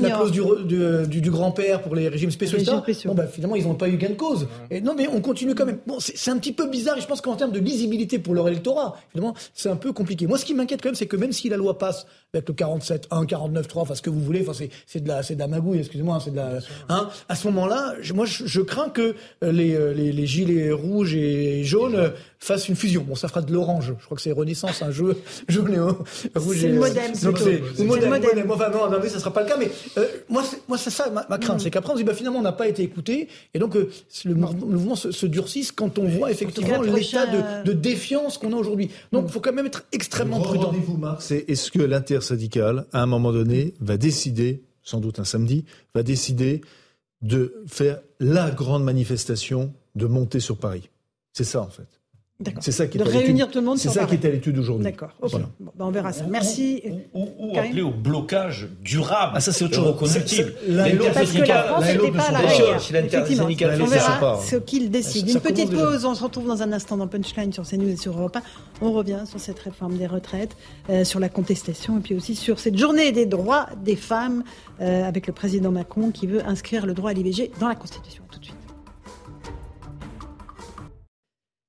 la 0.00 0.10
clause 0.10 0.30
du, 0.30 0.40
re- 0.40 0.64
du, 0.64 1.08
du, 1.08 1.20
du 1.20 1.30
grand-père 1.32 1.82
pour 1.82 1.96
les 1.96 2.08
régimes 2.08 2.30
spéciaux. 2.30 2.58
Les 2.58 2.62
régimes 2.62 2.74
etc. 2.78 2.92
spéciaux. 2.92 3.10
Bon, 3.10 3.16
bah 3.16 3.26
finalement, 3.26 3.56
ils 3.56 3.66
n'ont 3.66 3.74
pas 3.74 3.88
eu 3.88 3.96
gain 3.96 4.10
de 4.10 4.14
cause. 4.14 4.46
Et 4.70 4.80
non, 4.80 4.94
mais 4.96 5.08
on 5.08 5.20
continue 5.20 5.56
quand 5.56 5.66
même. 5.66 5.78
Bon, 5.84 5.98
c'est 5.98 6.16
c'est 6.16 6.30
un 6.30 6.38
petit 6.38 6.52
peu 6.52 6.68
bizarre. 6.68 6.96
Et 6.96 7.00
je 7.00 7.06
pense 7.08 7.20
qu'en 7.20 7.34
termes 7.34 7.50
de 7.50 7.58
lisibilité 7.58 8.20
pour 8.20 8.34
leur 8.34 8.46
électorat, 8.46 8.94
finalement, 9.10 9.34
c'est 9.52 9.68
un 9.68 9.74
peu 9.74 9.92
compliqué. 9.92 10.28
Moi, 10.28 10.38
ce 10.38 10.44
qui 10.44 10.54
m'inquiète 10.54 10.80
quand 10.80 10.90
même, 10.90 10.94
c'est 10.94 11.06
que 11.06 11.16
même 11.16 11.32
si 11.32 11.48
la 11.48 11.56
loi 11.56 11.76
passe 11.76 12.06
avec 12.34 12.48
le 12.48 12.54
47-1, 12.54 13.26
49-3, 13.26 13.66
enfin 13.80 13.94
ce 13.94 14.00
que 14.00 14.08
vous 14.08 14.20
voulez, 14.20 14.40
enfin 14.40 14.54
c'est 14.54 14.70
c'est 14.86 15.00
de 15.00 15.08
la 15.08 15.22
c'est 15.22 15.34
de 15.34 15.40
la 15.40 15.48
magouille, 15.48 15.80
excusez-moi, 15.80 16.16
hein, 16.16 16.20
c'est 16.24 16.30
de 16.30 16.36
la. 16.36 16.60
Hein, 16.88 17.10
à 17.28 17.34
ce 17.34 17.46
moment-là, 17.48 17.94
je- 18.00 18.14
moi, 18.14 18.24
je, 18.24 18.46
je 18.46 18.60
crains 18.62 18.88
que 18.88 19.14
euh, 19.44 19.52
les, 19.52 19.74
euh, 19.74 19.92
les, 19.92 20.12
les 20.12 20.26
gilets 20.26 20.72
rouges 20.72 21.14
et 21.14 21.62
jaunes 21.62 21.94
euh, 21.94 22.08
fassent 22.38 22.68
une 22.70 22.74
fusion. 22.76 23.04
Bon, 23.06 23.14
ça 23.16 23.28
fera 23.28 23.42
de 23.42 23.52
l'orange. 23.52 23.92
Je 23.98 24.04
crois 24.06 24.16
que 24.16 24.22
c'est 24.22 24.32
Renaissance, 24.32 24.80
un 24.80 24.90
jeu 24.90 25.14
jaune 25.48 25.74
et 25.74 26.38
rouge. 26.38 26.56
C'est 26.58 26.68
et, 26.68 26.68
le 26.72 26.78
modem, 26.78 27.02
c'est 27.14 27.26
le 27.26 27.84
modem, 27.84 28.08
modem. 28.10 28.50
Enfin 28.50 28.70
non, 28.70 28.90
non, 28.90 28.98
mais 29.02 29.10
ça 29.10 29.18
sera 29.18 29.30
pas 29.32 29.42
le 29.42 29.48
cas. 29.48 29.56
Mais 29.58 29.70
euh, 29.98 30.06
moi, 30.30 30.42
c'est, 30.48 30.66
moi, 30.68 30.78
c'est 30.78 30.88
ça 30.90 31.10
ma, 31.10 31.26
ma 31.28 31.36
crainte, 31.36 31.60
c'est 31.60 31.70
qu'après 31.70 31.92
on 31.92 31.96
se 31.96 32.00
dit 32.00 32.04
bah 32.04 32.14
finalement 32.14 32.38
on 32.38 32.42
n'a 32.42 32.52
pas 32.52 32.66
été 32.66 32.82
écouté, 32.82 33.28
et 33.52 33.58
donc 33.58 33.76
euh, 33.76 33.90
le, 34.24 34.34
mouvement, 34.34 34.96
se, 34.96 35.10
se 35.12 35.26
durcisse 35.26 35.70
quand 35.70 35.98
on 35.98 36.08
voit 36.08 36.30
effectivement 36.30 36.80
l'état 36.80 37.26
de, 37.26 37.64
de 37.64 37.72
défiance 37.74 38.38
qu'on 38.38 38.54
a 38.54 38.56
aujourd'hui. 38.56 38.90
Donc 39.12 39.26
il 39.28 39.32
faut 39.32 39.40
quand 39.40 39.52
même 39.52 39.66
être 39.66 39.84
extrêmement 39.92 40.40
prudent. 40.40 40.68
rendez-vous, 40.68 40.96
Marc, 40.96 41.20
c'est 41.20 41.44
est-ce 41.48 41.70
que 41.70 41.80
l'intersyndicale, 42.22 42.86
à 42.92 43.02
un 43.02 43.06
moment 43.06 43.32
donné, 43.32 43.74
va 43.80 43.96
décider, 43.96 44.62
sans 44.82 45.00
doute 45.00 45.18
un 45.18 45.24
samedi, 45.24 45.64
va 45.94 46.02
décider 46.02 46.60
de 47.20 47.62
faire 47.66 48.00
la 48.20 48.50
grande 48.50 48.84
manifestation 48.84 49.74
de 49.94 50.06
montée 50.06 50.40
sur 50.40 50.56
Paris 50.56 50.88
C'est 51.32 51.44
ça, 51.44 51.62
en 51.62 51.68
fait. 51.68 52.01
C'est 52.60 52.72
ça 52.72 52.86
qui 52.86 52.98
est 52.98 53.04
De 53.04 53.08
réunir 53.08 53.50
tout 53.50 53.58
le 53.58 53.64
monde 53.64 53.78
C'est 53.78 53.88
ça 53.88 54.04
qui 54.04 54.14
est 54.14 54.24
à 54.24 54.30
l'étude 54.30 54.58
aujourd'hui. 54.58 54.84
D'accord. 54.84 55.10
ok. 55.20 55.30
Voilà. 55.30 55.46
Bon, 55.60 55.72
bah, 55.76 55.84
on 55.86 55.90
verra 55.90 56.12
ça. 56.12 56.24
Merci. 56.28 56.82
Ou, 57.14 57.28
ou 57.38 57.52
Karim 57.52 57.70
appeler 57.70 57.82
au 57.82 57.90
blocage 57.90 58.68
durable. 58.82 59.32
Ah, 59.34 59.40
ça, 59.40 59.52
c'est 59.52 59.64
autre 59.64 59.74
chose. 59.76 59.86
reconductible. 59.86 60.52
Parce 61.14 61.32
que 61.32 61.38
la 61.38 61.62
France 61.64 61.84
n'était 61.86 62.10
pas 62.10 62.28
à. 62.34 62.78
Si 62.78 62.92
l'intersyndicale 62.92 63.76
fait 63.76 63.98
ça, 63.98 64.38
ce 64.44 64.56
qu'il 64.56 64.90
décide. 64.90 65.28
Ça 65.28 65.34
Une 65.34 65.40
petite 65.40 65.70
pause. 65.70 66.04
On 66.04 66.14
se 66.14 66.22
retrouve 66.22 66.46
dans 66.46 66.62
un 66.62 66.72
instant 66.72 66.96
dans 66.96 67.06
Punchline 67.06 67.52
sur 67.52 67.66
CNews 67.66 67.88
et 67.88 67.96
sur 67.96 68.18
Europe 68.18 68.36
1. 68.36 68.42
On 68.82 68.92
revient 68.92 69.20
sur 69.26 69.40
cette 69.40 69.58
réforme 69.58 69.96
des 69.96 70.06
retraites, 70.06 70.56
euh, 70.90 71.04
sur 71.04 71.20
la 71.20 71.28
contestation 71.28 71.98
et 71.98 72.00
puis 72.00 72.14
aussi 72.14 72.34
sur 72.34 72.58
cette 72.58 72.76
journée 72.76 73.12
des 73.12 73.26
droits 73.26 73.66
des 73.84 73.96
femmes 73.96 74.44
euh, 74.80 75.04
avec 75.04 75.26
le 75.26 75.32
président 75.32 75.70
Macron 75.70 76.10
qui 76.10 76.26
veut 76.26 76.44
inscrire 76.46 76.86
le 76.86 76.94
droit 76.94 77.10
à 77.10 77.12
l'IVG 77.12 77.50
dans 77.60 77.68
la 77.68 77.74
Constitution. 77.74 78.24
Tout 78.30 78.40
de 78.40 78.44
suite. 78.44 78.61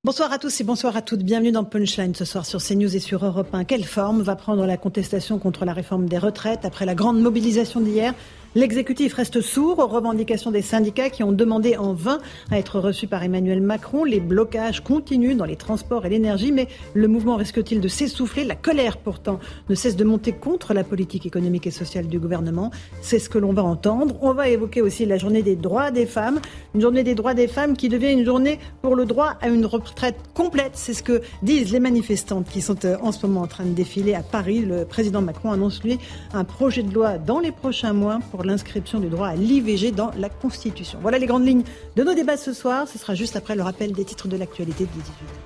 Bonsoir 0.04 0.30
à 0.32 0.38
tous 0.38 0.60
et 0.60 0.64
bonsoir 0.64 0.94
à 0.98 1.00
toutes. 1.00 1.22
Bienvenue 1.22 1.50
dans 1.50 1.64
Punchline 1.64 2.14
ce 2.14 2.26
soir 2.26 2.44
sur 2.44 2.62
CNews 2.62 2.94
et 2.94 2.98
sur 2.98 3.24
Europe 3.24 3.48
1. 3.54 3.64
Quelle 3.64 3.84
forme 3.84 4.20
va 4.20 4.36
prendre 4.36 4.66
la 4.66 4.76
contestation 4.76 5.38
contre 5.38 5.64
la 5.64 5.72
réforme 5.72 6.10
des 6.10 6.18
retraites 6.18 6.66
après 6.66 6.84
la 6.84 6.94
grande 6.94 7.22
mobilisation 7.22 7.80
d'hier? 7.80 8.12
L'exécutif 8.56 9.14
reste 9.14 9.40
sourd 9.40 9.80
aux 9.80 9.88
revendications 9.88 10.52
des 10.52 10.62
syndicats 10.62 11.10
qui 11.10 11.24
ont 11.24 11.32
demandé 11.32 11.76
en 11.76 11.92
vain 11.92 12.18
à 12.52 12.58
être 12.58 12.78
reçus 12.78 13.08
par 13.08 13.24
Emmanuel 13.24 13.60
Macron. 13.60 14.04
Les 14.04 14.20
blocages 14.20 14.80
continuent 14.80 15.36
dans 15.36 15.44
les 15.44 15.56
transports 15.56 16.06
et 16.06 16.08
l'énergie, 16.08 16.52
mais 16.52 16.68
le 16.92 17.08
mouvement 17.08 17.34
risque-t-il 17.34 17.80
de 17.80 17.88
s'essouffler? 17.88 18.44
La 18.44 18.54
colère 18.54 18.98
pourtant 18.98 19.40
ne 19.68 19.74
cesse 19.74 19.96
de 19.96 20.04
monter 20.04 20.30
contre 20.30 20.72
la 20.72 20.84
politique 20.84 21.26
économique 21.26 21.66
et 21.66 21.72
sociale 21.72 22.06
du 22.06 22.20
gouvernement. 22.20 22.70
C'est 23.02 23.18
ce 23.18 23.28
que 23.28 23.38
l'on 23.38 23.52
va 23.52 23.64
entendre. 23.64 24.14
On 24.22 24.32
va 24.34 24.48
évoquer 24.48 24.82
aussi 24.82 25.04
la 25.04 25.18
journée 25.18 25.42
des 25.42 25.56
droits 25.56 25.90
des 25.90 26.06
femmes, 26.06 26.38
une 26.76 26.80
journée 26.80 27.02
des 27.02 27.16
droits 27.16 27.34
des 27.34 27.48
femmes 27.48 27.76
qui 27.76 27.88
devient 27.88 28.12
une 28.12 28.24
journée 28.24 28.60
pour 28.82 28.94
le 28.94 29.04
droit 29.04 29.34
à 29.40 29.48
une 29.48 29.66
retraite 29.66 30.16
complète. 30.32 30.74
C'est 30.74 30.94
ce 30.94 31.02
que 31.02 31.22
disent 31.42 31.72
les 31.72 31.80
manifestantes 31.80 32.48
qui 32.48 32.60
sont 32.60 32.84
euh, 32.84 32.96
en 33.02 33.10
ce 33.10 33.26
moment 33.26 33.40
en 33.40 33.48
train 33.48 33.64
de 33.64 33.70
défiler 33.70 34.14
à 34.14 34.22
Paris. 34.22 34.60
Le 34.60 34.84
président 34.84 35.22
Macron 35.22 35.50
annonce 35.50 35.82
lui 35.82 35.98
un 36.32 36.44
projet 36.44 36.84
de 36.84 36.94
loi 36.94 37.18
dans 37.18 37.40
les 37.40 37.50
prochains 37.50 37.92
mois 37.92 38.20
pour 38.30 38.43
l'inscription 38.44 39.00
du 39.00 39.08
droit 39.08 39.28
à 39.28 39.36
l'IVG 39.36 39.92
dans 39.92 40.10
la 40.16 40.28
Constitution. 40.28 40.98
Voilà 41.02 41.18
les 41.18 41.26
grandes 41.26 41.46
lignes 41.46 41.64
de 41.96 42.02
nos 42.02 42.14
débats 42.14 42.36
ce 42.36 42.52
soir. 42.52 42.88
Ce 42.88 42.98
sera 42.98 43.14
juste 43.14 43.36
après 43.36 43.56
le 43.56 43.62
rappel 43.62 43.92
des 43.92 44.04
titres 44.04 44.28
de 44.28 44.36
l'actualité 44.36 44.84
de 44.84 44.90
18 44.90 45.43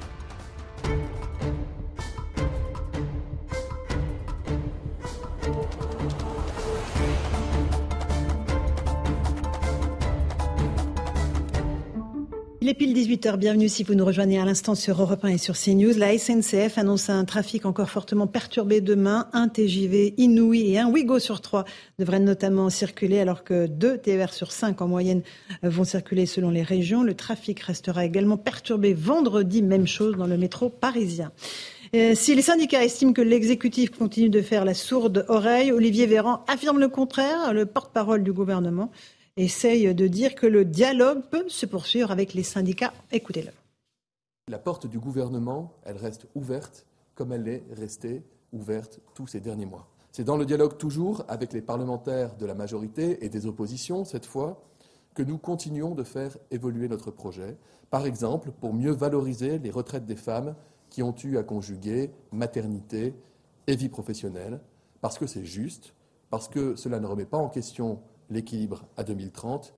Il 12.61 12.69
est 12.69 12.75
pile 12.75 12.93
18h, 12.93 13.37
bienvenue 13.37 13.69
si 13.69 13.85
vous 13.85 13.95
nous 13.95 14.05
rejoignez 14.05 14.41
à 14.41 14.45
l'instant 14.45 14.75
sur 14.75 15.01
Europe 15.01 15.25
1 15.25 15.29
et 15.29 15.39
sur 15.39 15.57
CNews. 15.57 15.97
La 15.97 16.19
SNCF 16.19 16.77
annonce 16.77 17.09
un 17.09 17.25
trafic 17.25 17.65
encore 17.67 17.89
fortement 17.89 18.27
perturbé 18.27 18.81
demain. 18.81 19.29
Un 19.33 19.47
TJV 19.47 20.15
inouï 20.17 20.73
et 20.73 20.79
un 20.81 20.89
Ouigo 20.89 21.21
sur 21.21 21.41
trois 21.41 21.65
devraient 22.01 22.19
notamment 22.19 22.69
circuler 22.69 23.21
alors 23.21 23.45
que 23.45 23.69
deux 23.69 23.97
TER 23.99 24.33
sur 24.33 24.51
cinq 24.51 24.83
en 24.83 24.89
moyenne 24.89 25.23
vont 25.63 25.85
circuler 25.85 26.27
selon 26.27 26.51
les 26.51 26.65
régions. 26.65 27.05
Le 27.05 27.15
trafic 27.15 27.61
restera 27.61 28.05
également 28.05 28.37
perturbé 28.37 28.93
vendredi, 28.93 29.63
même 29.63 29.87
chose 29.87 30.17
dans 30.17 30.27
le 30.27 30.37
métro 30.37 30.69
parisien. 30.69 31.31
Si 31.93 32.35
les 32.35 32.43
syndicats 32.43 32.85
estiment 32.85 33.13
que 33.13 33.23
l'exécutif 33.23 33.91
continue 33.91 34.31
de 34.31 34.43
faire 34.43 34.65
la 34.65 34.75
sourde 34.75 35.25
oreille, 35.29 35.71
Olivier 35.71 36.07
Véran 36.07 36.45
affirme 36.49 36.81
le 36.81 36.89
contraire, 36.89 37.55
le 37.55 37.67
porte-parole 37.67 38.25
du 38.25 38.33
gouvernement 38.33 38.91
essaye 39.39 39.95
de 39.95 40.07
dire 40.07 40.35
que 40.35 40.47
le 40.47 40.65
dialogue 40.65 41.23
peut 41.31 41.49
se 41.49 41.67
poursuivre 41.67 42.11
avec 42.11 42.35
les 42.35 42.43
syndicats. 42.43 42.93
Écoutez-le. 43.11 43.53
La 44.49 44.59
porte 44.59 44.87
du 44.87 44.99
gouvernement, 44.99 45.75
elle 45.85 45.97
reste 45.97 46.27
ouverte 46.35 46.87
comme 47.15 47.33
elle 47.33 47.49
est 47.49 47.65
restée 47.73 48.23
ouverte 48.53 49.01
tous 49.15 49.27
ces 49.27 49.41
derniers 49.41 49.67
mois. 49.67 49.89
C'est 50.13 50.25
dans 50.25 50.37
le 50.37 50.47
dialogue 50.47 50.79
toujours 50.79 51.25
avec 51.29 51.53
les 51.53 51.61
parlementaires 51.61 52.37
de 52.37 52.47
la 52.47 52.55
majorité 52.55 53.25
et 53.25 53.29
des 53.29 53.47
oppositions, 53.47 54.05
cette 54.05 54.27
fois, 54.27 54.63
que 55.15 55.23
nous 55.23 55.39
continuons 55.39 55.95
de 55.95 56.03
faire 56.03 56.37
évoluer 56.51 56.89
notre 56.89 57.11
projet. 57.11 57.57
Par 57.91 58.07
exemple, 58.07 58.51
pour 58.53 58.73
mieux 58.73 58.93
valoriser 58.93 59.59
les 59.59 59.71
retraites 59.71 60.07
des 60.07 60.17
femmes 60.17 60.55
qui 60.91 61.03
ont 61.03 61.15
eu 61.25 61.37
à 61.37 61.43
conjuguer 61.43 62.11
maternité 62.33 63.15
et 63.67 63.77
vie 63.77 63.89
professionnelle, 63.89 64.61
parce 65.01 65.19
que 65.19 65.27
c'est 65.27 65.45
juste, 65.45 65.95
parce 66.31 66.49
que 66.49 66.75
cela 66.77 67.01
ne 67.01 67.07
remet 67.07 67.27
pas 67.27 67.39
en 67.39 67.49
question 67.49 68.01
l'équilibre 68.31 68.85
à 68.97 69.05
2030. 69.05 69.75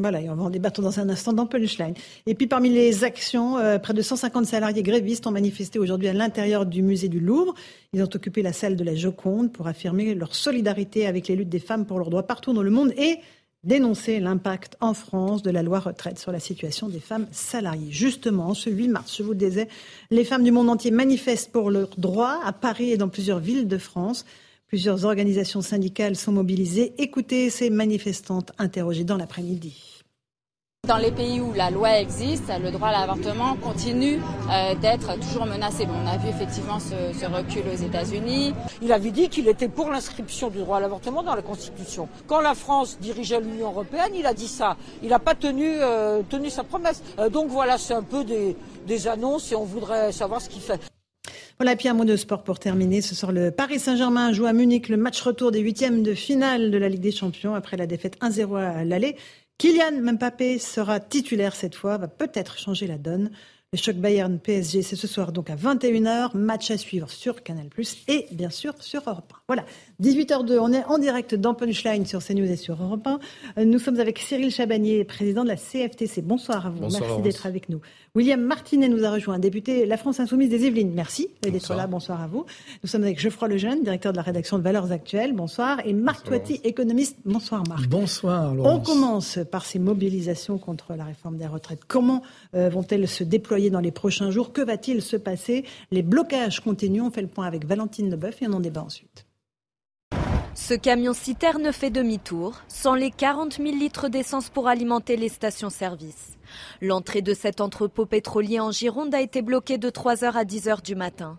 Voilà, 0.00 0.20
et 0.20 0.28
on 0.28 0.34
va 0.34 0.42
en 0.42 0.50
débattre 0.50 0.82
dans 0.82 0.98
un 0.98 1.08
instant 1.08 1.32
dans 1.32 1.46
Punchline. 1.46 1.94
Et 2.26 2.34
puis 2.34 2.48
parmi 2.48 2.68
les 2.68 3.04
actions, 3.04 3.58
euh, 3.58 3.78
près 3.78 3.94
de 3.94 4.02
150 4.02 4.44
salariés 4.44 4.82
grévistes 4.82 5.24
ont 5.28 5.30
manifesté 5.30 5.78
aujourd'hui 5.78 6.08
à 6.08 6.12
l'intérieur 6.12 6.66
du 6.66 6.82
musée 6.82 7.08
du 7.08 7.20
Louvre. 7.20 7.54
Ils 7.92 8.02
ont 8.02 8.08
occupé 8.12 8.42
la 8.42 8.52
salle 8.52 8.74
de 8.74 8.82
la 8.82 8.96
Joconde 8.96 9.52
pour 9.52 9.68
affirmer 9.68 10.16
leur 10.16 10.34
solidarité 10.34 11.06
avec 11.06 11.28
les 11.28 11.36
luttes 11.36 11.48
des 11.48 11.60
femmes 11.60 11.86
pour 11.86 12.00
leurs 12.00 12.10
droits 12.10 12.24
partout 12.24 12.52
dans 12.52 12.64
le 12.64 12.70
monde 12.70 12.92
et 12.96 13.20
dénoncer 13.62 14.18
l'impact 14.18 14.76
en 14.80 14.94
France 14.94 15.42
de 15.42 15.50
la 15.50 15.62
loi 15.62 15.78
retraite 15.78 16.18
sur 16.18 16.32
la 16.32 16.40
situation 16.40 16.88
des 16.88 16.98
femmes 16.98 17.28
salariées. 17.30 17.90
Justement, 17.90 18.52
ce 18.54 18.70
8 18.70 18.88
mars, 18.88 19.16
je 19.16 19.22
vous 19.22 19.30
le 19.30 19.36
disais, 19.36 19.68
les 20.10 20.24
femmes 20.24 20.42
du 20.42 20.50
monde 20.50 20.68
entier 20.70 20.90
manifestent 20.90 21.52
pour 21.52 21.70
leurs 21.70 21.96
droits 21.96 22.40
à 22.44 22.52
Paris 22.52 22.90
et 22.90 22.96
dans 22.96 23.08
plusieurs 23.08 23.38
villes 23.38 23.68
de 23.68 23.78
France. 23.78 24.24
Plusieurs 24.66 25.04
organisations 25.04 25.60
syndicales 25.60 26.16
sont 26.16 26.32
mobilisées. 26.32 26.94
Écoutez 26.98 27.50
ces 27.50 27.70
manifestantes 27.70 28.52
interrogées 28.58 29.04
dans 29.04 29.16
l'après-midi. 29.16 29.94
Dans 30.86 30.98
les 30.98 31.12
pays 31.12 31.40
où 31.40 31.54
la 31.54 31.70
loi 31.70 31.98
existe, 31.98 32.52
le 32.62 32.70
droit 32.70 32.88
à 32.88 32.92
l'avortement 32.92 33.56
continue 33.56 34.18
euh, 34.50 34.74
d'être 34.74 35.18
toujours 35.18 35.46
menacé. 35.46 35.86
on 35.88 36.06
a 36.06 36.18
vu 36.18 36.28
effectivement 36.28 36.78
ce, 36.78 37.24
recul 37.24 37.62
aux 37.72 37.76
États-Unis. 37.76 38.52
Il 38.82 38.92
avait 38.92 39.10
dit 39.10 39.30
qu'il 39.30 39.48
était 39.48 39.68
pour 39.68 39.88
l'inscription 39.90 40.50
du 40.50 40.58
droit 40.58 40.76
à 40.76 40.80
l'avortement 40.80 41.22
dans 41.22 41.34
la 41.34 41.40
Constitution. 41.40 42.06
Quand 42.26 42.42
la 42.42 42.54
France 42.54 42.98
dirigeait 43.00 43.40
l'Union 43.40 43.70
européenne, 43.70 44.12
il 44.14 44.26
a 44.26 44.34
dit 44.34 44.48
ça. 44.48 44.76
Il 45.02 45.08
n'a 45.08 45.18
pas 45.18 45.34
tenu, 45.34 45.70
euh, 45.80 46.20
tenu 46.28 46.50
sa 46.50 46.64
promesse. 46.64 47.02
Euh, 47.18 47.30
donc 47.30 47.48
voilà, 47.48 47.78
c'est 47.78 47.94
un 47.94 48.02
peu 48.02 48.22
des, 48.22 48.54
des 48.86 49.08
annonces 49.08 49.52
et 49.52 49.56
on 49.56 49.64
voudrait 49.64 50.12
savoir 50.12 50.42
ce 50.42 50.50
qu'il 50.50 50.60
fait. 50.60 50.78
Voilà, 51.58 51.76
puis 51.76 51.88
un 51.88 51.94
mot 51.94 52.04
de 52.04 52.16
sport 52.16 52.42
pour 52.42 52.58
terminer. 52.58 53.00
Ce 53.00 53.14
soir, 53.14 53.30
le 53.30 53.52
Paris 53.52 53.78
Saint-Germain 53.78 54.32
joue 54.32 54.46
à 54.46 54.52
Munich 54.52 54.88
le 54.88 54.96
match 54.96 55.20
retour 55.22 55.52
des 55.52 55.60
huitièmes 55.60 56.02
de 56.02 56.12
finale 56.12 56.72
de 56.72 56.78
la 56.78 56.88
Ligue 56.88 57.00
des 57.00 57.12
Champions 57.12 57.54
après 57.54 57.76
la 57.76 57.86
défaite 57.86 58.18
1-0 58.20 58.56
à 58.56 58.84
l'aller. 58.84 59.16
Kylian 59.58 60.12
Mbappé 60.14 60.58
sera 60.58 60.98
titulaire 60.98 61.54
cette 61.54 61.76
fois, 61.76 61.96
va 61.96 62.08
peut-être 62.08 62.58
changer 62.58 62.88
la 62.88 62.98
donne. 62.98 63.30
Le 63.74 63.78
choc 63.78 63.96
Bayern 63.96 64.38
PSG, 64.38 64.82
c'est 64.82 64.94
ce 64.94 65.08
soir 65.08 65.32
donc 65.32 65.50
à 65.50 65.56
21h. 65.56 66.36
Match 66.36 66.70
à 66.70 66.78
suivre 66.78 67.10
sur 67.10 67.42
Canal 67.42 67.66
et 68.06 68.28
bien 68.30 68.48
sûr 68.48 68.72
sur 68.78 69.02
Europe 69.04 69.32
1. 69.32 69.36
Voilà, 69.48 69.64
18h02, 70.00 70.58
on 70.60 70.72
est 70.72 70.84
en 70.84 70.98
direct 70.98 71.34
dans 71.34 71.54
Punchline 71.54 72.06
sur 72.06 72.24
CNews 72.24 72.48
et 72.48 72.54
sur 72.54 72.80
Europe 72.80 73.08
1. 73.56 73.64
Nous 73.64 73.80
sommes 73.80 73.98
avec 73.98 74.20
Cyril 74.20 74.52
Chabagnier, 74.52 75.02
président 75.02 75.42
de 75.42 75.48
la 75.48 75.56
CFTC. 75.56 76.22
Bonsoir 76.22 76.66
à 76.66 76.70
vous, 76.70 76.82
merci 76.82 77.20
d'être 77.22 77.46
avec 77.46 77.68
nous. 77.68 77.80
William 78.14 78.40
Martinet 78.40 78.88
nous 78.88 79.04
a 79.04 79.10
rejoint, 79.10 79.40
député 79.40 79.86
La 79.86 79.96
France 79.96 80.20
Insoumise 80.20 80.48
des 80.48 80.66
Yvelines. 80.66 80.92
Merci 80.94 81.30
d'être 81.42 81.74
là, 81.74 81.88
bonsoir 81.88 82.22
à 82.22 82.28
vous. 82.28 82.46
Nous 82.84 82.88
sommes 82.88 83.02
avec 83.02 83.18
Geoffroy 83.18 83.48
Lejeune, 83.48 83.82
directeur 83.82 84.12
de 84.12 84.18
la 84.18 84.22
rédaction 84.22 84.56
de 84.56 84.62
Valeurs 84.62 84.92
Actuelles. 84.92 85.32
Bonsoir. 85.32 85.80
Et 85.84 85.92
Marc 85.92 86.24
Toiti, 86.24 86.60
économiste. 86.62 87.16
Bonsoir 87.24 87.64
Marc. 87.68 87.88
Bonsoir 87.88 88.54
On 88.56 88.78
commence 88.78 89.40
par 89.50 89.66
ces 89.66 89.80
mobilisations 89.80 90.58
contre 90.58 90.94
la 90.94 91.06
réforme 91.06 91.38
des 91.38 91.48
retraites. 91.48 91.80
Comment 91.88 92.22
euh, 92.54 92.68
vont-elles 92.68 93.08
se 93.08 93.24
déployer 93.24 93.63
dans 93.70 93.80
les 93.80 93.90
prochains 93.90 94.30
jours 94.30 94.52
Que 94.52 94.62
va-t-il 94.62 95.02
se 95.02 95.16
passer? 95.16 95.64
Les 95.90 96.02
blocages 96.02 96.60
continuent. 96.60 97.02
On 97.02 97.10
fait 97.10 97.22
le 97.22 97.28
point 97.28 97.46
avec 97.46 97.66
Valentine 97.66 98.10
Leboeuf 98.10 98.42
et 98.42 98.48
on 98.48 98.54
en 98.54 98.60
débat 98.60 98.82
ensuite. 98.82 99.26
Ce 100.56 100.72
camion-citerne 100.72 101.72
fait 101.72 101.90
demi-tour, 101.90 102.60
sans 102.68 102.94
les 102.94 103.10
40 103.10 103.54
000 103.54 103.76
litres 103.76 104.08
d'essence 104.08 104.50
pour 104.50 104.68
alimenter 104.68 105.16
les 105.16 105.28
stations-service. 105.28 106.38
L'entrée 106.80 107.22
de 107.22 107.34
cet 107.34 107.60
entrepôt 107.60 108.06
pétrolier 108.06 108.60
en 108.60 108.70
Gironde 108.70 109.14
a 109.16 109.20
été 109.20 109.42
bloquée 109.42 109.78
de 109.78 109.90
3h 109.90 110.32
à 110.32 110.44
10h 110.44 110.82
du 110.82 110.94
matin. 110.94 111.38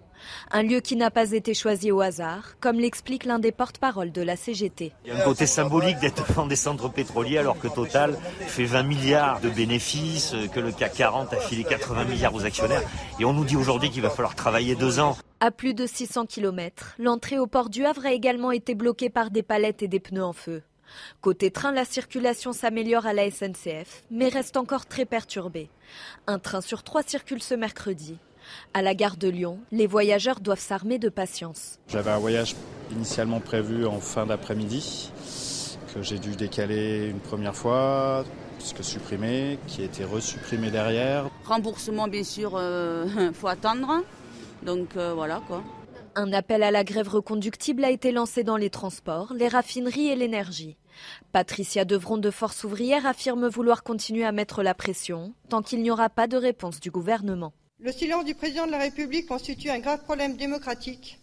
Un 0.52 0.64
lieu 0.64 0.80
qui 0.80 0.96
n'a 0.96 1.12
pas 1.12 1.32
été 1.32 1.54
choisi 1.54 1.92
au 1.92 2.02
hasard, 2.02 2.56
comme 2.60 2.80
l'explique 2.80 3.26
l'un 3.26 3.40
des 3.40 3.52
porte-parole 3.52 4.12
de 4.12 4.22
la 4.22 4.36
CGT. 4.36 4.94
Il 5.06 5.14
y 5.14 5.16
a 5.16 5.20
un 5.20 5.24
côté 5.24 5.46
symbolique 5.46 6.00
d'être 6.00 6.32
dans 6.34 6.48
des 6.48 6.56
centres 6.56 6.90
pétroliers 6.90 7.38
alors 7.38 7.60
que 7.60 7.68
Total 7.68 8.18
fait 8.40 8.66
20 8.66 8.84
milliards 8.84 9.42
de 9.42 9.50
bénéfices, 9.50 10.34
que 10.54 10.60
le 10.60 10.72
CAC 10.72 10.94
40 10.94 11.34
a 11.34 11.38
filé 11.38 11.64
80 11.64 12.06
milliards 12.06 12.34
aux 12.34 12.46
actionnaires. 12.46 12.84
Et 13.20 13.26
on 13.26 13.34
nous 13.34 13.46
dit 13.46 13.56
aujourd'hui 13.56 13.90
qu'il 13.90 14.02
va 14.02 14.10
falloir 14.10 14.36
travailler 14.36 14.76
deux 14.76 15.00
ans. 15.00 15.18
À 15.40 15.52
plus 15.52 15.74
de 15.74 15.86
600 15.86 16.26
km, 16.26 16.96
l'entrée 16.98 17.38
au 17.38 17.48
port 17.48 17.70
du 17.70 17.86
Havre 17.86 18.06
a 18.06 18.12
également 18.14 18.52
été 18.52 18.74
bloquée 18.74 19.10
par 19.10 19.32
des 19.32 19.44
palettes 19.44 19.84
et 19.84 19.88
des 19.88 20.00
pneus 20.00 20.24
en 20.24 20.34
feu. 20.34 20.64
Côté 21.22 21.52
train, 21.52 21.72
la 21.72 21.86
circulation 21.86 22.54
s'améliore 22.54 23.06
à 23.06 23.14
la 23.14 23.30
SNCF, 23.30 24.04
mais 24.12 24.30
reste 24.30 24.58
encore 24.58 24.86
très 24.86 25.06
perturbée. 25.06 25.70
Un 26.28 26.40
train 26.40 26.62
sur 26.62 26.84
trois 26.84 27.04
circule 27.04 27.42
ce 27.42 27.56
mercredi. 27.56 28.18
À 28.74 28.82
la 28.82 28.94
gare 28.94 29.18
de 29.18 29.28
Lyon, 29.28 29.60
les 29.72 29.88
voyageurs 29.88 30.40
doivent 30.40 30.60
s'armer 30.60 31.00
de 31.00 31.10
patience. 31.10 31.80
J'avais 31.88 32.12
un 32.12 32.20
voyage 32.20 32.56
initialement 32.92 33.40
prévu 33.40 33.86
en 33.86 34.00
fin 34.00 34.26
d'après-midi, 34.26 35.12
que 35.94 36.02
j'ai 36.02 36.20
dû 36.20 36.36
décaler 36.36 37.08
une 37.10 37.20
première 37.20 37.56
fois, 37.56 38.24
puisque 38.58 38.84
supprimé, 38.84 39.60
qui 39.68 39.82
a 39.82 39.86
été 39.86 40.04
resupprimé 40.04 40.72
derrière. 40.72 41.30
Remboursement, 41.46 42.08
bien 42.08 42.24
sûr, 42.24 42.52
il 42.54 42.58
euh, 42.58 43.32
faut 43.34 43.48
attendre. 43.48 44.04
Donc 44.64 44.98
euh, 44.98 45.14
voilà 45.14 45.42
quoi. 45.48 45.64
Un 46.18 46.32
appel 46.32 46.64
à 46.64 46.72
la 46.72 46.86
grève 46.86 47.10
reconductible 47.10 47.84
a 47.84 47.92
été 47.92 48.12
lancé 48.14 48.44
dans 48.44 48.56
les 48.56 48.70
transports, 48.70 49.34
les 49.36 49.50
raffineries 49.50 50.08
et 50.08 50.16
l'énergie. 50.16 50.78
Patricia 51.34 51.84
Devron 51.84 52.18
de 52.18 52.32
Force 52.32 52.64
ouvrière 52.64 53.06
affirme 53.06 53.48
vouloir 53.48 53.84
continuer 53.84 54.24
à 54.24 54.32
mettre 54.32 54.64
la 54.64 54.74
pression 54.74 55.34
tant 55.50 55.62
qu'il 55.62 55.82
n'y 55.82 55.92
aura 55.92 56.10
pas 56.10 56.28
de 56.28 56.38
réponse 56.38 56.80
du 56.80 56.90
gouvernement. 56.90 57.54
Le 57.86 57.92
silence 57.92 58.26
du 58.26 58.34
président 58.34 58.66
de 58.66 58.72
la 58.72 58.80
République 58.80 59.28
constitue 59.28 59.70
un 59.70 59.78
grave 59.78 60.02
problème 60.06 60.38
démocratique 60.38 61.20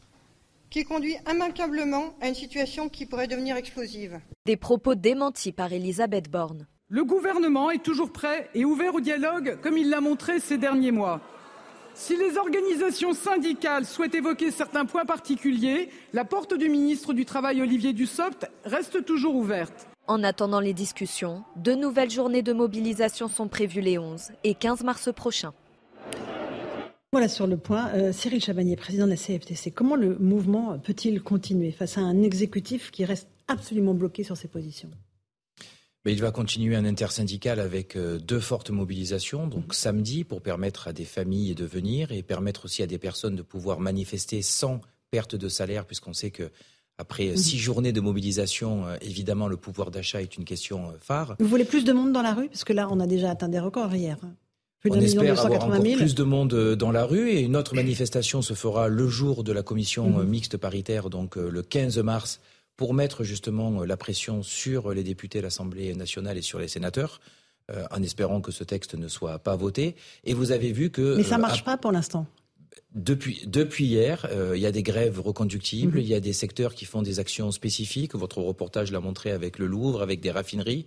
qui 0.70 0.84
conduit 0.84 1.16
immanquablement 1.28 2.14
à 2.20 2.28
une 2.28 2.36
situation 2.36 2.88
qui 2.88 3.04
pourrait 3.04 3.26
devenir 3.26 3.56
explosive. 3.56 4.20
Des 4.46 4.56
propos 4.56 4.94
démentis 4.94 5.50
par 5.50 5.72
Elisabeth 5.72 6.30
Borne. 6.30 6.68
Le 6.88 7.02
gouvernement 7.02 7.72
est 7.72 7.82
toujours 7.82 8.12
prêt 8.12 8.48
et 8.54 8.64
ouvert 8.64 8.94
au 8.94 9.00
dialogue 9.00 9.58
comme 9.60 9.76
il 9.76 9.90
l'a 9.90 10.00
montré 10.00 10.38
ces 10.38 10.56
derniers 10.56 10.92
mois. 10.92 11.20
Si 11.94 12.16
les 12.16 12.38
organisations 12.38 13.12
syndicales 13.12 13.84
souhaitent 13.84 14.14
évoquer 14.14 14.52
certains 14.52 14.84
points 14.84 15.04
particuliers, 15.04 15.88
la 16.12 16.24
porte 16.24 16.54
du 16.54 16.68
ministre 16.68 17.12
du 17.12 17.24
Travail 17.24 17.60
Olivier 17.60 17.92
Dussopt 17.92 18.48
reste 18.64 19.04
toujours 19.04 19.34
ouverte. 19.34 19.88
En 20.06 20.22
attendant 20.22 20.60
les 20.60 20.74
discussions, 20.74 21.42
deux 21.56 21.74
nouvelles 21.74 22.10
journées 22.10 22.42
de 22.42 22.52
mobilisation 22.52 23.26
sont 23.26 23.48
prévues 23.48 23.80
les 23.80 23.98
11 23.98 24.30
et 24.44 24.54
15 24.54 24.84
mars 24.84 25.12
prochains. 25.12 25.54
Voilà 27.12 27.28
sur 27.28 27.46
le 27.46 27.58
point. 27.58 27.90
Euh, 27.90 28.10
Cyril 28.10 28.42
Chabagnier, 28.42 28.74
président 28.74 29.04
de 29.04 29.10
la 29.10 29.18
CFTC, 29.18 29.70
comment 29.70 29.96
le 29.96 30.16
mouvement 30.18 30.78
peut-il 30.78 31.22
continuer 31.22 31.70
face 31.70 31.98
à 31.98 32.00
un 32.00 32.22
exécutif 32.22 32.90
qui 32.90 33.04
reste 33.04 33.28
absolument 33.48 33.92
bloqué 33.92 34.24
sur 34.24 34.34
ses 34.38 34.48
positions? 34.48 34.88
Mais 36.06 36.14
il 36.14 36.22
va 36.22 36.30
continuer 36.30 36.74
un 36.74 36.86
intersyndical 36.86 37.60
avec 37.60 37.96
euh, 37.96 38.18
deux 38.18 38.40
fortes 38.40 38.70
mobilisations, 38.70 39.46
donc 39.46 39.68
mmh. 39.68 39.72
samedi 39.72 40.24
pour 40.24 40.40
permettre 40.40 40.88
à 40.88 40.94
des 40.94 41.04
familles 41.04 41.54
de 41.54 41.66
venir 41.66 42.12
et 42.12 42.22
permettre 42.22 42.64
aussi 42.64 42.82
à 42.82 42.86
des 42.86 42.98
personnes 42.98 43.36
de 43.36 43.42
pouvoir 43.42 43.78
manifester 43.78 44.40
sans 44.40 44.80
perte 45.10 45.36
de 45.36 45.50
salaire, 45.50 45.84
puisqu'on 45.84 46.14
sait 46.14 46.30
que 46.30 46.50
après 46.96 47.32
mmh. 47.32 47.36
six 47.36 47.58
journées 47.58 47.92
de 47.92 48.00
mobilisation, 48.00 48.86
euh, 48.86 48.96
évidemment, 49.02 49.48
le 49.48 49.58
pouvoir 49.58 49.90
d'achat 49.90 50.22
est 50.22 50.38
une 50.38 50.46
question 50.46 50.94
phare. 50.98 51.36
Vous 51.40 51.46
voulez 51.46 51.66
plus 51.66 51.84
de 51.84 51.92
monde 51.92 52.14
dans 52.14 52.22
la 52.22 52.32
rue? 52.32 52.48
Parce 52.48 52.64
que 52.64 52.72
là, 52.72 52.88
on 52.90 53.00
a 53.00 53.06
déjà 53.06 53.30
atteint 53.30 53.50
des 53.50 53.60
records 53.60 53.94
hier. 53.94 54.16
On 54.90 55.00
espère 55.00 55.38
avoir 55.38 55.64
encore 55.64 55.80
plus 55.80 56.14
de 56.14 56.22
monde 56.22 56.54
euh, 56.54 56.76
dans 56.76 56.90
la 56.90 57.04
rue 57.04 57.30
et 57.30 57.40
une 57.40 57.56
autre 57.56 57.74
manifestation 57.74 58.42
se 58.42 58.54
fera 58.54 58.88
le 58.88 59.06
jour 59.08 59.44
de 59.44 59.52
la 59.52 59.62
commission 59.62 60.08
mhm. 60.08 60.20
euh, 60.20 60.24
mixte 60.24 60.56
paritaire, 60.56 61.08
donc 61.08 61.36
euh, 61.36 61.48
le 61.50 61.62
15 61.62 61.98
mars, 61.98 62.40
pour 62.76 62.94
mettre 62.94 63.22
justement 63.22 63.84
la 63.84 63.96
pression 63.96 64.42
sur 64.42 64.92
les 64.92 65.04
députés 65.04 65.38
de 65.38 65.44
l'Assemblée 65.44 65.94
nationale 65.94 66.36
et 66.38 66.42
sur 66.42 66.58
les 66.58 66.68
sénateurs. 66.68 67.20
en 67.90 68.02
espérant 68.02 68.40
que 68.40 68.50
ce 68.50 68.64
texte 68.64 68.94
ne 68.96 69.08
soit 69.08 69.38
pas 69.38 69.56
voté. 69.56 69.94
Et 70.24 70.34
vous 70.34 70.50
avez 70.50 70.72
vu 70.72 70.90
que... 70.90 71.16
Mais 71.16 71.22
ça 71.22 71.36
ne 71.36 71.42
marche 71.42 71.64
pas 71.64 71.76
pour 71.76 71.92
l'instant. 71.92 72.26
Depuis, 72.94 73.44
depuis 73.46 73.84
hier, 73.84 74.26
il 74.54 74.60
y 74.60 74.66
a 74.66 74.72
des 74.72 74.82
grèves 74.82 75.20
reconductibles, 75.20 75.98
mhm. 75.98 76.02
il 76.02 76.08
y 76.08 76.14
a 76.14 76.20
des 76.20 76.32
secteurs 76.32 76.74
qui 76.74 76.86
font 76.86 77.02
des 77.02 77.20
actions 77.20 77.52
spécifiques. 77.52 78.14
Votre 78.14 78.40
reportage 78.40 78.90
l'a 78.90 79.00
montré 79.00 79.30
avec 79.30 79.58
le 79.58 79.66
Louvre, 79.66 80.02
avec 80.02 80.20
des 80.20 80.32
raffineries. 80.32 80.86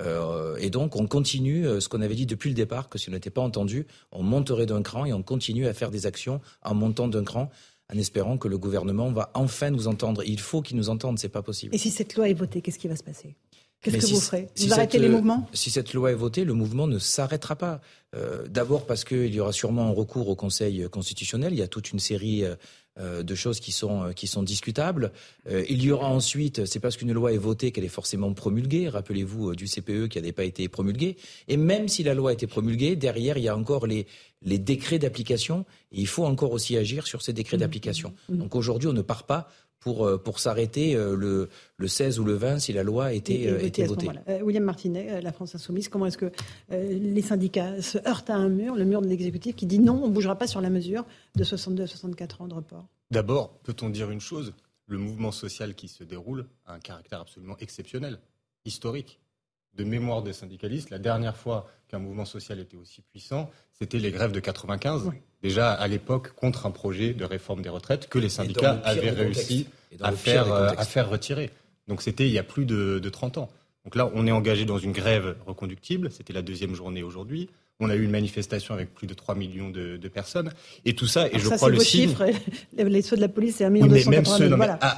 Euh, 0.00 0.56
et 0.58 0.70
donc, 0.70 0.96
on 0.96 1.06
continue 1.06 1.66
euh, 1.66 1.80
ce 1.80 1.88
qu'on 1.88 2.02
avait 2.02 2.14
dit 2.14 2.26
depuis 2.26 2.50
le 2.50 2.54
départ, 2.54 2.88
que 2.88 2.98
si 2.98 3.08
on 3.08 3.12
n'était 3.12 3.30
pas 3.30 3.40
entendu, 3.40 3.86
on 4.12 4.22
monterait 4.22 4.66
d'un 4.66 4.82
cran 4.82 5.04
et 5.04 5.12
on 5.12 5.22
continue 5.22 5.66
à 5.66 5.74
faire 5.74 5.90
des 5.90 6.06
actions 6.06 6.40
en 6.62 6.74
montant 6.74 7.08
d'un 7.08 7.24
cran 7.24 7.50
en 7.92 7.98
espérant 7.98 8.36
que 8.36 8.48
le 8.48 8.58
gouvernement 8.58 9.12
va 9.12 9.30
enfin 9.34 9.70
nous 9.70 9.86
entendre. 9.86 10.22
Il 10.24 10.40
faut 10.40 10.60
qu'il 10.60 10.76
nous 10.76 10.88
entende, 10.88 11.18
c'est 11.18 11.28
pas 11.28 11.42
possible. 11.42 11.74
Et 11.74 11.78
si 11.78 11.90
cette 11.90 12.16
loi 12.16 12.28
est 12.28 12.34
votée, 12.34 12.60
qu'est-ce 12.60 12.78
qui 12.78 12.88
va 12.88 12.96
se 12.96 13.04
passer? 13.04 13.36
Qu'est-ce 13.82 13.98
que 13.98 14.14
vous 14.14 14.20
ferez 14.20 14.48
Vous 14.58 14.72
arrêtez 14.72 14.98
les 14.98 15.08
mouvements 15.08 15.48
Si 15.52 15.70
cette 15.70 15.92
loi 15.94 16.10
est 16.10 16.14
votée, 16.14 16.44
le 16.44 16.54
mouvement 16.54 16.86
ne 16.86 16.98
s'arrêtera 16.98 17.56
pas. 17.56 17.80
Euh, 18.14 18.46
D'abord 18.48 18.86
parce 18.86 19.04
qu'il 19.04 19.34
y 19.34 19.40
aura 19.40 19.52
sûrement 19.52 19.86
un 19.86 19.92
recours 19.92 20.28
au 20.28 20.34
Conseil 20.34 20.88
constitutionnel. 20.90 21.52
Il 21.52 21.58
y 21.58 21.62
a 21.62 21.68
toute 21.68 21.92
une 21.92 21.98
série 21.98 22.44
euh, 22.44 22.54
euh, 22.98 23.22
de 23.22 23.34
choses 23.34 23.60
qui 23.60 23.72
sont, 23.72 24.04
euh, 24.04 24.12
qui 24.12 24.26
sont 24.26 24.42
discutables. 24.42 25.12
Euh, 25.50 25.62
il 25.68 25.84
y 25.84 25.90
aura 25.90 26.08
ensuite, 26.08 26.64
c'est 26.64 26.80
parce 26.80 26.96
qu'une 26.96 27.12
loi 27.12 27.30
est 27.30 27.36
votée 27.36 27.70
qu'elle 27.70 27.84
est 27.84 27.88
forcément 27.88 28.32
promulguée. 28.32 28.88
Rappelez-vous 28.88 29.54
du 29.54 29.66
CPE 29.66 30.08
qui 30.08 30.18
n'avait 30.18 30.32
pas 30.32 30.44
été 30.44 30.66
promulgué. 30.70 31.18
Et 31.46 31.58
même 31.58 31.88
si 31.88 32.04
la 32.04 32.14
loi 32.14 32.30
a 32.30 32.32
été 32.32 32.46
promulguée, 32.46 32.96
derrière, 32.96 33.36
il 33.36 33.44
y 33.44 33.48
a 33.48 33.56
encore 33.56 33.86
les, 33.86 34.06
les 34.40 34.58
décrets 34.58 34.98
d'application. 34.98 35.66
Il 35.92 36.06
faut 36.06 36.24
encore 36.24 36.52
aussi 36.52 36.74
agir 36.74 37.06
sur 37.06 37.20
ces 37.20 37.34
décrets 37.34 37.58
mmh. 37.58 37.60
d'application. 37.60 38.14
Mmh. 38.30 38.36
Donc 38.38 38.54
aujourd'hui, 38.54 38.88
on 38.88 38.94
ne 38.94 39.02
part 39.02 39.24
pas 39.24 39.50
pour, 39.86 40.20
pour 40.20 40.40
s'arrêter 40.40 40.94
le, 40.94 41.48
le 41.76 41.88
16 41.88 42.18
ou 42.18 42.24
le 42.24 42.32
20 42.32 42.58
si 42.58 42.72
la 42.72 42.82
loi 42.82 43.12
était, 43.12 43.64
était 43.64 43.86
votée. 43.86 44.08
William 44.42 44.64
Martinet, 44.64 45.20
la 45.20 45.30
France 45.30 45.54
Insoumise, 45.54 45.88
comment 45.88 46.06
est-ce 46.06 46.18
que 46.18 46.32
les 46.70 47.22
syndicats 47.22 47.80
se 47.80 47.98
heurtent 48.04 48.30
à 48.30 48.34
un 48.34 48.48
mur, 48.48 48.74
le 48.74 48.84
mur 48.84 49.00
de 49.00 49.06
l'exécutif 49.06 49.54
qui 49.54 49.64
dit 49.64 49.78
non, 49.78 50.00
on 50.02 50.08
ne 50.08 50.12
bougera 50.12 50.36
pas 50.36 50.48
sur 50.48 50.60
la 50.60 50.70
mesure 50.70 51.04
de 51.36 51.44
62 51.44 51.84
à 51.84 51.86
64 51.86 52.40
ans 52.42 52.48
de 52.48 52.54
report? 52.54 52.84
D'abord, 53.12 53.60
peut-on 53.60 53.88
dire 53.88 54.10
une 54.10 54.20
chose? 54.20 54.54
Le 54.88 54.98
mouvement 54.98 55.30
social 55.30 55.76
qui 55.76 55.86
se 55.86 56.02
déroule 56.02 56.46
a 56.64 56.74
un 56.74 56.80
caractère 56.80 57.20
absolument 57.20 57.56
exceptionnel, 57.60 58.18
historique. 58.64 59.20
De 59.74 59.84
mémoire 59.84 60.22
des 60.24 60.32
syndicalistes, 60.32 60.90
la 60.90 60.98
dernière 60.98 61.36
fois 61.36 61.68
qu'un 61.88 61.98
mouvement 61.98 62.24
social 62.24 62.58
était 62.58 62.76
aussi 62.76 63.02
puissant, 63.02 63.50
c'était 63.72 63.98
les 63.98 64.10
grèves 64.10 64.32
de 64.32 64.40
95. 64.40 65.10
Déjà 65.42 65.72
à 65.72 65.86
l'époque 65.88 66.32
contre 66.34 66.66
un 66.66 66.70
projet 66.70 67.14
de 67.14 67.24
réforme 67.24 67.62
des 67.62 67.68
retraites 67.68 68.08
que 68.08 68.18
les 68.18 68.28
syndicats 68.28 68.80
avaient 68.84 69.10
réussi 69.10 69.68
à 70.00 70.12
faire, 70.12 70.52
euh, 70.52 70.70
à 70.76 70.84
faire 70.84 71.08
retirer. 71.08 71.50
Donc 71.88 72.02
c'était 72.02 72.26
il 72.26 72.32
y 72.32 72.38
a 72.38 72.42
plus 72.42 72.64
de, 72.64 72.98
de 72.98 73.08
30 73.08 73.38
ans. 73.38 73.50
Donc 73.84 73.94
là, 73.94 74.10
on 74.14 74.26
est 74.26 74.32
engagé 74.32 74.64
dans 74.64 74.78
une 74.78 74.90
grève 74.90 75.36
reconductible. 75.46 76.10
C'était 76.10 76.32
la 76.32 76.42
deuxième 76.42 76.74
journée 76.74 77.04
aujourd'hui. 77.04 77.48
On 77.78 77.90
a 77.90 77.94
eu 77.94 78.04
une 78.04 78.10
manifestation 78.10 78.72
avec 78.72 78.94
plus 78.94 79.06
de 79.06 79.12
3 79.12 79.34
millions 79.34 79.68
de, 79.68 79.98
de 79.98 80.08
personnes. 80.08 80.50
Et 80.86 80.94
tout 80.94 81.06
ça, 81.06 81.28
et 81.28 81.38
je 81.38 81.46
crois 81.50 81.68
le 81.68 81.78
signe. 81.78 82.08
Chiffres, 82.08 82.24
les 82.78 83.02
ceux 83.02 83.16
de 83.16 83.20
la 83.20 83.28
police, 83.28 83.56
c'est 83.56 83.66
1 83.66 83.70
million 83.70 83.86
mais, 83.86 84.16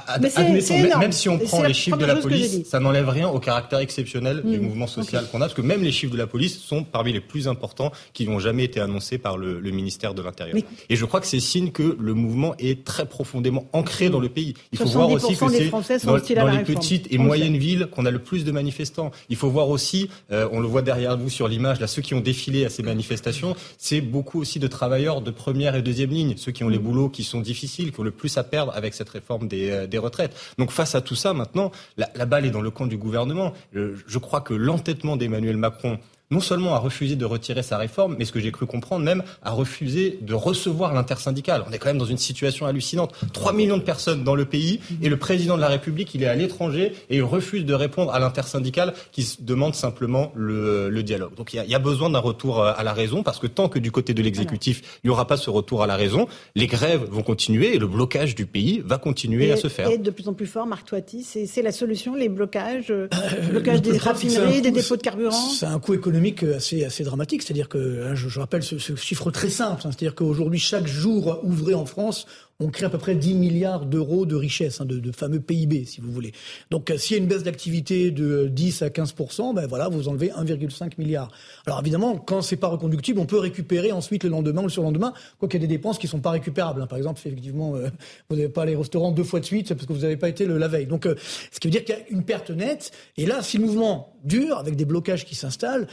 admettons, 0.07 0.99
même 0.99 1.11
si 1.11 1.27
on 1.27 1.37
prend 1.39 1.61
les 1.63 1.73
chiffres 1.73 1.97
de 1.97 2.05
la 2.05 2.15
police, 2.15 2.63
ça 2.65 2.79
n'enlève 2.79 3.09
rien 3.09 3.27
au 3.27 3.39
caractère 3.39 3.79
exceptionnel 3.79 4.43
du 4.43 4.59
mm. 4.59 4.61
mouvement 4.61 4.87
social 4.87 5.27
qu'on 5.29 5.39
a, 5.41 5.45
parce 5.45 5.55
que 5.55 5.61
même 5.61 5.83
les 5.83 5.91
chiffres 5.91 6.13
de 6.13 6.17
la 6.17 6.27
police 6.27 6.57
sont 6.57 6.85
parmi 6.85 7.11
les 7.11 7.19
plus 7.19 7.49
importants 7.49 7.91
qui 8.13 8.25
n'ont 8.25 8.39
jamais 8.39 8.63
été 8.63 8.79
annoncés 8.79 9.17
par 9.17 9.37
le, 9.37 9.59
le 9.59 9.71
ministère 9.71 10.13
de 10.13 10.21
l'Intérieur. 10.21 10.57
Et 10.89 10.95
je 10.95 11.05
crois 11.05 11.19
que 11.19 11.27
c'est 11.27 11.41
signe 11.41 11.71
que 11.71 11.97
le 11.99 12.13
mouvement 12.13 12.55
est 12.59 12.85
très 12.85 13.05
profondément 13.05 13.67
ancré 13.73 14.09
dans 14.09 14.21
le 14.21 14.29
pays. 14.29 14.53
Il 14.71 14.77
faut 14.77 14.85
voir 14.85 15.09
aussi 15.09 15.35
que 15.35 15.49
c'est 15.49 15.69
dans, 16.05 16.17
dans 16.17 16.47
les 16.47 16.63
petites 16.63 17.11
et 17.11 17.17
moyennes 17.17 17.57
villes 17.57 17.87
qu'on 17.91 18.05
a 18.05 18.11
le 18.11 18.19
plus 18.19 18.45
de 18.45 18.51
manifestants. 18.53 19.11
Il 19.27 19.35
faut 19.35 19.49
voir 19.49 19.67
aussi, 19.67 20.09
euh, 20.31 20.47
on 20.53 20.61
le 20.61 20.67
voit 20.67 20.81
derrière 20.81 21.17
vous 21.17 21.29
sur 21.29 21.49
l'image, 21.49 21.81
là, 21.81 21.87
ceux 21.87 22.01
qui 22.01 22.13
ont 22.13 22.21
défilé 22.21 22.68
ces 22.69 22.83
manifestations, 22.83 23.55
c'est 23.77 24.01
beaucoup 24.01 24.39
aussi 24.39 24.59
de 24.59 24.67
travailleurs 24.67 25.21
de 25.21 25.31
première 25.31 25.75
et 25.75 25.81
deuxième 25.81 26.09
ligne, 26.09 26.35
ceux 26.37 26.51
qui 26.51 26.63
ont 26.63 26.69
les 26.69 26.79
mm. 26.79 26.83
boulots 26.83 27.09
qui 27.09 27.23
sont 27.23 27.41
difficiles, 27.41 27.91
qui 27.91 27.99
ont 27.99 28.03
le 28.03 28.11
plus 28.11 28.37
à 28.37 28.43
perdre 28.43 28.71
avec 28.75 28.93
cette 28.93 29.09
réforme 29.09 29.47
des, 29.47 29.69
euh, 29.71 29.87
des 29.87 29.97
retraites. 29.97 30.35
Donc 30.57 30.71
face 30.71 30.95
à 30.95 31.01
tout 31.01 31.15
ça, 31.15 31.33
maintenant, 31.33 31.71
la, 31.97 32.09
la, 32.15 32.25
balle 32.25 32.45
est 32.45 32.51
dans 32.51 32.61
le 32.61 32.71
camp 32.71 32.87
du 32.87 32.97
gouvernement. 32.97 33.53
je 33.73 34.17
crois 34.17 34.41
que 34.41 34.53
l'entêtement 34.53 35.17
d'Emmanuel 35.17 35.57
Macron 35.57 35.99
non 36.31 36.41
seulement 36.41 36.75
a 36.75 36.77
refusé 36.77 37.15
de 37.15 37.25
retirer 37.25 37.63
sa 37.63 37.77
réforme, 37.79 38.15
mais 38.19 38.25
ce 38.25 38.31
que 38.31 38.39
j'ai 38.39 38.51
cru 38.51 38.67
comprendre 38.67 39.03
même, 39.03 39.23
a 39.41 39.49
refusé 39.49 40.19
de 40.21 40.35
recevoir 40.35 40.93
l'intersyndical. 40.93 41.63
On 41.67 41.71
est 41.71 41.79
quand 41.79 41.89
même 41.89 41.97
dans 41.97 42.05
une 42.05 42.19
situation 42.19 42.67
hallucinante. 42.67 43.15
3 43.33 43.51
millions 43.51 43.77
de 43.77 43.83
personnes 43.83 44.23
dans 44.23 44.35
le 44.35 44.45
pays 44.45 44.79
et 45.01 45.09
le 45.09 45.17
président 45.17 45.55
de 45.55 45.61
la 45.61 45.69
République, 45.69 46.13
il 46.13 46.21
est 46.21 46.27
à 46.27 46.35
l'étranger 46.35 46.93
et 47.09 47.17
il 47.17 47.23
refuse 47.23 47.65
de 47.65 47.73
répondre 47.73 48.13
à 48.13 48.19
l'intersyndical 48.19 48.93
qui 49.11 49.37
demande 49.39 49.73
simplement 49.73 50.31
le, 50.35 50.89
le 50.89 51.01
dialogue. 51.01 51.33
Donc 51.33 51.53
il 51.53 51.55
y, 51.55 51.59
a, 51.59 51.63
il 51.65 51.71
y 51.71 51.75
a 51.75 51.79
besoin 51.79 52.11
d'un 52.11 52.19
retour 52.19 52.61
euh, 52.61 52.73
à 52.77 52.83
la 52.83 52.93
raison 52.93 53.23
parce 53.23 53.39
que 53.39 53.47
tant 53.47 53.67
que 53.67 53.79
du 53.79 53.91
côté 53.91 54.13
de 54.13 54.21
l'exécutif, 54.21 54.99
il 55.03 55.07
n'y 55.07 55.11
aura 55.11 55.25
pas 55.25 55.37
ce 55.37 55.49
retour 55.49 55.81
à 55.81 55.87
la 55.87 55.95
raison, 55.95 56.27
les 56.53 56.67
grèves 56.67 57.05
vont 57.09 57.23
continuer 57.23 57.73
et 57.73 57.79
le 57.79 57.87
blocage 57.87 58.35
du 58.35 58.45
pays 58.45 58.83
va 58.85 58.99
continuer 58.99 59.47
et, 59.47 59.51
à 59.53 59.57
se 59.57 59.67
faire. 59.67 59.89
Et 59.89 59.97
de 59.97 60.11
plus 60.11 60.27
en 60.27 60.35
plus 60.35 60.45
fort, 60.45 60.67
Marc 60.67 60.85
Toiti, 60.85 61.23
c'est 61.23 61.61
la 61.63 61.71
solution, 61.71 62.13
les 62.13 62.29
blocages, 62.29 62.91
euh, 62.91 63.07
blocage 63.49 63.81
des 63.81 63.97
raffineries, 63.97 64.61
des 64.61 64.69
dépôts 64.69 64.95
de 64.95 65.01
carburant? 65.01 65.31
C'est 65.31 65.65
un 65.65 65.79
coût 65.79 65.95
économique 65.95 66.18
assez, 66.55 66.83
assez 66.83 67.03
dramatique. 67.03 67.43
C'est-à-dire 67.43 67.69
que, 67.69 68.07
hein, 68.07 68.15
je, 68.15 68.39
rappelle 68.39 68.63
ce, 68.63 68.77
ce, 68.77 68.95
chiffre 68.95 69.31
très 69.31 69.49
simple, 69.49 69.81
hein, 69.85 69.91
c'est-à-dire 69.91 70.15
qu'aujourd'hui, 70.15 70.59
chaque 70.59 70.87
jour 70.87 71.39
ouvré 71.43 71.73
en 71.73 71.85
France, 71.85 72.25
on 72.61 72.67
crée 72.67 72.85
à 72.85 72.89
peu 72.89 72.97
près 72.97 73.15
10 73.15 73.35
milliards 73.35 73.85
d'euros 73.85 74.25
de 74.25 74.35
richesse, 74.35 74.81
hein, 74.81 74.85
de, 74.85 75.11
fameux 75.13 75.39
PIB, 75.39 75.85
si 75.85 76.01
vous 76.01 76.11
voulez. 76.11 76.33
Donc, 76.71 76.91
euh, 76.91 76.97
s'il 76.97 77.15
y 77.15 77.19
a 77.19 77.23
une 77.23 77.29
baisse 77.29 77.43
d'activité 77.43 78.11
de 78.11 78.47
10 78.47 78.81
à 78.81 78.89
15% 78.89 79.55
ben 79.55 79.65
voilà, 79.65 79.87
vous 79.87 80.09
enlevez 80.09 80.27
1,5 80.27 80.93
milliard. 80.97 81.31
Alors, 81.65 81.79
évidemment, 81.79 82.17
quand 82.17 82.41
c'est 82.41 82.57
pas 82.57 82.67
reconductible, 82.67 83.19
on 83.19 83.25
peut 83.25 83.39
récupérer 83.39 83.93
ensuite 83.93 84.25
le 84.25 84.29
lendemain 84.29 84.61
ou 84.61 84.65
le 84.65 84.71
surlendemain, 84.71 85.13
quoi 85.39 85.47
qu'il 85.47 85.61
y 85.61 85.63
ait 85.63 85.67
des 85.67 85.73
dépenses 85.73 85.97
qui 85.97 86.07
sont 86.07 86.19
pas 86.19 86.31
récupérables. 86.31 86.81
Hein. 86.81 86.87
Par 86.87 86.97
exemple, 86.97 87.21
effectivement, 87.23 87.75
euh, 87.75 87.87
vous 88.29 88.35
n'avez 88.35 88.49
pas 88.49 88.65
les 88.65 88.75
restaurants 88.75 89.11
deux 89.11 89.23
fois 89.23 89.39
de 89.39 89.45
suite 89.45 89.73
parce 89.73 89.85
que 89.85 89.93
vous 89.93 90.01
n'avez 90.01 90.17
pas 90.17 90.27
été 90.27 90.45
le, 90.45 90.57
la 90.57 90.67
veille. 90.67 90.85
Donc, 90.85 91.05
euh, 91.05 91.15
ce 91.51 91.61
qui 91.61 91.67
veut 91.67 91.71
dire 91.71 91.85
qu'il 91.85 91.95
y 91.95 91.97
a 91.97 92.01
une 92.09 92.23
perte 92.23 92.49
nette. 92.49 92.91
Et 93.15 93.25
là, 93.25 93.41
si 93.41 93.57
le 93.57 93.65
mouvement 93.65 94.15
dure, 94.25 94.57
avec 94.57 94.75
des 94.75 94.85
blocages 94.85 95.23
qui 95.23 95.35
s'installent, 95.35 95.87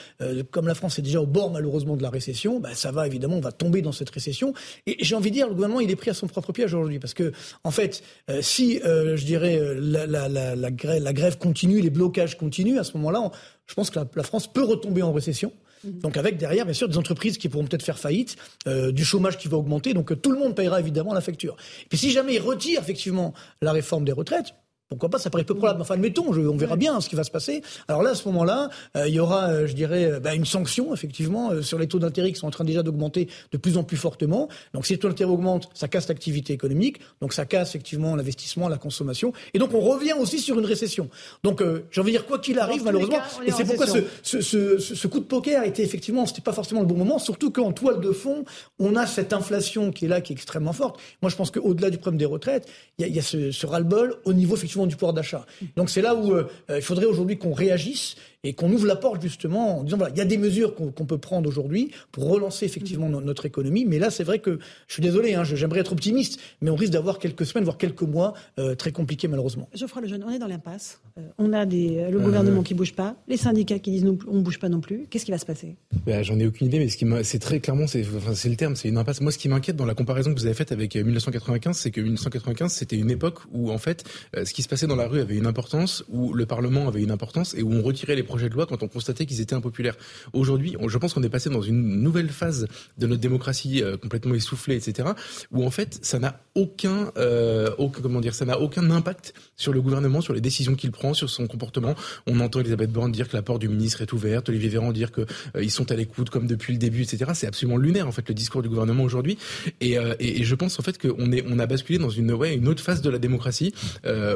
comme 0.51 0.67
la 0.67 0.75
France 0.75 0.99
est 0.99 1.03
déjà 1.03 1.21
au 1.21 1.27
bord 1.27 1.53
malheureusement 1.53 1.97
de 1.97 2.03
la 2.03 2.11
récession, 2.11 2.59
ben, 2.59 2.75
ça 2.75 2.91
va 2.91 3.07
évidemment, 3.07 3.37
on 3.37 3.41
va 3.41 3.53
tomber 3.53 3.83
dans 3.83 3.93
cette 3.93 4.11
récession. 4.11 4.53
Et 4.87 4.97
j'ai 4.99 5.15
envie 5.15 5.31
de 5.31 5.37
dire, 5.37 5.47
le 5.47 5.55
gouvernement, 5.55 5.79
il 5.79 5.93
est 5.93 5.97
pris 5.97 6.11
à 6.11 6.15
son 6.15 6.27
propre 6.27 6.53
piège 6.57 6.75
aujourd'hui, 6.75 6.99
parce 6.99 7.15
que 7.15 7.33
en 7.63 7.71
fait, 7.71 8.03
euh, 8.31 8.43
si 8.43 8.81
euh, 8.83 9.17
je 9.17 9.25
dirais 9.25 9.61
la, 9.77 10.07
la, 10.07 10.29
la, 10.29 10.57
la, 10.57 10.71
grève, 10.71 11.03
la 11.03 11.13
grève 11.13 11.39
continue, 11.39 11.81
les 11.81 11.91
blocages 11.91 12.37
continuent, 12.37 12.79
à 12.79 12.85
ce 12.85 12.97
moment-là, 12.97 13.31
je 13.67 13.75
pense 13.75 13.91
que 13.91 13.99
la, 13.99 14.23
France 14.23 14.53
peut 14.53 14.65
retomber 14.65 15.03
en 15.03 15.13
récession. 15.13 15.53
Mmh. 15.85 15.99
Donc 16.01 16.17
avec 16.17 16.39
derrière, 16.39 16.65
bien 16.65 16.75
sûr, 16.75 16.89
des 16.89 16.99
entreprises 16.99 17.39
qui 17.39 17.49
pourront 17.49 17.65
peut-être 17.65 17.83
faire 17.83 17.99
faillite, 17.99 18.37
euh, 18.67 18.93
du 18.93 19.05
chômage 19.05 19.39
qui 19.39 19.49
va 19.49 19.57
augmenter, 19.57 19.95
donc 19.95 20.13
euh, 20.13 20.17
tout 20.17 20.33
le 20.33 20.39
monde 20.39 20.55
payera 20.55 20.81
évidemment 20.81 21.15
la 21.15 21.21
facture. 21.21 21.57
Et 21.85 21.89
puis 21.89 21.99
si 21.99 22.11
jamais 22.11 22.35
ils 22.35 22.41
retirent 22.41 22.81
effectivement 22.81 23.35
la 23.61 23.73
réforme 23.73 24.05
des 24.05 24.13
retraites, 24.13 24.55
pourquoi 24.89 25.09
pas 25.09 25.19
Ça 25.19 25.31
paraît 25.31 25.45
peu 25.45 25.55
probable. 25.55 25.81
Enfin, 25.81 25.95
admettons, 25.95 26.33
je, 26.33 26.41
on 26.41 26.57
verra 26.57 26.77
bien 26.77 27.01
ce 27.01 27.09
qui 27.09 27.17
va 27.17 27.25
se 27.25 27.31
passer. 27.31 27.63
Alors 27.89 28.03
là, 28.03 28.11
à 28.11 28.15
ce 28.15 28.27
moment-là, 28.29 28.71
euh, 28.97 29.09
il 29.09 29.15
y 29.15 29.19
aura, 29.19 29.49
euh, 29.49 29.67
je 29.67 29.73
dirais, 29.73 30.05
euh, 30.05 30.21
bah, 30.21 30.35
une 30.35 30.45
sanction, 30.45 30.95
effectivement, 30.95 31.51
euh, 31.51 31.63
sur 31.63 31.79
les 31.79 31.89
taux 31.89 31.99
d'intérêt 31.99 32.31
qui 32.31 32.39
sont 32.39 32.47
en 32.47 32.53
train 32.53 32.65
déjà 32.65 32.85
d'augmenter 32.85 33.29
de 33.51 33.59
plus 33.59 33.79
en 33.79 33.83
plus 33.83 33.97
fortement. 33.97 34.49
Donc, 34.75 34.87
si 34.87 34.93
les 34.93 34.99
taux 34.99 35.09
d'intérêt 35.09 35.31
augmentent, 35.31 35.69
ça 35.75 35.89
casse 35.89 36.09
l'activité 36.09 36.53
économique. 36.53 37.01
Donc, 37.21 37.33
ça 37.33 37.47
casse 37.47 37.71
effectivement 37.71 38.15
l'investissement, 38.15 38.69
la 38.69 38.79
consommation. 38.79 39.33
Et 39.55 39.59
donc, 39.59 39.75
on 39.75 39.81
revient 39.81 40.15
aussi 40.19 40.39
sur 40.39 40.59
une 40.59 40.67
récession. 40.67 41.09
Donc, 41.43 41.63
j'ai 41.91 42.01
envie 42.01 42.13
de 42.13 42.19
dire, 42.19 42.27
quoi 42.27 42.39
qu'il 42.39 42.59
arrive, 42.59 42.85
malheureusement, 42.85 43.17
cas, 43.17 43.25
et 43.45 43.51
c'est 43.51 43.65
pourquoi 43.65 43.87
ce, 43.87 43.99
ce, 44.23 44.41
ce, 44.41 44.79
ce, 44.79 45.07
coup 45.09 45.19
de 45.19 45.25
poker 45.25 45.65
était 45.65 45.83
effectivement, 45.83 46.27
c'était 46.27 46.43
pas 46.43 46.53
forcément 46.53 46.81
le 46.81 46.87
bon 46.87 46.97
moment, 46.97 47.19
surtout 47.19 47.51
qu'en 47.51 47.73
toile 47.73 48.01
de 48.01 48.13
fond, 48.13 48.45
on 48.79 48.95
a 48.97 49.07
cette 49.07 49.33
inflation 49.33 49.91
qui 49.91 50.05
est 50.05 50.09
là, 50.09 50.21
qui 50.21 50.33
est 50.33 50.37
extrêmement 50.37 50.73
forte. 50.73 51.01
Moi, 51.23 51.31
je 51.31 51.37
pense 51.37 51.51
qu'au-delà 51.51 51.91
du 51.91 51.99
problème 51.99 52.19
des 52.19 52.25
retraites, 52.25 52.69
il 52.99 53.07
y 53.07 53.11
a, 53.11 53.13
y 53.13 53.19
a 53.19 53.23
ce, 53.23 53.51
ce 53.51 53.67
ras-le-bol 53.67 54.17
au 54.25 54.33
niveau, 54.33 54.55
effectivement, 54.55 54.76
du 54.85 54.97
pouvoir 54.97 55.15
d'achat. 55.15 55.47
Donc 55.77 55.89
c'est 55.89 56.03
là 56.03 56.15
où 56.15 56.37
il 56.69 56.83
faudrait 56.83 57.07
aujourd'hui 57.07 57.39
qu'on 57.39 57.55
réagisse 57.55 58.17
et 58.45 58.53
qu'on 58.53 58.73
ouvre 58.73 58.87
la 58.87 58.97
porte 58.97 59.23
justement 59.23 59.81
en 59.81 59.83
disant 59.83 59.97
voilà, 59.97 60.15
il 60.15 60.19
y 60.19 60.21
a 60.21 60.25
des 60.25 60.39
mesures 60.39 60.75
qu'on 60.75 61.07
peut 61.07 61.19
prendre 61.19 61.49
aujourd'hui 61.49 61.91
pour 62.13 62.29
relancer 62.29 62.65
effectivement 62.65 63.09
notre 63.09 63.47
économie. 63.47 63.85
Mais 63.85 63.99
là, 63.99 64.11
c'est 64.11 64.25
vrai 64.25 64.39
que 64.39 64.59
je 64.87 64.93
suis 64.93 65.03
désolé, 65.03 65.35
hein, 65.35 65.45
j'aimerais 65.45 65.81
être 65.81 65.93
optimiste, 65.93 66.41
mais 66.61 66.71
on 66.71 66.77
risque 66.77 66.93
d'avoir 66.93 67.19
quelques 67.19 67.47
semaines, 67.47 67.65
voire 67.65 67.79
quelques 67.79 68.03
mois 68.03 68.35
euh, 68.59 68.75
très 68.75 68.93
compliqués 68.93 69.29
malheureusement. 69.29 69.69
Geoffroy 69.75 70.03
Lejeune, 70.03 70.25
on 70.27 70.31
est 70.31 70.39
dans 70.39 70.47
l'impasse. 70.47 71.01
Euh, 71.19 71.23
on 71.39 71.53
a 71.53 71.67
des, 71.67 72.09
le 72.11 72.19
gouvernement 72.21 72.63
qui 72.63 72.75
bouge 72.75 72.95
pas, 72.95 73.17
les 73.29 73.37
syndicats 73.37 73.79
qui 73.79 73.91
disent 73.91 74.05
non, 74.05 74.19
on 74.29 74.41
bouge 74.41 74.59
pas 74.59 74.69
non 74.69 74.81
plus. 74.81 75.07
Qu'est-ce 75.11 75.25
qui 75.25 75.31
va 75.31 75.39
se 75.39 75.47
passer? 75.47 75.77
Bah, 76.07 76.23
J'en 76.23 76.39
ai 76.39 76.47
aucune 76.47 76.69
idée, 76.69 76.79
mais 76.79 76.89
ce 76.89 76.97
qui 76.97 77.07
c'est 77.23 77.39
très 77.39 77.61
clairement, 77.61 77.87
c'est 77.87 78.05
enfin, 78.17 78.33
le 78.49 78.57
terme, 78.57 78.77
c'est 78.77 78.89
une 78.89 78.99
impasse. 78.99 79.21
Moi, 79.21 79.33
ce 79.33 79.39
qui 79.39 79.49
m'inquiète 79.49 79.77
dans 79.77 79.87
la 79.87 79.95
comparaison 79.95 80.35
que 80.35 80.39
vous 80.39 80.47
avez 80.47 80.55
faite 80.55 80.73
avec 80.73 80.95
1995, 80.95 81.77
euh, 81.77 81.81
c'est 81.81 81.91
que 81.91 82.01
1995, 82.01 82.73
c'était 82.73 82.97
une 82.97 83.11
époque 83.11 83.41
où 83.53 83.71
en 83.71 83.79
fait, 83.79 84.05
ce 84.35 84.53
qui 84.53 84.63
se 84.63 84.69
passait 84.69 84.87
dans 84.87 84.97
la 84.97 85.09
rue 85.09 85.21
avait 85.21 85.37
une 85.37 85.47
importance, 85.47 86.05
où 86.09 86.33
le 86.33 86.47
Parlement 86.47 86.89
avait 86.89 87.03
une 87.03 87.11
importance 87.11 87.55
et 87.55 87.63
où 87.63 87.73
on 87.73 87.83
retirait 87.83 88.15
les 88.15 88.23
projets 88.23 88.36
de 88.45 88.55
loi 88.55 88.67
quand 88.67 88.83
on 88.83 88.89
constatait 88.89 89.27
qu'ils 89.27 89.41
étaient 89.41 89.55
impopulaires. 89.55 89.97
Aujourd'hui, 90.33 90.77
je 90.87 90.99
pense 90.99 91.15
qu'on 91.15 91.23
est 91.23 91.29
passé 91.29 91.51
dans 91.51 91.63
une 91.63 92.03
nouvelle 92.03 92.29
phase 92.29 92.67
de 92.99 93.07
notre 93.07 93.21
démocratie 93.21 93.83
euh, 93.83 93.97
complètement 93.97 94.35
essoufflée, 94.35 94.77
etc., 94.77 95.09
où 95.53 95.65
en 95.65 95.71
fait, 95.71 95.99
ça 96.03 96.19
n'a 96.19 96.41
aucun, 96.57 97.13
euh, 97.19 97.71
comment 98.03 98.21
dire, 98.21 98.35
ça 98.35 98.45
n'a 98.45 98.59
aucun 98.59 98.91
impact 98.91 99.35
sur 99.57 99.73
le 99.73 99.81
gouvernement, 99.81 100.21
sur 100.21 100.33
les 100.33 100.41
décisions 100.41 100.75
qu'il 100.75 100.91
prend, 100.91 101.15
sur 101.15 101.31
son 101.31 101.47
comportement. 101.47 101.95
On 102.27 102.41
entend 102.41 102.61
Elisabeth 102.61 102.91
Borne 102.91 103.13
dire 103.13 103.29
que 103.29 103.37
la 103.37 103.43
porte 103.43 103.61
du 103.61 103.69
ministre 103.69 104.03
est 104.03 104.13
ouverte, 104.13 104.49
Olivier 104.49 104.71
Véran 104.71 104.93
dire 104.93 105.13
que 105.13 105.21
euh, 105.21 105.63
ils 105.63 105.71
sont 105.71 105.93
à 105.93 105.95
l'écoute 105.95 106.31
comme 106.31 106.47
depuis 106.47 106.73
le 106.73 106.79
début, 106.79 107.03
etc. 107.03 107.31
C'est 107.35 107.47
absolument 107.47 107.77
lunaire 107.77 108.09
en 108.09 108.13
fait 108.13 108.27
le 108.29 108.35
discours 108.35 108.63
du 108.63 108.69
gouvernement 108.69 109.05
aujourd'hui. 109.05 109.39
Et, 109.81 109.99
euh, 109.99 110.15
je 110.21 110.55
pense 110.55 110.79
en 110.81 110.83
fait 110.83 110.99
qu'on 110.99 111.33
est, 111.33 111.45
on 111.49 111.59
a 111.59 111.67
basculé 111.67 111.99
dans 111.99 112.11
une, 112.11 112.31
autre 112.31 112.83
phase 112.83 113.03
de 113.03 113.11
la 113.11 113.19
démocratie 113.19 113.75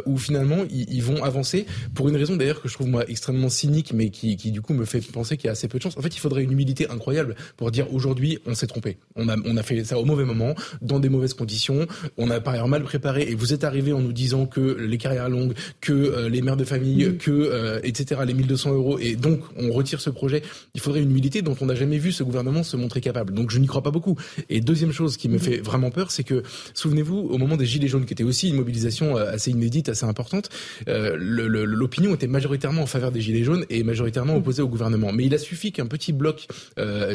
où 0.07 0.19
finalement 0.19 0.65
ils, 0.71 0.93
ils, 0.93 1.03
vont 1.03 1.23
avancer 1.25 1.67
pour 1.95 2.09
une 2.09 2.17
raison 2.17 2.37
d'ailleurs 2.37 2.61
que 2.61 2.69
je 2.69 2.75
trouve 2.75 2.89
moi 2.89 3.05
extrêmement 3.09 3.49
cynique, 3.49 3.80
mais 3.93 4.11
qui, 4.11 4.37
qui 4.37 4.51
du 4.51 4.61
coup 4.61 4.75
me 4.75 4.85
fait 4.85 5.01
penser 5.01 5.37
qu'il 5.37 5.47
y 5.47 5.49
a 5.49 5.53
assez 5.53 5.69
peu 5.69 5.79
de 5.79 5.83
chance. 5.83 5.97
En 5.97 6.03
fait, 6.03 6.15
il 6.15 6.21
faudrait 6.21 6.43
une 6.43 6.53
humilité 6.53 6.89
incroyable 6.91 7.35
pour 7.57 7.71
dire 7.71 7.93
aujourd'hui 7.93 8.39
on 8.47 8.55
s'est 8.55 8.67
trompé. 8.67 8.99
On 9.17 9.29
a, 9.29 9.37
on 9.45 9.57
a 9.57 9.63
fait 9.63 9.85
ça 9.85 9.99
au 9.99 10.05
mauvais 10.05 10.25
moment, 10.25 10.55
dans 10.83 11.01
des 11.01 11.09
mauvaises 11.09 11.35
conditions. 11.35 11.87
On 12.17 12.31
a 12.31 12.41
par 12.41 12.55
ailleurs 12.55 12.69
mal 12.69 12.83
préparé 12.83 13.23
et 13.23 13.35
vous 13.35 13.53
êtes 13.53 13.65
arrivé 13.65 13.93
en 13.93 14.01
nous 14.01 14.13
disant 14.13 14.47
que 14.47 14.61
les 14.61 14.99
carrières 14.99 15.29
longues, 15.29 15.55
que 15.81 15.93
euh, 15.93 16.29
les 16.29 16.43
mères 16.43 16.57
de 16.57 16.65
famille, 16.65 17.07
mm. 17.07 17.19
que 17.19 17.31
euh, 17.31 17.81
etc. 17.83 18.21
Les 18.27 18.35
1200 18.35 18.75
euros 18.75 18.99
et 18.99 19.17
donc 19.17 19.41
on 19.57 19.73
retire 19.73 20.01
ce 20.01 20.11
projet. 20.11 20.43
Il 20.75 20.81
faudrait 20.81 21.03
une 21.03 21.11
humilité 21.11 21.43
dont 21.43 21.57
on 21.61 21.67
n'a 21.67 21.75
jamais 21.75 21.99
vu 21.99 22.13
ce 22.13 22.23
gouvernement 22.23 22.63
se 22.63 22.77
montrer 22.77 23.01
capable. 23.01 23.35
Donc 23.35 23.51
je 23.51 23.59
n'y 23.59 23.67
crois 23.67 23.83
pas 23.83 23.91
beaucoup. 23.91 24.17
Et 24.49 24.61
deuxième 24.61 24.93
chose 24.93 25.17
qui 25.17 25.29
me 25.29 25.37
mm. 25.37 25.41
fait 25.41 25.57
vraiment 25.59 25.91
peur, 25.91 26.11
c'est 26.11 26.25
que 26.25 26.43
souvenez-vous 26.75 27.17
au 27.17 27.39
moment 27.39 27.57
des 27.57 27.67
gilets 27.67 27.89
jaunes, 27.89 28.07
qui 28.07 28.13
était 28.13 28.25
aussi 28.25 28.49
une 28.49 28.57
mobilisation 28.57 29.17
euh, 29.17 29.31
assez 29.33 29.51
inédite, 29.51 29.89
assez 29.89 30.07
importante, 30.07 30.49
l'opinion 30.87 32.15
était 32.15 32.27
majoritairement 32.27 32.83
en 32.83 32.87
faveur 32.87 33.13
des 33.13 33.21
gilets 33.21 33.45
jaunes 33.45 33.65
et 33.71 33.83
majoritairement 33.83 34.37
opposée 34.37 34.63
au 34.63 34.69
gouvernement. 34.69 35.13
Mais 35.13 35.25
il 35.25 35.35
a 35.35 35.39
suffi 35.39 35.73
qu'un 35.73 35.87
petit 35.87 36.13
bloc 36.13 36.47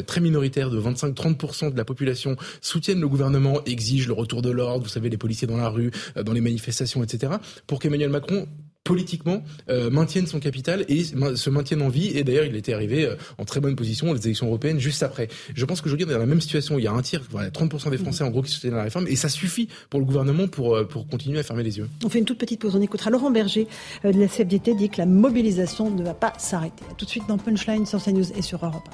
très 0.08 0.22
minoritaire 0.22 0.70
de 0.70 0.80
25-30% 0.80 1.72
de 1.72 1.78
la 1.78 1.86
population 1.86 2.36
soutienne 2.62 3.00
le 3.00 3.08
gouvernement, 3.08 3.64
exige 3.66 4.08
le 4.08 4.14
retour 4.14 4.42
de 4.42 4.50
l'ordre, 4.50 4.84
vous 4.84 4.90
savez, 4.90 5.10
les 5.10 5.18
policiers 5.18 5.48
dans 5.48 5.58
la 5.58 5.70
rue, 5.70 5.92
euh, 6.18 6.24
dans 6.24 6.34
les 6.34 6.42
manifestations, 6.42 7.04
etc., 7.04 7.34
pour 7.68 7.80
qu'Emmanuel 7.80 8.10
Macron 8.10 8.48
politiquement 8.86 9.44
euh, 9.68 9.90
maintienne 9.90 10.28
son 10.28 10.40
capital 10.40 10.86
et 10.88 11.04
se 11.04 11.50
maintienne 11.50 11.82
en 11.82 11.90
vie. 11.90 12.12
Et 12.16 12.24
d'ailleurs, 12.24 12.46
il 12.46 12.56
était 12.56 12.74
arrivé 12.74 13.06
euh, 13.06 13.16
en 13.38 13.44
très 13.44 13.60
bonne 13.60 13.76
position 13.76 14.12
aux 14.12 14.16
élections 14.16 14.48
européennes 14.48 14.80
juste 14.80 15.04
après. 15.04 15.28
Je 15.54 15.66
pense 15.66 15.82
qu'aujourd'hui, 15.82 16.06
on 16.06 16.10
est 16.12 16.14
dans 16.14 16.20
la 16.20 16.26
même 16.26 16.40
situation. 16.40 16.80
Il 16.80 16.84
y 16.84 16.88
a 16.88 16.94
un 16.94 17.02
tiers, 17.02 17.24
voilà, 17.30 17.50
30% 17.50 17.90
des 17.90 17.98
Français 17.98 18.24
en 18.24 18.30
gros 18.30 18.44
qui 18.44 18.52
soutiennent 18.52 18.76
la 18.76 18.84
réforme 18.84 19.08
et 19.08 19.16
ça 19.16 19.28
suffit 19.28 19.68
pour 19.90 20.00
le 20.00 20.06
gouvernement 20.06 20.48
pour, 20.48 20.88
pour 20.88 21.08
continuer 21.08 21.40
à 21.40 21.44
fermer 21.44 21.64
les 21.64 21.80
yeux. 21.80 21.90
On 22.06 22.10
fait 22.10 22.20
une 22.20 22.26
toute 22.26 22.38
petite 22.38 22.62
pause. 22.62 22.76
On 22.76 22.82
écoutera 22.82 23.10
Laurent 23.10 23.32
Berger 23.32 23.68
de 24.04 24.20
la 24.20 24.28
CFDT 24.28 24.76
dit 24.76 24.90
que 24.90 25.00
la 25.00 25.08
mobilisation 25.08 25.90
ne 25.90 26.04
va 26.04 26.14
pas 26.14 26.34
s'arrêter. 26.38 26.84
Tout 26.98 27.06
de 27.06 27.10
suite 27.10 27.28
dans 27.28 27.38
Punchline 27.38 27.86
sur 27.86 28.02
CNews 28.02 28.32
et 28.38 28.42
sur 28.44 28.64
Europe 28.64 28.88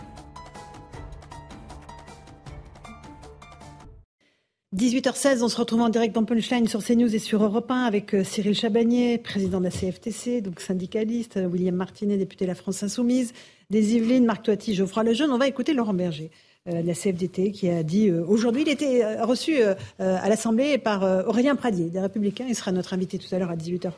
18h16, 4.74 5.44
on 5.44 5.50
se 5.50 5.58
retrouve 5.58 5.82
en 5.82 5.90
direct 5.90 6.16
dans 6.16 6.24
Punchline 6.24 6.66
sur 6.66 6.82
CNews 6.82 7.14
et 7.14 7.20
sur 7.20 7.44
Europe 7.44 7.70
1 7.70 7.84
avec 7.84 8.16
euh, 8.16 8.24
Cyril 8.24 8.56
Chabagnier, 8.56 9.18
président 9.18 9.60
de 9.60 9.66
la 9.66 9.70
CFTC, 9.70 10.40
donc 10.40 10.62
syndicaliste, 10.62 11.36
euh, 11.36 11.46
William 11.46 11.76
Martinet, 11.76 12.16
député 12.16 12.46
de 12.46 12.52
la 12.52 12.56
France 12.56 12.82
Insoumise, 12.82 13.34
des 13.70 13.96
Yvelines, 13.98 14.24
Marc 14.24 14.44
Toiti, 14.44 14.74
Geoffroy 14.74 15.04
Lejeune. 15.04 15.30
On 15.32 15.38
va 15.38 15.50
écouter 15.50 15.74
Laurent 15.74 15.94
Berger 15.94 16.32
euh, 16.70 16.84
de 16.84 16.88
la 16.88 16.94
CFDT 16.94 17.52
qui 17.52 17.68
a 17.68 17.84
dit 17.84 18.14
aujourd'hui, 18.14 18.62
il 18.62 18.70
était 18.70 19.22
reçu 19.22 19.62
à 20.00 20.30
l'Assemblée 20.30 20.78
par 20.78 21.04
Aurélien 21.28 21.58
Pradier 21.58 21.90
des 21.90 22.00
Républicains. 22.00 22.46
Il 22.48 22.56
sera 22.56 22.72
notre 22.72 22.94
invité 22.94 23.18
tout 23.18 23.36
à 23.36 23.40
l'heure 23.40 23.52
à 23.52 23.58
18h30. 23.58 23.92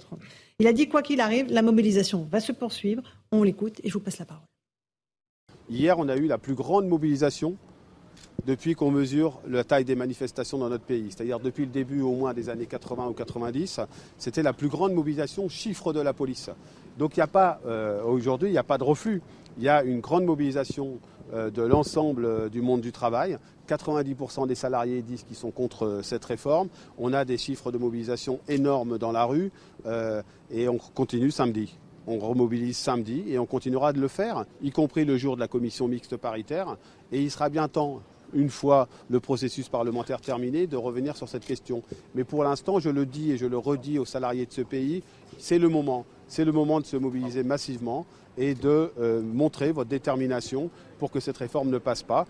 Il 0.58 0.66
a 0.66 0.74
dit 0.74 0.90
quoi 0.90 1.04
qu'il 1.04 1.22
arrive, 1.22 1.52
la 1.52 1.62
mobilisation 1.62 2.28
va 2.32 2.40
se 2.40 2.52
poursuivre. 2.52 3.04
On 3.32 3.44
l'écoute 3.44 3.80
et 3.84 3.90
je 3.90 3.94
vous 3.94 4.00
passe 4.00 4.18
la 4.18 4.26
parole. 4.26 4.46
Hier, 5.70 6.00
on 6.00 6.10
a 6.10 6.16
eu 6.16 6.26
la 6.26 6.40
plus 6.40 6.56
grande 6.56 6.88
mobilisation 6.88 7.58
depuis 8.46 8.76
qu'on 8.76 8.92
mesure 8.92 9.40
la 9.48 9.64
taille 9.64 9.86
des 9.86 9.96
manifestations 9.96 10.58
dans 10.58 10.70
notre 10.70 10.84
pays. 10.84 11.08
C'est-à-dire 11.10 11.40
depuis 11.40 11.66
le 11.66 11.72
début 11.72 12.02
au 12.02 12.14
moins 12.14 12.34
des 12.34 12.50
années 12.50 12.66
80 12.66 13.08
ou 13.08 13.14
90, 13.14 13.80
c'était 14.18 14.44
la 14.44 14.54
plus 14.54 14.68
grande 14.68 14.94
mobilisation 14.94 15.50
chiffre 15.50 15.94
de 15.94 16.02
la 16.02 16.14
police. 16.14 16.50
Donc 16.98 17.16
il 17.16 17.20
n'y 17.20 17.24
a 17.24 17.28
pas, 17.28 17.60
euh, 17.66 18.04
aujourd'hui, 18.04 18.50
il 18.50 18.52
n'y 18.52 18.58
a 18.58 18.64
pas 18.64 18.78
de 18.78 18.84
reflux. 18.84 19.22
Il 19.58 19.64
y 19.64 19.70
a 19.70 19.84
une 19.84 20.00
grande 20.00 20.26
mobilisation 20.26 21.00
euh, 21.34 21.50
de 21.50 21.62
l'ensemble 21.62 22.26
euh, 22.26 22.50
du 22.50 22.62
monde 22.62 22.82
du 22.82 22.92
travail. 22.92 23.38
90% 23.68 24.48
des 24.48 24.56
salariés 24.56 25.02
disent 25.02 25.24
qu'ils 25.24 25.38
sont 25.38 25.52
contre 25.52 26.02
cette 26.04 26.26
réforme. 26.26 26.68
On 26.98 27.14
a 27.14 27.24
des 27.24 27.38
chiffres 27.38 27.72
de 27.72 27.78
mobilisation 27.78 28.40
énormes 28.50 28.98
dans 28.98 29.14
la 29.14 29.24
rue 29.24 29.52
et 30.52 30.68
on 30.68 30.78
continue 30.78 31.32
samedi. 31.32 31.78
On 32.06 32.20
remobilise 32.20 32.76
samedi 32.76 33.24
et 33.30 33.40
on 33.40 33.46
continuera 33.46 33.94
de 33.94 34.02
le 34.02 34.10
faire, 34.10 34.44
y 34.62 34.72
compris 34.72 35.06
le 35.06 35.16
jour 35.16 35.36
de 35.36 35.40
la 35.40 35.48
commission 35.48 35.88
mixte 35.88 36.18
paritaire. 36.18 36.76
Et 37.14 37.22
il 37.22 37.32
sera 37.32 37.48
bien 37.48 37.70
temps, 37.70 38.02
une 38.34 38.50
fois 38.50 38.88
le 39.10 39.20
processus 39.20 39.70
parlementaire 39.70 40.22
terminé, 40.22 40.68
de 40.68 40.78
revenir 40.78 41.16
sur 41.16 41.30
cette 41.30 41.46
question. 41.46 41.84
Mais 42.16 42.24
pour 42.24 42.44
l'instant, 42.44 42.80
je 42.80 42.90
le 42.90 43.06
dis 43.06 43.32
et 43.32 43.38
je 43.38 43.46
le 43.46 43.58
redis 43.58 44.00
aux 44.00 44.06
salariés 44.06 44.46
de 44.46 44.52
ce 44.52 44.62
pays, 44.62 45.04
c'est 45.38 45.60
le 45.60 45.70
moment. 45.70 46.06
C'est 46.28 46.46
le 46.46 46.52
moment 46.52 46.80
de 46.80 46.86
se 46.86 46.98
mobiliser 46.98 47.44
massivement 47.44 48.06
et 48.38 48.56
de 48.56 48.92
euh, 49.00 49.22
montrer 49.22 49.72
votre 49.72 49.90
détermination 49.90 50.70
pour 51.00 51.12
que 51.12 51.20
cette 51.20 51.38
réforme 51.38 51.70
ne 51.70 51.78
passe 51.78 52.04
pas. 52.04 52.28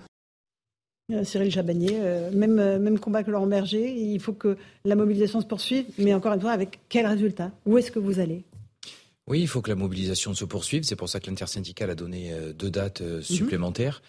Euh, 1.12 1.24
Cyril 1.24 1.52
Jabanier, 1.52 2.00
euh, 2.02 2.32
même, 2.32 2.80
même 2.80 3.00
combat 3.00 3.24
que 3.24 3.32
Laurent 3.32 3.48
Berger, 3.48 3.94
il 3.94 4.20
faut 4.20 4.34
que 4.34 4.58
la 4.86 4.96
mobilisation 4.96 5.42
se 5.42 5.46
poursuive, 5.46 5.86
mais 5.98 6.14
encore 6.14 6.34
une 6.34 6.42
fois, 6.42 6.52
avec 6.52 6.80
quel 6.90 7.06
résultat? 7.06 7.52
Où 7.66 7.78
est-ce 7.78 7.92
que 7.92 8.00
vous 8.00 8.20
allez? 8.20 8.44
Oui, 9.28 9.42
il 9.42 9.48
faut 9.48 9.62
que 9.62 9.70
la 9.70 9.76
mobilisation 9.76 10.34
se 10.34 10.44
poursuive. 10.44 10.84
C'est 10.84 10.96
pour 10.96 11.08
ça 11.08 11.20
que 11.20 11.28
l'intersyndicale 11.28 11.90
a 11.90 11.96
donné 11.96 12.34
deux 12.58 12.70
dates 12.70 13.02
mhm. 13.02 13.22
supplémentaires. 13.22 14.02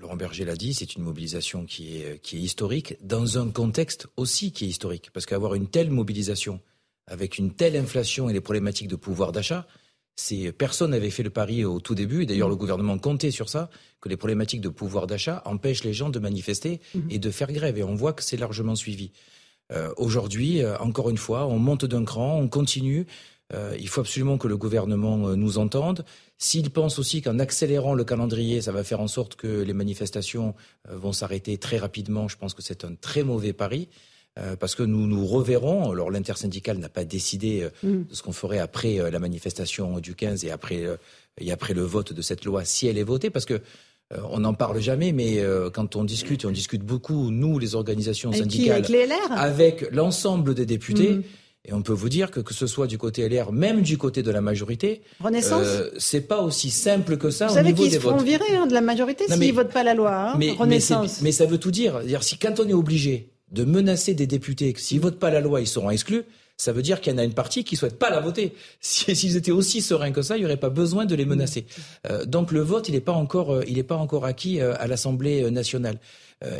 Laurent 0.00 0.16
Berger 0.16 0.46
l'a 0.46 0.56
dit, 0.56 0.72
c'est 0.72 0.96
une 0.96 1.02
mobilisation 1.02 1.66
qui 1.66 1.98
est, 1.98 2.20
qui 2.22 2.38
est 2.38 2.40
historique, 2.40 2.96
dans 3.02 3.38
un 3.38 3.50
contexte 3.50 4.08
aussi 4.16 4.50
qui 4.50 4.64
est 4.64 4.68
historique. 4.68 5.10
Parce 5.12 5.26
qu'avoir 5.26 5.54
une 5.54 5.68
telle 5.68 5.90
mobilisation, 5.90 6.60
avec 7.06 7.36
une 7.36 7.52
telle 7.52 7.76
inflation 7.76 8.30
et 8.30 8.32
les 8.32 8.40
problématiques 8.40 8.88
de 8.88 8.96
pouvoir 8.96 9.30
d'achat, 9.30 9.66
c'est 10.16 10.52
personne 10.52 10.92
n'avait 10.92 11.10
fait 11.10 11.22
le 11.22 11.30
pari 11.30 11.64
au 11.64 11.80
tout 11.80 11.94
début, 11.94 12.22
et 12.22 12.26
d'ailleurs 12.26 12.48
le 12.48 12.56
gouvernement 12.56 12.98
comptait 12.98 13.30
sur 13.30 13.48
ça, 13.48 13.68
que 14.00 14.08
les 14.08 14.16
problématiques 14.16 14.62
de 14.62 14.68
pouvoir 14.70 15.06
d'achat 15.06 15.42
empêchent 15.44 15.84
les 15.84 15.92
gens 15.92 16.08
de 16.08 16.18
manifester 16.18 16.80
mhm. 16.94 17.08
et 17.10 17.18
de 17.18 17.30
faire 17.30 17.52
grève. 17.52 17.78
Et 17.78 17.84
on 17.84 17.94
voit 17.94 18.14
que 18.14 18.22
c'est 18.22 18.36
largement 18.38 18.76
suivi. 18.76 19.12
Euh, 19.70 19.92
Aujourd'hui, 19.98 20.62
euh, 20.62 20.78
encore 20.78 21.10
une 21.10 21.18
fois, 21.18 21.46
on 21.46 21.58
monte 21.58 21.84
d'un 21.84 22.04
cran, 22.04 22.38
on 22.38 22.48
continue. 22.48 23.06
Euh, 23.52 23.76
il 23.78 23.88
faut 23.88 24.00
absolument 24.00 24.38
que 24.38 24.48
le 24.48 24.56
gouvernement 24.56 25.28
euh, 25.28 25.36
nous 25.36 25.58
entende. 25.58 26.04
S'il 26.38 26.70
pense 26.70 26.98
aussi 26.98 27.20
qu'en 27.22 27.38
accélérant 27.38 27.94
le 27.94 28.04
calendrier, 28.04 28.62
ça 28.62 28.72
va 28.72 28.84
faire 28.84 29.00
en 29.00 29.08
sorte 29.08 29.34
que 29.34 29.62
les 29.62 29.72
manifestations 29.72 30.54
euh, 30.88 30.96
vont 30.96 31.12
s'arrêter 31.12 31.58
très 31.58 31.78
rapidement, 31.78 32.28
je 32.28 32.36
pense 32.36 32.54
que 32.54 32.62
c'est 32.62 32.84
un 32.84 32.94
très 32.94 33.22
mauvais 33.22 33.52
pari. 33.52 33.88
parce 34.58 34.74
que 34.74 34.84
nous 34.84 35.06
nous 35.06 35.26
reverrons. 35.26 35.90
Alors 35.90 36.10
l'intersyndicale 36.10 36.78
n'a 36.78 36.88
pas 36.88 37.04
décidé 37.04 37.68
mm. 37.82 38.04
de 38.08 38.14
ce 38.14 38.22
qu'on 38.22 38.32
ferait 38.32 38.60
après 38.60 39.10
la 39.10 39.18
manifestation 39.18 39.98
du 39.98 40.14
15 40.14 40.44
et 40.44 40.50
après, 40.50 40.86
et 41.38 41.52
après 41.52 41.74
le 41.74 41.82
vote 41.82 42.12
de 42.14 42.22
cette 42.22 42.44
loi, 42.46 42.64
si 42.64 42.86
elle 42.86 42.96
est 42.96 43.08
votée, 43.14 43.28
parce 43.28 43.44
que 43.44 43.60
on 44.30 44.40
n'en 44.40 44.54
parle 44.54 44.80
jamais, 44.80 45.12
mais 45.12 45.44
quand 45.74 45.94
on 45.96 46.04
discute, 46.04 46.44
et 46.44 46.46
on 46.46 46.52
discute 46.52 46.82
beaucoup, 46.82 47.30
nous, 47.30 47.58
les 47.58 47.74
organisations 47.74 48.32
syndicales, 48.32 48.84
avec 49.30 49.90
l'ensemble 49.92 50.54
des 50.54 50.64
députés, 50.64 51.10
mm. 51.10 51.22
Et 51.66 51.74
on 51.74 51.82
peut 51.82 51.92
vous 51.92 52.08
dire 52.08 52.30
que 52.30 52.40
que 52.40 52.54
ce 52.54 52.66
soit 52.66 52.86
du 52.86 52.96
côté 52.96 53.28
LR, 53.28 53.52
même 53.52 53.82
du 53.82 53.98
côté 53.98 54.22
de 54.22 54.30
la 54.30 54.40
majorité, 54.40 55.02
Renaissance, 55.20 55.66
euh, 55.66 55.90
c'est 55.98 56.22
pas 56.22 56.40
aussi 56.40 56.70
simple 56.70 57.18
que 57.18 57.30
ça 57.30 57.48
vous 57.48 57.58
au 57.58 57.62
niveau 57.62 57.86
des 57.86 57.98
votes. 57.98 58.18
Savez 58.18 58.28
qu'ils 58.28 58.38
se 58.38 58.44
virer 58.44 58.56
hein, 58.56 58.66
de 58.66 58.72
la 58.72 58.80
majorité 58.80 59.24
s'ils 59.28 59.38
ne 59.38 59.52
votent 59.52 59.72
pas 59.72 59.84
la 59.84 59.94
loi. 59.94 60.14
Hein, 60.14 60.36
mais, 60.38 60.52
Renaissance. 60.52 61.20
Mais, 61.20 61.32
ça 61.32 61.44
veut 61.44 61.58
tout 61.58 61.70
dire. 61.70 62.00
dire 62.00 62.22
si 62.22 62.38
quand 62.38 62.60
on 62.60 62.68
est 62.68 62.72
obligé 62.72 63.34
de 63.52 63.64
menacer 63.64 64.14
des 64.14 64.26
députés 64.26 64.72
que 64.72 64.80
s'ils 64.80 65.00
votent 65.00 65.18
pas 65.18 65.30
la 65.30 65.40
loi, 65.40 65.60
ils 65.60 65.66
seront 65.66 65.90
exclus, 65.90 66.24
ça 66.60 66.72
veut 66.72 66.82
dire 66.82 67.00
qu'il 67.00 67.12
y 67.12 67.16
en 67.16 67.18
a 67.18 67.24
une 67.24 67.32
partie 67.32 67.64
qui 67.64 67.76
souhaite 67.76 67.98
pas 67.98 68.10
la 68.10 68.20
voter. 68.20 68.52
S'ils 68.80 69.36
étaient 69.36 69.50
aussi 69.50 69.80
sereins 69.80 70.12
que 70.12 70.20
ça, 70.20 70.36
il 70.36 70.40
n'y 70.40 70.44
aurait 70.44 70.58
pas 70.58 70.68
besoin 70.68 71.06
de 71.06 71.14
les 71.14 71.24
menacer. 71.24 71.64
Euh, 72.10 72.26
donc 72.26 72.52
le 72.52 72.60
vote, 72.60 72.88
il 72.88 72.92
n'est 72.92 73.00
pas 73.00 73.12
encore, 73.12 73.54
euh, 73.54 73.64
il 73.66 73.76
n'est 73.76 73.82
pas 73.82 73.96
encore 73.96 74.26
acquis 74.26 74.60
euh, 74.60 74.74
à 74.78 74.86
l'Assemblée 74.86 75.50
nationale. 75.50 75.98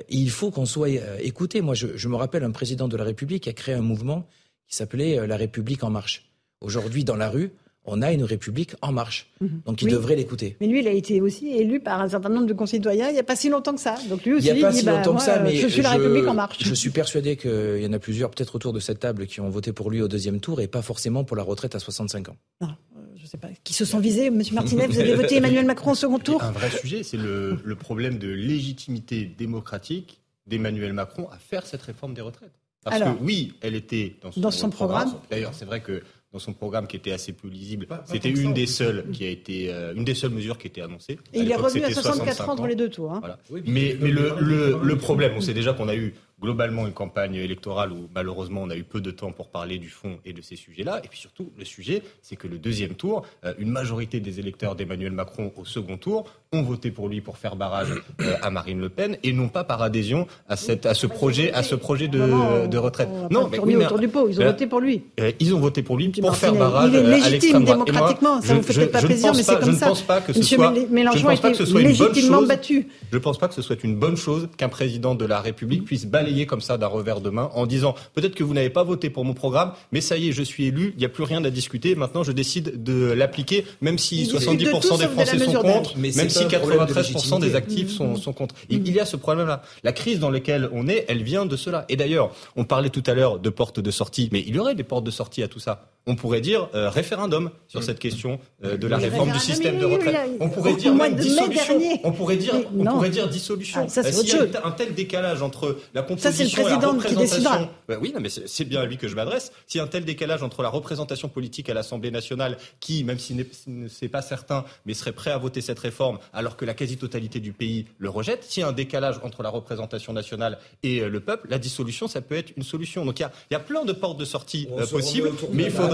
il 0.09 0.31
faut 0.31 0.51
qu'on 0.51 0.67
soit 0.67 0.91
écouté. 1.21 1.61
Moi, 1.61 1.75
je, 1.75 1.89
je 1.97 2.09
me 2.09 2.17
rappelle 2.17 2.45
un 2.45 2.51
président 2.51 2.89
de 2.89 2.97
la 2.97 3.05
République 3.05 3.45
qui 3.45 3.51
a 3.51 3.55
créé 3.55 3.75
un 3.75 3.83
mouvement 3.83 4.27
qui 4.71 4.77
s'appelait 4.77 5.27
La 5.27 5.37
République 5.37 5.85
en 5.85 5.91
marche. 5.91 6.31
Aujourd'hui, 6.61 7.05
dans 7.05 7.17
la 7.17 7.29
rue, 7.29 7.53
on 7.85 8.03
a 8.03 8.13
une 8.13 8.25
République 8.25 8.75
en 8.83 8.93
marche. 8.93 9.31
Mhm. 9.41 9.63
Donc 9.67 9.83
il 9.83 9.89
devrait 9.89 10.17
l'écouter. 10.17 10.57
Mais 10.61 10.67
lui, 10.67 10.81
il 10.81 10.89
a 10.89 10.93
été 10.93 11.21
aussi 11.21 11.49
élu 11.49 11.81
par 11.81 12.01
un 12.01 12.09
certain 12.09 12.29
nombre 12.29 12.47
de 12.47 12.53
concitoyens 12.53 13.09
il 13.09 13.15
n'y 13.15 13.19
a 13.19 13.25
pas 13.25 13.37
si 13.37 13.49
longtemps 13.49 13.75
que 13.75 13.81
ça. 13.81 13.97
Donc 14.09 14.25
lui 14.25 14.35
aussi, 14.35 14.49
il 14.49 14.55
n'y 14.55 14.63
a 14.63 14.69
pas 14.69 14.73
si 14.73 14.85
bah, 14.85 14.99
longtemps 14.99 15.17
que 15.17 15.23
ça, 15.23 15.41
mais 15.41 15.57
je 15.57 15.67
suis 15.67 15.83
la 15.83 15.91
République 15.91 16.27
en 16.27 16.35
marche. 16.35 16.59
Je 16.63 16.75
suis 16.75 16.91
persuadé 16.91 17.37
qu'il 17.37 17.81
y 17.81 17.87
en 17.87 17.93
a 17.93 17.99
plusieurs, 17.99 18.31
peut-être 18.31 18.55
autour 18.55 18.73
de 18.73 18.81
cette 18.81 19.01
table, 19.01 19.27
qui 19.27 19.41
ont 19.41 19.49
voté 19.49 19.73
pour 19.73 19.91
lui 19.91 20.03
au 20.03 20.09
deuxième 20.09 20.41
tour 20.41 20.61
et 20.61 20.69
pas 20.69 20.83
forcément 20.83 21.25
pour 21.25 21.37
la 21.37 21.43
retraite 21.43 21.75
à 21.75 21.79
65 21.79 22.29
ans. 22.29 22.37
Non, 22.61 22.69
euh, 22.69 23.01
je 23.17 23.27
sais 23.27 23.39
pas. 23.39 23.49
Qui 23.65 23.75
se 23.75 23.85
sont 23.85 23.99
visés, 23.99 24.31
Monsieur 24.31 24.55
Martinet, 24.55 24.87
vous 24.87 24.99
avez 24.99 25.15
voté 25.15 25.37
Emmanuel 25.37 25.65
Macron 25.65 25.93
au 25.93 25.97
second 25.97 26.19
tour? 26.19 26.43
Un 26.45 26.53
vrai 26.53 26.71
sujet, 26.71 27.03
c'est 27.03 27.17
le, 27.17 27.59
le 27.65 27.75
problème 27.75 28.19
de 28.19 28.29
légitimité 28.29 29.25
démocratique 29.25 30.21
d'Emmanuel 30.47 30.93
Macron 30.93 31.29
à 31.31 31.39
faire 31.39 31.67
cette 31.67 31.83
réforme 31.83 32.15
des 32.15 32.23
retraites. 32.23 32.60
Parce 32.85 32.99
que 32.99 33.23
oui, 33.23 33.55
elle 33.61 33.75
était 33.75 34.17
dans 34.37 34.51
son, 34.51 34.71
programme. 34.71 35.13
D'ailleurs, 35.31 35.53
c'est 35.53 35.67
vrai 35.67 35.81
que 35.81 36.03
dans 36.33 36.39
son 36.39 36.53
programme 36.53 36.87
qui 36.87 36.97
était 36.97 37.13
assez 37.13 37.33
peu 37.33 37.49
lisible. 37.49 37.89
C'était 38.05 38.31
une 38.31 38.55
des 38.55 38.67
seules 38.67 39.05
qui 39.13 39.25
a 39.25 39.29
été 39.29 39.73
euh, 39.73 39.93
une 39.95 40.05
des 40.05 40.15
seules 40.15 40.31
mesures 40.31 40.59
qui 40.59 40.69
était 40.69 40.81
annoncée. 40.81 41.19
Et 41.33 41.41
il 41.41 41.51
est 41.51 41.57
revenu 41.57 41.83
à 41.83 41.93
64 41.93 42.49
ans 42.49 42.53
entre 42.53 42.67
les 42.67 42.77
deux 42.77 42.89
tours. 42.89 43.13
Hein. 43.13 43.23
mais, 43.67 43.97
mais 44.01 44.11
le, 44.11 44.37
le, 44.41 44.81
le, 44.83 44.97
problème, 44.97 45.33
on 45.37 45.41
sait 45.41 45.55
déjà 45.55 45.73
qu'on 45.73 45.89
a 45.89 45.97
eu 45.97 46.15
globalement 46.41 46.87
une 46.87 46.93
campagne 46.93 47.35
électorale 47.35 47.93
où 47.93 48.09
malheureusement 48.15 48.63
on 48.63 48.71
a 48.71 48.77
eu 48.77 48.85
peu 48.85 49.01
de 49.01 49.11
temps 49.11 49.33
pour 49.33 49.49
parler 49.49 49.79
du 49.79 49.89
fond 49.89 50.19
et 50.25 50.33
de 50.33 50.41
ces 50.43 50.57
sujets-là. 50.57 51.01
Et 51.05 51.09
puis 51.09 51.19
surtout, 51.19 51.53
le 51.59 51.65
sujet, 51.65 52.03
c'est 52.23 52.37
que 52.37 52.49
le 52.49 52.59
deuxième 52.59 52.95
tour, 52.95 53.27
euh, 53.45 53.53
une 53.59 53.71
majorité 53.71 54.21
des 54.21 54.41
électeurs 54.41 54.75
d'Emmanuel 54.75 55.13
Macron 55.13 55.53
au 55.57 55.65
second 55.65 55.97
tour 55.97 56.25
ont 56.53 56.63
voté 56.63 56.91
pour 56.91 57.09
lui 57.09 57.21
pour 57.21 57.37
faire 57.37 57.57
barrage 57.57 57.93
euh, 58.21 58.35
à 58.43 58.51
Marine 58.51 58.81
Le 58.81 58.89
Pen 58.89 59.17
et 59.23 59.33
non 59.33 59.49
pas 59.49 59.65
par 59.65 59.83
adhésion 59.83 60.27
à, 60.49 60.57
cette, 60.57 60.87
à 60.87 60.95
ce 60.95 61.07
projet, 61.07 61.53
à 61.53 61.63
ce 61.63 61.75
projet 61.75 62.09
de, 62.09 62.67
de 62.67 62.79
retraite. 62.79 63.09
non, 63.31 63.49
mais 63.49 63.59
oui, 63.59 63.77
autour 63.77 63.99
du 63.99 64.09
pot, 64.09 64.29
ils 64.29 64.41
ont 64.41 64.45
voté 64.45 64.67
pour 64.67 64.81
lui. 64.81 65.05
Euh, 65.21 65.33
ils 65.39 65.55
ont 65.55 65.61
voté 65.61 65.83
pour 65.83 65.97
lui 65.97 66.09
pour 66.09 66.37
faire 66.37 66.55
barrage 66.55 66.91
il 66.93 66.97
est 66.97 67.03
légitime 67.03 67.65
démocratiquement. 67.65 68.41
Ça 68.41 68.55
vous 68.55 68.63
fait 68.63 68.75
peut-être 68.75 68.93
pas 68.93 69.03
plaisir, 69.03 69.33
mais 69.35 69.43
c'est 69.43 69.61
comme 69.61 69.73
ça. 69.75 69.87
Je 69.87 69.87
ne 69.87 69.89
pense 69.91 70.03
pas 70.03 70.21
que 70.21 70.33
ce 70.33 70.43
soit, 70.43 70.73
Mélenchon 70.91 71.29
a 71.29 71.81
légitimement 71.81 72.43
battu. 72.43 72.89
Je 73.11 73.17
ne 73.17 73.23
pense 73.23 73.39
pas 73.39 73.49
que 73.49 73.55
ce 73.55 73.63
soit 73.63 73.83
une 73.85 73.97
bonne 73.97 74.17
chose 74.17 74.49
qu'un 74.57 74.69
président 74.69 75.15
de 75.15 75.25
la 75.25 75.41
République 75.41 75.85
puisse 75.85 76.07
balayer 76.07 76.30
comme 76.47 76.61
ça 76.61 76.79
d'un 76.79 76.87
revers 76.87 77.21
de 77.21 77.31
main 77.31 77.51
en 77.55 77.67
disant 77.67 77.95
peut-être 78.15 78.35
que 78.35 78.45
vous 78.45 78.55
n'avez 78.55 78.71
pas 78.71 78.85
voté 78.85 79.11
pour 79.11 79.25
mon 79.25 79.35
programme, 79.35 79.73
mais 79.93 80.01
ça 80.01 80.17
y 80.17 80.29
est, 80.29 80.33
je 80.33 80.43
suis 80.43 80.67
élu, 80.67 80.93
il 80.97 80.99
n'y 80.99 81.05
a 81.05 81.09
plus 81.09 81.25
rien 81.25 81.45
à 81.45 81.51
discuter. 81.51 81.95
Maintenant, 81.95 82.23
je 82.23 82.33
décide 82.33 82.83
de 82.83 83.13
l'appliquer, 83.13 83.65
même 83.81 83.99
si 83.99 84.25
70% 84.25 84.99
des 84.99 85.09
Français 85.09 85.39
sont 85.39 85.53
contre, 85.61 85.99
même 85.99 86.29
si 86.29 86.45
93% 86.45 87.41
des 87.41 87.55
actifs 87.55 87.91
sont, 87.91 88.17
sont 88.17 88.33
contre. 88.33 88.55
Il, 88.69 88.87
il 88.87 88.95
y 88.95 89.01
a 89.01 89.07
ce 89.07 89.17
problème-là. 89.17 89.63
La 89.85 89.93
crise 89.93 90.19
dans 90.19 90.31
laquelle 90.31 90.69
on 90.73 90.89
est, 90.89 91.05
elle 91.09 91.23
vient 91.23 91.47
de 91.47 91.57
cela. 91.57 91.85
Et 91.89 91.97
d'ailleurs, 91.97 92.33
on 92.57 92.65
parlait 92.65 92.91
tout 92.91 93.05
à 93.07 93.15
l'heure 93.15 93.39
de 93.39 93.51
portes 93.51 93.81
de 93.81 93.91
sortie, 93.91 94.29
mais 94.33 94.43
il 94.47 94.55
y 94.55 94.59
aurait 94.59 94.75
des 94.75 94.85
portes 94.85 95.05
de 95.05 95.11
sortie 95.11 95.43
à 95.43 95.49
tout 95.49 95.61
ça 95.61 95.91
on 96.07 96.17
pourrait 96.17 96.41
dire 96.41 96.69
euh, 96.75 96.89
référendum 96.89 97.51
sur 97.69 97.83
cette 97.83 97.99
question 97.99 98.41
euh, 98.65 98.77
de 98.77 98.87
la 98.87 98.97
réforme 98.97 99.33
du 99.33 99.39
système 99.39 99.79
de 99.79 99.85
retraite. 99.85 100.17
On 100.41 100.49
pourrait 100.49 100.75
dire 100.75 100.95
même 100.95 101.15
dissolution. 101.15 101.79
On 102.05 102.13
pourrait 102.13 102.37
dire, 102.37 102.55
on 102.77 102.85
pourrait 102.85 103.11
dire 103.11 103.29
dissolution. 103.29 103.87
Ah, 103.87 104.03
S'il 104.03 104.29
y 104.29 104.57
a 104.57 104.67
un 104.67 104.71
tel 104.73 104.95
décalage 104.95 105.43
entre 105.43 105.79
la 105.95 106.03
composition 106.03 106.67
et 106.67 106.71
la 106.71 106.79
représentation, 106.79 107.69
ben 107.89 107.99
oui, 108.01 108.13
non, 108.15 108.21
mais 108.21 108.29
c'est 108.29 108.65
bien 108.65 108.81
à 108.81 108.87
lui 108.87 108.97
que 108.97 109.09
je 109.09 109.15
m'adresse. 109.15 109.53
S'il 109.67 109.79
y 109.79 109.83
a 109.83 109.85
un 109.85 109.89
tel 109.89 110.05
décalage 110.05 110.43
entre 110.43 110.63
la 110.63 110.69
représentation 110.69 111.29
politique 111.29 111.69
à 111.69 111.75
l'Assemblée 111.75 112.11
nationale, 112.11 112.57
qui, 112.81 113.05
même 113.05 113.19
si 113.19 113.37
ce 113.65 113.71
n'est 113.71 114.09
pas 114.09 114.23
certain, 114.23 114.65
mais 114.87 114.95
serait 114.95 115.13
prêt 115.13 115.31
à 115.31 115.39
voter 115.39 115.61
cette 115.61 115.79
réforme, 115.79 116.19
alors 116.33 116.57
que 116.57 116.65
la 116.65 116.75
quasi-totalité 116.75 117.41
du 117.41 117.53
pays 117.53 117.87
le 117.99 118.09
rejette, 118.09 118.45
s'il 118.45 118.63
y 118.63 118.65
a 118.65 118.69
un 118.69 118.73
décalage 118.73 119.21
entre 119.23 119.43
la 119.43 119.51
représentation 119.51 120.13
nationale 120.13 120.59
et 120.83 121.01
euh, 121.01 121.09
le 121.09 121.21
peuple, 121.21 121.49
la 121.51 121.59
dissolution, 121.59 122.09
ça 122.09 122.21
peut 122.21 122.37
être 122.37 122.53
une 122.57 122.63
solution. 122.63 123.05
Donc 123.05 123.21
il 123.21 123.23
y 123.23 123.53
y 123.53 123.57
a 123.57 123.61
plein 123.61 123.85
de 123.85 123.93
portes 123.93 124.19
de 124.19 124.25
sortie 124.25 124.69
possibles, 124.91 125.31
mais 125.53 125.65
il 125.65 125.71
faut 125.71 125.90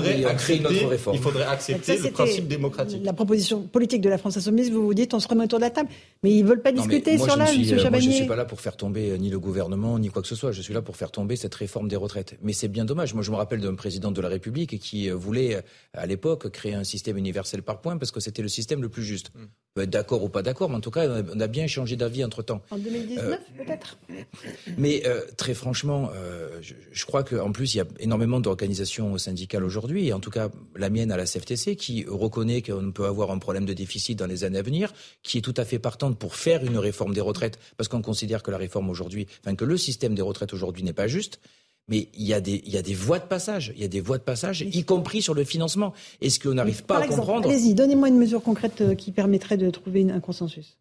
il 1.12 1.18
faudrait 1.18 1.44
accepter 1.44 1.98
le 1.98 2.10
principe 2.10 2.48
démocratique. 2.48 3.00
La 3.04 3.12
proposition 3.12 3.62
politique 3.62 4.00
de 4.00 4.08
la 4.08 4.18
France 4.18 4.36
Insoumise, 4.36 4.70
vous 4.70 4.84
vous 4.84 4.94
dites, 4.94 5.14
on 5.14 5.20
se 5.20 5.28
remet 5.28 5.44
autour 5.44 5.58
de 5.58 5.64
la 5.64 5.70
table. 5.70 5.88
Mais 6.22 6.32
ils 6.32 6.42
ne 6.42 6.48
veulent 6.48 6.62
pas 6.62 6.72
discuter 6.72 7.18
sur 7.18 7.36
l'âge, 7.36 7.56
M. 7.56 7.64
Chabanier. 7.64 7.90
Moi, 7.90 8.00
je 8.00 8.08
ne 8.08 8.12
suis 8.12 8.26
pas 8.26 8.36
là 8.36 8.44
pour 8.44 8.60
faire 8.60 8.76
tomber 8.76 9.10
euh, 9.10 9.16
ni 9.16 9.30
le 9.30 9.38
gouvernement, 9.38 9.98
ni 9.98 10.08
quoi 10.08 10.22
que 10.22 10.28
ce 10.28 10.34
soit. 10.34 10.52
Je 10.52 10.62
suis 10.62 10.74
là 10.74 10.82
pour 10.82 10.96
faire 10.96 11.10
tomber 11.10 11.36
cette 11.36 11.54
réforme 11.54 11.88
des 11.88 11.96
retraites. 11.96 12.36
Mais 12.42 12.52
c'est 12.52 12.68
bien 12.68 12.84
dommage. 12.84 13.14
Moi, 13.14 13.22
je 13.22 13.30
me 13.30 13.36
rappelle 13.36 13.60
d'un 13.60 13.74
président 13.74 14.12
de 14.12 14.20
la 14.20 14.28
République 14.28 14.78
qui 14.78 15.10
euh, 15.10 15.14
voulait, 15.14 15.56
euh, 15.56 15.60
à 15.94 16.06
l'époque, 16.06 16.50
créer 16.50 16.74
un 16.74 16.84
système 16.84 17.16
universel 17.16 17.62
par 17.62 17.80
points 17.80 17.96
parce 17.96 18.10
que 18.10 18.20
c'était 18.20 18.42
le 18.42 18.48
système 18.48 18.82
le 18.82 18.88
plus 18.88 19.04
juste. 19.04 19.30
Peut 19.76 19.82
être 19.82 19.90
d'accord 19.90 20.24
ou 20.24 20.30
pas 20.30 20.40
d'accord, 20.40 20.70
mais 20.70 20.76
en 20.76 20.80
tout 20.80 20.90
cas, 20.90 21.06
on 21.34 21.38
a 21.38 21.46
bien 21.48 21.66
changé 21.66 21.96
d'avis 21.96 22.24
entre-temps. 22.24 22.62
En 22.70 22.78
2019, 22.78 23.40
peut-être 23.58 23.98
Mais 24.78 25.02
très 25.36 25.52
franchement, 25.52 26.10
je, 26.62 26.72
je, 26.90 27.04
crois 27.04 27.22
qu'en 27.24 27.52
plus, 27.52 27.74
il 27.74 27.76
y 27.76 27.80
a 27.82 27.84
énormément 28.00 28.40
d'organisations 28.40 29.18
syndicales 29.18 29.64
aujourd'hui, 29.64 30.08
et 30.08 30.14
en 30.14 30.18
tout 30.18 30.30
cas 30.30 30.48
la 30.76 30.88
mienne 30.88 31.12
à 31.12 31.18
la 31.18 31.26
CFTC, 31.26 31.76
qui 31.76 32.06
reconnaît 32.08 32.62
qu'on 32.62 32.90
peut 32.90 33.04
avoir 33.04 33.30
un 33.30 33.38
problème 33.38 33.66
de 33.66 33.74
déficit 33.74 34.18
dans 34.18 34.26
les 34.26 34.44
années 34.44 34.60
à 34.60 34.62
venir, 34.62 34.94
qui 35.22 35.36
est 35.36 35.42
tout 35.42 35.52
à 35.58 35.66
fait 35.66 35.78
partante 35.78 36.18
pour 36.18 36.36
faire 36.36 36.64
une 36.64 36.78
réforme 36.78 37.12
des 37.12 37.20
retraites, 37.20 37.58
parce 37.76 37.88
qu'on 37.88 38.00
considère 38.00 38.42
que 38.42 38.50
la 38.50 38.56
réforme 38.56 38.88
aujourd'hui, 38.88 39.26
enfin 39.44 39.56
que 39.56 39.66
le 39.66 39.76
système 39.76 40.14
des 40.14 40.22
retraites 40.22 40.54
aujourd'hui 40.54 40.84
n'est 40.84 40.94
pas 40.94 41.06
juste. 41.06 41.38
Mais 41.88 42.08
il 42.14 42.26
y, 42.26 42.34
a 42.34 42.40
des, 42.40 42.62
il 42.66 42.72
y 42.72 42.76
a 42.76 42.82
des 42.82 42.94
voies 42.94 43.20
de 43.20 43.26
passage, 43.26 43.72
il 43.76 43.80
y 43.80 43.84
a 43.84 43.88
des 43.88 44.00
voies 44.00 44.18
de 44.18 44.24
passage, 44.24 44.62
y 44.62 44.84
compris 44.84 45.22
sur 45.22 45.34
le 45.34 45.44
financement. 45.44 45.92
Est-ce 46.20 46.40
qu'on 46.40 46.54
n'arrive 46.54 46.82
pas 46.82 46.98
à 46.98 47.06
comprendre 47.06 47.48
Allez-y, 47.48 47.74
donnez-moi 47.74 48.08
une 48.08 48.18
mesure 48.18 48.42
concrète 48.42 48.80
euh, 48.80 48.94
qui 48.96 49.12
permettrait 49.12 49.56
de 49.56 49.70
trouver 49.70 50.04
un 50.10 50.18
consensus. 50.18 50.78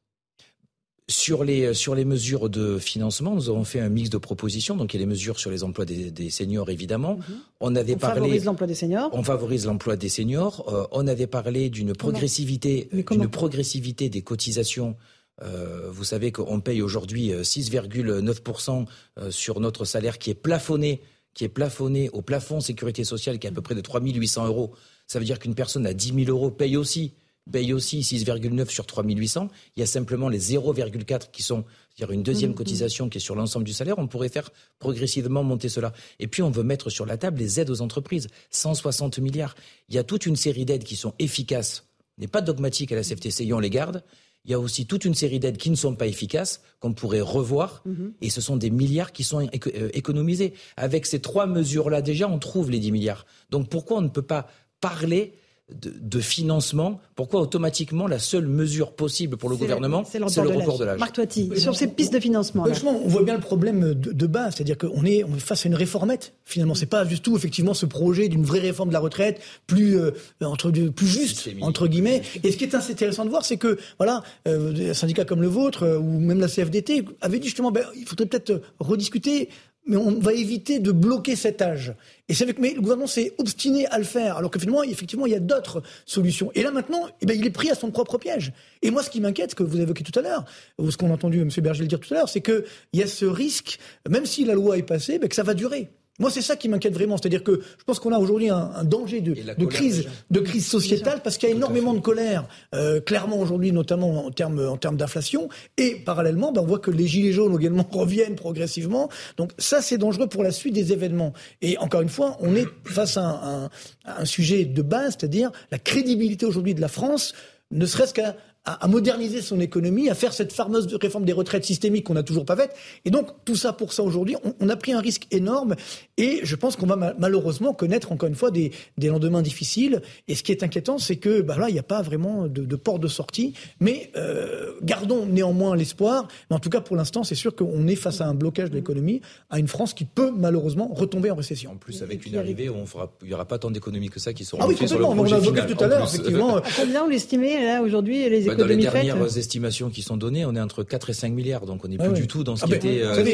Sur 1.08 1.44
les, 1.44 1.76
sur 1.76 1.94
les 1.94 2.06
mesures 2.06 2.50
de 2.50 2.80
financement, 2.80 3.36
nous 3.36 3.50
avons 3.50 3.64
fait 3.64 3.80
un 3.80 3.90
mix 3.90 4.10
de 4.10 4.18
propositions. 4.18 4.76
Donc, 4.76 4.96
il 4.96 4.98
y 4.98 5.00
a 5.00 5.06
les 5.06 5.10
mesures 5.10 5.38
sur 5.38 5.52
les 5.52 5.64
emplois 5.64 5.86
des, 5.86 6.10
des 6.10 6.32
seniors, 6.32 6.72
évidemment. 6.72 7.18
Mhm. 7.18 7.36
On 7.60 7.76
avait 7.76 7.94
on 7.94 8.00
parlé. 8.00 8.22
favorise 8.22 8.46
l'emploi 8.46 8.66
des 8.66 8.74
seniors. 8.74 9.10
On 9.14 9.22
favorise 9.22 9.68
l'emploi 9.68 9.98
des 9.98 10.10
seniors. 10.10 10.66
Euh, 10.74 10.88
on 10.92 11.06
avait 11.06 11.28
parlé 11.28 11.70
d'une 11.70 11.94
progressivité, 11.94 12.90
d'une 13.12 13.28
progressivité 13.28 14.10
des 14.10 14.24
cotisations. 14.24 14.96
Euh, 15.42 15.90
vous 15.90 16.04
savez 16.04 16.32
qu'on 16.32 16.62
paye 16.62 16.82
aujourd'hui 16.82 17.32
6,9% 17.32 18.86
euh, 19.18 19.32
sur 19.32 19.60
notre 19.60 19.86
salaire 19.86 20.18
qui 20.18 20.30
est 20.30 20.36
plafonné, 20.36 21.02
qui 21.34 21.44
est 21.44 21.50
plafonné 21.50 22.10
au 22.12 22.22
plafond 22.22 22.62
sécurité 22.62 23.04
sociale 23.04 23.40
qui 23.40 23.48
est 23.48 23.50
à 23.50 23.54
peu 23.54 23.62
près 23.62 23.76
de 23.76 23.82
3 23.82 24.02
800 24.02 24.48
euros. 24.48 24.74
Ça 25.08 25.20
veut 25.20 25.26
dire 25.26 25.40
qu'une 25.40 25.56
personne 25.56 25.86
à 25.86 25.94
10 25.94 26.26
000 26.26 26.30
euros 26.30 26.52
paye 26.52 26.78
aussi 26.78 27.14
paye 27.52 27.74
aussi 27.74 28.02
6,9 28.02 28.70
sur 28.70 28.86
3800. 28.86 29.50
Il 29.76 29.80
y 29.80 29.84
a 29.84 29.86
simplement 29.86 30.30
les 30.30 30.40
0,4 30.40 31.32
qui 31.32 31.44
sont, 31.44 31.64
c'est-à-dire 31.96 32.14
une 32.14 32.24
deuxième 32.24 32.52
mmh, 32.52 32.54
mmh. 32.54 32.56
cotisation 32.56 33.10
qui 33.10 33.18
est 33.18 33.22
sur 33.22 33.36
l'ensemble 33.36 33.66
du 33.66 33.74
salaire. 33.74 34.00
On 34.00 34.08
pourrait 34.08 34.30
faire 34.30 34.50
progressivement 34.80 35.44
monter 35.44 35.70
cela. 35.70 35.94
Et 36.20 36.28
puis, 36.28 36.42
on 36.42 36.50
veut 36.50 36.64
mettre 36.64 36.90
sur 36.90 37.06
la 37.06 37.18
table 37.18 37.40
les 37.40 37.60
aides 37.60 37.70
aux 37.70 37.82
entreprises. 37.82 38.28
160 38.50 39.20
milliards. 39.20 39.56
Il 39.90 39.96
y 39.96 39.98
a 39.98 40.04
toute 40.04 40.26
une 40.26 40.36
série 40.36 40.66
d'aides 40.66 40.84
qui 40.84 40.96
sont 40.96 41.14
efficaces. 41.20 41.86
n'est 42.18 42.28
pas 42.28 42.42
dogmatique 42.42 42.92
à 42.92 42.96
la 42.96 43.04
CFTC, 43.04 43.52
on 43.54 43.60
les 43.60 43.70
garde. 43.70 44.04
Il 44.46 44.52
y 44.52 44.54
a 44.54 44.60
aussi 44.60 44.86
toute 44.86 45.06
une 45.06 45.16
série 45.16 45.40
d'aides 45.40 45.58
qui 45.58 45.70
ne 45.72 45.76
sont 45.76 45.96
pas 45.96 46.08
efficaces, 46.08 46.62
qu'on 46.80 46.94
pourrait 46.94 47.22
revoir, 47.22 47.82
mmh. 47.86 48.06
et 48.22 48.30
ce 48.30 48.42
sont 48.42 48.58
des 48.58 48.70
milliards 48.70 49.12
qui 49.12 49.24
sont 49.24 49.42
euh, 49.42 49.90
économisés. 49.94 50.54
Avec 50.78 51.06
ces 51.06 51.20
trois 51.20 51.48
mesures-là, 51.48 52.02
déjà, 52.02 52.30
on 52.30 52.38
trouve 52.38 52.70
les 52.70 52.80
10 52.80 52.92
milliards. 52.92 53.26
Donc 53.50 53.70
pourquoi 53.70 53.98
on 53.98 54.02
ne 54.02 54.10
peut 54.10 54.22
pas 54.22 54.48
parler 54.82 55.34
de, 55.74 56.20
financement, 56.20 57.00
pourquoi 57.16 57.42
automatiquement 57.42 58.06
la 58.06 58.20
seule 58.20 58.46
mesure 58.46 58.92
possible 58.92 59.36
pour 59.36 59.50
le 59.50 59.56
gouvernement, 59.56 60.04
c'est 60.06 60.20
le, 60.20 60.26
report 60.26 60.78
de 60.78 60.86
l'âge 60.86 61.00
Marc 61.00 61.14
Toiti, 61.16 61.50
sur 61.58 61.76
ces 61.76 61.88
pistes 61.88 62.14
de 62.14 62.20
financement. 62.20 62.68
on 62.86 63.08
voit 63.08 63.24
bien 63.24 63.34
le 63.34 63.40
problème 63.40 63.96
de, 63.96 64.28
base, 64.28 64.56
c'est-à-dire 64.56 64.78
qu'on 64.78 65.04
est, 65.06 65.24
on 65.24 65.36
est 65.36 65.40
face 65.40 65.66
à 65.66 65.70
une 65.70 65.76
réformette. 65.76 66.34
Finalement, 66.46 66.76
c'est 66.76 66.86
pas 66.86 67.04
du 67.04 67.20
tout 67.20 67.36
effectivement 67.36 67.74
ce 67.74 67.88
projet 67.88 68.28
d'une 68.28 68.44
vraie 68.44 68.60
réforme 68.60 68.90
de 68.90 68.94
la 68.94 69.00
retraite, 69.00 69.42
plus 69.66 69.98
euh, 69.98 70.12
entre 70.42 70.70
plus 70.70 71.08
juste 71.08 71.50
entre 71.62 71.88
guillemets. 71.88 72.22
Et 72.44 72.52
ce 72.52 72.58
qui 72.58 72.64
est 72.64 72.76
intéressant 72.76 73.26
de 73.26 73.32
voir, 73.32 73.44
c'est 73.44 73.58
que 73.58 73.80
voilà, 73.98 74.22
euh, 74.48 74.92
un 74.92 74.94
syndicat 74.94 75.26
comme 75.26 75.42
le 75.42 75.48
vôtre 75.48 75.84
euh, 75.84 75.98
ou 75.98 76.20
même 76.20 76.40
la 76.40 76.48
CFDT 76.48 77.06
avait 77.22 77.40
dit 77.40 77.48
justement, 77.48 77.72
ben, 77.72 77.86
il 77.96 78.06
faudrait 78.06 78.28
peut-être 78.28 78.62
rediscuter 78.80 79.50
mais 79.86 79.98
on 79.98 80.20
va 80.20 80.34
éviter 80.34 80.80
de 80.80 80.92
bloquer 80.92 81.36
cet 81.36 81.62
âge. 81.62 81.94
Et 82.28 82.34
c'est 82.34 82.44
avec, 82.44 82.60
mais 82.60 82.74
le 82.74 82.82
gouvernement 82.82 83.08
s'est 83.08 83.34
obstiné 83.38 83.86
à 83.88 83.98
le 83.98 84.04
faire, 84.04 84.38
alors 84.38 84.50
que 84.50 84.60
finalement, 84.60 84.84
effectivement, 84.84 85.26
il 85.26 85.34
y 85.34 85.36
a 85.36 85.40
d'autres 85.40 85.84
solutions. 86.06 86.52
Et 86.56 86.64
là 86.64 86.72
maintenant, 86.72 87.08
eh 87.22 87.26
ben, 87.26 87.38
il 87.38 87.46
est 87.46 87.52
pris 87.52 87.70
à 87.70 87.76
son 87.76 87.92
propre 87.92 88.18
piège. 88.18 88.52
Et 88.82 88.92
moi, 88.92 89.04
ce 89.04 89.10
qui 89.10 89.22
m'inquiète, 89.22 89.52
ce 89.52 89.56
que 89.56 89.64
vous 89.64 89.80
évoquez 89.80 90.04
tout 90.04 90.18
à 90.18 90.22
l'heure, 90.22 90.46
ou 90.78 90.90
ce 90.90 90.98
qu'on 90.98 91.12
a 91.12 91.14
entendu 91.14 91.42
M. 91.42 91.50
Berger 91.58 91.82
le 91.82 91.88
dire 91.88 92.00
tout 92.00 92.14
à 92.14 92.18
l'heure, 92.18 92.30
c'est 92.30 92.42
qu'il 92.42 92.64
y 92.94 93.04
a 93.04 93.08
ce 93.08 93.26
risque, 93.26 93.80
même 94.10 94.26
si 94.26 94.46
la 94.46 94.54
loi 94.54 94.78
est 94.78 94.84
passée, 94.84 95.20
ben, 95.20 95.30
que 95.30 95.36
ça 95.36 95.44
va 95.44 95.54
durer. 95.54 95.90
Moi, 96.18 96.32
c'est 96.32 96.42
ça 96.42 96.56
qui 96.56 96.70
m'inquiète 96.70 96.94
vraiment. 96.94 97.18
C'est-à-dire 97.18 97.44
que 97.44 97.62
je 97.78 97.84
pense 97.84 98.00
qu'on 98.00 98.14
a 98.14 98.18
aujourd'hui 98.18 98.50
un, 98.50 98.72
un, 98.74 98.84
danger 98.86 99.20
de, 99.20 99.34
de 99.34 99.66
crise, 99.66 100.08
de 100.32 100.40
crise 100.40 100.66
sociétale 100.66 101.22
parce 101.22 101.38
qu'il 101.38 101.50
y 101.50 101.52
a 101.52 101.56
énormément 101.56 101.94
de 101.94 102.00
colère, 102.00 102.48
euh, 102.74 103.02
clairement 103.02 103.38
aujourd'hui, 103.38 103.74
notamment 103.74 104.26
en 104.26 104.32
termes 104.32 104.66
en 104.66 104.78
termes 104.78 104.96
d'inflation. 104.96 105.50
Et 105.78 105.96
parallèlement, 105.96 106.54
ben, 106.54 106.62
on 106.62 106.66
voit 106.66 106.80
que 106.80 106.92
les 106.92 107.06
gilets 107.06 107.34
jaunes 107.34 107.56
également 107.60 107.88
reviennent 107.92 108.36
progressivement. 108.36 109.10
Donc 109.36 109.52
ça, 109.58 109.82
c'est 109.82 109.98
dangereux 109.98 110.28
pour 110.28 110.44
la 110.44 110.52
suite 110.52 110.74
des 110.74 110.94
événements. 110.94 111.34
Et 111.62 111.78
encore 111.80 112.02
une 112.02 112.10
fois, 112.10 112.38
on 112.40 112.56
est 112.56 112.68
face 112.86 113.18
à 113.18 113.24
un, 113.24 113.64
un, 113.66 113.70
un 114.06 114.26
sujet 114.26 114.64
de 114.64 114.82
base, 114.82 115.18
c'est-à-dire 115.20 115.52
la 115.72 115.80
crédibilité 115.80 116.46
aujourd'hui 116.46 116.76
de 116.76 116.82
la 116.82 116.88
France, 116.88 117.34
ne 117.72 117.86
serait-ce 117.86 118.14
qu'à 118.14 118.36
à, 118.66 118.88
moderniser 118.88 119.42
son 119.42 119.60
économie, 119.60 120.10
à 120.10 120.16
faire 120.16 120.34
cette 120.34 120.52
fameuse 120.52 120.88
réforme 120.96 121.26
des 121.26 121.34
retraites 121.34 121.66
systémiques 121.66 122.06
qu'on 122.06 122.16
n'a 122.16 122.24
toujours 122.24 122.46
pas 122.46 122.56
faite. 122.56 122.76
Et 123.06 123.12
donc, 123.12 123.28
tout 123.46 123.56
ça 123.56 123.74
pour 123.74 123.94
ça 123.94 124.04
aujourd'hui, 124.04 124.36
on, 124.60 124.70
a 124.70 124.76
pris 124.76 124.94
un 124.94 125.00
risque 125.00 125.28
énorme 125.32 125.76
et 126.18 126.40
je 126.44 126.56
pense 126.56 126.76
qu'on 126.76 126.86
va 126.86 127.14
malheureusement 127.18 127.74
connaître 127.74 128.12
encore 128.12 128.30
une 128.30 128.36
fois 128.36 128.52
des, 128.52 128.72
des, 128.98 129.08
lendemains 129.08 129.42
difficiles. 129.42 130.02
Et 130.28 130.36
ce 130.36 130.44
qui 130.44 130.52
est 130.52 130.64
inquiétant, 130.64 130.98
c'est 130.98 131.18
que 131.18 131.42
bah 131.42 131.58
là, 131.58 131.70
il 131.70 131.74
n'y 131.74 131.80
a 131.80 131.84
pas 131.84 132.02
vraiment 132.02 132.48
de, 132.48 132.64
de 132.64 132.76
porte 132.76 133.02
de 133.02 133.08
sortie. 133.08 133.54
Mais 133.80 134.12
euh, 134.16 134.74
gardons 134.82 135.26
néanmoins 135.26 135.76
l'espoir. 135.76 136.28
Mais 136.50 136.56
en 136.56 136.60
tout 136.60 136.70
cas, 136.70 136.80
pour 136.80 136.96
l'instant, 136.96 137.24
c'est 137.24 137.36
sûr 137.36 137.56
qu'on 137.56 137.88
est 137.88 137.96
face 137.96 138.22
à 138.22 138.28
un 138.28 138.34
blocage 138.34 138.70
de 138.70 138.76
l'économie, 138.76 139.22
à 139.50 139.60
une 139.60 139.68
France 139.68 139.94
qui 139.94 140.06
peut 140.06 140.32
malheureusement 140.36 140.90
retomber 140.94 141.32
en 141.32 141.36
récession. 141.36 141.72
En 141.72 141.76
plus, 141.76 142.02
avec 142.02 142.26
une 142.26 142.38
arrivée, 142.38 142.70
on 142.70 142.86
fera, 142.86 143.12
il 143.22 143.28
n'y 143.28 143.34
aura 143.34 143.46
pas 143.46 143.58
tant 143.58 143.72
d'économies 143.72 144.10
que 144.10 144.20
ça 144.20 144.34
qui 144.34 144.46
seront 144.46 144.62
ah 144.64 144.68
oui, 144.68 144.76
sur 144.88 144.98
le 144.98 145.06
on 145.06 145.24
a 145.24 145.62
tout 145.64 145.84
à 145.84 145.88
l'heure, 145.88 146.08
effectivement. 146.08 146.62
Combien 146.78 147.04
on 147.04 147.08
l'estimait 147.10 147.66
là 147.66 147.82
aujourd'hui 147.82 148.30
les 148.30 148.44
économies 148.44 148.58
Dans 148.58 148.68
les 148.68 148.78
dernières 148.78 149.38
estimations 149.38 149.90
qui 149.90 150.02
sont 150.02 150.18
données, 150.18 150.46
on 150.46 150.56
est 150.56 150.62
entre 150.62 150.84
4 150.84 151.10
et 151.10 151.14
5 151.14 151.34
milliards, 151.34 151.66
donc 151.66 151.84
on 151.84 151.88
n'est 151.88 151.98
plus 151.98 152.14
du 152.14 152.28
tout 152.28 152.44
dans 152.44 152.56
ce 152.56 152.64
ah 152.64 152.68
qui 152.68 152.72
ben, 152.72 152.78
était. 152.78 153.02
Euh, 153.04 153.26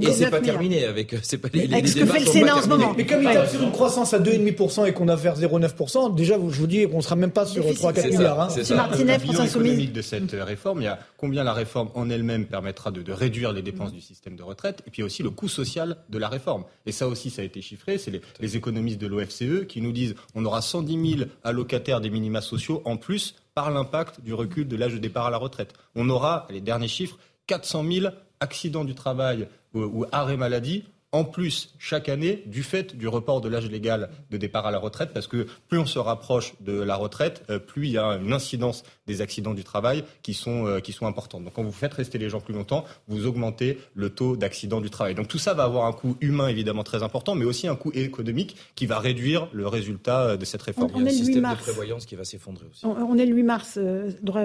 et 0.00 0.12
c'est 0.12 0.30
pas 0.30 0.40
terminé 0.40 0.84
avec. 0.84 1.14
C'est 1.22 1.38
pas 1.38 1.48
les, 1.52 1.68
fait 1.68 2.23
le 2.24 2.30
Sénat 2.30 2.56
en 2.56 2.62
ce 2.62 2.68
moment. 2.68 2.94
Mais 2.96 3.06
comme 3.06 3.22
il 3.22 3.32
tape 3.32 3.48
sur 3.48 3.62
une 3.62 3.72
croissance 3.72 4.14
à 4.14 4.18
2,5% 4.18 4.86
et 4.86 4.92
qu'on 4.92 5.08
a 5.08 5.16
vers 5.16 5.38
0,9%, 5.38 6.14
déjà, 6.14 6.34
je 6.34 6.60
vous 6.60 6.66
dis 6.66 6.88
qu'on 6.88 7.00
sera 7.00 7.16
même 7.16 7.30
pas 7.30 7.46
sur 7.46 7.64
3-4 7.64 8.10
milliards. 8.10 8.40
Hein. 8.40 8.48
C'est 8.50 8.74
Martinet, 8.74 9.18
France 9.18 9.40
Insoumise. 9.40 9.92
de 9.92 10.02
cette 10.02 10.32
réforme, 10.32 10.80
il 10.82 10.84
y 10.84 10.88
a 10.88 10.98
combien 11.16 11.44
la 11.44 11.52
réforme 11.52 11.90
en 11.94 12.10
elle-même 12.10 12.46
permettra 12.46 12.90
de, 12.90 13.12
réduire 13.12 13.52
les 13.52 13.62
dépenses 13.62 13.92
du 13.92 14.00
système 14.00 14.36
de 14.36 14.42
retraite, 14.42 14.82
et 14.86 14.90
puis 14.90 15.02
aussi 15.02 15.22
le 15.22 15.30
coût 15.30 15.48
social 15.48 15.96
de 16.08 16.18
la 16.18 16.28
réforme? 16.28 16.64
Et 16.86 16.92
ça 16.92 17.08
aussi, 17.08 17.30
ça 17.30 17.42
a 17.42 17.44
été 17.44 17.62
chiffré. 17.62 17.98
C'est 17.98 18.10
les, 18.10 18.20
les 18.40 18.56
économistes 18.56 19.00
de 19.00 19.06
l'OFCE 19.06 19.66
qui 19.68 19.80
nous 19.80 19.92
disent 19.92 20.14
on 20.34 20.44
aura 20.44 20.62
110 20.62 21.16
000 21.18 21.30
allocataires 21.42 22.00
des 22.00 22.10
minima 22.10 22.40
sociaux 22.40 22.82
en 22.84 22.96
plus 22.96 23.36
par 23.54 23.70
l'impact 23.70 24.20
du 24.20 24.34
recul 24.34 24.66
de 24.66 24.76
l'âge 24.76 24.94
de 24.94 24.98
départ 24.98 25.26
à 25.26 25.30
la 25.30 25.36
retraite. 25.36 25.74
On 25.94 26.08
aura, 26.10 26.46
les 26.50 26.60
derniers 26.60 26.88
chiffres, 26.88 27.18
400 27.46 27.84
000 27.90 28.06
accidents 28.40 28.84
du 28.84 28.94
travail 28.94 29.48
ou, 29.74 29.80
ou 29.80 30.06
arrêts 30.12 30.36
maladie 30.36 30.84
en 31.14 31.24
plus 31.24 31.72
chaque 31.78 32.08
année 32.08 32.42
du 32.46 32.64
fait 32.64 32.96
du 32.96 33.06
report 33.06 33.40
de 33.40 33.48
l'âge 33.48 33.70
légal 33.70 34.10
de 34.32 34.36
départ 34.36 34.66
à 34.66 34.72
la 34.72 34.78
retraite, 34.78 35.10
parce 35.14 35.28
que 35.28 35.46
plus 35.68 35.78
on 35.78 35.86
se 35.86 36.00
rapproche 36.00 36.54
de 36.60 36.72
la 36.72 36.96
retraite, 36.96 37.44
euh, 37.50 37.60
plus 37.60 37.86
il 37.86 37.92
y 37.92 37.98
a 37.98 38.16
une 38.16 38.32
incidence 38.32 38.82
des 39.06 39.20
accidents 39.20 39.54
du 39.54 39.62
travail 39.62 40.02
qui 40.24 40.34
sont, 40.34 40.66
euh, 40.66 40.80
qui 40.80 40.90
sont 40.90 41.06
importantes. 41.06 41.44
Donc 41.44 41.52
quand 41.52 41.62
vous 41.62 41.70
faites 41.70 41.94
rester 41.94 42.18
les 42.18 42.28
gens 42.28 42.40
plus 42.40 42.52
longtemps, 42.52 42.84
vous 43.06 43.26
augmentez 43.26 43.78
le 43.94 44.10
taux 44.10 44.36
d'accidents 44.36 44.80
du 44.80 44.90
travail. 44.90 45.14
Donc 45.14 45.28
tout 45.28 45.38
ça 45.38 45.54
va 45.54 45.62
avoir 45.62 45.86
un 45.86 45.92
coût 45.92 46.16
humain 46.20 46.48
évidemment 46.48 46.82
très 46.82 47.04
important, 47.04 47.36
mais 47.36 47.44
aussi 47.44 47.68
un 47.68 47.76
coût 47.76 47.92
économique 47.94 48.56
qui 48.74 48.86
va 48.86 48.98
réduire 48.98 49.48
le 49.52 49.68
résultat 49.68 50.22
euh, 50.22 50.36
de 50.36 50.44
cette 50.44 50.62
réforme. 50.62 50.90
il 50.96 51.02
y 51.02 51.06
a 51.06 51.10
un 51.10 51.14
système 51.14 51.48
de 51.48 51.56
prévoyance 51.56 52.06
qui 52.06 52.16
va 52.16 52.24
s'effondrer 52.24 52.66
aussi. 52.68 52.84
On, 52.84 53.16
est 53.16 53.26
le 53.26 53.36
8 53.36 53.42
mars, 53.44 53.78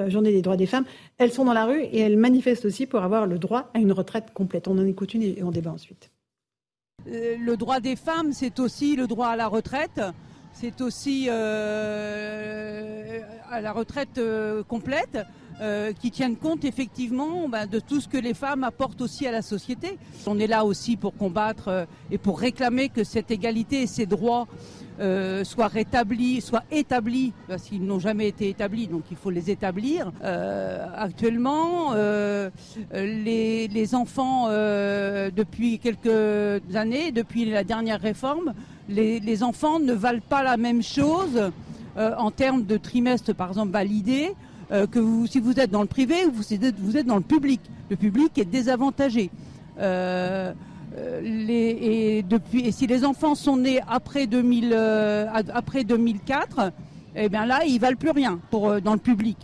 journée 0.07 0.31
des 0.31 0.43
droits 0.43 0.55
des 0.55 0.67
femmes. 0.67 0.85
Elles 1.17 1.31
sont 1.31 1.45
dans 1.45 1.53
la 1.53 1.65
rue 1.65 1.81
et 1.81 1.99
elles 1.99 2.17
manifestent 2.17 2.65
aussi 2.65 2.85
pour 2.85 3.01
avoir 3.01 3.25
le 3.25 3.39
droit 3.39 3.71
à 3.73 3.79
une 3.79 3.91
retraite 3.91 4.33
complète. 4.35 4.67
On 4.67 4.77
en 4.77 4.85
écoute 4.85 5.15
une 5.15 5.23
et 5.23 5.41
on 5.41 5.49
débat 5.49 5.71
ensuite. 5.71 6.11
Euh, 7.07 7.37
le 7.37 7.57
droit 7.57 7.79
des 7.79 7.95
femmes, 7.95 8.33
c'est 8.33 8.59
aussi 8.59 8.95
le 8.95 9.07
droit 9.07 9.29
à 9.29 9.35
la 9.35 9.47
retraite, 9.47 10.01
c'est 10.53 10.81
aussi 10.81 11.27
euh, 11.29 13.19
à 13.49 13.61
la 13.61 13.71
retraite 13.71 14.19
euh, 15.61 15.93
qui 15.93 16.11
tiennent 16.11 16.37
compte 16.37 16.65
effectivement 16.65 17.47
ben, 17.49 17.65
de 17.65 17.79
tout 17.79 18.01
ce 18.01 18.07
que 18.07 18.17
les 18.17 18.33
femmes 18.33 18.63
apportent 18.63 19.01
aussi 19.01 19.27
à 19.27 19.31
la 19.31 19.41
société. 19.41 19.97
On 20.25 20.39
est 20.39 20.47
là 20.47 20.65
aussi 20.65 20.97
pour 20.97 21.15
combattre 21.15 21.87
et 22.11 22.17
pour 22.17 22.39
réclamer 22.39 22.89
que 22.89 23.03
cette 23.03 23.31
égalité 23.31 23.83
et 23.83 23.87
ces 23.87 24.05
droits 24.05 24.47
euh, 24.99 25.43
soient 25.43 25.67
rétablis, 25.67 26.41
soient 26.41 26.63
établis, 26.71 27.33
parce 27.47 27.63
qu'ils 27.63 27.83
n'ont 27.83 27.99
jamais 27.99 28.27
été 28.27 28.49
établis, 28.49 28.87
donc 28.87 29.03
il 29.11 29.17
faut 29.17 29.29
les 29.29 29.49
établir. 29.49 30.11
Euh, 30.23 30.85
actuellement, 30.95 31.93
euh, 31.93 32.49
les, 32.93 33.67
les, 33.67 33.95
enfants, 33.95 34.47
euh, 34.49 35.31
depuis 35.31 35.79
quelques 35.79 36.61
années, 36.75 37.11
depuis 37.11 37.45
la 37.45 37.63
dernière 37.63 38.01
réforme, 38.01 38.53
les, 38.89 39.19
les, 39.19 39.43
enfants 39.43 39.79
ne 39.79 39.93
valent 39.93 40.19
pas 40.27 40.43
la 40.43 40.57
même 40.57 40.83
chose 40.83 41.51
euh, 41.97 42.15
en 42.17 42.31
termes 42.31 42.65
de 42.65 42.77
trimestre, 42.77 43.33
par 43.33 43.49
exemple, 43.49 43.71
validé, 43.71 44.33
que 44.69 44.99
vous, 44.99 45.25
si 45.27 45.39
vous 45.39 45.59
êtes 45.59 45.71
dans 45.71 45.81
le 45.81 45.87
privé 45.87 46.25
ou 46.25 46.31
vous 46.31 46.53
êtes, 46.53 46.79
vous 46.79 46.97
êtes 46.97 47.07
dans 47.07 47.17
le 47.17 47.21
public. 47.21 47.61
Le 47.89 47.95
public 47.95 48.37
est 48.37 48.45
désavantagé. 48.45 49.31
Euh, 49.79 50.53
euh, 50.97 51.21
les, 51.21 51.77
et, 51.81 52.23
depuis, 52.23 52.65
et 52.65 52.71
si 52.71 52.87
les 52.87 53.05
enfants 53.05 53.35
sont 53.35 53.57
nés 53.57 53.79
après, 53.87 54.25
2000, 54.27 54.71
euh, 54.73 55.27
après 55.53 55.83
2004, 55.83 56.71
eh 57.15 57.29
bien 57.29 57.45
là, 57.45 57.63
ils 57.65 57.79
valent 57.79 57.97
plus 57.97 58.11
rien 58.11 58.39
pour, 58.49 58.69
euh, 58.69 58.79
dans 58.79 58.93
le 58.93 58.99
public. 58.99 59.37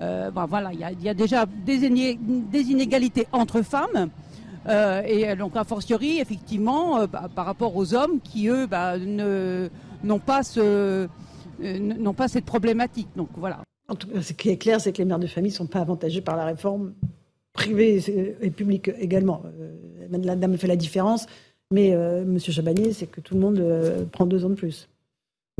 Ben 0.00 0.46
voilà, 0.48 0.72
il 0.72 0.78
y 0.78 0.84
a, 0.84 0.92
y 0.92 1.08
a, 1.08 1.14
déjà 1.14 1.44
des, 1.44 1.90
des, 1.90 2.62
inégalités 2.70 3.26
entre 3.32 3.62
femmes. 3.62 4.10
et 5.04 5.34
donc, 5.34 5.56
a 5.56 5.64
fortiori, 5.64 6.20
effectivement, 6.20 7.04
bah, 7.08 7.28
par 7.34 7.46
rapport 7.46 7.74
aux 7.74 7.94
hommes 7.94 8.20
qui, 8.22 8.46
eux, 8.46 8.68
bah, 8.68 8.96
n'ont 8.96 10.20
pas, 10.20 10.44
ce, 10.44 11.08
n'ont 11.60 12.14
pas 12.14 12.28
cette 12.28 12.44
problématique. 12.44 13.08
Donc 13.16 13.30
voilà. 13.36 13.58
En 13.88 13.94
tout 13.94 14.08
cas, 14.08 14.22
ce 14.22 14.32
qui 14.32 14.50
est 14.50 14.58
clair, 14.58 14.80
c'est 14.80 14.92
que 14.92 14.98
les 14.98 15.04
mères 15.04 15.18
de 15.18 15.26
famille 15.26 15.50
ne 15.50 15.56
sont 15.56 15.66
pas 15.66 15.80
avantagées 15.80 16.20
par 16.20 16.36
la 16.36 16.44
réforme 16.44 16.92
privée 17.52 18.02
et 18.40 18.50
publique 18.50 18.90
également. 19.00 19.42
La 20.10 20.36
dame 20.36 20.56
fait 20.56 20.66
la 20.66 20.76
différence. 20.76 21.26
Mais 21.70 21.92
euh, 21.92 22.24
Monsieur 22.24 22.52
Chabanier, 22.52 22.92
c'est 22.92 23.06
que 23.06 23.20
tout 23.20 23.34
le 23.34 23.40
monde 23.40 23.58
euh, 23.58 24.04
prend 24.06 24.26
deux 24.26 24.44
ans 24.44 24.50
de 24.50 24.54
plus. 24.54 24.88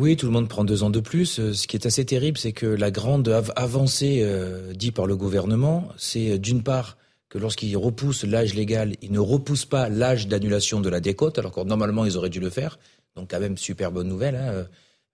Oui, 0.01 0.17
tout 0.17 0.27
le 0.27 0.33
monde 0.33 0.49
prend 0.49 0.65
deux 0.65 0.83
ans 0.83 0.91
de 0.91 1.01
plus. 1.01 1.39
Euh, 1.39 1.53
ce 1.53 1.67
qui 1.67 1.77
est 1.77 1.87
assez 1.87 2.05
terrible, 2.05 2.39
c'est 2.39 2.53
que 2.53 2.67
la 2.67 2.91
grande 2.91 3.29
avancée 3.57 4.27
dit 4.75 4.93
par 4.93 5.07
le 5.07 5.17
gouvernement, 5.17 5.89
c'est 5.97 6.39
d'une 6.39 6.63
part 6.63 6.97
que 7.29 7.37
lorsqu'il 7.37 7.77
repousse 7.77 8.25
l'âge 8.25 8.55
légal, 8.55 8.95
il 9.03 9.13
ne 9.13 9.19
repousse 9.19 9.67
pas 9.67 9.91
l'âge 9.91 10.29
d'annulation 10.29 10.81
de 10.81 10.89
la 10.89 11.01
décote, 11.01 11.39
alors 11.39 11.53
que 11.53 11.61
normalement 11.61 12.07
ils 12.07 12.17
auraient 12.17 12.31
dû 12.31 12.41
le 12.41 12.49
faire. 12.49 12.79
Donc 13.17 13.31
quand 13.31 13.41
même 13.41 13.59
super 13.59 13.93
bonne 13.93 14.09
nouvelle. 14.09 14.37
Hein. 14.37 14.67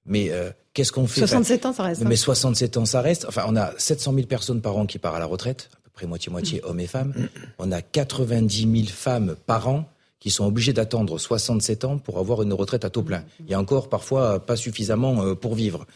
Mais 0.07 0.31
qu'est-ce 0.75 0.93
qu'on 0.93 1.07
fait? 1.07 1.21
67 1.21 1.67
ans, 1.67 1.73
ça 1.73 1.83
reste. 1.85 2.03
Hein. 2.03 2.07
Mais 2.09 2.17
67 2.17 2.77
ans, 2.77 2.85
ça 2.85 3.01
reste. 3.01 3.25
Enfin, 3.27 3.45
on 3.49 3.57
a 3.57 3.73
700 3.79 4.13
000 4.15 4.27
personnes 4.27 4.61
par 4.61 4.77
an 4.77 4.85
qui 4.85 4.99
partent 4.99 5.17
à 5.17 5.21
la 5.21 5.27
retraite 5.27 5.71
près 5.95 6.07
moitié-moitié 6.07 6.61
hommes 6.65 6.81
et 6.81 6.87
femmes. 6.87 7.15
On 7.59 7.73
a 7.73 7.81
90 7.81 8.63
000 8.63 8.87
femmes 8.89 9.37
par 9.47 9.69
an 9.69 9.89
qui 10.19 10.31
sont 10.31 10.47
obligées 10.47 10.73
d'attendre 10.73 11.19
67 11.19 11.85
ans 11.85 11.99
pour 11.99 12.19
avoir 12.19 12.43
une 12.43 12.53
retraite 12.53 12.85
à 12.85 12.91
taux 12.91 13.03
plein. 13.03 13.25
Il 13.41 13.51
y 13.51 13.55
a 13.55 13.61
encore 13.61 13.89
parfois 13.89 14.41
pas 14.41 14.57
suffisamment 14.57 15.23
euh, 15.23 15.35
pour 15.35 15.55
vivre. 15.55 15.87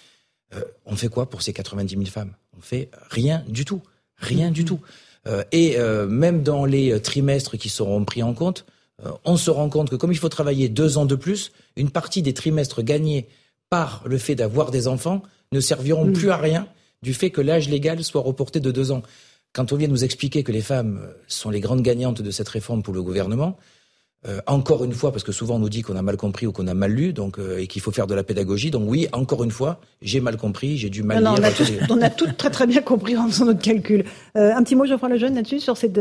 Euh, 0.54 0.62
on 0.86 0.96
fait 0.96 1.08
quoi 1.08 1.28
pour 1.28 1.42
ces 1.42 1.52
90 1.52 1.94
000 1.94 2.06
femmes? 2.06 2.32
On 2.56 2.60
fait 2.60 2.90
rien 3.10 3.44
du 3.48 3.64
tout. 3.64 3.82
Rien 4.16 4.50
du 4.50 4.64
tout. 4.64 4.80
Euh, 5.26 5.44
et 5.52 5.76
même 6.08 6.42
dans 6.42 6.64
les 6.64 7.00
trimestres 7.00 7.58
qui 7.58 7.68
seront 7.68 8.04
pris 8.04 8.22
en 8.22 8.34
compte, 8.34 8.64
on 9.24 9.36
se 9.36 9.50
rend 9.50 9.68
compte 9.68 9.90
que 9.90 9.96
comme 9.96 10.12
il 10.12 10.18
faut 10.18 10.28
travailler 10.28 10.68
deux 10.68 10.98
ans 10.98 11.06
de 11.06 11.14
plus, 11.14 11.52
une 11.76 11.90
partie 11.90 12.22
des 12.22 12.34
trimestres 12.34 12.82
gagnés 12.82 13.28
par 13.70 14.02
le 14.06 14.18
fait 14.18 14.34
d'avoir 14.34 14.70
des 14.70 14.88
enfants 14.88 15.22
ne 15.52 15.60
serviront 15.60 16.06
mm. 16.06 16.12
plus 16.12 16.30
à 16.30 16.36
rien 16.36 16.68
du 17.02 17.14
fait 17.14 17.30
que 17.30 17.40
l'âge 17.40 17.68
légal 17.68 18.02
soit 18.02 18.22
reporté 18.22 18.60
de 18.60 18.70
deux 18.70 18.90
ans. 18.90 19.02
Quand 19.52 19.72
on 19.72 19.76
vient 19.76 19.88
nous 19.88 20.04
expliquer 20.04 20.42
que 20.42 20.52
les 20.52 20.60
femmes 20.60 21.00
sont 21.26 21.50
les 21.50 21.60
grandes 21.60 21.82
gagnantes 21.82 22.22
de 22.22 22.30
cette 22.30 22.48
réforme 22.48 22.82
pour 22.82 22.92
le 22.92 23.02
gouvernement, 23.02 23.56
euh, 24.26 24.40
encore 24.48 24.84
une 24.84 24.94
fois, 24.94 25.12
parce 25.12 25.22
que 25.22 25.30
souvent 25.30 25.56
on 25.56 25.58
nous 25.60 25.68
dit 25.68 25.82
qu'on 25.82 25.94
a 25.94 26.02
mal 26.02 26.16
compris 26.16 26.44
ou 26.48 26.50
qu'on 26.50 26.66
a 26.66 26.74
mal 26.74 26.90
lu, 26.90 27.12
donc 27.12 27.38
euh, 27.38 27.58
et 27.58 27.68
qu'il 27.68 27.80
faut 27.80 27.92
faire 27.92 28.08
de 28.08 28.14
la 28.14 28.24
pédagogie. 28.24 28.72
Donc 28.72 28.82
oui, 28.88 29.06
encore 29.12 29.44
une 29.44 29.52
fois, 29.52 29.80
j'ai 30.02 30.20
mal 30.20 30.36
compris, 30.36 30.76
j'ai 30.76 30.90
dû 30.90 31.04
mal 31.04 31.22
lire. 31.22 31.34
On 31.88 32.02
a, 32.02 32.10
tout, 32.10 32.26
très 32.36 32.50
très 32.50 32.66
bien 32.66 32.82
compris 32.82 33.16
en 33.16 33.28
faisant 33.28 33.44
notre 33.44 33.60
calcul. 33.60 34.04
Euh, 34.36 34.52
un 34.56 34.64
petit 34.64 34.74
mot, 34.74 34.86
Geoffroy 34.86 35.10
Lejeune, 35.10 35.36
là-dessus, 35.36 35.60
sur 35.60 35.76
cette 35.76 36.00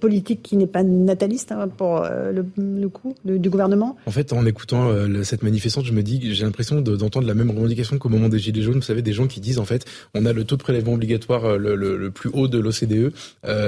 politique 0.00 0.42
qui 0.42 0.56
n'est 0.56 0.66
pas 0.66 0.82
nataliste 0.82 1.52
hein, 1.52 1.68
pour 1.68 2.02
le, 2.02 2.88
coup 2.88 3.14
du 3.24 3.50
gouvernement. 3.50 3.96
En 4.06 4.10
fait, 4.10 4.32
en 4.32 4.46
écoutant 4.46 4.90
cette 5.22 5.42
manifestante, 5.42 5.84
je 5.84 5.92
me 5.92 6.02
dis, 6.02 6.34
j'ai 6.34 6.44
l'impression 6.44 6.80
d'entendre 6.80 7.26
la 7.26 7.34
même 7.34 7.50
revendication 7.50 7.98
qu'au 7.98 8.08
moment 8.08 8.28
des 8.28 8.38
Gilets 8.38 8.62
jaunes. 8.62 8.76
Vous 8.76 8.82
savez, 8.82 9.02
des 9.02 9.12
gens 9.12 9.26
qui 9.26 9.40
disent 9.40 9.58
en 9.58 9.64
fait, 9.64 9.84
on 10.14 10.24
a 10.24 10.32
le 10.32 10.44
taux 10.44 10.56
de 10.56 10.62
prélèvement 10.62 10.94
obligatoire 10.94 11.58
le, 11.58 11.76
le 11.76 12.10
plus 12.10 12.30
haut 12.32 12.48
de 12.48 12.58
l'OCDE, 12.58 13.12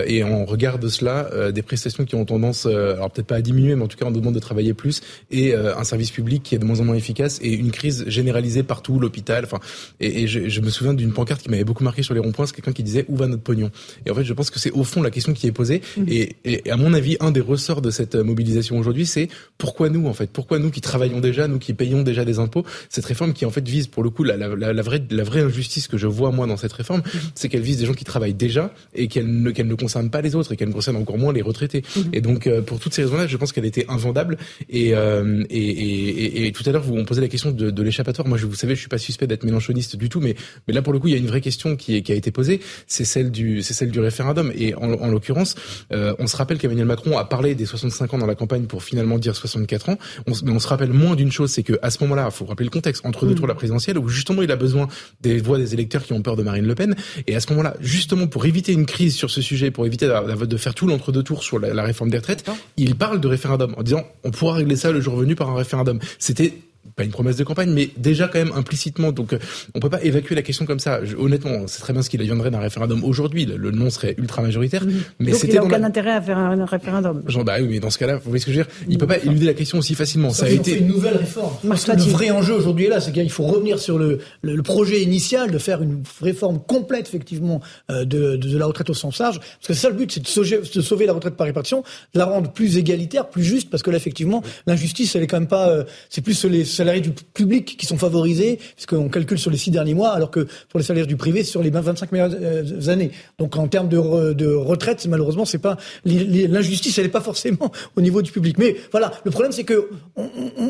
et 0.07 0.25
on 0.25 0.47
regarde 0.47 0.89
cela, 0.89 1.53
des 1.53 1.63
prestations 1.63 2.07
qui 2.07 2.15
ont 2.15 2.25
tendance, 2.25 2.65
alors 2.65 3.11
peut-être 3.11 3.27
pas 3.27 3.37
à 3.37 3.43
diminuer 3.43 3.58
mais 3.63 3.83
en 3.83 3.89
tout 3.89 3.97
cas 3.97 4.07
on 4.07 4.11
demande 4.11 4.35
de 4.35 4.41
travailler 4.41 4.75
plus 4.75 5.03
et 5.31 5.55
euh, 5.55 5.77
un 5.77 5.85
service 5.85 6.11
public 6.11 6.43
qui 6.43 6.55
est 6.55 6.59
de 6.59 6.65
moins 6.65 6.81
en 6.81 6.85
moins 6.85 6.95
efficace 6.95 7.39
et 7.43 7.53
une 7.53 7.71
crise 7.71 8.05
généralisée 8.09 8.63
partout, 8.63 8.99
l'hôpital. 8.99 9.45
Enfin, 9.45 9.59
et, 10.01 10.23
et 10.23 10.29
je, 10.29 10.49
je, 10.49 10.61
me 10.61 10.71
souviens 10.71 10.95
d'une 10.95 11.13
pancarte 11.13 11.43
qui 11.43 11.51
m'avait 11.51 11.65
beaucoup 11.65 11.85
marqué 11.85 12.03
sur 12.03 12.15
les 12.15 12.21
ronds-points, 12.21 12.47
c'est 12.47 12.55
quelqu'un 12.55 12.73
qui 12.73 12.83
disait 12.83 13.05
où 13.09 13.17
va 13.17 13.27
notre 13.27 13.43
pognon? 13.43 13.71
Et 14.07 14.11
en 14.11 14.15
fait, 14.15 14.25
je 14.25 14.33
pense 14.33 14.51
que 14.51 14.59
c'est 14.59 14.71
au 14.71 14.85
fond 14.85 15.03
la 15.03 15.11
question 15.11 15.33
qui 15.33 15.47
est 15.47 15.53
posée. 15.53 15.83
Mmh. 15.97 16.03
Et, 16.09 16.37
et, 16.45 16.71
à 16.71 16.77
mon 16.77 16.95
avis, 16.95 17.17
un 17.21 17.31
des 17.31 17.41
ressorts 17.41 17.83
de 17.83 17.91
cette 17.91 18.15
mobilisation 18.15 18.79
aujourd'hui, 18.79 19.07
c'est 19.07 19.29
pourquoi 19.57 19.89
nous 19.89 20.07
en 20.07 20.15
fait, 20.15 20.31
pourquoi 20.31 20.59
nous 20.59 20.71
qui 20.71 20.81
travaillons 20.81 21.21
déjà, 21.21 21.49
nous 21.49 21.59
qui 21.59 21.73
payons 21.75 22.03
déjà 22.03 22.25
des 22.25 22.39
impôts, 22.39 22.65
cette 22.89 23.05
réforme 23.05 23.33
qui 23.33 23.45
en 23.45 23.51
fait 23.51 23.67
vise 23.67 23.87
pour 23.87 24.03
le 24.03 24.11
coup 24.11 24.25
la, 24.25 24.37
la, 24.37 24.49
la, 24.55 24.83
vraie 24.83 25.03
la 25.11 25.25
vraie 25.25 25.41
injustice 25.41 25.89
que 25.89 25.97
je 25.97 26.07
vois 26.07 26.31
moi 26.31 26.47
dans 26.47 26.57
cette 26.57 26.73
réforme, 26.73 27.01
mmh. 27.01 27.19
c'est 27.35 27.49
qu'elle 27.49 27.63
vise 27.63 27.79
des 27.79 27.87
gens 27.87 27.95
qui 27.95 28.05
travaillent 28.05 28.35
déjà 28.35 28.73
et 28.95 29.09
qu'elle 29.09 29.43
ne 29.43 29.51
qu'elle 29.51 29.69
ne 29.69 29.75
concerne 29.75 30.11
pas 30.11 30.21
les 30.21 30.35
autres 30.35 30.53
et 30.53 30.57
qu'elle 30.57 30.69
ne 30.69 30.75
concerne 30.75 30.97
encore 30.97 31.19
moins 31.19 31.33
les 31.33 31.43
retraités. 31.43 31.83
Mmh. 31.83 32.01
Et 32.13 32.21
donc 32.21 32.47
euh, 32.47 32.63
pour 32.63 32.79
toutes 32.79 32.95
ces 32.95 33.03
raisons-là, 33.03 33.27
je 33.27 33.37
pense 33.37 33.48
pense 33.49 33.53
qu'elle 33.53 33.65
était 33.65 33.87
invendable. 33.89 34.37
Et, 34.69 34.95
euh, 34.95 35.45
et, 35.51 35.59
et, 35.59 36.47
et, 36.47 36.53
tout 36.53 36.63
à 36.67 36.73
l'heure, 36.73 36.83
vous 36.83 36.95
on 36.95 37.05
posait 37.05 37.21
la 37.21 37.29
question 37.29 37.51
de, 37.51 37.71
de 37.71 37.83
l'échappatoire. 37.83 38.29
Moi, 38.29 38.39
je, 38.39 38.47
vous 38.47 38.55
savez, 38.55 38.75
je 38.75 38.81
suis 38.81 38.89
pas 38.89 38.99
suspect 38.99 39.27
d'être 39.27 39.45
mélanchoniste 39.45 39.97
du 39.97 40.09
tout, 40.09 40.21
mais, 40.21 40.35
mais 40.67 40.75
là, 40.75 40.83
pour 40.83 40.93
le 40.93 40.99
coup, 40.99 41.09
il 41.09 41.13
y 41.13 41.15
a 41.15 41.19
une 41.19 41.27
vraie 41.27 41.41
question 41.41 41.77
qui, 41.77 41.97
est, 41.97 42.03
qui 42.03 42.13
a 42.13 42.15
été 42.15 42.31
posée. 42.31 42.61
C'est 42.87 43.05
celle 43.05 43.31
du, 43.31 43.63
c'est 43.63 43.75
celle 43.75 43.91
du 43.91 44.01
référendum. 44.01 44.53
Et 44.55 44.75
en, 44.75 44.93
en 44.93 45.09
l'occurrence, 45.09 45.55
euh, 45.93 46.15
on 46.19 46.27
se 46.27 46.37
rappelle 46.37 46.59
qu'Emmanuel 46.59 46.87
Macron 46.87 47.17
a 47.17 47.25
parlé 47.25 47.55
des 47.55 47.67
65 47.67 48.15
ans 48.15 48.19
dans 48.19 48.27
la 48.27 48.35
campagne 48.35 48.67
pour 48.67 48.83
finalement 48.83 49.19
dire 49.19 49.35
64 49.35 49.89
ans. 49.89 49.99
On, 50.27 50.33
mais 50.45 50.53
on 50.53 50.59
se 50.59 50.69
rappelle 50.69 50.93
moins 50.93 51.17
d'une 51.17 51.33
chose, 51.33 51.51
c'est 51.51 51.63
que 51.63 51.79
à 51.83 51.91
ce 51.91 52.03
moment-là, 52.05 52.27
il 52.27 52.33
faut 52.33 52.45
rappeler 52.45 52.67
le 52.67 52.71
contexte 52.71 53.05
entre 53.07 53.25
deux 53.25 53.33
mm. 53.33 53.37
tours 53.37 53.47
de 53.47 53.53
la 53.53 53.55
présidentielle, 53.55 53.99
où 53.99 54.09
justement 54.09 54.43
il 54.43 54.51
a 54.51 54.57
besoin 54.57 54.89
des 55.21 55.39
voix 55.39 55.59
des 55.59 55.75
électeurs 55.75 56.05
qui 56.05 56.13
ont 56.13 56.23
peur 56.23 56.37
de 56.37 56.43
Marine 56.43 56.67
Le 56.67 56.75
Pen. 56.75 56.95
Et 57.27 57.35
à 57.35 57.41
ce 57.41 57.49
moment-là, 57.51 57.77
justement 57.81 58.27
pour 58.27 58.45
éviter 58.47 58.73
une 58.73 58.87
crise 58.87 59.15
sur 59.15 59.31
ce 59.31 59.41
sujet, 59.41 59.71
pour 59.71 59.87
éviter 59.87 60.07
de, 60.07 60.57
faire 60.57 60.75
tout 60.75 60.87
l'entre-deux 60.87 61.23
tours 61.23 61.43
sur 61.43 61.59
la, 61.59 61.73
la 61.73 61.83
réforme 61.83 62.11
des 62.11 62.19
retraites, 62.19 62.45
il 62.77 62.95
parle 62.95 63.21
de 63.21 63.29
référendum 63.29 63.38
en 63.47 63.83
disant 63.83 64.05
on 64.25 64.31
pourra 64.31 64.55
régler 64.55 64.77
ça 64.77 64.91
le 64.91 65.01
jour 65.01 65.17
venu 65.17 65.35
par 65.35 65.51
un 65.51 65.55
référendum. 65.55 65.99
C'était 66.19 66.53
pas 66.97 67.05
une 67.05 67.11
promesse 67.11 67.37
de 67.37 67.45
campagne, 67.45 67.71
mais 67.71 67.91
déjà 67.97 68.29
quand 68.29 68.39
même 68.39 68.53
implicitement. 68.55 69.13
Donc, 69.13 69.33
euh, 69.33 69.39
on 69.75 69.81
peut 69.81 69.91
pas 69.91 70.03
évacuer 70.03 70.35
la 70.35 70.43
question 70.43 70.67
comme 70.67 70.79
ça. 70.79 71.01
honnêtement, 71.19 71.67
c'est 71.67 71.81
très 71.81 71.93
bien 71.93 72.03
ce 72.03 72.11
qu'il 72.11 72.23
viendrait 72.23 72.51
d'un 72.51 72.61
référendum 72.61 73.05
aujourd'hui. 73.05 73.47
Le, 73.47 73.71
nom 73.71 73.91
serait 73.91 74.15
ultra 74.19 74.43
majoritaire. 74.43 74.85
Mais 75.19 75.33
c'était 75.33 75.55
il 75.55 75.57
n'a 75.57 75.65
aucun 75.65 75.83
intérêt 75.85 76.13
à 76.13 76.23
faire 76.23 76.39
un 76.39 76.65
référendum. 76.65 77.23
Genre, 77.27 77.45
bah 77.45 77.57
oui, 77.61 77.69
mais 77.69 77.81
dans 77.81 77.91
ce 77.91 77.99
cas-là, 77.99 78.17
vous 78.17 78.31
voyez 78.31 78.41
ce 78.41 78.47
que 78.47 78.53
je 78.53 78.59
veux 78.59 78.65
dire? 78.65 78.73
Il 78.89 78.99
peut 78.99 79.07
pas 79.07 79.19
éluder 79.19 79.47
la 79.47 79.55
question 79.55 79.79
aussi 79.79 79.95
facilement. 79.95 80.31
Ça, 80.31 80.47
a 80.47 80.51
été 80.51 80.79
une 80.79 80.87
nouvelle 80.87 81.17
réforme. 81.17 81.55
Parce 81.67 81.85
que 81.85 81.93
le 81.93 82.03
vrai 82.03 82.31
enjeu 82.31 82.55
aujourd'hui 82.55 82.87
est 82.87 82.91
là, 82.91 83.01
c'est 83.01 83.13
qu'il 83.13 83.31
faut 83.31 83.45
revenir 83.45 83.79
sur 83.79 83.99
le, 83.99 84.19
le, 84.43 84.63
projet 84.63 85.03
initial 85.03 85.51
de 85.51 85.59
faire 85.59 85.83
une 85.83 86.03
réforme 86.21 86.61
complète, 86.61 87.07
effectivement, 87.09 87.61
euh, 87.91 88.05
de, 88.05 88.37
de, 88.37 88.59
la 88.59 88.67
retraite 88.67 88.91
au 88.91 88.95
sens 88.95 89.19
large. 89.19 89.39
Parce 89.39 89.69
que 89.69 89.75
c'est 89.75 89.81
ça 89.81 89.89
le 89.89 89.97
but, 89.97 90.13
c'est 90.13 90.21
de 90.21 90.27
sauver, 90.27 90.59
de 90.59 90.81
sauver 90.81 91.07
la 91.07 91.13
retraite 91.13 91.37
par 91.37 91.47
répartition, 91.47 91.83
de 92.15 92.19
la 92.19 92.27
rendre 92.27 92.53
plus 92.53 92.77
égalitaire, 92.77 93.29
plus 93.29 93.45
juste, 93.45 93.71
parce 93.71 93.83
que 93.83 93.91
là, 93.91 93.97
effectivement, 93.97 94.43
l'injustice, 94.67 95.15
elle 95.17 95.23
est 95.23 95.27
quand 95.27 95.41
même 95.41 95.49
pas. 95.49 95.69
Euh, 95.69 95.85
c'est 96.11 96.21
plus 96.21 96.45
les 96.45 96.65
salariés 96.79 97.01
du 97.01 97.11
public 97.11 97.77
qui 97.77 97.87
sont 97.87 97.99
favorisés, 97.99 98.59
puisqu'on 98.75 99.09
calcule 99.09 99.39
sur 99.39 99.51
les 99.51 99.59
six 99.59 99.71
derniers 99.71 99.95
mois, 99.95 100.11
alors 100.11 100.31
que 100.31 100.47
pour 100.69 100.79
les 100.79 100.85
salaires 100.85 101.07
du 101.07 101.17
privé, 101.17 101.45
c'est 101.45 101.51
sur 101.51 101.63
les 101.63 101.71
25 101.71 102.13
meilleures 102.13 102.31
euh, 102.41 102.89
années. 102.89 103.11
Donc 103.39 103.57
en 103.57 103.69
termes 103.69 103.89
de, 103.89 104.33
de 104.33 104.47
retraite, 104.47 105.07
malheureusement, 105.07 105.45
c'est 105.45 105.59
pas 105.59 105.77
l'injustice, 106.05 106.99
elle 106.99 107.05
n'est 107.05 107.11
pas 107.11 107.21
forcément 107.21 107.71
au 107.97 108.01
niveau 108.01 108.23
du 108.23 108.33
public. 108.33 108.59
Mais 108.59 108.77
voilà, 108.91 109.13
le 109.25 109.31
problème, 109.31 109.53
c'est 109.53 109.65
que 109.65 109.91
on, 110.17 110.29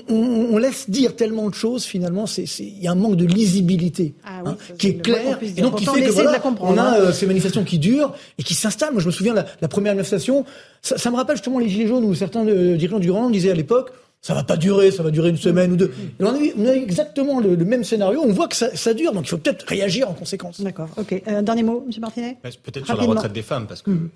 on, 0.09 0.15
on, 0.53 0.59
laisse 0.59 0.91
dire 0.91 1.15
tellement 1.17 1.49
de 1.49 1.55
choses. 1.55 1.85
Finalement, 1.85 2.25
il 2.37 2.83
y 2.83 2.89
a 2.89 2.93
un 2.93 2.95
manque 2.95 3.17
de 3.17 3.27
lisibilité 3.27 4.15
ah 4.25 4.43
hein, 4.45 4.57
qui 4.79 4.89
est 4.89 5.03
clair, 5.03 5.39
et 5.43 5.61
donc 5.61 5.77
qui 5.77 5.87
fait 5.87 6.03
que 6.03 6.11
voilà, 6.11 6.41
on 6.61 6.77
a 6.77 6.83
hein. 6.83 6.95
euh, 6.99 7.13
ces 7.13 7.27
manifestations 7.27 7.65
qui 7.65 7.79
durent 7.79 8.15
et 8.39 8.43
qui 8.43 8.55
s'installent. 8.55 8.93
Moi, 8.93 9.03
je 9.03 9.07
me 9.07 9.13
souviens 9.13 9.35
la, 9.35 9.47
la 9.61 9.69
première 9.69 9.95
manifestation, 9.95 10.45
ça, 10.83 10.99
ça, 10.99 11.11
me 11.11 11.17
rappelle 11.17 11.37
justement 11.37 11.59
les 11.59 11.69
gilets 11.69 11.87
jaunes 11.87 12.05
où 12.05 12.15
certains 12.15 12.47
euh, 12.47 12.77
dirigeants 12.77 12.99
du 12.99 13.09
Grand 13.09 13.31
disaient 13.31 13.51
à 13.51 13.55
l'époque 13.55 13.93
ça 14.21 14.35
va 14.35 14.43
pas 14.43 14.57
durer, 14.57 14.91
ça 14.91 15.03
va 15.03 15.11
durer 15.11 15.31
une 15.31 15.37
semaine 15.37 15.73
ou 15.73 15.77
deux. 15.77 15.93
on, 16.21 16.27
a, 16.27 16.73
exactement 16.73 17.41
le, 17.41 17.57
même 17.57 17.85
scénario, 17.85 18.21
on 18.23 18.33
voit 18.33 18.49
que 18.49 18.57
ça, 18.57 18.95
dure, 18.95 19.13
donc 19.13 19.27
il 19.27 19.31
faut 19.31 19.39
peut-être 19.39 19.67
réagir 19.67 20.09
en 20.09 20.15
conséquence. 20.15 20.61
D'accord, 20.61 20.89
ok. 20.97 21.23
Euh, 21.29 21.43
dernier 21.43 21.63
mot, 21.63 21.85
M. 21.87 22.01
Martinet 22.01 22.37
Peut-être 22.63 22.87
sur 22.87 22.97
la 22.97 23.05
retraite 23.05 23.33
des 23.33 23.43
femmes, 23.43 23.67
parce 23.67 23.83
que 23.83 23.91
mm. 23.91 24.11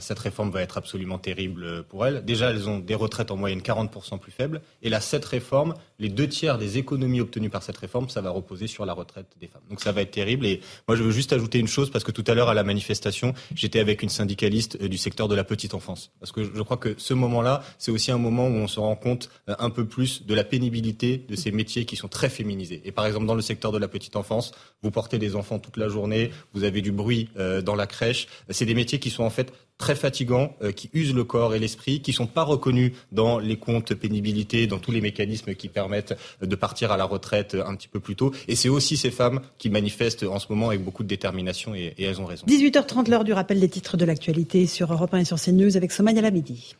cette 0.00 0.18
réforme 0.18 0.50
va 0.50 0.62
être 0.62 0.78
absolument 0.78 1.18
terrible 1.18 1.82
pour 1.84 2.06
elles. 2.06 2.24
Déjà, 2.24 2.50
elles 2.50 2.68
ont 2.68 2.78
des 2.78 2.94
retraites 2.94 3.30
en 3.30 3.36
moyenne 3.36 3.60
40% 3.60 4.18
plus 4.18 4.32
faibles, 4.32 4.60
et 4.82 4.88
là, 4.88 5.00
cette 5.00 5.24
réforme, 5.24 5.74
les 5.98 6.08
deux 6.08 6.28
tiers 6.28 6.58
des 6.58 6.78
économies 6.78 7.20
obtenues 7.20 7.50
par 7.50 7.62
cette 7.62 7.76
réforme, 7.76 8.08
ça 8.08 8.20
va 8.20 8.30
reposer 8.30 8.68
sur 8.68 8.86
la 8.86 8.92
retraite 8.92 9.26
des 9.40 9.48
femmes. 9.48 9.62
Donc 9.68 9.80
ça 9.80 9.92
va 9.92 10.02
être 10.02 10.12
terrible, 10.12 10.46
et 10.46 10.60
moi 10.86 10.96
je 10.96 11.02
veux 11.02 11.10
juste 11.10 11.32
ajouter 11.32 11.58
une 11.58 11.68
chose, 11.68 11.90
parce 11.90 12.04
que 12.04 12.12
tout 12.12 12.24
à 12.26 12.34
l'heure 12.34 12.48
à 12.48 12.54
la 12.54 12.64
manifestation, 12.64 13.34
j'étais 13.54 13.80
avec 13.80 14.02
une 14.02 14.08
syndicaliste 14.08 14.78
euh, 14.80 14.88
du 14.88 14.98
secteur 14.98 15.28
de 15.28 15.34
la 15.34 15.44
petite 15.44 15.74
enfance. 15.74 16.12
Parce 16.20 16.32
que 16.32 16.44
je 16.44 16.62
crois 16.62 16.76
que 16.76 16.94
ce 16.96 17.14
moment-là, 17.14 17.62
c'est 17.78 17.90
aussi 17.90 18.12
un 18.12 18.18
moment 18.18 18.46
où 18.46 18.52
on 18.52 18.68
se 18.68 18.78
rend 18.78 18.96
compte 18.96 19.30
un 19.58 19.70
peu 19.70 19.86
plus 19.86 20.26
de 20.26 20.34
la 20.34 20.44
pénibilité 20.44 21.24
de 21.28 21.36
ces 21.36 21.50
métiers 21.50 21.84
qui 21.84 21.96
sont 21.96 22.08
très 22.08 22.28
féminisés. 22.28 22.82
Et 22.84 22.92
par 22.92 23.06
exemple, 23.06 23.26
dans 23.26 23.34
le 23.34 23.42
secteur 23.42 23.72
de 23.72 23.78
la 23.78 23.88
petite 23.88 24.16
enfance, 24.16 24.52
vous 24.82 24.90
portez 24.90 25.18
des 25.18 25.36
enfants 25.36 25.58
toute 25.58 25.76
la 25.76 25.88
journée, 25.88 26.30
vous 26.52 26.64
avez 26.64 26.82
du 26.82 26.92
bruit 26.92 27.28
euh, 27.38 27.62
dans 27.62 27.74
la 27.74 27.86
crèche. 27.86 28.28
C'est 28.50 28.66
des 28.66 28.74
métiers 28.74 28.98
qui 28.98 29.10
sont 29.10 29.24
en 29.24 29.30
fait 29.30 29.52
très 29.78 29.94
fatigants, 29.94 30.54
euh, 30.60 30.72
qui 30.72 30.90
usent 30.92 31.14
le 31.14 31.24
corps 31.24 31.54
et 31.54 31.58
l'esprit, 31.58 32.02
qui 32.02 32.12
sont 32.12 32.26
pas 32.26 32.42
reconnus 32.42 32.92
dans 33.12 33.38
les 33.38 33.56
comptes 33.56 33.94
pénibilité, 33.94 34.66
dans 34.66 34.78
tous 34.78 34.90
les 34.90 35.00
mécanismes 35.00 35.54
qui 35.54 35.68
permettent 35.68 36.14
de 36.42 36.56
partir 36.56 36.92
à 36.92 36.96
la 36.96 37.04
retraite 37.04 37.54
un 37.54 37.74
petit 37.76 37.88
peu 37.88 38.00
plus 38.00 38.16
tôt. 38.16 38.32
Et 38.48 38.56
c'est 38.56 38.68
aussi 38.68 38.96
ces 38.96 39.10
femmes 39.10 39.40
qui 39.56 39.70
manifestent 39.70 40.24
en 40.24 40.38
ce 40.38 40.46
moment 40.50 40.68
avec 40.68 40.82
beaucoup 40.82 41.04
de 41.04 41.08
détermination 41.08 41.74
et, 41.74 41.94
elles 41.98 42.20
ont 42.20 42.26
raison. 42.26 42.44
18h30, 42.46 43.08
l'heure 43.08 43.24
du 43.24 43.32
rappel 43.32 43.60
des 43.60 43.68
titres 43.68 43.96
de 43.96 44.04
l'actualité 44.04 44.66
sur 44.66 44.92
Europe 44.92 45.14
1 45.14 45.18
et 45.18 45.24
sur 45.24 45.40
CNews 45.40 45.76
avec 45.76 45.92
Somaya 45.92 46.20
Labidi. 46.20 46.74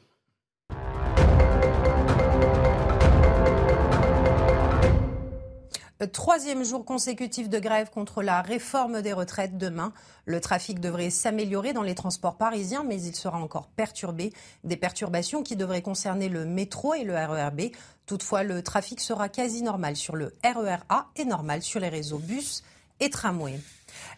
Troisième 6.06 6.62
jour 6.62 6.84
consécutif 6.84 7.48
de 7.48 7.58
grève 7.58 7.90
contre 7.90 8.22
la 8.22 8.40
réforme 8.40 9.02
des 9.02 9.12
retraites 9.12 9.58
demain. 9.58 9.92
Le 10.26 10.40
trafic 10.40 10.78
devrait 10.78 11.10
s'améliorer 11.10 11.72
dans 11.72 11.82
les 11.82 11.96
transports 11.96 12.36
parisiens, 12.36 12.84
mais 12.84 13.02
il 13.02 13.16
sera 13.16 13.38
encore 13.38 13.66
perturbé. 13.66 14.32
Des 14.62 14.76
perturbations 14.76 15.42
qui 15.42 15.56
devraient 15.56 15.82
concerner 15.82 16.28
le 16.28 16.44
métro 16.44 16.94
et 16.94 17.02
le 17.02 17.16
RERB. 17.16 17.72
Toutefois, 18.06 18.44
le 18.44 18.62
trafic 18.62 19.00
sera 19.00 19.28
quasi 19.28 19.62
normal 19.62 19.96
sur 19.96 20.14
le 20.14 20.36
RERA 20.44 21.08
et 21.16 21.24
normal 21.24 21.62
sur 21.62 21.80
les 21.80 21.88
réseaux 21.88 22.18
bus 22.18 22.62
et 23.00 23.10
tramway. 23.10 23.58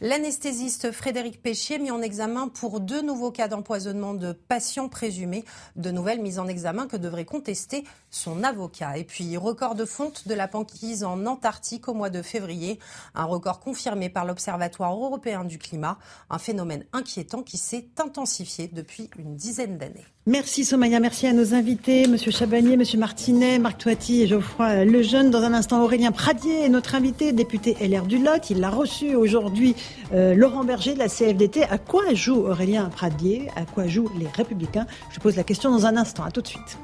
L'anesthésiste 0.01 0.93
Frédéric 0.93 1.43
Péchier 1.43 1.79
mis 1.79 1.91
en 1.91 2.03
examen 2.03 2.49
pour 2.49 2.81
deux 2.81 3.03
nouveaux 3.03 3.31
cas 3.31 3.49
d'empoisonnement 3.49 4.15
de 4.15 4.33
patients 4.33 4.89
présumés. 4.89 5.45
De 5.77 5.91
nouvelles 5.91 6.21
mises 6.21 6.39
en 6.39 6.49
examen 6.49 6.87
que 6.87 6.97
devrait 6.97 7.25
contester 7.25 7.85
son 8.11 8.43
avocat. 8.43 8.99
Et 8.99 9.05
puis, 9.05 9.37
record 9.37 9.75
de 9.75 9.85
fonte 9.85 10.27
de 10.27 10.35
la 10.35 10.47
banquise 10.47 11.05
en 11.05 11.27
Antarctique 11.27 11.89
au 11.89 11.95
mois 11.95 12.11
de 12.11 12.23
février. 12.23 12.79
Un 13.15 13.25
record 13.25 13.61
confirmé 13.61 14.09
par 14.09 14.25
l'Observatoire 14.25 14.95
européen 14.95 15.45
du 15.45 15.59
climat. 15.59 15.99
Un 16.31 16.39
phénomène 16.39 16.85
inquiétant 16.93 17.43
qui 17.43 17.59
s'est 17.59 17.89
intensifié 17.99 18.69
depuis 18.69 19.11
une 19.19 19.37
dizaine 19.37 19.79
d'années. 19.79 20.07
Merci 20.27 20.67
Somaya, 20.67 21.01
merci 21.01 21.27
à 21.27 21.33
nos 21.33 21.55
invités, 21.55 22.07
Monsieur 22.07 22.31
Chabanier, 22.31 22.77
Monsieur 22.77 22.99
Martinet, 22.99 23.59
Marc 23.59 23.79
Toiti 23.79 24.21
et 24.21 24.27
Geoffroy 24.27 24.85
Lejeune. 24.85 25.31
Dans 25.31 25.43
un 25.43 25.55
instant, 25.55 25.83
Aurélien 25.83 26.13
Pradier 26.13 26.63
est 26.63 26.69
notre 26.69 26.95
invité, 26.95 27.33
député 27.33 27.75
LR 27.81 28.05
du 28.05 28.19
Lot. 28.19 28.51
Il 28.51 28.61
l'a 28.61 28.69
reçu 28.69 29.15
aujourd'hui 29.15 29.75
euh, 30.13 30.35
Laurent 30.35 30.63
Berger 30.63 30.93
de 30.93 30.99
la 30.99 31.09
CFDT. 31.09 31.63
À 31.63 31.79
quoi 31.79 32.13
joue 32.13 32.47
Aurélien 32.47 32.91
Pradier? 32.91 33.49
À 33.57 33.65
quoi 33.65 33.87
jouent 33.87 34.11
les 34.19 34.29
Républicains? 34.29 34.87
Je 35.11 35.21
pose 35.21 35.37
la 35.37 35.43
question 35.43 35.71
dans 35.71 35.87
un 35.87 35.97
instant. 35.97 36.23
À 36.23 36.31
tout 36.31 36.43
de 36.43 36.49
suite. 36.49 36.77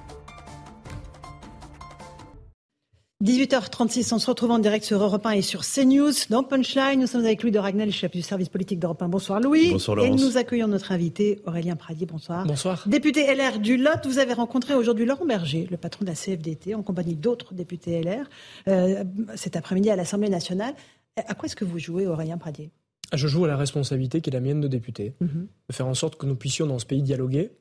18h36, 3.24 4.12
on 4.12 4.18
se 4.18 4.28
retrouve 4.28 4.50
en 4.50 4.58
direct 4.58 4.84
sur 4.84 5.02
Europe 5.02 5.24
1 5.24 5.30
et 5.30 5.42
sur 5.42 5.62
CNews. 5.62 6.12
Dans 6.28 6.44
Punchline, 6.44 7.00
nous 7.00 7.06
sommes 7.06 7.24
avec 7.24 7.42
Louis 7.42 7.50
de 7.50 7.58
Ragnel, 7.58 7.90
chef 7.90 8.10
du 8.10 8.20
service 8.20 8.50
politique 8.50 8.78
d'Europe 8.78 9.00
1. 9.00 9.08
Bonsoir 9.08 9.40
Louis. 9.40 9.70
Bonsoir 9.70 9.96
Laurence. 9.96 10.20
Et 10.20 10.22
nous 10.22 10.36
accueillons 10.36 10.68
notre 10.68 10.92
invité 10.92 11.40
Aurélien 11.46 11.76
Pradier. 11.76 12.04
Bonsoir. 12.04 12.44
Bonsoir. 12.44 12.86
Député 12.86 13.34
LR 13.34 13.58
du 13.58 13.78
Lot, 13.78 14.04
vous 14.04 14.18
avez 14.18 14.34
rencontré 14.34 14.74
aujourd'hui 14.74 15.06
Laurent 15.06 15.24
Berger, 15.24 15.66
le 15.70 15.78
patron 15.78 16.04
de 16.04 16.10
la 16.10 16.14
CFDT, 16.14 16.74
en 16.74 16.82
compagnie 16.82 17.16
d'autres 17.16 17.54
députés 17.54 18.02
LR, 18.02 18.28
euh, 18.68 19.02
cet 19.34 19.56
après-midi 19.56 19.88
à 19.88 19.96
l'Assemblée 19.96 20.28
nationale. 20.28 20.74
À 21.16 21.34
quoi 21.34 21.46
est-ce 21.46 21.56
que 21.56 21.64
vous 21.64 21.78
jouez 21.78 22.06
Aurélien 22.06 22.36
Pradier? 22.36 22.70
Je 23.14 23.28
joue 23.28 23.46
à 23.46 23.48
la 23.48 23.56
responsabilité 23.56 24.20
qui 24.20 24.28
est 24.28 24.34
la 24.34 24.40
mienne 24.40 24.60
de 24.60 24.68
député, 24.68 25.14
mhm. 25.20 25.48
de 25.70 25.74
faire 25.74 25.86
en 25.86 25.94
sorte 25.94 26.16
que 26.16 26.26
nous 26.26 26.36
puissions 26.36 26.66
dans 26.66 26.78
ce 26.78 26.84
pays 26.84 27.00
dialoguer. 27.00 27.52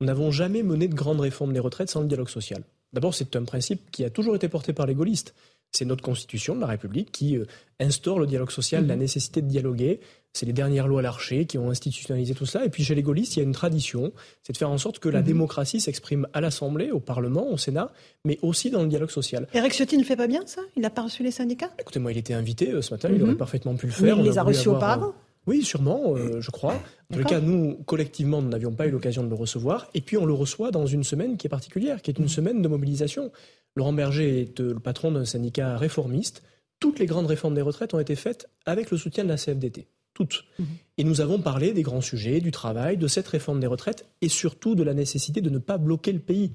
Nous 0.00 0.06
n'avons 0.06 0.30
jamais 0.30 0.62
mené 0.62 0.86
de 0.86 0.94
grandes 0.94 1.20
réformes 1.20 1.52
des 1.52 1.58
retraites 1.58 1.90
sans 1.90 2.00
le 2.00 2.06
dialogue 2.06 2.28
social. 2.28 2.62
D'abord, 2.92 3.14
c'est 3.14 3.36
un 3.36 3.44
principe 3.44 3.90
qui 3.90 4.04
a 4.04 4.10
toujours 4.10 4.34
été 4.34 4.48
porté 4.48 4.72
par 4.72 4.86
les 4.86 4.94
gaullistes. 4.94 5.34
C'est 5.72 5.84
notre 5.84 6.02
constitution 6.02 6.56
de 6.56 6.60
la 6.60 6.66
République 6.66 7.12
qui 7.12 7.36
euh, 7.36 7.44
instaure 7.78 8.18
le 8.18 8.26
dialogue 8.26 8.50
social, 8.50 8.86
la 8.86 8.94
mhm. 8.94 9.02
nécessité 9.02 9.40
de 9.40 9.46
dialoguer. 9.46 10.00
C'est 10.32 10.46
les 10.46 10.52
dernières 10.52 10.88
lois 10.88 11.00
Larcher 11.00 11.46
qui 11.46 11.58
ont 11.58 11.70
institutionnalisé 11.70 12.34
tout 12.34 12.46
cela. 12.46 12.64
Et 12.64 12.68
puis 12.68 12.82
chez 12.82 12.96
les 12.96 13.02
gaullistes, 13.02 13.36
il 13.36 13.38
y 13.38 13.42
a 13.42 13.44
une 13.44 13.52
tradition, 13.52 14.12
c'est 14.42 14.52
de 14.52 14.58
faire 14.58 14.70
en 14.70 14.78
sorte 14.78 14.98
que 14.98 15.08
la 15.08 15.20
mhm. 15.20 15.26
démocratie 15.26 15.80
s'exprime 15.80 16.26
à 16.32 16.40
l'Assemblée, 16.40 16.90
au 16.90 16.98
Parlement, 16.98 17.48
au 17.48 17.56
Sénat, 17.56 17.92
mais 18.24 18.38
aussi 18.42 18.70
dans 18.70 18.82
le 18.82 18.88
dialogue 18.88 19.10
social. 19.10 19.46
Eric 19.54 19.72
Ciotti 19.72 19.96
ne 19.96 20.02
fait 20.02 20.16
pas 20.16 20.26
bien 20.26 20.42
ça? 20.46 20.62
Il 20.76 20.82
n'a 20.82 20.90
pas 20.90 21.02
reçu 21.02 21.22
les 21.22 21.30
syndicats? 21.30 21.70
Écoutez, 21.78 22.00
moi, 22.00 22.10
il 22.10 22.18
était 22.18 22.34
invité 22.34 22.72
euh, 22.72 22.82
ce 22.82 22.92
matin, 22.92 23.08
il 23.14 23.22
aurait 23.22 23.32
mhm. 23.32 23.38
parfaitement 23.38 23.76
pu 23.76 23.86
le 23.86 23.92
faire. 23.92 24.16
Mais 24.16 24.22
il 24.22 24.28
les 24.28 24.38
a 24.38 24.42
reçus 24.42 24.68
auparavant 24.68 25.08
euh, 25.10 25.29
oui, 25.46 25.62
sûrement, 25.62 26.16
je 26.16 26.50
crois. 26.50 26.80
En 27.12 27.16
tout 27.16 27.24
cas, 27.24 27.40
nous, 27.40 27.76
collectivement, 27.86 28.42
nous 28.42 28.50
n'avions 28.50 28.72
pas 28.72 28.86
eu 28.86 28.90
l'occasion 28.90 29.24
de 29.24 29.28
le 29.28 29.34
recevoir. 29.34 29.88
Et 29.94 30.00
puis, 30.00 30.16
on 30.16 30.26
le 30.26 30.34
reçoit 30.34 30.70
dans 30.70 30.86
une 30.86 31.02
semaine 31.02 31.36
qui 31.36 31.46
est 31.46 31.50
particulière, 31.50 32.02
qui 32.02 32.10
est 32.10 32.18
une 32.18 32.28
semaine 32.28 32.62
de 32.62 32.68
mobilisation. 32.68 33.32
Laurent 33.76 33.92
Berger 33.92 34.40
est 34.40 34.60
euh, 34.60 34.74
le 34.74 34.80
patron 34.80 35.12
d'un 35.12 35.24
syndicat 35.24 35.76
réformiste. 35.76 36.42
Toutes 36.80 36.98
les 36.98 37.06
grandes 37.06 37.26
réformes 37.26 37.54
des 37.54 37.62
retraites 37.62 37.94
ont 37.94 38.00
été 38.00 38.16
faites 38.16 38.48
avec 38.66 38.90
le 38.90 38.96
soutien 38.96 39.24
de 39.24 39.28
la 39.28 39.36
CFDT. 39.36 39.86
Toutes. 40.14 40.44
Mhm. 40.58 40.66
Et 40.98 41.04
nous 41.04 41.20
avons 41.20 41.40
parlé 41.40 41.72
des 41.72 41.82
grands 41.82 42.00
sujets, 42.00 42.40
du 42.40 42.50
travail, 42.50 42.96
de 42.96 43.06
cette 43.06 43.28
réforme 43.28 43.60
des 43.60 43.66
retraites 43.66 44.06
et 44.20 44.28
surtout 44.28 44.74
de 44.74 44.82
la 44.82 44.94
nécessité 44.94 45.40
de 45.40 45.50
ne 45.50 45.58
pas 45.58 45.78
bloquer 45.78 46.12
le 46.12 46.18
pays. 46.18 46.52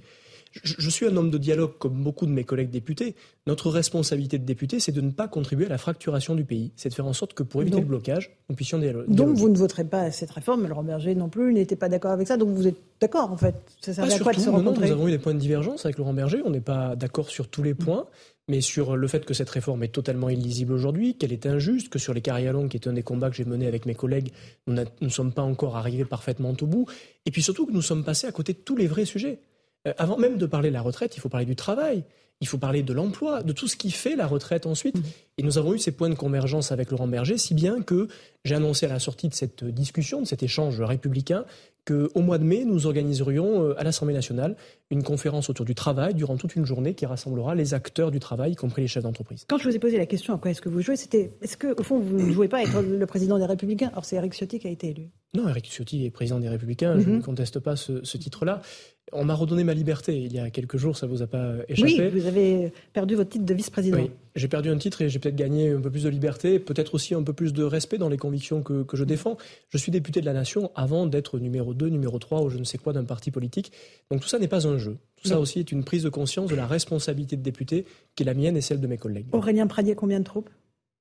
Je, 0.63 0.89
suis 0.89 1.05
un 1.05 1.15
homme 1.17 1.29
de 1.29 1.37
dialogue 1.37 1.77
comme 1.77 2.03
beaucoup 2.03 2.25
de 2.25 2.31
mes 2.31 2.43
collègues 2.43 2.69
députés. 2.69 3.15
Notre 3.47 3.69
responsabilité 3.69 4.37
de 4.37 4.45
député, 4.45 4.79
c'est 4.79 4.91
de 4.91 5.01
ne 5.01 5.11
pas 5.11 5.27
contribuer 5.27 5.65
à 5.65 5.69
la 5.69 5.77
fracturation 5.77 6.35
du 6.35 6.45
pays. 6.45 6.71
C'est 6.75 6.89
de 6.89 6.93
faire 6.93 7.05
en 7.05 7.13
sorte 7.13 7.33
que 7.33 7.43
pour 7.43 7.61
éviter 7.61 7.79
le 7.79 7.85
blocage, 7.85 8.31
nous 8.49 8.55
puissions 8.55 8.79
dialoguer. 8.79 9.13
Donc 9.13 9.35
vous 9.35 9.49
ne 9.49 9.57
voterez 9.57 9.83
pas 9.83 10.11
cette 10.11 10.31
réforme. 10.31 10.67
Laurent 10.67 10.83
Berger 10.83 11.15
non 11.15 11.29
plus 11.29 11.53
n'était 11.53 11.75
pas 11.75 11.89
d'accord 11.89 12.11
avec 12.11 12.27
ça. 12.27 12.37
Donc 12.37 12.49
vous 12.49 12.67
êtes 12.67 12.77
d'accord 13.01 13.31
en 13.31 13.37
fait. 13.37 13.55
Ça 13.81 13.93
sert 13.93 14.03
à 14.03 14.19
quoi 14.19 14.33
de 14.33 14.39
se 14.39 14.49
rencontrer 14.49 14.87
Nous 14.87 14.93
avons 14.93 15.07
eu 15.07 15.11
des 15.11 15.19
points 15.19 15.33
de 15.33 15.39
divergence 15.39 15.85
avec 15.85 15.97
Laurent 15.97 16.13
Berger. 16.13 16.41
On 16.45 16.49
n'est 16.49 16.61
pas 16.61 16.95
d'accord 16.95 17.29
sur 17.29 17.47
tous 17.47 17.63
les 17.63 17.73
points 17.73 18.07
mais 18.47 18.61
sur 18.61 18.95
le 18.95 19.07
fait 19.07 19.25
que 19.25 19.33
cette 19.33 19.49
réforme 19.49 19.83
est 19.83 19.89
totalement 19.89 20.29
illisible 20.29 20.73
aujourd'hui, 20.73 21.15
qu'elle 21.15 21.33
est 21.33 21.45
injuste, 21.45 21.89
que 21.89 21.97
sur 21.97 22.13
les 22.13 22.21
carrières 22.21 22.53
longues, 22.53 22.69
qui 22.69 22.77
est 22.77 22.87
un 22.87 22.93
des 22.93 23.01
combats 23.01 23.29
que 23.29 23.35
j'ai 23.35 23.45
mené 23.45 23.65
avec 23.65 23.85
mes 23.85 23.95
collègues, 23.95 24.31
nous 24.67 24.83
ne 25.01 25.09
sommes 25.09 25.31
pas 25.31 25.41
encore 25.41 25.77
arrivés 25.77 26.05
parfaitement 26.05 26.53
au 26.61 26.67
bout, 26.67 26.85
et 27.25 27.31
puis 27.31 27.41
surtout 27.41 27.65
que 27.65 27.71
nous 27.71 27.81
sommes 27.81 28.03
passés 28.03 28.27
à 28.27 28.31
côté 28.31 28.53
de 28.53 28.59
tous 28.59 28.75
les 28.75 28.87
vrais 28.87 29.05
sujets. 29.05 29.39
Euh, 29.87 29.93
avant 29.97 30.17
même 30.17 30.37
de 30.37 30.45
parler 30.45 30.69
de 30.69 30.73
la 30.73 30.81
retraite, 30.81 31.15
il 31.17 31.19
faut 31.19 31.29
parler 31.29 31.45
du 31.45 31.55
travail, 31.55 32.03
il 32.41 32.47
faut 32.47 32.57
parler 32.57 32.83
de 32.83 32.93
l'emploi, 32.93 33.43
de 33.43 33.53
tout 33.53 33.67
ce 33.67 33.75
qui 33.75 33.91
fait 33.91 34.15
la 34.15 34.27
retraite 34.27 34.65
ensuite. 34.65 34.97
Mmh. 34.97 35.03
Et 35.37 35.43
nous 35.43 35.57
avons 35.57 35.73
eu 35.73 35.79
ces 35.79 35.91
points 35.91 36.09
de 36.09 36.15
convergence 36.15 36.71
avec 36.71 36.91
Laurent 36.91 37.07
Berger, 37.07 37.37
si 37.37 37.53
bien 37.53 37.81
que 37.81 38.07
j'ai 38.43 38.55
annoncé 38.55 38.85
à 38.85 38.89
la 38.89 38.99
sortie 38.99 39.29
de 39.29 39.33
cette 39.33 39.63
discussion, 39.63 40.21
de 40.21 40.25
cet 40.25 40.43
échange 40.43 40.81
républicain, 40.81 41.45
qu'au 41.85 42.21
mois 42.21 42.37
de 42.37 42.43
mai, 42.43 42.65
nous 42.65 42.87
organiserions 42.87 43.63
euh, 43.63 43.79
à 43.79 43.83
l'Assemblée 43.83 44.13
nationale 44.13 44.55
une 44.89 45.03
conférence 45.03 45.49
autour 45.49 45.65
du 45.65 45.75
travail 45.75 46.13
durant 46.13 46.37
toute 46.37 46.55
une 46.55 46.65
journée 46.65 46.93
qui 46.93 47.05
rassemblera 47.05 47.55
les 47.55 47.73
acteurs 47.73 48.11
du 48.11 48.19
travail, 48.19 48.53
y 48.53 48.55
compris 48.55 48.81
les 48.81 48.87
chefs 48.87 49.03
d'entreprise. 49.03 49.45
Quand 49.47 49.57
je 49.57 49.69
vous 49.69 49.75
ai 49.75 49.79
posé 49.79 49.97
la 49.97 50.05
question 50.05 50.33
à 50.33 50.37
quoi 50.37 50.51
est-ce 50.51 50.61
que 50.61 50.69
vous 50.69 50.81
jouez, 50.81 50.95
c'était 50.95 51.31
est-ce 51.41 51.57
qu'au 51.57 51.83
fond 51.83 51.99
vous 51.99 52.17
ne 52.17 52.31
jouez 52.31 52.47
pas 52.47 52.57
avec 52.57 52.73
le 52.73 53.05
président 53.05 53.37
des 53.37 53.45
Républicains? 53.45 53.89
Alors 53.91 54.05
c'est 54.05 54.15
Eric 54.15 54.33
Ciotti 54.33 54.59
qui 54.59 54.67
a 54.67 54.71
été 54.71 54.89
élu. 54.89 55.09
Non, 55.35 55.47
Eric 55.47 55.65
Ciotti 55.65 56.05
est 56.05 56.11
président 56.11 56.39
des 56.39 56.49
Républicains, 56.49 56.99
je 56.99 57.07
mhm. 57.07 57.17
ne 57.17 57.21
conteste 57.21 57.59
pas 57.59 57.75
ce, 57.75 58.03
ce 58.03 58.17
titre-là. 58.17 58.61
On 59.11 59.23
m'a 59.23 59.35
redonné 59.35 59.63
ma 59.63 59.73
liberté 59.73 60.17
il 60.17 60.33
y 60.33 60.39
a 60.39 60.49
quelques 60.49 60.77
jours, 60.77 60.97
ça 60.97 61.07
vous 61.07 61.21
a 61.21 61.27
pas 61.27 61.53
échappé 61.67 62.09
Oui, 62.09 62.19
vous 62.19 62.25
avez 62.25 62.73
perdu 62.93 63.15
votre 63.15 63.29
titre 63.29 63.45
de 63.45 63.53
vice-président. 63.53 63.97
Oui, 63.97 64.11
j'ai 64.35 64.47
perdu 64.47 64.69
un 64.69 64.77
titre 64.77 65.01
et 65.01 65.09
j'ai 65.09 65.19
peut-être 65.19 65.35
gagné 65.35 65.71
un 65.71 65.79
peu 65.79 65.89
plus 65.89 66.03
de 66.03 66.09
liberté, 66.09 66.59
peut-être 66.59 66.95
aussi 66.95 67.15
un 67.15 67.23
peu 67.23 67.33
plus 67.33 67.53
de 67.53 67.63
respect 67.63 67.97
dans 67.97 68.09
les 68.09 68.17
convictions 68.17 68.61
que, 68.61 68.83
que 68.83 68.97
je 68.97 69.03
défends. 69.03 69.37
Je 69.69 69.77
suis 69.77 69.91
député 69.91 70.21
de 70.21 70.25
la 70.25 70.33
nation 70.33 70.71
avant 70.75 71.05
d'être 71.05 71.39
numéro 71.39 71.73
2, 71.73 71.87
numéro 71.87 72.19
3 72.19 72.41
ou 72.41 72.49
je 72.49 72.57
ne 72.57 72.63
sais 72.63 72.77
quoi 72.77 72.93
d'un 72.93 73.05
parti 73.05 73.31
politique. 73.31 73.71
Donc 74.11 74.21
tout 74.21 74.27
ça 74.27 74.37
n'est 74.37 74.47
pas 74.47 74.67
un 74.67 74.77
jeu. 74.77 74.97
Tout 75.21 75.29
ça 75.29 75.39
aussi 75.39 75.59
est 75.59 75.71
une 75.71 75.83
prise 75.83 76.03
de 76.03 76.09
conscience 76.09 76.49
de 76.49 76.55
la 76.55 76.67
responsabilité 76.67 77.37
de 77.37 77.41
député 77.41 77.85
qui 78.15 78.23
est 78.23 78.25
la 78.25 78.33
mienne 78.33 78.57
et 78.57 78.61
celle 78.61 78.81
de 78.81 78.87
mes 78.87 78.97
collègues. 78.97 79.27
Aurélien 79.31 79.67
Pradier, 79.67 79.95
combien 79.95 80.19
de 80.19 80.25
troupes? 80.25 80.49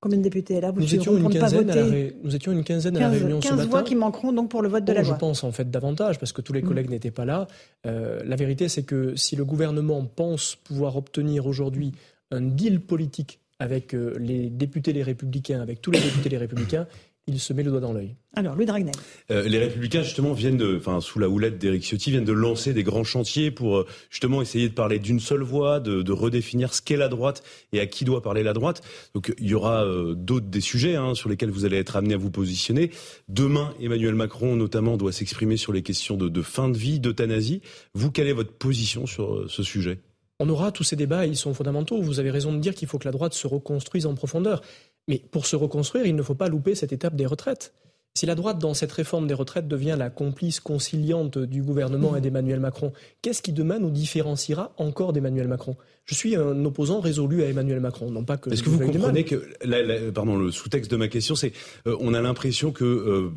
Combien 0.01 0.19
de 0.19 0.23
députés 0.23 0.61
là? 0.61 0.71
Nous, 0.71 0.95
étions 0.95 1.17
une 1.17 1.31
quinzaine 1.31 1.71
à 1.71 1.77
la 1.77 1.85
nous 2.23 2.37
étions 2.37 2.53
une 2.53 2.63
quinzaine 2.63 2.97
à 2.99 3.01
la 3.01 3.09
réunion 3.09 3.41
15 3.41 3.51
ce 3.51 3.57
matin. 3.57 3.69
voix 3.71 3.83
qui 3.83 3.95
manqueront 3.95 4.33
donc 4.33 4.51
pour 4.51 4.61
le 4.61 4.69
vote 4.69 4.85
de 4.85 4.93
la 4.93 5.01
loi. 5.01 5.15
Je 5.15 5.19
pense 5.19 5.45
en 5.45 5.51
fait 5.51 5.71
davantage 5.71 6.19
parce 6.19 6.33
que 6.33 6.43
tous 6.43 6.53
les 6.53 6.61
mm. 6.61 6.67
collègues 6.69 6.91
n'étaient 6.91 7.11
pas 7.11 7.25
là. 7.25 7.47
Euh, 7.87 8.21
la 8.23 8.37
vérité, 8.37 8.69
c'est 8.69 8.83
que 8.83 9.17
si 9.17 9.35
le 9.35 9.47
gouvernement 9.47 10.05
pense 10.05 10.57
pouvoir 10.57 10.97
obtenir 10.97 11.47
aujourd'hui 11.47 11.93
un 12.31 12.41
deal 12.41 12.81
politique 12.81 13.41
avec 13.59 13.95
euh, 13.95 14.15
les 14.19 14.51
députés 14.51 14.93
les 14.93 15.03
républicains, 15.03 15.61
avec 15.61 15.81
tous 15.81 15.91
les 15.91 16.01
députés 16.01 16.29
les 16.29 16.39
républicains, 16.39 16.87
il 17.27 17.41
se 17.41 17.53
met 17.55 17.63
le 17.63 17.71
doigt 17.71 17.81
dans 17.81 17.93
l'œil. 17.93 18.17
Alors, 18.35 18.55
Louis 18.55 18.67
Dragnel. 18.67 18.95
Euh, 19.31 19.49
les 19.49 19.59
Républicains, 19.59 20.03
justement, 20.03 20.35
viennent 20.35 20.59
de, 20.59 20.77
enfin, 20.77 21.01
sous 21.01 21.19
la 21.19 21.29
houlette 21.29 21.57
d'Éric 21.59 21.83
Ciotti, 21.83 22.11
viennent 22.11 22.25
de 22.25 22.33
lancer 22.33 22.75
des 22.75 22.83
grands 22.83 23.05
chantiers 23.05 23.51
pour, 23.51 23.79
euh, 23.79 23.87
justement, 24.11 24.43
essayer 24.43 24.69
de 24.69 24.75
parler 24.75 24.99
d'une 24.99 25.21
seule 25.21 25.43
voix, 25.43 25.81
de, 25.81 26.13
redéfinir 26.13 26.75
ce 26.75 26.83
qu'est 26.83 26.97
la 26.97 27.09
droite 27.09 27.43
et 27.73 27.81
à 27.81 27.87
qui 27.87 28.05
doit 28.05 28.23
parler 28.23 28.43
la 28.43 28.53
droite. 28.53 28.83
Donc, 29.15 29.35
il 29.39 29.49
y 29.49 29.55
aura 29.55 29.85
euh, 29.85 30.15
d'autres 30.15 30.47
des 30.47 30.61
sujets 30.61 30.97
hein, 30.97 31.15
sur 31.15 31.29
lesquels 31.31 31.51
vous 31.51 31.65
allez 31.65 31.79
être 31.79 31.97
amené 31.97 32.15
à 32.15 32.19
vous 32.19 32.31
positionner. 32.31 32.91
Demain, 33.29 33.75
Emmanuel 33.81 34.15
Macron, 34.15 34.55
notamment, 34.55 34.97
doit 34.97 35.13
s'exprimer 35.13 35.57
sur 35.57 35.73
les 35.73 35.83
questions 35.83 36.17
de, 36.17 36.29
de 36.29 36.43
fin 36.43 36.69
de 36.69 36.77
vie, 36.77 37.01
d'euthanasie. 37.01 37.63
Vous, 37.95 38.11
quelle 38.11 38.29
est 38.29 38.33
votre 38.33 38.53
position 38.53 39.07
sur 39.07 39.51
ce 39.51 39.63
sujet? 39.63 39.99
On 40.41 40.49
aura 40.49 40.73
tous 40.73 40.85
ces 40.85 40.97
débats, 40.97 41.27
ils 41.27 41.37
sont 41.37 41.55
fondamentaux. 41.55 42.01
Vous 42.01 42.21
avez 42.21 42.31
raison 42.31 42.53
de 42.53 42.59
dire 42.59 42.75
qu'il 42.75 42.89
faut 42.89 42.99
que 42.99 43.07
la 43.07 43.13
droite 43.13 43.35
se 43.35 43.47
reconstruise 43.47 44.07
en 44.07 44.15
profondeur. 44.15 44.63
Mais 45.09 45.19
pour 45.19 45.47
se 45.47 45.57
reconstruire, 45.57 46.07
il 46.07 46.17
ne 46.17 46.23
faut 46.23 46.35
pas 46.35 46.49
louper 46.49 46.75
cette 46.75 46.93
étape 46.93 47.15
des 47.15 47.27
retraites. 47.27 47.75
Si 48.17 48.27
la 48.27 48.37
droite, 48.37 48.61
dans 48.61 48.75
cette 48.75 48.93
réforme 48.93 49.27
des 49.27 49.35
retraites, 49.35 49.67
devient 49.67 49.97
la 49.99 50.09
complice 50.09 50.61
conciliante 50.61 51.37
du 51.37 51.63
gouvernement 51.63 52.15
et 52.15 52.21
d'Emmanuel 52.21 52.61
Macron, 52.61 52.93
qu'est-ce 53.23 53.43
qui 53.43 53.53
demain 53.53 53.81
nous 53.81 53.91
différenciera 53.91 54.73
encore 54.77 55.13
d'Emmanuel 55.13 55.49
Macron? 55.49 55.77
Je 56.05 56.15
suis 56.15 56.37
un 56.37 56.65
opposant 56.65 57.01
résolu 57.01 57.43
à 57.43 57.49
Emmanuel 57.49 57.81
Macron, 57.81 58.13
non 58.13 58.25
pas 58.25 58.37
que. 58.37 58.51
Est-ce 58.51 58.63
que 58.63 58.71
vous 58.71 58.79
comprenez 58.79 59.25
que, 59.25 60.11
pardon, 60.13 60.37
le 60.37 60.53
sous-texte 60.53 60.93
de 60.93 60.97
ma 60.97 61.09
question, 61.09 61.35
c'est, 61.35 61.53
euh, 61.89 61.97
on 61.99 62.15
a 62.15 62.21
l'impression 62.21 62.71
que 62.71 62.85
euh, 62.85 63.33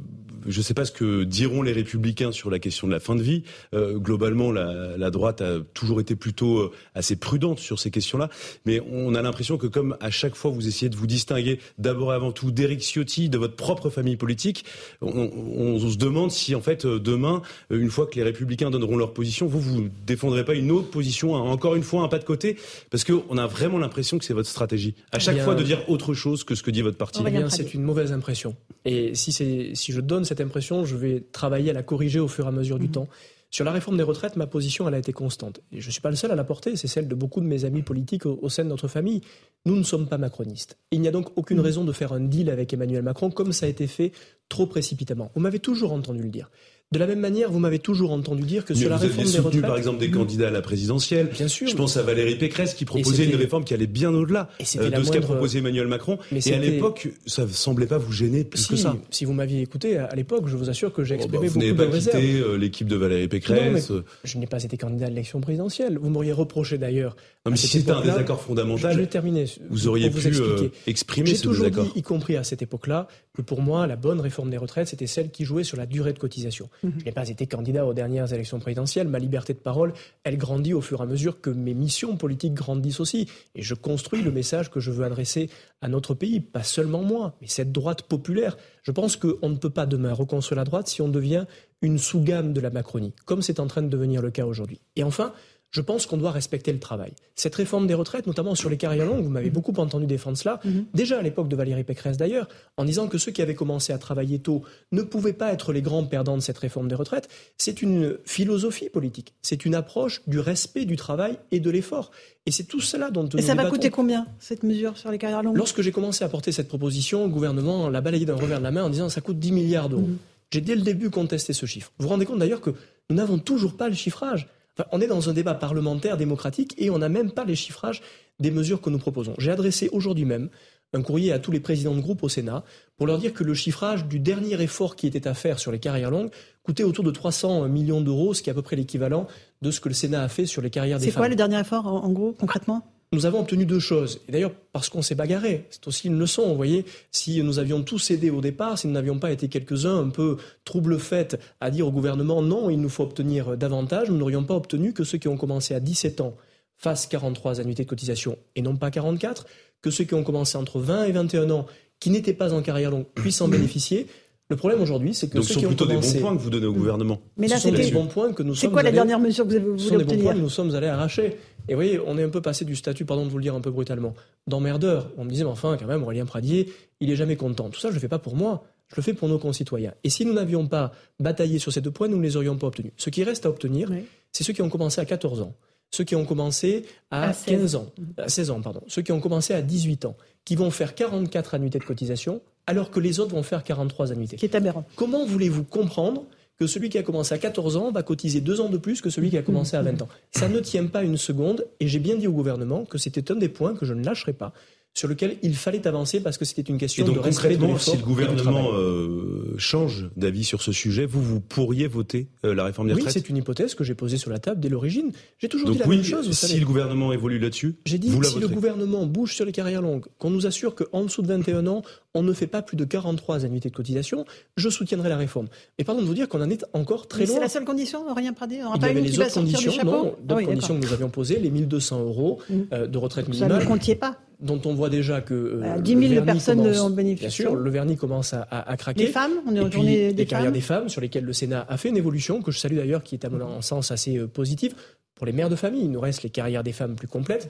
je 0.47 0.57
ne 0.57 0.63
sais 0.63 0.73
pas 0.73 0.85
ce 0.85 0.91
que 0.91 1.23
diront 1.23 1.61
les 1.61 1.73
républicains 1.73 2.31
sur 2.31 2.49
la 2.49 2.59
question 2.59 2.87
de 2.87 2.93
la 2.93 2.99
fin 2.99 3.15
de 3.15 3.21
vie. 3.21 3.43
Euh, 3.73 3.97
globalement, 3.97 4.51
la, 4.51 4.97
la, 4.97 5.11
droite 5.11 5.41
a 5.41 5.59
toujours 5.73 5.99
été 5.99 6.15
plutôt 6.15 6.59
euh, 6.59 6.71
assez 6.95 7.15
prudente 7.15 7.59
sur 7.59 7.79
ces 7.79 7.91
questions-là. 7.91 8.29
Mais 8.65 8.81
on 8.91 9.15
a 9.15 9.21
l'impression 9.21 9.57
que 9.57 9.67
comme 9.67 9.97
à 9.99 10.09
chaque 10.09 10.35
fois 10.35 10.51
vous 10.51 10.67
essayez 10.67 10.89
de 10.89 10.95
vous 10.95 11.07
distinguer 11.07 11.59
d'abord 11.77 12.13
et 12.13 12.15
avant 12.15 12.31
tout 12.31 12.51
d'Éric 12.51 12.81
Ciotti, 12.81 13.29
de 13.29 13.37
votre 13.37 13.55
propre 13.55 13.89
famille 13.89 14.15
politique, 14.15 14.65
on, 15.01 15.09
on, 15.11 15.79
se 15.79 15.97
demande 15.97 16.31
si 16.31 16.55
en 16.55 16.61
fait 16.61 16.85
euh, 16.85 16.99
demain, 16.99 17.41
une 17.69 17.89
fois 17.89 18.07
que 18.07 18.15
les 18.15 18.23
républicains 18.23 18.69
donneront 18.69 18.97
leur 18.97 19.13
position, 19.13 19.47
vous 19.47 19.59
vous 19.59 19.89
défendrez 20.05 20.43
pas 20.45 20.53
une 20.53 20.71
autre 20.71 20.89
position, 20.89 21.33
encore 21.33 21.75
une 21.75 21.83
fois 21.83 22.03
un 22.03 22.07
pas 22.07 22.19
de 22.19 22.23
côté, 22.23 22.57
parce 22.89 23.03
qu'on 23.03 23.37
a 23.37 23.47
vraiment 23.47 23.77
l'impression 23.77 24.17
que 24.17 24.25
c'est 24.25 24.33
votre 24.33 24.49
stratégie. 24.49 24.95
À 25.11 25.19
chaque 25.19 25.39
fois 25.39 25.55
de 25.55 25.63
dire 25.63 25.89
autre 25.89 26.13
chose 26.13 26.43
que 26.43 26.55
ce 26.55 26.63
que 26.63 26.71
dit 26.71 26.81
votre 26.81 26.97
parti. 26.97 27.21
Eh 27.25 27.29
bien, 27.29 27.49
c'est 27.49 27.73
une 27.73 27.83
mauvaise 27.83 28.11
impression. 28.11 28.55
Et 28.85 29.15
si, 29.15 29.31
si 29.31 29.91
je 29.91 30.01
donne 30.01 30.25
cette 30.25 30.36
impression, 30.41 30.85
je 30.85 30.95
vais 30.95 31.21
travailler 31.31 31.71
à 31.71 31.73
la 31.73 31.83
corriger 31.83 32.19
au 32.19 32.27
fur 32.27 32.45
et 32.45 32.47
à 32.47 32.51
mesure 32.51 32.79
du 32.79 32.87
mhm. 32.87 32.91
temps. 32.91 33.07
Sur 33.49 33.63
la 33.63 33.71
réforme 33.71 33.95
des 33.95 34.03
retraites, 34.03 34.35
ma 34.35 34.45
position, 34.45 34.87
elle 34.87 34.93
a 34.93 34.97
été 34.97 35.13
constante. 35.13 35.61
Et 35.71 35.79
je 35.79 35.87
ne 35.87 35.91
suis 35.91 36.01
pas 36.01 36.09
le 36.09 36.17
seul 36.17 36.31
à 36.31 36.35
la 36.35 36.43
porter, 36.43 36.75
c'est 36.75 36.87
celle 36.87 37.07
de 37.07 37.15
beaucoup 37.15 37.39
de 37.39 37.45
mes 37.45 37.63
amis 37.63 37.81
politiques 37.81 38.25
au, 38.25 38.49
sein 38.49 38.65
de 38.65 38.69
notre 38.69 38.89
famille. 38.89 39.21
Nous 39.65 39.75
ne 39.77 39.83
sommes 39.83 40.07
pas 40.07 40.17
macronistes. 40.17 40.77
Il 40.91 40.99
n'y 40.99 41.07
a 41.07 41.11
donc 41.11 41.29
aucune 41.37 41.57
mhm. 41.57 41.63
raison 41.63 41.83
de 41.85 41.91
faire 41.93 42.11
un 42.11 42.19
deal 42.19 42.49
avec 42.49 42.73
Emmanuel 42.73 43.03
Macron 43.03 43.29
comme 43.29 43.53
ça 43.53 43.65
a 43.65 43.69
été 43.69 43.87
fait 43.87 44.11
trop 44.49 44.67
précipitamment. 44.67 45.31
Vous 45.33 45.41
m'avez 45.41 45.59
toujours 45.59 45.93
entendu 45.93 46.23
le 46.23 46.29
dire. 46.29 46.49
De 46.93 46.99
la 46.99 47.07
même 47.07 47.19
manière, 47.19 47.51
vous 47.51 47.59
m'avez 47.59 47.79
toujours 47.79 48.13
entendu 48.13 48.43
dire 48.43 48.63
que 48.63 48.73
sur 48.73 48.89
la 48.89 48.95
réforme 48.95 49.29
des 49.29 49.39
retraites, 49.39 49.61
par 49.61 49.77
exemple 49.77 49.99
des 49.99 50.09
candidats 50.09 50.47
à 50.47 50.51
la 50.51 50.61
présidentielle. 50.61 51.27
Bien 51.27 51.49
sûr. 51.49 51.67
Je 51.67 51.75
pense 51.75 51.97
à 51.97 52.01
Valérie 52.01 52.37
Pécresse 52.37 52.73
qui 52.73 52.85
proposait 52.85 53.25
une 53.25 53.35
réforme 53.35 53.65
qui 53.65 53.73
allait 53.73 53.87
bien 53.87 54.13
au-delà 54.13 54.47
euh, 54.77 54.89
de 54.89 55.03
ce 55.03 55.11
qu'a 55.11 55.19
proposé 55.19 55.59
Emmanuel 55.59 55.87
Macron. 55.87 56.17
et 56.31 56.53
à 56.53 56.57
l'époque, 56.57 57.09
ça 57.25 57.41
ne 57.41 57.49
semblait 57.49 57.87
pas 57.87 57.97
vous 57.97 58.13
gêner 58.13 58.45
plus 58.45 58.67
que 58.67 58.77
ça. 58.77 58.95
Si 59.09 59.25
vous 59.25 59.33
m'aviez 59.33 59.61
écouté 59.61 59.97
à 59.97 60.15
l'époque, 60.15 60.47
je 60.47 60.55
vous 60.55 60.69
assure 60.69 60.93
que 60.93 61.03
j'ai 61.03 61.15
exprimé 61.15 61.49
oh, 61.49 61.59
bah, 61.59 61.59
beaucoup 61.59 61.59
de 61.59 61.91
réserves. 61.91 62.15
Vous 62.15 62.21
n'avez 62.21 62.31
pas 62.31 62.37
quitté 62.37 62.39
euh, 62.39 62.57
l'équipe 62.57 62.87
de 62.87 62.95
Valérie 62.95 63.27
Pécresse. 63.27 63.91
je 64.23 64.37
n'ai 64.37 64.47
pas 64.47 64.63
été 64.63 64.77
candidat 64.77 65.07
à 65.07 65.09
l'élection 65.09 65.41
présidentielle. 65.41 65.97
Vous 66.01 66.09
m'auriez 66.09 66.31
reproché 66.31 66.77
d'ailleurs. 66.77 67.17
mais 67.49 67.57
si 67.57 67.67
c'était 67.67 67.91
un 67.91 68.01
désaccord 68.01 68.39
fondamental, 68.39 68.93
je 68.93 68.99
vais 68.99 69.07
terminer. 69.07 69.43
Vous 69.69 69.89
auriez 69.89 70.09
pu 70.09 70.25
euh, 70.25 70.69
exprimer 70.87 71.35
ce 71.35 71.49
désaccord. 71.49 71.53
J'ai 71.53 71.69
toujours 71.69 71.93
dit, 71.93 71.99
y 71.99 72.01
compris 72.01 72.37
à 72.37 72.45
cette 72.45 72.61
époque-là, 72.61 73.09
que 73.33 73.41
pour 73.41 73.61
moi, 73.61 73.87
la 73.87 73.97
bonne 73.97 74.21
réforme 74.21 74.49
des 74.49 74.57
retraites, 74.57 74.87
c'était 74.87 75.05
celle 75.05 75.31
qui 75.31 75.43
jouait 75.43 75.65
sur 75.65 75.75
la 75.75 75.85
durée 75.85 76.13
de 76.13 76.19
cotisation. 76.19 76.69
Je 76.83 77.05
n'ai 77.05 77.11
pas 77.11 77.27
été 77.29 77.47
candidat 77.47 77.85
aux 77.85 77.93
dernières 77.93 78.33
élections 78.33 78.59
présidentielles, 78.59 79.07
ma 79.07 79.19
liberté 79.19 79.53
de 79.53 79.59
parole, 79.59 79.93
elle 80.23 80.37
grandit 80.37 80.73
au 80.73 80.81
fur 80.81 80.99
et 80.99 81.03
à 81.03 81.05
mesure 81.05 81.41
que 81.41 81.49
mes 81.49 81.73
missions 81.73 82.17
politiques 82.17 82.53
grandissent 82.53 82.99
aussi. 82.99 83.27
Et 83.55 83.61
je 83.61 83.73
construis 83.73 84.21
le 84.21 84.31
message 84.31 84.69
que 84.69 84.79
je 84.79 84.91
veux 84.91 85.05
adresser 85.05 85.49
à 85.81 85.87
notre 85.87 86.13
pays, 86.13 86.39
pas 86.39 86.63
seulement 86.63 87.03
moi, 87.03 87.35
mais 87.41 87.47
cette 87.47 87.71
droite 87.71 88.03
populaire. 88.03 88.57
Je 88.83 88.91
pense 88.91 89.15
qu'on 89.15 89.49
ne 89.49 89.57
peut 89.57 89.69
pas 89.69 89.85
demain 89.85 90.13
reconstruire 90.13 90.57
la 90.57 90.63
droite 90.63 90.87
si 90.87 91.01
on 91.01 91.09
devient 91.09 91.45
une 91.81 91.99
sous-gamme 91.99 92.53
de 92.53 92.61
la 92.61 92.69
Macronie, 92.69 93.13
comme 93.25 93.41
c'est 93.41 93.59
en 93.59 93.67
train 93.67 93.83
de 93.83 93.89
devenir 93.89 94.21
le 94.21 94.31
cas 94.31 94.45
aujourd'hui. 94.45 94.81
Et 94.95 95.03
enfin, 95.03 95.33
je 95.71 95.81
pense 95.81 96.05
qu'on 96.05 96.17
doit 96.17 96.31
respecter 96.31 96.71
le 96.71 96.79
travail. 96.79 97.11
Cette 97.35 97.55
réforme 97.55 97.87
des 97.87 97.93
retraites, 97.93 98.25
notamment 98.25 98.55
sur 98.55 98.69
les 98.69 98.77
carrières 98.77 99.05
longues, 99.05 99.23
vous 99.23 99.29
m'avez 99.29 99.49
beaucoup 99.49 99.73
entendu 99.73 100.05
défendre 100.05 100.37
cela, 100.37 100.59
mhm. 100.63 100.85
déjà 100.93 101.19
à 101.19 101.21
l'époque 101.21 101.49
de 101.49 101.55
Valérie 101.55 101.83
Pécresse 101.83 102.17
d'ailleurs, 102.17 102.47
en 102.77 102.85
disant 102.85 103.07
que 103.07 103.17
ceux 103.17 103.31
qui 103.31 103.41
avaient 103.41 103.55
commencé 103.55 103.91
à 103.93 103.97
travailler 103.97 104.39
tôt 104.39 104.63
ne 104.91 105.01
pouvaient 105.01 105.33
pas 105.33 105.51
être 105.51 105.73
les 105.73 105.81
grands 105.81 106.05
perdants 106.05 106.37
de 106.37 106.41
cette 106.41 106.57
réforme 106.57 106.87
des 106.87 106.95
retraites, 106.95 107.27
c'est 107.57 107.81
une 107.81 108.17
philosophie 108.25 108.89
politique, 108.89 109.33
c'est 109.41 109.65
une 109.65 109.75
approche 109.75 110.21
du 110.27 110.39
respect 110.39 110.85
du 110.85 110.95
travail 110.95 111.37
et 111.51 111.59
de 111.59 111.69
l'effort. 111.69 112.11
Et 112.45 112.51
c'est 112.51 112.63
tout 112.63 112.79
cela 112.79 113.11
dont 113.11 113.27
Et 113.27 113.41
ça 113.41 113.55
va 113.55 113.65
coûter 113.65 113.89
combien, 113.89 114.25
cette 114.39 114.63
mesure 114.63 114.97
sur 114.97 115.11
les 115.11 115.17
carrières 115.17 115.43
longues? 115.43 115.57
Lorsque 115.57 115.81
j'ai 115.81 115.91
commencé 115.91 116.23
à 116.23 116.29
porter 116.29 116.53
cette 116.53 116.69
proposition, 116.69 117.23
le 117.25 117.29
gouvernement 117.29 117.89
l'a 117.89 117.99
balayé 117.99 118.25
d'un 118.25 118.35
revers 118.35 118.59
de 118.59 118.63
la 118.63 118.71
main 118.71 118.83
en 118.85 118.89
disant 118.89 119.07
que 119.07 119.13
ça 119.13 119.21
coûte 119.21 119.37
10 119.37 119.51
milliards 119.51 119.89
d'euros. 119.89 120.03
Mhm. 120.03 120.17
J'ai 120.51 120.61
dès 120.61 120.75
le 120.75 120.81
début 120.81 121.09
contesté 121.09 121.51
ce 121.51 121.65
chiffre. 121.65 121.91
Vous 121.97 122.03
vous 122.03 122.09
rendez 122.09 122.25
compte 122.25 122.39
d'ailleurs 122.39 122.61
que 122.61 122.69
nous 123.09 123.17
n'avons 123.17 123.37
toujours 123.37 123.75
pas 123.75 123.89
le 123.89 123.95
chiffrage 123.95 124.47
on 124.91 125.01
est 125.01 125.07
dans 125.07 125.29
un 125.29 125.33
débat 125.33 125.53
parlementaire 125.53 126.17
démocratique 126.17 126.73
et 126.77 126.89
on 126.89 126.99
n'a 126.99 127.09
même 127.09 127.31
pas 127.31 127.45
les 127.45 127.55
chiffrages 127.55 128.01
des 128.39 128.51
mesures 128.51 128.81
que 128.81 128.89
nous 128.89 128.99
proposons. 128.99 129.33
J'ai 129.37 129.51
adressé 129.51 129.89
aujourd'hui 129.91 130.25
même 130.25 130.49
un 130.93 131.01
courrier 131.01 131.33
à 131.33 131.39
tous 131.39 131.51
les 131.51 131.59
présidents 131.59 131.95
de 131.95 132.01
groupe 132.01 132.23
au 132.23 132.29
Sénat 132.29 132.63
pour 132.95 133.07
leur 133.07 133.17
dire 133.17 133.33
que 133.33 133.43
le 133.43 133.53
chiffrage 133.53 134.05
du 134.05 134.19
dernier 134.19 134.61
effort 134.61 134.95
qui 134.95 135.07
était 135.07 135.27
à 135.27 135.33
faire 135.33 135.59
sur 135.59 135.71
les 135.71 135.79
carrières 135.79 136.11
longues 136.11 136.29
coûtait 136.63 136.83
autour 136.83 137.03
de 137.03 137.11
300 137.11 137.67
millions 137.67 138.01
d'euros, 138.01 138.33
ce 138.33 138.41
qui 138.41 138.49
est 138.49 138.51
à 138.51 138.55
peu 138.55 138.61
près 138.61 138.75
l'équivalent 138.75 139.27
de 139.61 139.71
ce 139.71 139.79
que 139.79 139.89
le 139.89 139.95
Sénat 139.95 140.23
a 140.23 140.27
fait 140.27 140.45
sur 140.45 140.61
les 140.61 140.69
carrières 140.69 140.99
des 140.99 141.05
femmes. 141.05 141.13
C'est 141.13 141.17
quoi 141.17 141.29
le 141.29 141.35
dernier 141.35 141.59
effort, 141.59 141.87
en 141.87 142.09
gros, 142.11 142.33
concrètement? 142.39 142.85
Nous 143.13 143.25
avons 143.25 143.39
obtenu 143.39 143.65
deux 143.65 143.79
choses. 143.79 144.21
Et 144.27 144.31
d'ailleurs, 144.31 144.53
parce 144.73 144.89
qu'on 144.89 145.01
s'est 145.01 145.15
bagarré, 145.15 145.65
c'est 145.69 145.87
aussi 145.87 146.07
une 146.07 146.19
leçon. 146.19 146.49
Vous 146.49 146.55
voyez, 146.55 146.85
si 147.11 147.41
nous 147.41 147.59
avions 147.59 147.81
tous 147.81 147.99
cédé 147.99 148.29
au 148.29 148.41
départ, 148.41 148.77
si 148.77 148.87
nous 148.87 148.93
n'avions 148.93 149.17
pas 149.17 149.31
été 149.31 149.47
quelques-uns 149.47 149.97
un 149.97 150.09
peu 150.09 150.37
trouble-fête 150.65 151.39
à 151.61 151.71
dire 151.71 151.87
au 151.87 151.91
gouvernement 151.91 152.41
non, 152.41 152.69
il 152.69 152.81
nous 152.81 152.89
faut 152.89 153.03
obtenir 153.03 153.55
davantage, 153.55 154.09
nous 154.09 154.17
n'aurions 154.17 154.43
pas 154.43 154.55
obtenu 154.55 154.93
que 154.93 155.03
ceux 155.03 155.17
qui 155.17 155.29
ont 155.29 155.37
commencé 155.37 155.73
à 155.73 155.79
17 155.79 156.21
ans 156.21 156.35
fassent 156.77 157.07
43 157.07 157.61
annuités 157.61 157.83
de 157.83 157.89
cotisation 157.89 158.37
et 158.55 158.61
non 158.61 158.75
pas 158.75 158.91
44, 158.91 159.45
que 159.81 159.89
ceux 159.89 160.03
qui 160.03 160.13
ont 160.13 160.23
commencé 160.23 160.57
entre 160.57 160.79
20 160.79 161.05
et 161.05 161.11
21 161.11 161.49
ans, 161.49 161.65
qui 161.99 162.09
n'étaient 162.09 162.33
pas 162.33 162.53
en 162.53 162.61
carrière 162.61 162.91
longue, 162.91 163.05
puissent 163.15 163.41
en 163.41 163.47
bénéficier. 163.49 164.07
Le 164.49 164.55
problème 164.55 164.79
aujourd'hui, 164.81 165.13
c'est 165.13 165.27
que 165.27 165.35
Donc 165.35 165.43
ceux 165.43 165.55
sont 165.55 165.59
qui 165.59 165.65
ont 165.65 165.69
plutôt 165.69 165.85
commencé... 165.85 166.13
des 166.13 166.19
bons 166.19 166.27
points 166.27 166.37
que 166.37 166.41
vous 166.41 166.49
donnez 166.49 166.65
au 166.67 166.73
gouvernement. 166.73 167.19
Mais 167.35 167.47
là, 167.47 167.57
ce 167.57 167.67
sont 167.67 167.75
des 167.75 167.91
bons 167.91 168.07
points 168.07 168.31
que 168.31 168.43
nous 168.43 168.55
C'est 168.55 168.61
sommes 168.61 168.71
quoi 168.71 168.81
la 168.81 168.87
allés- 168.89 168.95
dernière 168.95 169.19
mesure 169.19 169.43
que 169.45 169.49
vous 169.49 169.55
avez 169.57 169.65
ce 169.65 169.69
voulu 169.69 169.79
sont 169.79 169.89
des 169.89 169.95
bons 169.97 170.01
obtenir 170.11 170.23
points 170.23 170.33
que 170.35 170.39
nous 170.39 170.49
sommes 170.49 170.73
allés 170.75 170.87
arracher. 170.87 171.35
Et 171.67 171.73
vous 171.73 171.77
voyez, 171.77 171.99
on 172.05 172.17
est 172.17 172.23
un 172.23 172.29
peu 172.29 172.41
passé 172.41 172.63
du 172.63 172.75
statut, 172.77 173.03
pardon 173.03 173.25
de 173.25 173.29
vous 173.29 173.37
le 173.39 173.43
dire 173.43 173.55
un 173.55 173.59
peu 173.61 173.71
brutalement, 173.71 174.13
d'emmerdeur. 174.47 175.09
On 175.17 175.25
me 175.25 175.29
disait, 175.29 175.43
mais 175.43 175.49
enfin, 175.49 175.75
quand 175.77 175.85
même, 175.85 176.01
Aurélien 176.03 176.25
Pradier, 176.25 176.71
il 177.01 177.11
est 177.11 177.17
jamais 177.17 177.35
content. 177.35 177.69
Tout 177.69 177.79
ça, 177.81 177.89
je 177.89 177.95
le 177.95 177.99
fais 177.99 178.07
pas 178.07 178.19
pour 178.19 178.35
moi. 178.37 178.63
Je 178.89 178.95
le 178.95 179.01
fais 179.01 179.13
pour 179.13 179.27
nos 179.27 179.37
concitoyens. 179.37 179.93
Et 180.05 180.09
si 180.09 180.25
nous 180.25 180.31
n'avions 180.31 180.65
pas 180.65 180.93
bataillé 181.19 181.59
sur 181.59 181.73
ces 181.73 181.81
deux 181.81 181.91
points, 181.91 182.07
nous 182.07 182.15
ne 182.17 182.23
les 182.23 182.37
aurions 182.37 182.55
pas 182.57 182.67
obtenus. 182.67 182.93
Ce 182.95 183.09
qui 183.09 183.25
reste 183.25 183.45
à 183.45 183.49
obtenir, 183.49 183.91
c'est 184.31 184.45
ceux 184.45 184.53
qui 184.53 184.61
ont 184.61 184.69
commencé 184.69 185.01
à 185.01 185.05
14 185.05 185.41
ans, 185.41 185.53
ceux 185.91 186.03
qui 186.03 186.15
ont 186.15 186.25
commencé 186.25 186.85
à, 187.11 187.29
À 187.29 187.33
16. 187.33 187.59
15 187.59 187.75
ans, 187.75 187.87
à 188.17 188.29
16 188.29 188.49
ans, 188.51 188.61
pardon, 188.61 188.81
ceux 188.87 189.01
qui 189.01 189.11
ont 189.11 189.19
commencé 189.19 189.53
à 189.53 189.61
18 189.61 190.05
ans, 190.05 190.15
qui 190.45 190.55
vont 190.55 190.71
faire 190.71 190.95
44 190.95 191.55
annuités 191.55 191.79
de 191.79 191.83
cotisation, 191.83 192.41
alors 192.65 192.91
que 192.91 192.99
les 192.99 193.19
autres 193.19 193.33
vont 193.35 193.43
faire 193.43 193.63
43 193.63 194.11
annuités. 194.11 194.37
Qui 194.37 194.45
est 194.45 194.55
aberrant. 194.55 194.85
Comment 194.95 195.25
voulez-vous 195.25 195.63
comprendre 195.63 196.25
que 196.59 196.67
celui 196.67 196.89
qui 196.89 196.97
a 196.97 197.03
commencé 197.03 197.33
à 197.33 197.37
14 197.37 197.77
ans 197.77 197.91
va 197.91 198.03
cotiser 198.03 198.41
deux 198.41 198.59
ans 198.59 198.69
de 198.69 198.77
plus 198.77 198.99
que 199.01 199.09
celui 199.09 199.29
qui 199.29 199.37
a 199.37 199.43
commencé 199.43 199.77
à 199.77 199.81
20 199.81 200.01
ans? 200.01 200.09
Ça 200.31 200.49
ne 200.49 200.59
tient 200.59 200.85
pas 200.87 201.03
une 201.03 201.17
seconde, 201.17 201.65
et 201.79 201.87
j'ai 201.87 201.99
bien 201.99 202.15
dit 202.15 202.27
au 202.27 202.33
gouvernement 202.33 202.83
que 202.83 202.97
c'était 202.97 203.31
un 203.31 203.35
des 203.35 203.49
points 203.49 203.73
que 203.73 203.85
je 203.85 203.93
ne 203.93 204.03
lâcherai 204.03 204.33
pas, 204.33 204.53
sur 204.93 205.07
lequel 205.07 205.37
il 205.43 205.55
fallait 205.55 205.85
avancer 205.87 206.19
parce 206.21 206.39
que 206.39 206.45
c'était 206.45 206.63
une 206.63 206.75
Et 206.75 206.79
question 206.79 207.05
donc 207.05 207.15
de 207.15 207.19
respect 207.19 207.49
de 207.55 207.57
concrètement, 207.57 207.77
si 207.77 207.91
le 207.91 207.99
et 207.99 208.01
gouvernement 208.03 208.69
euh, 208.73 209.53
change 209.59 210.09
d'avis 210.17 210.43
sur 210.43 210.61
ce 210.63 210.71
sujet, 210.71 211.05
vous, 211.05 211.21
vous 211.21 211.39
pourriez 211.39 211.85
voter 211.87 212.29
euh, 212.45 212.55
la 212.55 212.63
réforme 212.63 212.87
des 212.87 212.95
Oui, 212.95 213.01
retraites 213.01 213.13
c'est 213.13 213.29
une 213.29 213.37
hypothèse 213.37 213.75
que 213.75 213.83
j'ai 213.83 213.93
posée 213.93 214.17
sur 214.17 214.31
la 214.31 214.39
table 214.39 214.59
dès 214.59 214.69
l'origine. 214.69 215.11
J'ai 215.37 215.49
toujours 215.49 215.67
Donc 215.67 215.75
dit 215.75 215.79
la 215.81 215.87
oui, 215.87 215.97
même 215.97 216.05
chose, 216.05 216.25
vous 216.27 216.33
si 216.33 216.47
savez. 216.47 216.59
le 216.59 216.65
gouvernement 216.65 217.13
évolue 217.13 217.37
là-dessus, 217.37 217.75
J'ai 217.85 217.99
dit 217.99 218.09
vous 218.09 218.21
la 218.21 218.29
si 218.29 218.39
le 218.39 218.47
gouvernement 218.47 219.05
bouge 219.05 219.35
sur 219.35 219.45
les 219.45 219.51
carrières 219.51 219.83
longues, 219.83 220.05
qu'on 220.17 220.31
nous 220.31 220.47
assure 220.47 220.73
qu'en 220.73 221.03
dessous 221.03 221.21
de 221.21 221.27
21 221.27 221.67
ans, 221.67 221.83
on 222.15 222.23
ne 222.23 222.33
fait 222.33 222.47
pas 222.47 222.63
plus 222.63 222.75
de 222.77 222.83
43 222.83 223.45
annuités 223.45 223.69
de 223.69 223.75
cotisation, 223.75 224.25
je 224.55 224.69
soutiendrai 224.69 225.09
la 225.09 225.17
réforme. 225.17 225.47
Et 225.77 225.83
pardon 225.83 226.01
de 226.01 226.07
vous 226.07 226.15
dire 226.15 226.27
qu'on 226.27 226.41
en 226.41 226.49
est 226.49 226.65
encore 226.73 227.07
très 227.07 227.19
Mais 227.19 227.25
C'est 227.27 227.33
loin. 227.33 227.41
la 227.41 227.49
seule 227.49 227.65
condition, 227.65 228.03
rien 228.15 228.33
Pradé 228.33 228.61
On 228.63 228.73
y 228.75 228.79
pas 228.79 228.87
avait 228.87 228.99
une 229.01 229.05
qui 229.05 229.11
les 229.11 229.17
va 229.17 229.25
autres 229.25 229.33
sortir 229.35 229.53
conditions, 229.53 229.71
du 229.71 229.77
chapeau 229.77 229.91
non, 229.91 230.15
Ah 230.17 230.21
d'autres 230.23 230.39
oui, 230.41 230.45
conditions 230.47 230.79
que 230.79 230.85
nous 230.87 230.93
avions 230.93 231.09
posées, 231.09 231.37
les 231.39 231.51
1200 231.51 232.01
euros 232.03 232.39
euh, 232.73 232.87
de 232.87 232.97
retraite 232.97 233.25
Ça, 233.25 233.31
minimale. 233.31 233.51
vous 233.59 233.63
ne 233.63 233.67
comptiez 233.67 233.95
pas. 233.95 234.17
Dont 234.39 234.61
on 234.65 234.73
voit 234.73 234.89
déjà 234.89 235.21
que 235.21 235.33
euh, 235.33 235.55
Voilà, 235.57 235.75
le 235.77 235.81
10 235.81 235.91
000 235.91 236.01
vernis 236.01 236.25
personnes 236.25 236.57
commence- 236.61 236.79
en 236.79 236.89
bénéficient. 236.91 237.21
Bien 237.21 237.29
sûr, 237.29 237.55
le 237.55 237.69
vernis 237.71 237.97
commence 237.97 238.33
à, 238.33 238.41
à- 238.43 238.69
à 238.71 238.77
craquer. 238.77 239.05
Les 239.05 239.11
femmes, 239.11 239.31
on 239.47 239.55
est 239.55 239.71
journée 239.71 240.13
des 240.13 240.25
carrières 240.25 240.45
femmes. 240.47 240.53
des 240.53 240.61
femmes 240.61 240.89
sur 240.89 241.01
lesquelles 241.01 241.25
le 241.25 241.33
Sénat 241.33 241.65
a 241.67 241.77
fait 241.77 241.89
une 241.89 241.97
évolution 241.97 242.41
que 242.41 242.51
je 242.51 242.59
salue 242.59 242.75
d'ailleurs, 242.75 243.03
qui 243.03 243.15
est 243.15 243.25
à 243.25 243.29
mon 243.29 243.61
sens 243.61 243.91
assez 243.91 244.17
euh, 244.17 244.27
positive 244.27 244.75
pour 245.15 245.25
les 245.25 245.31
mères 245.33 245.49
de 245.49 245.55
famille. 245.55 245.81
Il 245.85 245.91
nous 245.91 245.99
reste 245.99 246.21
les 246.23 246.29
carrières 246.29 246.63
des 246.63 246.71
femmes 246.73 246.95
plus 246.95 247.07
complètes. 247.07 247.49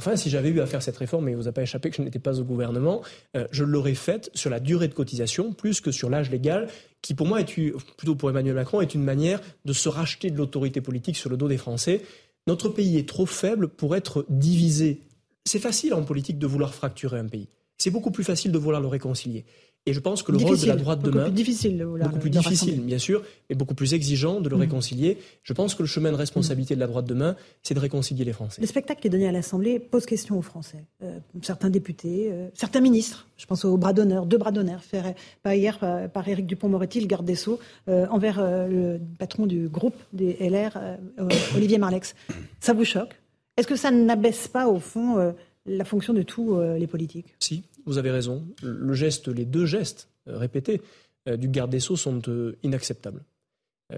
Enfin, 0.00 0.14
si 0.14 0.30
j'avais 0.30 0.50
eu 0.50 0.60
à 0.60 0.66
faire 0.66 0.80
cette 0.80 0.96
réforme, 0.96 1.28
et 1.28 1.32
il 1.32 1.36
vous 1.36 1.48
a 1.48 1.52
pas 1.52 1.62
échappé 1.62 1.90
que 1.90 1.96
je 1.96 2.02
n'étais 2.02 2.20
pas 2.20 2.38
au 2.38 2.44
gouvernement, 2.44 3.02
euh, 3.36 3.48
je 3.50 3.64
l'aurais 3.64 3.94
faite 3.96 4.30
sur 4.32 4.48
la 4.48 4.60
durée 4.60 4.86
de 4.86 4.94
cotisation 4.94 5.52
plus 5.52 5.80
que 5.80 5.90
sur 5.90 6.08
l'âge 6.08 6.30
légal, 6.30 6.68
qui 7.02 7.14
pour 7.14 7.26
moi 7.26 7.40
est 7.40 7.52
plutôt 7.96 8.14
pour 8.14 8.30
Emmanuel 8.30 8.54
Macron 8.54 8.80
est 8.80 8.94
une 8.94 9.02
manière 9.02 9.40
de 9.64 9.72
se 9.72 9.88
racheter 9.88 10.30
de 10.30 10.36
l'autorité 10.36 10.80
politique 10.80 11.16
sur 11.16 11.30
le 11.30 11.36
dos 11.36 11.48
des 11.48 11.56
Français. 11.56 12.02
Notre 12.46 12.68
pays 12.68 12.96
est 12.96 13.08
trop 13.08 13.26
faible 13.26 13.66
pour 13.66 13.96
être 13.96 14.24
divisé. 14.28 15.00
C'est 15.48 15.58
facile 15.58 15.94
en 15.94 16.02
politique 16.02 16.38
de 16.38 16.46
vouloir 16.46 16.74
fracturer 16.74 17.18
un 17.18 17.26
pays. 17.26 17.48
C'est 17.78 17.90
beaucoup 17.90 18.10
plus 18.10 18.24
facile 18.24 18.50
de 18.52 18.58
vouloir 18.58 18.80
le 18.80 18.88
réconcilier. 18.88 19.44
Et 19.86 19.92
je 19.94 20.00
pense 20.00 20.22
que 20.24 20.32
le 20.32 20.38
rôle 20.38 20.58
de 20.58 20.66
la 20.66 20.74
droite 20.76 20.98
beaucoup 20.98 21.12
demain, 21.12 21.24
plus 21.26 21.32
difficile 21.32 21.78
beaucoup 21.78 22.18
plus 22.18 22.28
le- 22.30 22.36
le 22.36 22.40
difficile, 22.42 22.68
rassembler. 22.70 22.86
bien 22.88 22.98
sûr, 22.98 23.22
mais 23.48 23.54
beaucoup 23.56 23.74
plus 23.74 23.94
exigeant 23.94 24.40
de 24.40 24.48
le 24.50 24.56
Mm. 24.56 24.60
réconcilier. 24.60 25.18
Je 25.44 25.52
pense 25.54 25.74
que 25.76 25.82
le 25.84 25.86
chemin 25.88 26.10
de 26.10 26.16
responsabilité 26.16 26.74
de 26.74 26.80
la 26.80 26.88
droite 26.88 27.06
demain, 27.06 27.36
c'est 27.62 27.72
de 27.74 27.78
réconcilier 27.78 28.24
les 28.24 28.32
Français. 28.32 28.60
Le 28.60 28.66
spectacle 28.66 29.00
qui 29.00 29.06
est 29.06 29.10
donné 29.10 29.28
à 29.28 29.32
l'Assemblée 29.32 29.78
pose 29.78 30.04
question 30.04 30.36
aux 30.36 30.42
Français. 30.42 30.84
Euh, 31.02 31.18
certains 31.42 31.70
députés, 31.70 32.28
euh, 32.32 32.48
certains 32.52 32.80
ministres, 32.80 33.28
je 33.38 33.46
pense 33.46 33.64
au 33.64 33.78
bras 33.78 33.92
d'honneur, 33.94 34.26
deux 34.26 34.36
bras 34.38 34.50
d'honneur, 34.52 34.82
faits 34.82 35.16
par 35.44 35.54
hier 35.54 35.78
par, 35.78 36.10
par 36.10 36.28
Éric 36.28 36.46
Dupont-Moretti, 36.46 37.00
le 37.00 37.06
garde 37.06 37.24
des 37.24 37.36
Sceaux, 37.36 37.60
euh, 37.88 38.06
envers 38.10 38.40
euh, 38.40 38.66
le 38.66 39.00
patron 39.18 39.46
du 39.46 39.68
groupe 39.68 39.96
des 40.12 40.36
LR, 40.40 40.72
euh, 40.76 40.96
euh, 41.20 41.28
Olivier 41.56 41.78
Marlex. 41.78 42.14
Ça 42.60 42.72
vous 42.74 42.84
choque? 42.84 43.14
Est-ce 43.58 43.66
que 43.66 43.74
ça 43.74 43.90
n'abaisse 43.90 44.46
pas, 44.46 44.68
au 44.68 44.78
fond, 44.78 45.18
euh, 45.18 45.32
la 45.66 45.84
fonction 45.84 46.14
de 46.14 46.22
tous 46.22 46.54
euh, 46.54 46.78
les 46.78 46.86
politiques? 46.86 47.34
Si, 47.40 47.64
vous 47.86 47.98
avez 47.98 48.12
raison. 48.12 48.46
Les 48.62 49.44
deux 49.44 49.66
gestes 49.66 50.08
euh, 50.28 50.38
répétés 50.38 50.80
du 51.26 51.48
garde 51.48 51.70
des 51.70 51.80
Sceaux 51.80 51.96
sont 51.96 52.22
inacceptables. 52.62 53.22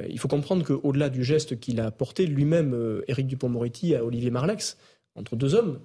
Il 0.08 0.18
faut 0.18 0.26
comprendre 0.26 0.64
qu'au-delà 0.64 1.08
du 1.08 1.22
geste 1.22 1.60
qu'il 1.60 1.80
a 1.80 1.92
porté 1.92 2.26
lui-même, 2.26 3.02
Éric 3.06 3.28
Dupont-Moretti, 3.28 3.94
à 3.94 4.04
Olivier 4.04 4.30
Marlex, 4.30 4.76
entre 5.14 5.36
deux 5.36 5.54
hommes, 5.54 5.78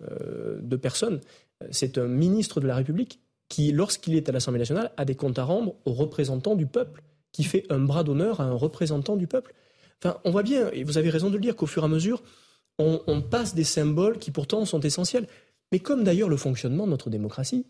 deux 0.64 0.80
personnes, 0.80 1.22
c'est 1.70 2.00
un 2.00 2.08
ministre 2.08 2.62
de 2.62 2.66
la 2.66 2.76
République 2.76 3.20
qui, 3.48 3.72
lorsqu'il 3.72 4.16
est 4.16 4.28
à 4.28 4.32
l'Assemblée 4.32 4.58
nationale, 4.58 4.92
a 4.98 5.06
des 5.06 5.14
comptes 5.14 5.38
à 5.38 5.44
rendre 5.44 5.76
aux 5.86 5.94
représentants 5.94 6.56
du 6.56 6.66
peuple, 6.66 7.04
qui 7.32 7.44
fait 7.44 7.66
un 7.70 7.78
bras 7.78 8.04
d'honneur 8.04 8.42
à 8.42 8.46
un 8.46 8.54
représentant 8.54 9.18
du 9.18 9.28
peuple. 9.28 9.54
Enfin, 10.04 10.18
on 10.24 10.32
voit 10.32 10.42
bien, 10.42 10.72
et 10.72 10.84
vous 10.84 10.98
avez 10.98 11.12
raison 11.12 11.30
de 11.30 11.36
le 11.36 11.42
dire, 11.42 11.56
qu'au 11.56 11.68
fur 11.68 11.84
et 11.84 11.86
à 11.86 11.90
mesure, 11.90 12.24
on, 12.80 13.02
on 13.08 13.22
passe 13.22 13.56
des 13.56 13.64
symboles 13.64 14.20
qui 14.20 14.32
pourtant 14.32 14.66
sont 14.66 14.82
essentiels. 14.82 15.28
Mais 15.72 15.80
comme 15.80 16.04
d'ailleurs 16.04 16.30
le 16.30 16.38
fonctionnement 16.38 16.86
de 16.86 16.92
notre 16.92 17.10
démocratie, 17.10 17.66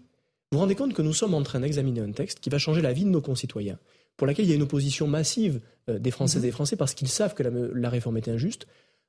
vous 0.52 0.58
vous 0.58 0.60
rendez 0.60 0.76
compte 0.76 0.94
que 0.94 1.02
nous 1.02 1.14
sommes 1.14 1.34
en 1.34 1.42
train 1.44 1.60
d'examiner 1.60 2.02
un 2.02 2.12
texte 2.12 2.40
qui 2.40 2.50
va 2.50 2.58
changer 2.58 2.82
la 2.82 2.94
vie 2.94 3.06
de 3.06 3.10
nos 3.10 3.22
concitoyens, 3.22 3.80
pour 4.18 4.28
laquelle 4.28 4.46
il 4.46 4.50
y 4.50 4.52
a 4.52 4.56
une 4.56 4.62
opposition 4.62 5.08
massive 5.08 5.60
euh, 5.90 6.00
des 6.00 6.12
Françaises 6.12 6.44
et 6.44 6.48
des 6.48 6.52
Français 6.52 6.76
parce 6.76 6.94
qu'ils 6.94 7.08
savent 7.08 7.34
que 7.34 7.44
la, 7.44 7.50
la 7.74 7.90
réforme 7.90 8.18
est 8.18 8.28
injuste, 8.28 8.68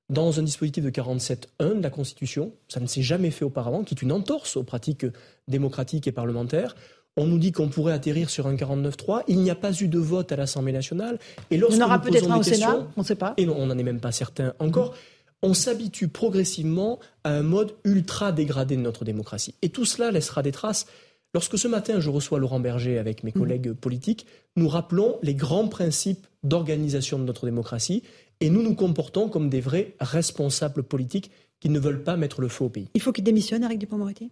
dans 0.09 0.39
un 0.39 0.43
dispositif 0.43 0.85
de 0.85 0.91
47.1 0.91 1.79
de 1.79 1.83
la 1.83 1.91
Constitution, 1.91 2.53
ça 2.69 2.81
ne 2.81 2.87
s'est 2.87 3.03
jamais 3.03 3.31
fait 3.31 3.45
auparavant, 3.45 3.83
qui 3.83 3.95
est 3.95 4.03
une 4.03 4.13
entorse 4.13 4.57
aux 4.57 4.63
pratiques 4.63 5.07
démocratiques 5.49 6.07
et 6.07 6.13
parlementaires. 6.13 6.77
On 7.17 7.27
nous 7.27 7.39
dit 7.39 7.51
qu'on 7.51 7.69
pourrait 7.69 7.95
atterrir 7.95 8.31
sur 8.31 8.47
un 8.47 8.55
49.3. 8.55 9.23
Il 9.27 9.41
n'y 9.41 9.51
a 9.51 9.55
pas 9.55 9.73
eu 9.73 9.89
de 9.89 9.99
vote 9.99 10.31
à 10.33 10.37
l'Assemblée 10.37 10.73
nationale. 10.73 11.19
Et 11.51 11.55
Il 11.57 11.61
lorsque 11.61 11.79
y 11.79 11.83
en 11.83 11.87
aura 11.87 12.01
peut-être 12.01 12.31
un 12.31 12.39
au 12.39 12.43
Sénat, 12.43 12.87
on 12.97 13.01
ne 13.01 13.07
sait 13.07 13.15
pas. 13.15 13.35
et 13.37 13.47
non, 13.47 13.57
on 13.59 13.67
n'en 13.67 13.77
est 13.77 13.83
même 13.83 14.01
pas 14.01 14.13
certain 14.13 14.55
encore. 14.59 14.95
On 15.43 15.55
s'habitue 15.55 16.09
progressivement 16.09 16.99
à 17.25 17.31
un 17.31 17.43
mode 17.43 17.75
ultra 17.85 18.33
dégradé 18.33 18.77
de 18.77 18.81
notre 18.81 19.05
démocratie. 19.05 19.55
Et 19.63 19.69
tout 19.69 19.85
cela 19.85 20.11
laissera 20.11 20.43
des 20.43 20.53
traces. 20.53 20.87
Lorsque 21.35 21.59
ce 21.59 21.69
matin 21.69 22.01
je 22.01 22.09
reçois 22.09 22.39
Laurent 22.39 22.61
Berger 22.61 22.99
avec 22.99 23.23
mes 23.23 23.33
collègues 23.33 23.73
politiques, 23.73 24.27
nous 24.57 24.69
rappelons 24.69 25.19
les 25.23 25.35
grands 25.35 25.69
principes 25.69 26.27
d'organisation 26.43 27.19
de 27.19 27.25
notre 27.25 27.45
démocratie 27.45 28.03
et 28.41 28.49
nous 28.49 28.63
nous 28.63 28.75
comportons 28.75 29.29
comme 29.29 29.51
des 29.51 29.61
vrais 29.61 29.95
responsables 30.01 30.83
politiques 30.83 31.31
qui 31.61 31.69
ne 31.69 31.79
veulent 31.79 32.03
pas 32.03 32.17
mettre 32.17 32.41
le 32.41 32.49
feu 32.49 32.65
au 32.65 32.69
pays. 32.69 32.89
Il 32.95 33.03
faut 33.03 33.13
qu'il 33.13 33.25
démissionne, 33.25 33.65
Éric 33.65 33.79
Dupond-Moretti? 33.79 34.31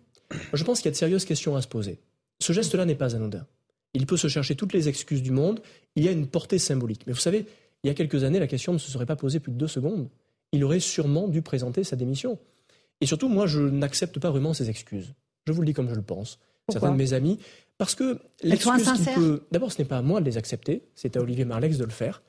Je 0.52 0.64
pense 0.64 0.78
qu'il 0.78 0.86
y 0.86 0.88
a 0.88 0.92
de 0.92 0.96
sérieuses 0.96 1.24
questions 1.24 1.56
à 1.56 1.62
se 1.62 1.68
poser. 1.68 1.98
Ce 2.40 2.52
geste-là 2.52 2.84
n'est 2.84 2.94
pas 2.94 3.14
anodin. 3.14 3.46
Il 3.94 4.06
peut 4.06 4.16
se 4.16 4.28
chercher 4.28 4.56
toutes 4.56 4.72
les 4.72 4.88
excuses 4.88 5.22
du 5.22 5.30
monde. 5.30 5.60
Il 5.96 6.04
y 6.04 6.08
a 6.08 6.10
une 6.10 6.26
portée 6.26 6.58
symbolique. 6.58 7.02
Mais 7.06 7.12
vous 7.12 7.20
savez, 7.20 7.46
il 7.82 7.88
y 7.88 7.90
a 7.90 7.94
quelques 7.94 8.24
années, 8.24 8.40
la 8.40 8.46
question 8.46 8.72
ne 8.72 8.78
se 8.78 8.90
serait 8.90 9.06
pas 9.06 9.16
posée 9.16 9.40
plus 9.40 9.52
de 9.52 9.58
deux 9.58 9.68
secondes. 9.68 10.08
Il 10.54 10.62
aurait 10.62 10.78
sûrement 10.78 11.26
dû 11.26 11.42
présenter 11.42 11.82
sa 11.82 11.96
démission. 11.96 12.38
Et 13.00 13.06
surtout, 13.06 13.28
moi, 13.28 13.48
je 13.48 13.60
n'accepte 13.60 14.20
pas 14.20 14.30
vraiment 14.30 14.54
ces 14.54 14.70
excuses. 14.70 15.14
Je 15.48 15.52
vous 15.52 15.62
le 15.62 15.66
dis 15.66 15.72
comme 15.72 15.88
je 15.88 15.96
le 15.96 16.02
pense. 16.02 16.38
Pourquoi 16.66 16.80
Certains 16.80 16.92
de 16.92 17.02
mes 17.02 17.12
amis, 17.12 17.40
parce 17.76 17.96
que 17.96 18.20
l'excuse 18.42 18.92
qu'il 18.92 19.14
peut. 19.14 19.42
D'abord, 19.50 19.72
ce 19.72 19.78
n'est 19.82 19.88
pas 19.88 19.98
à 19.98 20.02
moi 20.02 20.20
de 20.20 20.24
les 20.24 20.38
accepter, 20.38 20.82
c'est 20.94 21.16
à 21.16 21.20
Olivier 21.20 21.44
Marlex 21.44 21.76
de 21.76 21.84
le 21.84 21.90
faire. 21.90 22.22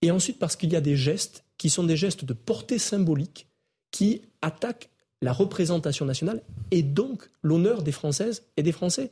Et 0.00 0.12
ensuite, 0.12 0.38
parce 0.38 0.54
qu'il 0.54 0.72
y 0.72 0.76
a 0.76 0.80
des 0.80 0.96
gestes 0.96 1.44
qui 1.58 1.70
sont 1.70 1.82
des 1.82 1.96
gestes 1.96 2.24
de 2.24 2.32
portée 2.32 2.78
symbolique 2.78 3.48
qui 3.90 4.22
attaquent 4.40 4.90
la 5.20 5.32
représentation 5.32 6.06
nationale 6.06 6.40
et 6.70 6.82
donc 6.82 7.28
l'honneur 7.42 7.82
des 7.82 7.92
Françaises 7.92 8.44
et 8.56 8.62
des 8.62 8.72
Français. 8.72 9.10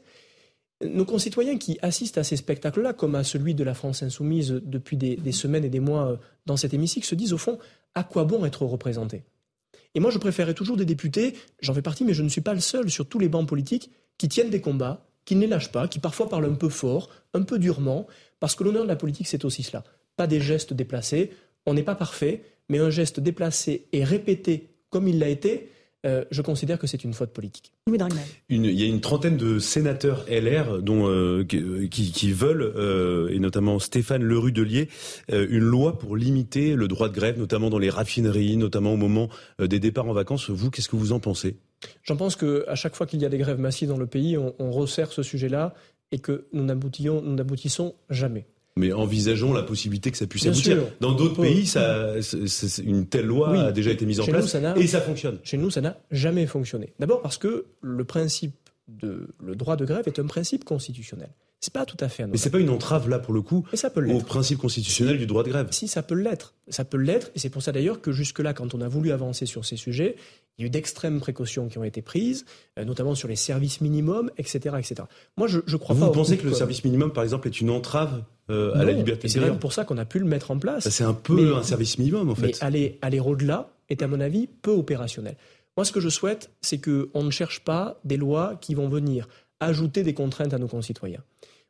Nos 0.82 1.04
concitoyens 1.04 1.58
qui 1.58 1.78
assistent 1.82 2.18
à 2.18 2.24
ces 2.24 2.36
spectacles-là, 2.36 2.94
comme 2.94 3.14
à 3.14 3.24
celui 3.24 3.54
de 3.54 3.64
la 3.64 3.74
France 3.74 4.02
insoumise 4.02 4.60
depuis 4.64 4.96
des, 4.96 5.16
des 5.16 5.32
semaines 5.32 5.64
et 5.64 5.68
des 5.68 5.80
mois 5.80 6.12
euh, 6.12 6.16
dans 6.46 6.56
cet 6.56 6.72
hémicycle, 6.72 7.06
se 7.06 7.14
disent 7.14 7.34
au 7.34 7.38
fond, 7.38 7.58
à 7.94 8.04
quoi 8.04 8.24
bon 8.24 8.44
être 8.44 8.64
représenté 8.64 9.24
Et 9.94 10.00
moi, 10.00 10.10
je 10.10 10.18
préférais 10.18 10.54
toujours 10.54 10.76
des 10.76 10.84
députés, 10.84 11.34
j'en 11.60 11.74
fais 11.74 11.82
partie, 11.82 12.04
mais 12.04 12.14
je 12.14 12.22
ne 12.22 12.28
suis 12.28 12.40
pas 12.40 12.54
le 12.54 12.60
seul 12.60 12.90
sur 12.90 13.08
tous 13.08 13.18
les 13.18 13.28
bancs 13.28 13.48
politiques, 13.48 13.90
qui 14.18 14.28
tiennent 14.28 14.50
des 14.50 14.60
combats, 14.60 15.06
qui 15.24 15.36
ne 15.36 15.40
les 15.42 15.46
lâchent 15.46 15.72
pas, 15.72 15.88
qui 15.88 15.98
parfois 15.98 16.28
parlent 16.28 16.46
un 16.46 16.54
peu 16.54 16.68
fort, 16.68 17.08
un 17.34 17.42
peu 17.42 17.58
durement, 17.58 18.06
parce 18.38 18.54
que 18.54 18.64
l'honneur 18.64 18.84
de 18.84 18.88
la 18.88 18.96
politique, 18.96 19.28
c'est 19.28 19.44
aussi 19.44 19.62
cela. 19.62 19.84
Pas 20.16 20.26
des 20.26 20.40
gestes 20.40 20.72
déplacés, 20.72 21.30
on 21.66 21.74
n'est 21.74 21.82
pas 21.82 21.94
parfait, 21.94 22.42
mais 22.68 22.78
un 22.78 22.90
geste 22.90 23.20
déplacé 23.20 23.88
et 23.92 24.04
répété 24.04 24.70
comme 24.90 25.08
il 25.08 25.18
l'a 25.18 25.28
été, 25.28 25.70
euh, 26.06 26.24
je 26.30 26.40
considère 26.42 26.78
que 26.78 26.86
c'est 26.86 27.04
une 27.04 27.12
faute 27.12 27.30
politique. 27.32 27.72
Une- 28.48 28.64
il 28.64 28.80
y 28.80 28.82
a 28.84 28.86
une 28.86 29.00
trentaine 29.00 29.36
de 29.36 29.58
sénateurs 29.58 30.24
LR 30.28 30.80
dont, 30.82 31.08
euh, 31.08 31.44
qui, 31.44 32.32
veulent, 32.32 32.62
euh, 32.76 33.28
et 33.30 33.38
notamment 33.38 33.78
Stéphane 33.78 34.22
Lerudelier, 34.22 34.88
euh, 35.32 35.46
une 35.50 35.64
loi 35.64 35.98
pour 35.98 36.16
limiter 36.16 36.74
le 36.74 36.88
droit 36.88 37.08
de 37.08 37.14
grève, 37.14 37.38
notamment 37.38 37.70
dans 37.70 37.78
les 37.78 37.90
raffineries, 37.90 38.56
notamment 38.56 38.92
au 38.94 38.96
moment 38.96 39.28
euh, 39.60 39.66
des 39.66 39.78
départs 39.80 40.06
en 40.08 40.12
vacances. 40.12 40.48
Vous, 40.50 40.70
qu'est-ce 40.70 40.88
que 40.88 40.96
vous 40.96 41.12
en 41.12 41.20
pensez? 41.20 41.56
J'en 42.04 42.16
pense 42.16 42.36
qu'à 42.36 42.74
chaque 42.74 42.94
fois 42.94 43.06
qu'il 43.06 43.20
y 43.22 43.24
a 43.26 43.28
des 43.28 43.38
grèves 43.38 43.58
massives 43.60 43.88
dans 43.88 43.96
le 43.98 44.06
pays, 44.06 44.36
on, 44.38 44.54
on 44.58 44.70
resserre 44.70 45.12
ce 45.12 45.22
sujet-là 45.22 45.74
et 46.12 46.18
que 46.18 46.46
nous 46.52 46.64
n'aboutissons 46.64 47.94
jamais. 48.10 48.46
Mais 48.80 48.92
envisageons 48.92 49.52
la 49.52 49.62
possibilité 49.62 50.10
que 50.10 50.16
ça 50.16 50.26
puisse 50.26 50.46
aboutir. 50.46 50.78
Dans 51.00 51.12
d'autres 51.12 51.42
pays, 51.42 51.66
ça, 51.66 52.14
une 52.82 53.06
telle 53.06 53.26
loi 53.26 53.66
a 53.66 53.72
déjà 53.72 53.90
été 53.90 54.06
mise 54.06 54.20
en 54.20 54.24
place 54.24 54.56
et 54.76 54.86
ça 54.86 55.00
fonctionne. 55.00 55.38
Chez 55.42 55.58
nous, 55.58 55.70
ça 55.70 55.80
n'a 55.80 55.98
jamais 56.10 56.46
fonctionné. 56.46 56.94
D'abord 56.98 57.20
parce 57.20 57.38
que 57.38 57.66
le 57.82 58.04
principe 58.04 58.54
de 58.88 59.28
le 59.38 59.54
droit 59.54 59.76
de 59.76 59.84
grève 59.84 60.04
est 60.06 60.18
un 60.18 60.26
principe 60.26 60.64
constitutionnel. 60.64 61.30
C'est 61.60 61.74
pas 61.74 61.84
tout 61.84 61.96
à 62.00 62.08
fait 62.08 62.26
Mais 62.26 62.38
c'est 62.38 62.50
pas 62.50 62.58
une 62.58 62.70
entrave 62.70 63.08
là 63.10 63.18
pour 63.18 63.34
le 63.34 63.42
coup 63.42 63.66
ça 63.74 63.90
peut 63.90 64.04
au 64.10 64.20
principe 64.20 64.58
constitutionnel 64.58 65.18
du 65.18 65.26
droit 65.26 65.42
de 65.42 65.50
grève. 65.50 65.68
Si 65.72 65.88
ça 65.88 66.02
peut 66.02 66.14
l'être, 66.14 66.54
ça 66.68 66.84
peut 66.84 66.96
l'être 66.96 67.30
et 67.34 67.38
c'est 67.38 67.50
pour 67.50 67.62
ça 67.62 67.70
d'ailleurs 67.70 68.00
que 68.00 68.12
jusque 68.12 68.38
là 68.38 68.54
quand 68.54 68.74
on 68.74 68.80
a 68.80 68.88
voulu 68.88 69.12
avancer 69.12 69.44
sur 69.44 69.66
ces 69.66 69.76
sujets, 69.76 70.16
il 70.58 70.62
y 70.62 70.64
a 70.64 70.66
eu 70.66 70.70
d'extrêmes 70.70 71.20
précautions 71.20 71.68
qui 71.68 71.78
ont 71.78 71.84
été 71.84 72.02
prises, 72.02 72.44
euh, 72.78 72.84
notamment 72.84 73.14
sur 73.14 73.28
les 73.28 73.36
services 73.36 73.80
minimums, 73.80 74.30
etc., 74.36 74.76
etc. 74.78 75.02
Moi, 75.36 75.48
je, 75.48 75.60
je 75.66 75.76
crois 75.76 75.94
Vous 75.94 76.00
pas. 76.00 76.06
Vous 76.08 76.12
pensez 76.12 76.36
que 76.36 76.46
le 76.46 76.52
service 76.52 76.84
minimum, 76.84 77.12
par 77.12 77.24
exemple, 77.24 77.48
est 77.48 77.60
une 77.60 77.70
entrave 77.70 78.24
euh, 78.50 78.74
à 78.74 78.84
la 78.84 78.92
liberté 78.92 79.28
C'est 79.28 79.40
d'ailleurs 79.40 79.58
pour 79.58 79.72
ça 79.72 79.84
qu'on 79.84 79.98
a 79.98 80.04
pu 80.04 80.18
le 80.18 80.26
mettre 80.26 80.50
en 80.50 80.58
place. 80.58 80.88
C'est 80.88 81.04
un 81.04 81.14
peu 81.14 81.56
un 81.56 81.62
service 81.62 81.98
minimum, 81.98 82.28
en 82.28 82.34
fait. 82.34 82.48
Mais 82.48 82.64
aller, 82.64 82.98
aller 83.00 83.20
au-delà 83.20 83.70
est, 83.88 84.02
à 84.02 84.08
mon 84.08 84.20
avis, 84.20 84.46
peu 84.46 84.70
opérationnel. 84.70 85.36
Moi, 85.76 85.84
ce 85.84 85.92
que 85.92 86.00
je 86.00 86.08
souhaite, 86.08 86.50
c'est 86.60 86.78
qu'on 86.78 87.22
ne 87.22 87.30
cherche 87.30 87.60
pas 87.60 87.98
des 88.04 88.16
lois 88.16 88.58
qui 88.60 88.74
vont 88.74 88.88
venir 88.88 89.28
ajouter 89.60 90.02
des 90.02 90.14
contraintes 90.14 90.52
à 90.52 90.58
nos 90.58 90.68
concitoyens. 90.68 91.22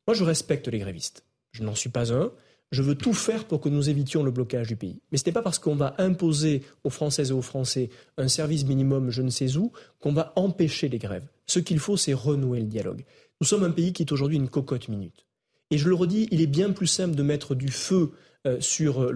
Moi, 0.07 0.15
je 0.15 0.25
respecte 0.25 0.69
les 0.69 0.79
grévistes. 0.79 1.25
Je 1.53 1.63
n'en 1.63 1.75
suis 1.75 1.91
pas 1.91 2.13
un. 2.13 2.33
Je 2.71 2.83
veux 2.83 2.95
tout 2.95 3.13
faire 3.13 3.47
pour 3.47 3.61
que 3.61 3.69
nous 3.69 3.91
évitions 3.91 4.23
le 4.23 4.31
blocage 4.31 4.69
du 4.69 4.77
pays. 4.77 5.01
Mais 5.11 5.19
ce 5.19 5.27
n'est 5.27 5.33
pas 5.33 5.43
parce 5.43 5.59
qu'on 5.59 5.75
va 5.75 5.95
imposer 5.99 6.63
aux 6.85 6.91
Françaises 6.91 7.31
et 7.31 7.35
aux 7.35 7.43
Français 7.43 7.91
un 8.17 8.29
service 8.29 8.65
minimum 8.65 9.11
je 9.11 9.23
ne 9.23 9.31
sais 9.31 9.57
où 9.57 9.73
qu'on 9.99 10.13
va 10.13 10.33
empêcher 10.37 10.89
les 10.89 10.99
grèves. 10.99 11.27
Ce 11.47 11.59
qu'il 11.59 11.81
faut, 11.81 11.97
c'est 11.97 12.13
renouer 12.13 12.61
le 12.61 12.67
dialogue. 12.67 13.05
Nous 13.41 13.47
sommes 13.47 13.65
un 13.65 13.71
pays 13.71 13.93
qui 13.93 14.03
est 14.03 14.13
aujourd'hui 14.13 14.37
une 14.37 14.49
cocotte 14.49 14.89
minute. 14.89 15.27
Et 15.71 15.79
je 15.79 15.89
le 15.89 15.95
redis, 15.95 16.29
il 16.31 16.41
est 16.41 16.47
bien 16.47 16.71
plus 16.71 16.87
simple 16.87 17.15
de 17.15 17.23
mettre 17.23 17.55
du 17.55 17.69
feu 17.69 18.13
euh, 18.47 18.61
sur 18.61 19.13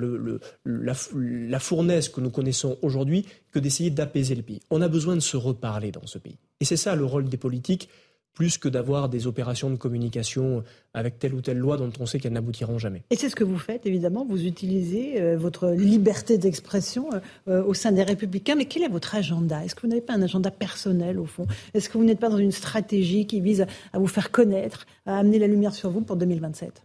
la, 0.67 1.59
fournaise 1.59 2.09
que 2.09 2.21
nous 2.21 2.31
connaissons 2.31 2.77
aujourd'hui 2.83 3.25
que 3.53 3.59
d'essayer 3.59 3.91
d'apaiser 3.91 4.35
le 4.35 4.43
pays. 4.43 4.61
On 4.71 4.83
a 4.83 4.89
besoin 4.89 5.15
de 5.15 5.21
se 5.21 5.37
reparler 5.37 5.93
dans 5.93 6.07
ce 6.07 6.19
pays. 6.19 6.39
Et 6.61 6.65
c'est 6.65 6.77
ça 6.77 6.95
le 6.95 7.05
rôle 7.05 7.29
des 7.29 7.37
politiques, 7.37 7.89
plus 8.35 8.59
que 8.59 8.69
d'avoir 8.69 9.09
des 9.09 9.27
opérations 9.27 9.71
de 9.71 9.77
communication 9.77 10.65
avec 10.93 11.19
telle 11.19 11.35
ou 11.35 11.41
telle 11.41 11.59
loi 11.59 11.77
dont 11.77 11.91
on 12.01 12.07
sait 12.07 12.19
qu'elles 12.19 12.33
n'aboutiront 12.33 12.79
jamais. 12.79 13.03
Et 13.11 13.17
c'est 13.17 13.29
ce 13.29 13.37
que 13.37 13.45
vous 13.45 13.59
faites, 13.59 13.87
évidemment. 13.87 14.25
Vous 14.29 14.45
utilisez 14.45 15.21
euh, 15.21 15.37
votre 15.37 15.71
liberté 15.71 16.37
d'expression 16.37 17.09
euh, 17.49 17.65
au 17.65 17.75
sein 17.75 17.93
des 17.93 18.03
Républicains. 18.03 18.57
Mais 18.57 18.67
quel 18.67 18.83
est 18.83 18.89
votre 18.89 19.15
agenda? 19.15 19.65
Est-ce 19.65 19.75
que 19.75 19.83
vous 19.83 19.89
n'avez 19.89 20.01
pas 20.01 20.15
un 20.15 20.23
agenda 20.23 20.51
personnel, 20.51 21.19
au 21.19 21.27
fond? 21.27 21.47
Est-ce 21.75 21.89
que 21.89 21.97
vous 21.97 22.05
n'êtes 22.05 22.21
pas 22.21 22.29
dans 22.29 22.39
une 22.39 22.53
stratégie 22.53 23.27
qui 23.27 23.41
vise 23.41 23.67
à 23.93 23.99
vous 23.99 24.09
faire 24.09 24.31
connaître, 24.31 24.87
à 25.07 25.19
amener 25.19 25.39
la 25.39 25.47
lumière 25.47 25.75
sur 25.75 25.91
vous 25.91 26.01
pour 26.01 26.17
2027 26.17 26.83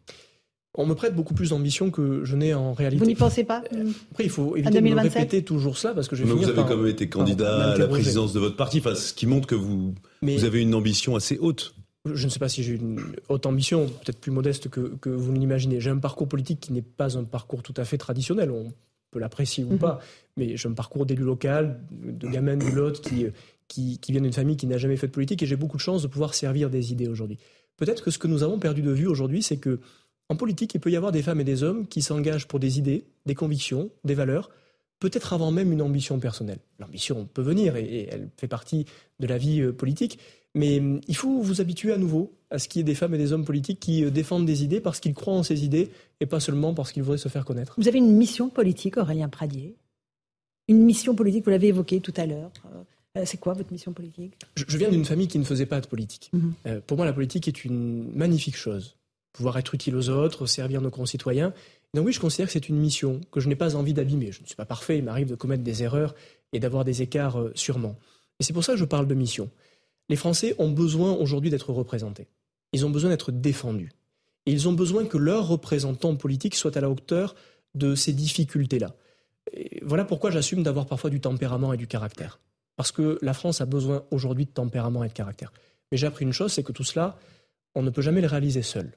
on 0.75 0.85
me 0.85 0.93
prête 0.93 1.15
beaucoup 1.15 1.33
plus 1.33 1.49
d'ambition 1.49 1.89
que 1.89 2.23
je 2.23 2.35
n'ai 2.35 2.53
en 2.53 2.73
réalité. 2.73 3.03
Vous 3.03 3.09
n'y 3.09 3.15
pensez 3.15 3.43
pas? 3.43 3.63
Après, 4.11 4.23
il 4.23 4.29
faut 4.29 4.55
éviter 4.55 4.81
de 4.81 4.95
répéter 4.95 5.43
toujours 5.43 5.77
ça 5.77 5.93
parce 5.93 6.07
que 6.07 6.15
je 6.15 6.23
vais 6.23 6.29
Mais 6.29 6.35
vous 6.35 6.49
avez 6.49 6.61
quand 6.61 6.77
même 6.77 6.87
été 6.87 7.09
candidat 7.09 7.71
à 7.71 7.77
la 7.77 7.87
présidence 7.87 8.33
de 8.33 8.39
votre 8.39 8.55
parti, 8.55 8.79
enfin, 8.79 8.95
ce 8.95 9.13
qui 9.13 9.25
montre 9.25 9.47
que 9.47 9.55
vous, 9.55 9.95
vous 10.21 10.45
avez 10.45 10.61
une 10.61 10.75
ambition 10.75 11.15
assez 11.15 11.37
haute. 11.39 11.73
Je 12.05 12.25
ne 12.25 12.29
sais 12.29 12.39
pas 12.39 12.49
si 12.49 12.63
j'ai 12.63 12.73
une 12.75 12.99
haute 13.27 13.45
ambition, 13.45 13.87
peut-être 13.87 14.19
plus 14.19 14.31
modeste 14.31 14.69
que, 14.69 14.95
que 15.01 15.09
vous 15.09 15.33
ne 15.33 15.39
l'imaginez. 15.39 15.81
J'ai 15.81 15.89
un 15.89 15.97
parcours 15.97 16.27
politique 16.27 16.61
qui 16.61 16.71
n'est 16.71 16.81
pas 16.81 17.17
un 17.17 17.25
parcours 17.25 17.61
tout 17.61 17.73
à 17.75 17.83
fait 17.83 17.97
traditionnel. 17.97 18.51
On 18.51 18.71
peut 19.11 19.19
l'apprécier 19.19 19.63
ou 19.63 19.71
mhm. 19.71 19.79
pas, 19.79 19.99
mais 20.37 20.55
j'ai 20.55 20.69
un 20.69 20.73
parcours 20.73 21.05
d'élu 21.05 21.23
local, 21.23 21.79
de 21.91 22.27
gamin 22.27 22.55
du 22.55 22.71
Lot 22.71 23.01
qui, 23.01 23.25
qui, 23.67 23.97
qui 23.97 24.11
vient 24.11 24.21
d'une 24.21 24.33
famille 24.33 24.55
qui 24.55 24.67
n'a 24.67 24.77
jamais 24.77 24.97
fait 24.97 25.07
de 25.07 25.11
politique 25.11 25.43
et 25.43 25.45
j'ai 25.45 25.55
beaucoup 25.55 25.77
de 25.77 25.81
chance 25.81 26.01
de 26.03 26.07
pouvoir 26.07 26.35
servir 26.35 26.69
des 26.69 26.91
idées 26.91 27.07
aujourd'hui. 27.07 27.37
Peut-être 27.75 28.03
que 28.03 28.11
ce 28.11 28.17
que 28.17 28.27
nous 28.27 28.43
avons 28.43 28.59
perdu 28.59 28.81
de 28.81 28.91
vue 28.91 29.07
aujourd'hui, 29.07 29.41
c'est 29.41 29.57
que 29.57 29.79
en 30.29 30.35
politique, 30.35 30.75
il 30.75 30.79
peut 30.79 30.91
y 30.91 30.95
avoir 30.95 31.11
des 31.11 31.23
femmes 31.23 31.41
et 31.41 31.43
des 31.43 31.63
hommes 31.63 31.87
qui 31.87 32.03
s'engagent 32.03 32.47
pour 32.47 32.59
des 32.59 32.77
idées, 32.77 33.03
des 33.25 33.35
convictions, 33.35 33.89
des 34.03 34.13
valeurs, 34.13 34.51
peut-être 34.99 35.33
avant 35.33 35.51
même 35.51 35.71
une 35.71 35.81
ambition 35.81 36.19
personnelle. 36.19 36.59
L'ambition 36.77 37.27
peut 37.33 37.41
venir 37.41 37.75
et, 37.75 38.07
elle 38.11 38.29
fait 38.37 38.47
partie 38.47 38.85
de 39.19 39.27
la 39.27 39.37
vie 39.37 39.61
euh, 39.61 39.73
politique, 39.73 40.19
mais 40.53 40.79
hum, 40.79 41.01
il 41.07 41.15
faut 41.15 41.41
vous 41.41 41.61
habituer 41.61 41.93
à 41.93 41.97
nouveau 41.97 42.31
à 42.51 42.59
ce 42.59 42.67
qu'il 42.67 42.79
y 42.79 42.81
ait 42.81 42.83
des 42.83 42.95
femmes 42.95 43.15
et 43.15 43.17
des 43.17 43.33
hommes 43.33 43.45
politiques 43.45 43.79
qui 43.79 44.03
euh, 44.03 44.11
défendent 44.11 44.45
des 44.45 44.63
idées 44.63 44.81
parce 44.81 44.99
qu'ils 44.99 45.13
croient 45.15 45.33
en 45.33 45.43
ces 45.43 45.65
idées 45.65 45.89
et 46.19 46.25
pas 46.25 46.39
seulement 46.39 46.73
parce 46.73 46.91
qu'ils 46.91 47.03
voudraient 47.03 47.17
se 47.17 47.29
faire 47.29 47.45
connaître. 47.45 47.73
Vous 47.77 47.87
avez 47.87 47.97
une 47.97 48.15
mission 48.15 48.49
politique, 48.49 48.97
Aurélien 48.97 49.29
Pradier? 49.29 49.75
Une 50.67 50.83
mission 50.83 51.15
politique, 51.15 51.45
vous 51.45 51.51
l'avez 51.51 51.69
évoqué 51.69 51.99
tout 51.99 52.13
à 52.17 52.27
l'heure. 52.27 52.51
Euh, 53.17 53.23
c'est 53.25 53.39
quoi 53.39 53.53
votre 53.53 53.71
mission 53.71 53.93
politique? 53.93 54.33
Je, 54.55 54.77
viens 54.77 54.89
d'une 54.89 55.05
famille 55.05 55.27
qui 55.27 55.39
ne 55.39 55.43
faisait 55.43 55.65
pas 55.65 55.81
de 55.81 55.87
politique. 55.87 56.29
Mhm. 56.33 56.81
pour 56.85 56.97
moi, 56.97 57.07
la 57.07 57.13
politique 57.13 57.47
est 57.47 57.65
une 57.65 58.11
magnifique 58.13 58.55
chose 58.55 58.98
pouvoir 59.33 59.57
être 59.57 59.73
utile 59.73 59.95
aux 59.95 60.09
autres, 60.09 60.45
servir 60.45 60.81
nos 60.81 60.89
concitoyens. 60.89 61.53
Donc 61.93 62.05
oui, 62.05 62.13
je 62.13 62.19
considère 62.19 62.47
que 62.47 62.53
c'est 62.53 62.69
une 62.69 62.77
mission 62.77 63.21
que 63.31 63.39
je 63.39 63.47
n'ai 63.47 63.55
pas 63.55 63.75
envie 63.75 63.93
d'abîmer. 63.93 64.31
Je 64.31 64.41
ne 64.41 64.45
suis 64.45 64.55
pas 64.55 64.65
parfait, 64.65 64.97
il 64.97 65.03
m'arrive 65.03 65.27
de 65.27 65.35
commettre 65.35 65.63
des 65.63 65.83
erreurs 65.83 66.15
et 66.53 66.59
d'avoir 66.59 66.85
des 66.85 67.01
écarts 67.01 67.39
euh, 67.39 67.51
sûrement. 67.55 67.95
Et 68.39 68.43
c'est 68.43 68.53
pour 68.53 68.63
ça 68.63 68.73
que 68.73 68.79
je 68.79 68.85
parle 68.85 69.07
de 69.07 69.15
mission. 69.15 69.49
Les 70.07 70.15
Français 70.15 70.55
ont 70.57 70.69
besoin 70.69 71.13
aujourd'hui 71.13 71.49
d'être 71.49 71.71
représentés. 71.71 72.27
Ils 72.73 72.85
ont 72.85 72.89
besoin 72.89 73.09
d'être 73.09 73.31
défendus. 73.31 73.91
Et 74.45 74.51
ils 74.51 74.67
ont 74.67 74.73
besoin 74.73 75.05
que 75.05 75.17
leurs 75.17 75.47
représentants 75.47 76.15
politiques 76.15 76.55
soient 76.55 76.77
à 76.77 76.81
la 76.81 76.89
hauteur 76.89 77.35
de 77.75 77.95
ces 77.95 78.13
difficultés-là. 78.13 78.95
voilà 79.83 80.05
pourquoi 80.05 80.31
j'assume 80.31 80.63
d'avoir 80.63 80.85
parfois 80.85 81.09
du 81.09 81.19
tempérament 81.19 81.73
et 81.73 81.77
du 81.77 81.87
caractère. 81.87 82.39
Parce 82.75 82.91
que 82.91 83.19
la 83.21 83.33
France 83.33 83.61
a 83.61 83.65
besoin 83.65 84.03
aujourd'hui 84.09 84.45
de 84.45 84.51
tempérament 84.51 85.03
et 85.03 85.09
de 85.09 85.13
caractère. 85.13 85.51
Mais 85.91 85.97
j'ai 85.97 86.07
appris 86.07 86.25
une 86.25 86.33
chose, 86.33 86.53
c'est 86.53 86.63
que 86.63 86.71
tout 86.71 86.83
cela, 86.83 87.17
on 87.75 87.83
ne 87.83 87.89
peut 87.89 88.01
jamais 88.01 88.21
le 88.21 88.27
réaliser 88.27 88.61
seul 88.61 88.91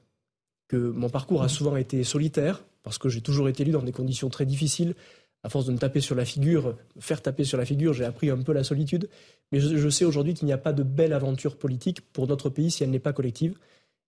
que 0.67 0.77
mon 0.77 1.09
parcours 1.09 1.43
a 1.43 1.49
souvent 1.49 1.75
été 1.75 2.03
solitaire, 2.03 2.63
parce 2.83 2.97
que 2.97 3.09
j'ai 3.09 3.21
toujours 3.21 3.49
été 3.49 3.63
élu 3.63 3.71
dans 3.71 3.81
des 3.81 3.91
conditions 3.91 4.29
très 4.29 4.45
difficiles. 4.45 4.95
À 5.43 5.49
force 5.49 5.65
de 5.65 5.73
me 5.73 5.77
taper 5.77 5.99
sur 5.99 6.15
la 6.15 6.23
figure, 6.23 6.77
faire 6.99 7.21
taper 7.21 7.43
sur 7.43 7.57
la 7.57 7.65
figure, 7.65 7.93
j'ai 7.93 8.05
appris 8.05 8.29
un 8.29 8.37
peu 8.37 8.53
la 8.53 8.63
solitude. 8.63 9.09
Mais 9.51 9.59
je, 9.59 9.89
sais 9.89 10.05
aujourd'hui 10.05 10.33
qu'il 10.33 10.45
n'y 10.45 10.53
a 10.53 10.57
pas 10.57 10.71
de 10.71 10.83
belle 10.83 11.11
aventure 11.11 11.57
politique 11.57 11.99
pour 12.13 12.27
notre 12.27 12.49
pays 12.49 12.71
si 12.71 12.83
elle 12.83 12.91
n'est 12.91 12.99
pas 12.99 13.11
collective. 13.11 13.57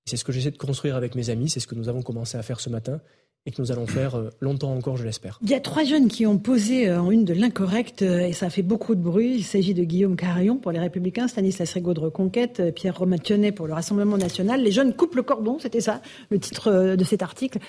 C'est 0.05 0.17
ce 0.17 0.23
que 0.23 0.31
j'essaie 0.31 0.51
de 0.51 0.57
construire 0.57 0.95
avec 0.95 1.13
mes 1.13 1.29
amis, 1.29 1.49
c'est 1.49 1.59
ce 1.59 1.67
que 1.67 1.75
nous 1.75 1.89
avons 1.89 2.03
commencé 2.03 2.37
à 2.37 2.43
faire 2.43 2.59
ce 2.59 2.69
matin 2.69 3.01
et 3.45 3.51
que 3.51 3.61
nous 3.61 3.71
allons 3.71 3.85
faire 3.85 4.15
euh, 4.15 4.29
longtemps 4.41 4.73
encore, 4.73 4.97
je 4.97 5.03
l'espère. 5.03 5.39
Il 5.43 5.49
y 5.49 5.53
a 5.53 5.59
trois 5.59 5.83
jeunes 5.83 6.07
qui 6.07 6.25
ont 6.25 6.37
posé 6.37 6.89
euh, 6.89 6.99
en 6.99 7.11
une 7.11 7.25
de 7.25 7.33
l'incorrect 7.33 8.01
euh, 8.01 8.27
et 8.27 8.33
ça 8.33 8.47
a 8.47 8.49
fait 8.49 8.63
beaucoup 8.63 8.95
de 8.95 9.01
bruit. 9.01 9.35
Il 9.35 9.43
s'agit 9.43 9.75
de 9.75 9.83
Guillaume 9.83 10.15
Carillon 10.15 10.57
pour 10.57 10.71
les 10.71 10.79
Républicains, 10.79 11.27
Stanislas 11.27 11.71
Rigaud 11.73 11.93
de 11.93 11.99
Reconquête, 11.99 12.73
Pierre 12.73 12.97
Romain 12.97 13.17
pour 13.55 13.67
le 13.67 13.73
Rassemblement 13.73 14.17
National. 14.17 14.61
Les 14.61 14.71
jeunes 14.71 14.93
coupent 14.93 15.15
le 15.15 15.23
cordon, 15.23 15.57
c'était 15.59 15.81
ça, 15.81 16.01
le 16.29 16.39
titre 16.39 16.95
de 16.95 17.03
cet 17.03 17.21
article. 17.23 17.59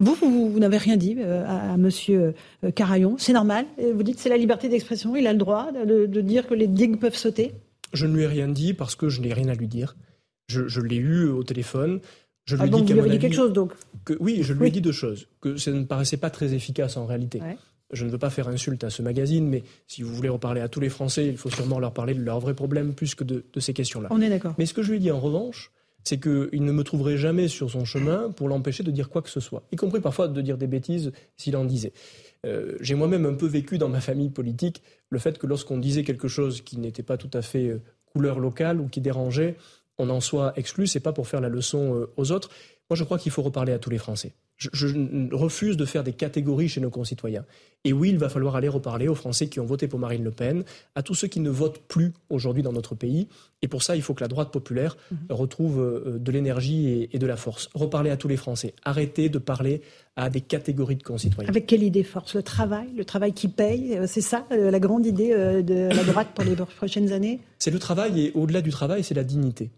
Vous, 0.00 0.14
vous, 0.14 0.58
n'avez 0.58 0.76
rien 0.76 0.96
dit 0.96 1.16
à, 1.22 1.72
à 1.72 1.76
Monsieur 1.76 2.34
Carayon. 2.74 3.16
C'est 3.18 3.32
normal. 3.32 3.64
Vous 3.78 4.02
dites 4.02 4.18
c'est 4.18 4.28
la 4.28 4.36
liberté 4.36 4.68
d'expression. 4.68 5.16
Il 5.16 5.26
a 5.26 5.32
le 5.32 5.38
droit 5.38 5.70
de, 5.72 6.06
de, 6.06 6.20
dire 6.20 6.46
que 6.46 6.54
les 6.54 6.66
digues 6.66 6.98
peuvent 6.98 7.16
sauter. 7.16 7.52
Je 7.94 8.06
ne 8.06 8.14
lui 8.14 8.24
ai 8.24 8.26
rien 8.26 8.48
dit 8.48 8.74
parce 8.74 8.94
que 8.94 9.08
je 9.08 9.22
n'ai 9.22 9.32
rien 9.32 9.48
à 9.48 9.54
lui 9.54 9.68
dire. 9.68 9.96
Je, 10.48 10.68
je 10.68 10.80
l'ai 10.80 10.96
eu 10.96 11.28
au 11.28 11.42
téléphone. 11.44 12.00
Je 12.46 12.56
lui 12.56 12.64
ai 12.64 12.82
dit, 12.82 12.92
vous 12.92 13.02
lui 13.02 13.10
dit 13.10 13.18
quelque 13.18 13.34
chose 13.34 13.52
donc 13.52 13.72
que, 14.04 14.14
Oui, 14.20 14.38
je 14.42 14.52
lui 14.52 14.68
ai 14.68 14.70
dit 14.70 14.80
deux 14.80 14.92
choses. 14.92 15.28
Que 15.40 15.56
ça 15.56 15.72
ne 15.72 15.84
paraissait 15.84 16.16
pas 16.16 16.30
très 16.30 16.54
efficace 16.54 16.96
en 16.96 17.04
réalité. 17.04 17.40
Je 17.92 18.04
ne 18.04 18.10
veux 18.10 18.18
pas 18.18 18.30
faire 18.30 18.48
insulte 18.48 18.82
à 18.82 18.90
ce 18.90 19.02
magazine, 19.02 19.48
mais 19.48 19.62
si 19.86 20.02
vous 20.02 20.12
voulez 20.12 20.28
reparler 20.28 20.60
à 20.60 20.68
tous 20.68 20.80
les 20.80 20.88
Français, 20.88 21.26
il 21.26 21.36
faut 21.36 21.50
sûrement 21.50 21.78
leur 21.78 21.92
parler 21.92 22.14
de 22.14 22.22
leurs 22.22 22.40
vrais 22.40 22.54
problèmes 22.54 22.94
plus 22.94 23.14
que 23.14 23.22
de, 23.24 23.44
ces 23.58 23.74
questions-là. 23.74 24.08
On 24.10 24.20
est 24.20 24.28
d'accord. 24.28 24.54
Mais 24.58 24.66
ce 24.66 24.74
que 24.74 24.82
je 24.82 24.90
lui 24.90 24.96
ai 24.96 25.00
dit 25.00 25.10
en 25.10 25.20
revanche, 25.20 25.70
c'est 26.02 26.20
qu'il 26.20 26.64
ne 26.64 26.72
me 26.72 26.84
trouverait 26.84 27.16
jamais 27.16 27.48
sur 27.48 27.70
son 27.70 27.84
chemin 27.84 28.30
pour 28.30 28.48
l'empêcher 28.48 28.84
de 28.84 28.90
dire 28.92 29.08
quoi 29.08 29.22
que 29.22 29.30
ce 29.30 29.40
soit, 29.40 29.64
y 29.72 29.76
compris 29.76 30.00
parfois 30.00 30.28
de 30.28 30.40
dire 30.40 30.56
des 30.56 30.68
bêtises 30.68 31.12
s'il 31.36 31.56
en 31.56 31.64
disait. 31.64 31.92
Euh, 32.44 32.76
j'ai 32.80 32.94
moi-même 32.94 33.26
un 33.26 33.34
peu 33.34 33.46
vécu 33.46 33.76
dans 33.78 33.88
ma 33.88 34.00
famille 34.00 34.30
politique 34.30 34.82
le 35.10 35.18
fait 35.18 35.36
que 35.38 35.46
lorsqu'on 35.46 35.78
disait 35.78 36.04
quelque 36.04 36.28
chose 36.28 36.60
qui 36.60 36.78
n'était 36.78 37.02
pas 37.02 37.16
tout 37.16 37.30
à 37.32 37.42
fait 37.42 37.68
euh, 37.68 37.82
couleur 38.12 38.38
locale 38.38 38.80
ou 38.80 38.88
qui 38.88 39.00
dérangeait, 39.00 39.56
on 39.98 40.10
en 40.10 40.20
soit 40.20 40.52
exclu, 40.56 40.86
c'est 40.86 41.00
pas 41.00 41.12
pour 41.12 41.28
faire 41.28 41.40
la 41.40 41.48
leçon 41.48 41.94
euh, 41.94 42.12
aux 42.16 42.32
autres. 42.32 42.50
Moi, 42.88 42.96
je 42.96 43.04
crois 43.04 43.18
qu'il 43.18 43.32
faut 43.32 43.42
reparler 43.42 43.72
à 43.72 43.78
tous 43.78 43.90
les 43.90 43.98
Français. 43.98 44.32
Je, 44.58 44.86
refuse 45.34 45.76
de 45.76 45.84
faire 45.84 46.02
des 46.02 46.14
catégories 46.14 46.68
chez 46.68 46.80
nos 46.80 46.88
concitoyens. 46.88 47.44
Et 47.84 47.92
oui, 47.92 48.08
il 48.08 48.18
va 48.18 48.30
falloir 48.30 48.56
aller 48.56 48.68
reparler 48.68 49.06
aux 49.06 49.14
Français 49.14 49.48
qui 49.48 49.60
ont 49.60 49.66
voté 49.66 49.86
pour 49.86 49.98
Marine 49.98 50.24
Le 50.24 50.30
Pen, 50.30 50.64
à 50.94 51.02
tous 51.02 51.14
ceux 51.14 51.28
qui 51.28 51.40
ne 51.40 51.50
votent 51.50 51.80
plus 51.88 52.14
aujourd'hui 52.30 52.62
dans 52.62 52.72
notre 52.72 52.94
pays. 52.94 53.28
Et 53.60 53.68
pour 53.68 53.82
ça, 53.82 53.96
il 53.96 54.02
faut 54.02 54.14
que 54.14 54.22
la 54.22 54.28
droite 54.28 54.52
populaire 54.52 54.96
mhm. 55.10 55.18
retrouve 55.28 55.80
euh, 55.80 56.18
de 56.18 56.32
l'énergie 56.32 57.08
et, 57.12 57.18
de 57.18 57.26
la 57.26 57.36
force. 57.36 57.68
Reparler 57.74 58.10
à 58.10 58.16
tous 58.16 58.28
les 58.28 58.38
Français. 58.38 58.72
Arrêter 58.84 59.28
de 59.28 59.38
parler 59.38 59.82
à 60.14 60.30
des 60.30 60.40
catégories 60.40 60.96
de 60.96 61.02
concitoyens. 61.02 61.50
Avec 61.50 61.66
quelle 61.66 61.82
idée 61.82 62.04
force 62.04 62.34
Le 62.34 62.42
travail? 62.42 62.88
Le 62.96 63.04
travail 63.04 63.34
qui 63.34 63.48
paye? 63.48 63.94
Euh, 63.98 64.06
C'est 64.06 64.22
ça 64.22 64.46
la 64.50 64.80
grande 64.80 65.04
idée 65.04 65.30
de 65.62 65.88
la 65.94 66.04
droite 66.04 66.28
pour 66.34 66.44
les 66.44 66.56
prochaines 66.56 67.12
années? 67.12 67.40
C'est 67.58 67.70
le 67.70 67.78
travail 67.78 68.20
et 68.20 68.32
au-delà 68.34 68.62
du 68.62 68.70
travail, 68.70 69.04
c'est 69.04 69.14
la 69.14 69.24
dignité. 69.24 69.70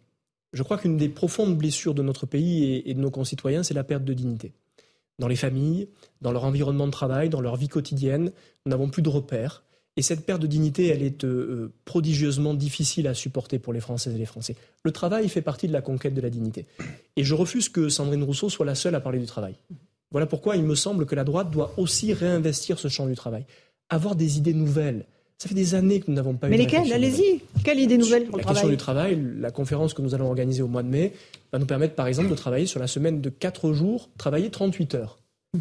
Je 0.53 0.63
crois 0.63 0.79
qu'une 0.79 0.97
des 0.97 1.09
profondes 1.09 1.57
blessures 1.57 1.95
de 1.95 2.03
notre 2.03 2.27
pays 2.27 2.83
et 2.85 2.95
de 2.95 3.01
nos 3.01 3.11
concitoyens, 3.11 3.63
c'est 3.63 3.75
la 3.75 3.85
perte 3.85 4.05
de 4.05 4.15
dignité. 4.15 4.53
Dans 5.19 5.29
les 5.29 5.37
familles, 5.37 5.89
dans 6.23 6.33
leur 6.33 6.45
environnement 6.45 6.87
de 6.87 6.93
travail, 6.93 7.29
dans 7.29 7.41
leur 7.41 7.57
vie 7.57 7.69
quotidienne, 7.69 8.33
nous 8.65 8.71
n'avons 8.71 8.89
plus 8.89 9.03
de 9.03 9.09
repères. 9.09 9.65
Et 9.97 10.03
cette 10.03 10.25
perte 10.25 10.41
de 10.41 10.47
dignité, 10.47 10.87
elle 10.87 11.03
est 11.03 11.25
euh, 11.25 11.73
prodigieusement 11.85 12.55
difficile 12.55 13.09
à 13.09 13.15
supporter 13.15 13.59
pour 13.59 13.73
les 13.73 13.81
Françaises 13.81 14.15
et 14.15 14.19
les 14.19 14.27
Français. 14.27 14.55
Le 14.85 14.93
travail 14.93 15.29
fait 15.29 15.43
partie 15.43 15.67
de 15.67 15.73
la 15.73 15.83
conquête 15.83 16.15
de 16.15 16.21
la 16.21 16.31
dignité. 16.31 16.67
Et 17.17 17.25
je 17.25 17.35
refuse 17.35 17.69
que 17.69 17.89
Sandrine 17.89 18.23
Rousseau 18.23 18.49
soit 18.49 18.65
la 18.65 18.77
seule 18.77 18.95
à 18.95 19.01
parler 19.01 19.19
du 19.19 19.27
travail. 19.27 19.57
Voilà 20.13 20.27
pourquoi 20.27 20.57
il 20.57 20.63
me 20.63 20.77
semble 20.77 21.05
que 21.05 21.17
la 21.17 21.25
droite 21.25 21.51
doit 21.51 21.75
aussi 21.77 22.13
réinvestir 22.13 22.79
ce 22.79 22.87
champ 22.87 23.07
du 23.07 23.17
travail. 23.17 23.45
Avoir 23.91 24.15
des 24.15 24.39
idées 24.39 24.55
nouvelles. 24.55 25.05
Ça 25.39 25.49
fait 25.49 25.55
des 25.55 25.77
années 25.77 26.01
que 26.01 26.07
nous 26.09 26.15
n'avons 26.15 26.35
pas 26.35 26.49
eu. 26.49 26.51
Mais 26.51 26.57
lesquelles 26.57 26.93
Allez-y. 26.93 27.41
Quelle 27.63 27.79
idée 27.79 27.97
nouvelle 27.97 28.27
pour 28.27 28.39
La 28.39 28.45
question 28.45 28.69
du 28.69 28.77
travail, 28.77 29.17
la 29.39 29.53
conférence 29.53 29.95
que 29.95 30.03
nous 30.03 30.15
allons 30.15 30.27
organiser 30.27 30.63
au 30.63 30.67
mois 30.67 30.83
de 30.83 30.89
mai 30.89 31.13
va 31.53 31.61
nous 31.61 31.67
permettre, 31.67 31.95
par 31.95 32.09
exemple, 32.09 32.29
de 32.29 32.35
travailler 32.35 32.67
sur 32.67 32.81
la 32.81 32.89
semaine 32.89 33.21
de 33.21 33.31
4 33.31 33.73
jours, 33.73 34.11
travailler 34.19 34.51
38 34.51 34.97
heures. 34.97 35.19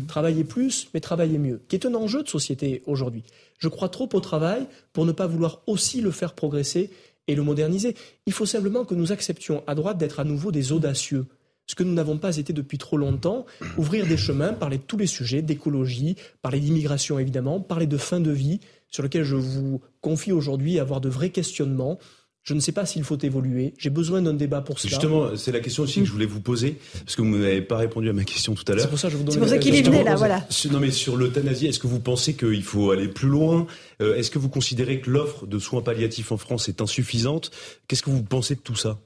Travailler 0.07 0.43
plus, 0.43 0.89
mais 0.93 0.99
travailler 0.99 1.37
mieux, 1.37 1.61
qui 1.69 1.75
est 1.75 1.85
un 1.85 1.93
enjeu 1.93 2.21
de 2.21 2.27
société 2.27 2.81
aujourd'hui. 2.87 3.23
Je 3.57 3.69
crois 3.69 3.87
trop 3.87 4.09
au 4.11 4.19
travail 4.19 4.67
pour 4.91 5.05
ne 5.05 5.13
pas 5.13 5.27
vouloir 5.27 5.61
aussi 5.65 6.01
le 6.01 6.11
faire 6.11 6.33
progresser 6.33 6.89
et 7.27 7.35
le 7.35 7.43
moderniser. 7.43 7.95
Il 8.25 8.33
faut 8.33 8.45
simplement 8.45 8.83
que 8.83 8.95
nous 8.95 9.11
acceptions 9.11 9.63
à 9.65 9.75
droite 9.75 9.97
d'être 9.97 10.19
à 10.19 10.23
nouveau 10.25 10.51
des 10.51 10.73
audacieux. 10.73 11.27
Ce 11.67 11.75
que 11.75 11.83
nous 11.83 11.93
n'avons 11.93 12.17
pas 12.17 12.37
été 12.37 12.51
depuis 12.51 12.77
trop 12.77 12.97
longtemps, 12.97 13.45
ouvrir 13.77 14.07
des 14.07 14.17
chemins, 14.17 14.53
parler 14.53 14.77
de 14.77 14.83
tous 14.83 14.97
les 14.97 15.07
sujets, 15.07 15.41
d'écologie, 15.41 16.15
parler 16.41 16.59
d'immigration 16.59 17.19
évidemment, 17.19 17.59
parler 17.59 17.87
de 17.87 17.97
fin 17.97 18.19
de 18.19 18.31
vie, 18.31 18.59
sur 18.89 19.03
lequel 19.03 19.23
je 19.23 19.35
vous 19.35 19.81
confie 20.01 20.31
aujourd'hui 20.31 20.79
avoir 20.79 21.01
de 21.01 21.09
vrais 21.09 21.29
questionnements, 21.29 21.99
je 22.43 22.53
ne 22.53 22.61
sais 22.61 22.71
pas 22.71 22.85
s'il 22.85 23.03
faut 23.03 23.17
évoluer. 23.17 23.73
J'ai 23.77 23.89
besoin 23.89 24.21
d'un 24.21 24.33
débat 24.33 24.61
pour 24.61 24.79
cela. 24.79 24.91
Justement, 24.91 25.35
c'est 25.35 25.51
la 25.51 25.59
question 25.59 25.83
aussi 25.83 25.99
que 25.99 26.05
je 26.05 26.11
voulais 26.13 26.25
vous 26.25 26.39
poser, 26.39 26.77
parce 27.03 27.17
que 27.17 27.21
vous 27.21 27.37
n'avez 27.37 27.61
pas 27.61 27.75
répondu 27.75 28.09
à 28.09 28.13
ma 28.13 28.23
question 28.23 28.55
tout 28.55 28.63
à 28.69 28.75
l'heure. 28.75 28.85
C'est 28.85 28.89
pour 28.89 28.99
ça, 28.99 29.09
je 29.09 29.17
vous 29.17 29.29
C'est 29.29 29.39
pour 29.39 29.49
ça 29.49 29.57
qu'il 29.57 29.75
est 29.75 29.81
venu 29.81 30.01
là, 30.01 30.15
voilà. 30.15 30.47
Non, 30.71 30.79
mais 30.79 30.91
sur 30.91 31.17
l'euthanasie, 31.17 31.67
est-ce 31.67 31.79
que 31.79 31.87
vous 31.87 31.99
pensez 31.99 32.35
qu'il 32.35 32.63
faut 32.63 32.91
aller 32.91 33.09
plus 33.09 33.27
loin? 33.27 33.67
Euh, 34.01 34.15
Est-ce 34.15 34.31
que 34.31 34.39
vous 34.39 34.47
considérez 34.47 35.01
que 35.01 35.09
l'offre 35.09 35.45
de 35.45 35.59
soins 35.59 35.81
palliatifs 35.81 36.31
en 36.31 36.37
France 36.37 36.69
est 36.69 36.79
insuffisante? 36.81 37.51
Qu'est-ce 37.89 38.03
que 38.03 38.11
vous 38.11 38.23
pensez 38.23 38.55
de 38.55 38.61
tout 38.61 38.75
ça? 38.75 38.97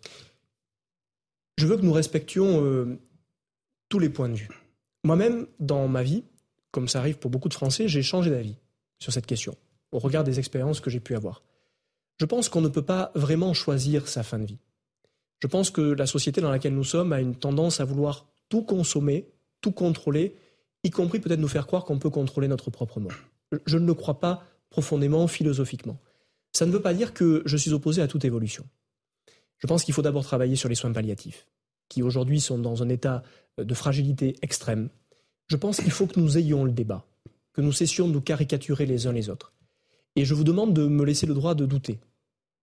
Je 1.58 1.66
veux 1.66 1.78
que 1.78 1.84
nous 1.84 1.94
respections 1.94 2.64
euh, 2.64 3.00
tous 3.90 3.98
les 3.98 4.10
points 4.10 4.30
de 4.30 4.36
vue. 4.36 4.50
Moi-même, 5.04 5.48
dans 5.60 5.88
ma 5.88 6.04
vie, 6.04 6.24
comme 6.70 6.88
ça 6.88 7.00
arrive 7.00 7.18
pour 7.18 7.32
beaucoup 7.32 7.50
de 7.50 7.56
Français, 7.56 7.88
j'ai 7.88 8.04
changé 8.04 8.30
d'avis 8.30 8.56
sur 9.00 9.12
cette 9.12 9.26
question, 9.26 9.56
au 9.92 10.00
regard 10.00 10.24
des 10.24 10.40
expériences 10.40 10.80
que 10.80 10.90
j'ai 10.90 11.00
pu 11.00 11.16
avoir. 11.16 11.44
Je 12.20 12.26
pense 12.26 12.50
qu'on 12.50 12.62
ne 12.62 12.68
peut 12.68 12.86
pas 12.86 13.12
vraiment 13.16 13.54
choisir 13.54 14.08
sa 14.08 14.24
fin 14.24 14.40
de 14.40 14.46
vie. 14.46 14.60
Je 15.40 15.48
pense 15.48 15.72
que 15.72 15.82
la 15.82 16.06
société 16.06 16.40
dans 16.40 16.52
laquelle 16.52 16.76
nous 16.76 16.84
sommes 16.84 17.14
a 17.14 17.20
une 17.20 17.36
tendance 17.36 17.80
à 17.80 17.86
vouloir 17.86 18.28
tout 18.50 18.62
consommer, 18.62 19.28
tout 19.60 19.72
contrôler, 19.72 20.36
y 20.84 20.92
compris 20.92 21.20
peut-être 21.20 21.40
nous 21.40 21.48
faire 21.48 21.68
croire 21.68 21.84
qu'on 21.84 22.00
peut 22.00 22.10
contrôler 22.10 22.48
notre 22.48 22.70
propre 22.70 23.00
mort. 23.00 23.14
Je 23.66 23.78
ne 23.78 23.86
le 23.86 23.94
crois 23.94 24.20
pas 24.20 24.44
profondément, 24.70 25.28
philosophiquement. 25.28 26.00
Ça 26.54 26.66
ne 26.66 26.72
veut 26.72 26.82
pas 26.82 26.94
dire 26.94 27.14
que 27.14 27.42
je 27.46 27.58
suis 27.58 27.74
opposé 27.74 28.02
à 28.02 28.08
toute 28.08 28.26
évolution. 28.26 28.66
Je 29.58 29.68
pense 29.68 29.84
qu'il 29.84 29.94
faut 29.94 30.02
d'abord 30.02 30.24
travailler 30.24 30.56
sur 30.56 30.70
les 30.70 30.76
soins 30.76 30.92
palliatifs, 30.92 31.48
qui 31.90 32.04
aujourd'hui 32.04 32.42
sont 32.42 32.58
dans 32.58 32.84
un 32.84 32.90
état 32.90 33.24
de 33.58 33.74
fragilité 33.74 34.36
extrême. 34.42 34.90
Je 35.48 35.56
pense 35.56 35.82
qu'il 35.82 35.92
faut 35.92 36.08
que 36.08 36.20
nous 36.20 36.38
ayons 36.38 36.64
le 36.64 36.72
débat, 36.72 37.06
que 37.54 37.62
nous 37.62 37.72
cessions 37.72 38.08
de 38.08 38.14
nous 38.14 38.22
caricaturer 38.22 38.86
les 38.86 39.08
uns 39.08 39.12
les 39.12 39.30
autres. 39.30 39.54
Et 40.16 40.26
je 40.26 40.34
vous 40.34 40.44
demande 40.44 40.74
de 40.74 40.88
me 40.88 41.06
laisser 41.06 41.26
le 41.26 41.34
droit 41.34 41.56
de 41.56 41.66
douter. 41.66 42.00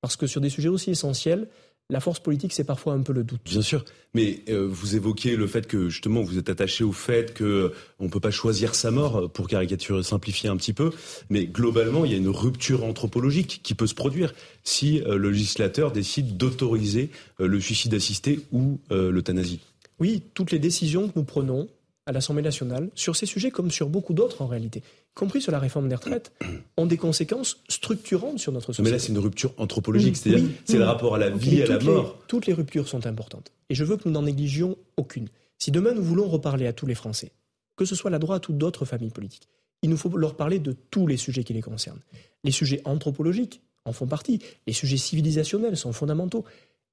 Parce 0.00 0.16
que 0.16 0.26
sur 0.26 0.40
des 0.40 0.50
sujets 0.50 0.68
aussi 0.68 0.90
essentiels, 0.90 1.48
la 1.90 2.00
force 2.00 2.20
politique, 2.20 2.52
c'est 2.52 2.64
parfois 2.64 2.92
un 2.92 3.00
peu 3.00 3.14
le 3.14 3.24
doute. 3.24 3.40
Bien 3.44 3.62
sûr, 3.62 3.82
mais 4.12 4.42
euh, 4.50 4.66
vous 4.70 4.94
évoquiez 4.94 5.36
le 5.36 5.46
fait 5.46 5.66
que 5.66 5.88
justement 5.88 6.20
vous 6.20 6.36
êtes 6.36 6.50
attaché 6.50 6.84
au 6.84 6.92
fait 6.92 7.36
qu'on 7.36 7.44
euh, 7.44 7.74
ne 7.98 8.08
peut 8.08 8.20
pas 8.20 8.30
choisir 8.30 8.74
sa 8.74 8.90
mort, 8.90 9.16
euh, 9.16 9.28
pour 9.28 9.48
caricaturer, 9.48 10.02
simplifier 10.02 10.50
un 10.50 10.58
petit 10.58 10.74
peu, 10.74 10.90
mais 11.30 11.46
globalement, 11.46 12.04
il 12.04 12.12
y 12.12 12.14
a 12.14 12.18
une 12.18 12.28
rupture 12.28 12.84
anthropologique 12.84 13.60
qui 13.62 13.74
peut 13.74 13.86
se 13.86 13.94
produire 13.94 14.34
si 14.64 15.00
le 15.00 15.30
législateur 15.30 15.90
décide 15.90 16.36
d'autoriser 16.36 17.08
le 17.38 17.58
suicide 17.58 17.94
assisté 17.94 18.40
ou 18.52 18.78
l'euthanasie. 18.90 19.60
Oui, 19.98 20.22
toutes 20.34 20.50
les 20.50 20.58
décisions 20.58 21.08
que 21.08 21.14
nous 21.16 21.24
prenons 21.24 21.68
à 22.04 22.12
l'Assemblée 22.12 22.42
nationale, 22.42 22.90
sur 22.94 23.16
ces 23.16 23.26
sujets 23.26 23.50
comme 23.50 23.70
sur 23.70 23.88
beaucoup 23.88 24.14
d'autres 24.14 24.42
en 24.42 24.46
réalité, 24.46 24.82
compris 25.18 25.42
sur 25.42 25.50
la 25.50 25.58
réforme 25.58 25.88
des 25.88 25.96
retraites, 25.96 26.32
ont 26.76 26.86
des 26.86 26.96
conséquences 26.96 27.60
structurantes 27.68 28.38
sur 28.38 28.52
notre 28.52 28.68
société. 28.68 28.84
Mais 28.84 28.96
là, 28.96 28.98
c'est 29.00 29.08
une 29.08 29.18
rupture 29.18 29.52
anthropologique, 29.58 30.16
c'est-à-dire 30.16 30.48
c'est 30.64 30.78
le 30.78 30.84
rapport 30.84 31.16
à 31.16 31.18
la 31.18 31.28
vie 31.28 31.58
et 31.58 31.64
à 31.64 31.66
la 31.66 31.80
mort. 31.80 32.18
toutes 32.28 32.46
les 32.46 32.52
ruptures 32.52 32.88
sont 32.88 33.04
importantes. 33.04 33.52
Et 33.68 33.74
je 33.74 33.84
veux 33.84 33.96
que 33.96 34.02
nous 34.06 34.12
n'en 34.12 34.22
négligions 34.22 34.78
aucune. 34.96 35.28
Si 35.58 35.72
demain 35.72 35.92
nous 35.92 36.04
voulons 36.04 36.28
reparler 36.28 36.68
à 36.68 36.72
tous 36.72 36.86
les 36.86 36.94
Français, 36.94 37.32
que 37.76 37.84
ce 37.84 37.96
soit 37.96 38.10
la 38.10 38.20
droite 38.20 38.48
ou 38.48 38.52
d'autres 38.52 38.84
familles 38.84 39.10
politiques, 39.10 39.48
il 39.82 39.90
nous 39.90 39.96
faut 39.96 40.08
leur 40.16 40.36
parler 40.36 40.60
de 40.60 40.72
tous 40.72 41.08
les 41.08 41.16
sujets 41.16 41.42
qui 41.42 41.52
les 41.52 41.62
concernent. 41.62 42.00
Les 42.44 42.52
sujets 42.52 42.80
anthropologiques 42.84 43.60
en 43.84 43.92
font 43.92 44.06
partie, 44.06 44.40
les 44.68 44.72
sujets 44.72 44.96
civilisationnels 44.96 45.76
sont 45.76 45.92
fondamentaux, 45.92 46.44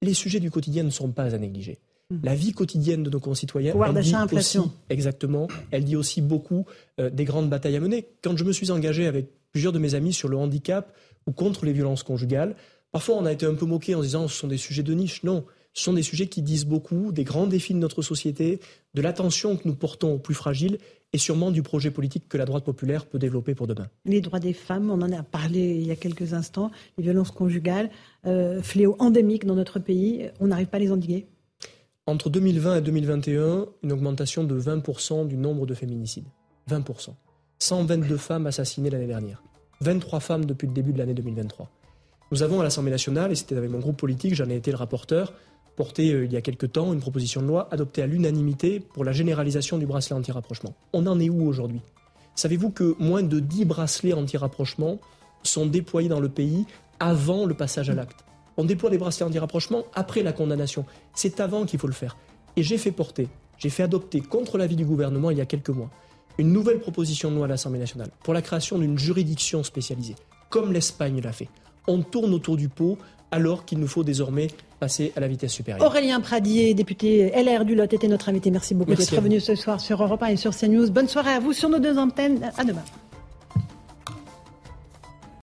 les 0.01 0.13
sujets 0.15 0.39
du 0.39 0.49
quotidien 0.49 0.83
ne 0.83 0.89
sont 0.89 1.11
pas 1.11 1.35
à 1.35 1.37
négliger. 1.37 1.77
La 2.23 2.35
vie 2.35 2.51
quotidienne 2.51 3.01
de 3.01 3.09
nos 3.09 3.19
concitoyens, 3.19 3.73
elle 3.83 4.03
dit 4.03 4.15
aussi, 4.35 4.59
exactement, 4.91 5.47
elle 5.71 5.83
dit 5.83 5.95
aussi 5.95 6.21
beaucoup 6.21 6.65
euh, 6.99 7.09
des 7.09 7.25
grandes 7.25 7.49
batailles 7.49 7.77
à 7.77 7.79
mener. 7.79 8.05
Quand 8.21 8.37
je 8.37 8.43
me 8.43 8.51
suis 8.51 8.69
engagé 8.69 9.07
avec 9.07 9.29
plusieurs 9.51 9.73
de 9.73 9.79
mes 9.79 9.95
amis 9.95 10.13
sur 10.13 10.29
le 10.29 10.37
handicap 10.37 10.93
ou 11.25 11.31
contre 11.31 11.65
les 11.65 11.73
violences 11.73 12.03
conjugales, 12.03 12.55
parfois 12.91 13.15
on 13.15 13.25
a 13.25 13.31
été 13.31 13.47
un 13.47 13.55
peu 13.55 13.65
moqué 13.65 13.95
en 13.95 14.01
disant 14.01 14.27
ce 14.27 14.37
sont 14.37 14.47
des 14.47 14.57
sujets 14.57 14.83
de 14.83 14.93
niche. 14.93 15.23
Non, 15.23 15.45
ce 15.73 15.83
sont 15.83 15.93
des 15.93 16.03
sujets 16.03 16.27
qui 16.27 16.43
disent 16.43 16.65
beaucoup 16.65 17.11
des 17.11 17.23
grands 17.23 17.47
défis 17.47 17.73
de 17.73 17.79
notre 17.79 18.03
société, 18.03 18.59
de 18.93 19.01
l'attention 19.01 19.57
que 19.57 19.67
nous 19.67 19.75
portons 19.75 20.13
aux 20.13 20.19
plus 20.19 20.35
fragiles 20.35 20.77
et 21.11 21.17
sûrement 21.17 21.49
du 21.49 21.63
projet 21.63 21.89
politique 21.89 22.29
que 22.29 22.37
la 22.37 22.45
droite 22.45 22.65
populaire 22.65 23.07
peut 23.07 23.17
développer 23.17 23.55
pour 23.55 23.65
demain. 23.65 23.87
Les 24.05 24.21
droits 24.21 24.39
des 24.39 24.53
femmes, 24.53 24.91
on 24.91 25.01
en 25.01 25.11
a 25.11 25.23
parlé 25.23 25.75
il 25.75 25.87
y 25.87 25.91
a 25.91 25.95
quelques 25.95 26.33
instants, 26.33 26.69
les 26.99 27.03
violences 27.03 27.31
conjugales, 27.31 27.89
euh, 28.27 28.61
fléau 28.61 28.95
endémique 28.99 29.45
dans 29.45 29.55
notre 29.55 29.79
pays, 29.79 30.29
on 30.39 30.47
n'arrive 30.47 30.67
pas 30.67 30.77
à 30.77 30.81
les 30.81 30.91
endiguer 30.91 31.25
entre 32.07 32.29
2020 32.29 32.77
et 32.77 32.81
2021, 32.81 33.65
une 33.81 33.91
augmentation 33.91 34.43
de 34.43 34.59
20% 34.59 35.27
du 35.27 35.37
nombre 35.37 35.65
de 35.65 35.73
féminicides. 35.73 36.27
20%. 36.69 37.09
122 37.57 38.17
femmes 38.17 38.45
assassinées 38.45 38.91
l'année 38.91 39.07
dernière. 39.07 39.41
23 39.81 40.19
femmes 40.19 40.45
depuis 40.45 40.67
le 40.67 40.73
début 40.73 40.93
de 40.93 40.99
l'année 40.99 41.15
2023. 41.15 41.67
Nous 42.31 42.43
avons 42.43 42.59
à 42.59 42.63
l'Assemblée 42.63 42.91
nationale, 42.91 43.31
et 43.31 43.35
c'était 43.35 43.57
avec 43.57 43.71
mon 43.71 43.79
groupe 43.79 43.97
politique, 43.97 44.35
j'en 44.35 44.49
ai 44.49 44.55
été 44.55 44.69
le 44.69 44.77
rapporteur, 44.77 45.33
porté 45.75 46.13
euh, 46.13 46.25
il 46.25 46.31
y 46.31 46.37
a 46.37 46.41
quelque 46.41 46.67
temps 46.67 46.93
une 46.93 46.99
proposition 46.99 47.41
de 47.41 47.47
loi 47.47 47.67
adoptée 47.71 48.03
à 48.03 48.07
l'unanimité 48.07 48.79
pour 48.79 49.03
la 49.03 49.11
généralisation 49.11 49.79
du 49.79 49.87
bracelet 49.87 50.15
anti-rapprochement. 50.15 50.75
On 50.93 51.07
en 51.07 51.19
est 51.19 51.29
où 51.29 51.47
aujourd'hui? 51.47 51.81
Savez-vous 52.35 52.69
que 52.69 52.95
moins 52.99 53.23
de 53.23 53.39
10 53.39 53.65
bracelets 53.65 54.13
anti-rapprochement 54.13 54.99
sont 55.41 55.65
déployés 55.65 56.09
dans 56.09 56.19
le 56.19 56.29
pays 56.29 56.65
avant 56.99 57.45
le 57.45 57.55
passage 57.55 57.89
à 57.89 57.95
l'acte? 57.95 58.24
On 58.57 58.63
déploie 58.63 58.89
les 58.89 58.97
bracelets 58.97 59.25
anti-rapprochement 59.25 59.83
après 59.93 60.23
la 60.23 60.33
condamnation. 60.33 60.85
C'est 61.13 61.39
avant 61.39 61.65
qu'il 61.65 61.79
faut 61.79 61.87
le 61.87 61.93
faire. 61.93 62.17
Et 62.55 62.63
j'ai 62.63 62.77
fait 62.77 62.91
porter, 62.91 63.27
j'ai 63.57 63.69
fait 63.69 63.83
adopter 63.83 64.21
contre 64.21 64.57
l'avis 64.57 64.75
du 64.75 64.85
gouvernement 64.85 65.31
il 65.31 65.37
y 65.37 65.41
a 65.41 65.45
quelques 65.45 65.69
mois 65.69 65.89
une 66.37 66.51
nouvelle 66.51 66.79
proposition 66.79 67.31
de 67.31 67.35
loi 67.35 67.45
à 67.45 67.47
l'Assemblée 67.47 67.79
nationale 67.79 68.09
pour 68.23 68.33
la 68.33 68.41
création 68.41 68.77
d'une 68.77 68.97
juridiction 68.97 69.63
spécialisée, 69.63 70.15
comme 70.49 70.73
l'Espagne 70.73 71.21
l'a 71.21 71.31
fait. 71.31 71.49
On 71.87 72.01
tourne 72.01 72.33
autour 72.33 72.57
du 72.57 72.69
pot 72.69 72.97
alors 73.31 73.65
qu'il 73.65 73.79
nous 73.79 73.87
faut 73.87 74.03
désormais 74.03 74.47
passer 74.79 75.11
à 75.15 75.19
la 75.19 75.27
vitesse 75.27 75.51
supérieure. 75.51 75.85
Aurélien 75.85 76.19
Pradier, 76.19 76.73
député 76.73 77.31
LR 77.35 77.65
du 77.65 77.75
Lot, 77.75 77.91
était 77.93 78.07
notre 78.07 78.29
invité. 78.29 78.51
Merci 78.51 78.75
beaucoup 78.75 78.93
d'être 78.95 79.21
venu 79.21 79.39
ce 79.39 79.55
soir 79.55 79.79
sur 79.79 80.01
Europe 80.01 80.23
1 80.23 80.27
et 80.27 80.37
sur 80.37 80.55
CNews. 80.55 80.89
Bonne 80.91 81.07
soirée 81.07 81.31
à 81.31 81.39
vous 81.39 81.53
sur 81.53 81.69
nos 81.69 81.79
deux 81.79 81.97
antennes. 81.97 82.51
À 82.57 82.63
demain. 82.63 82.83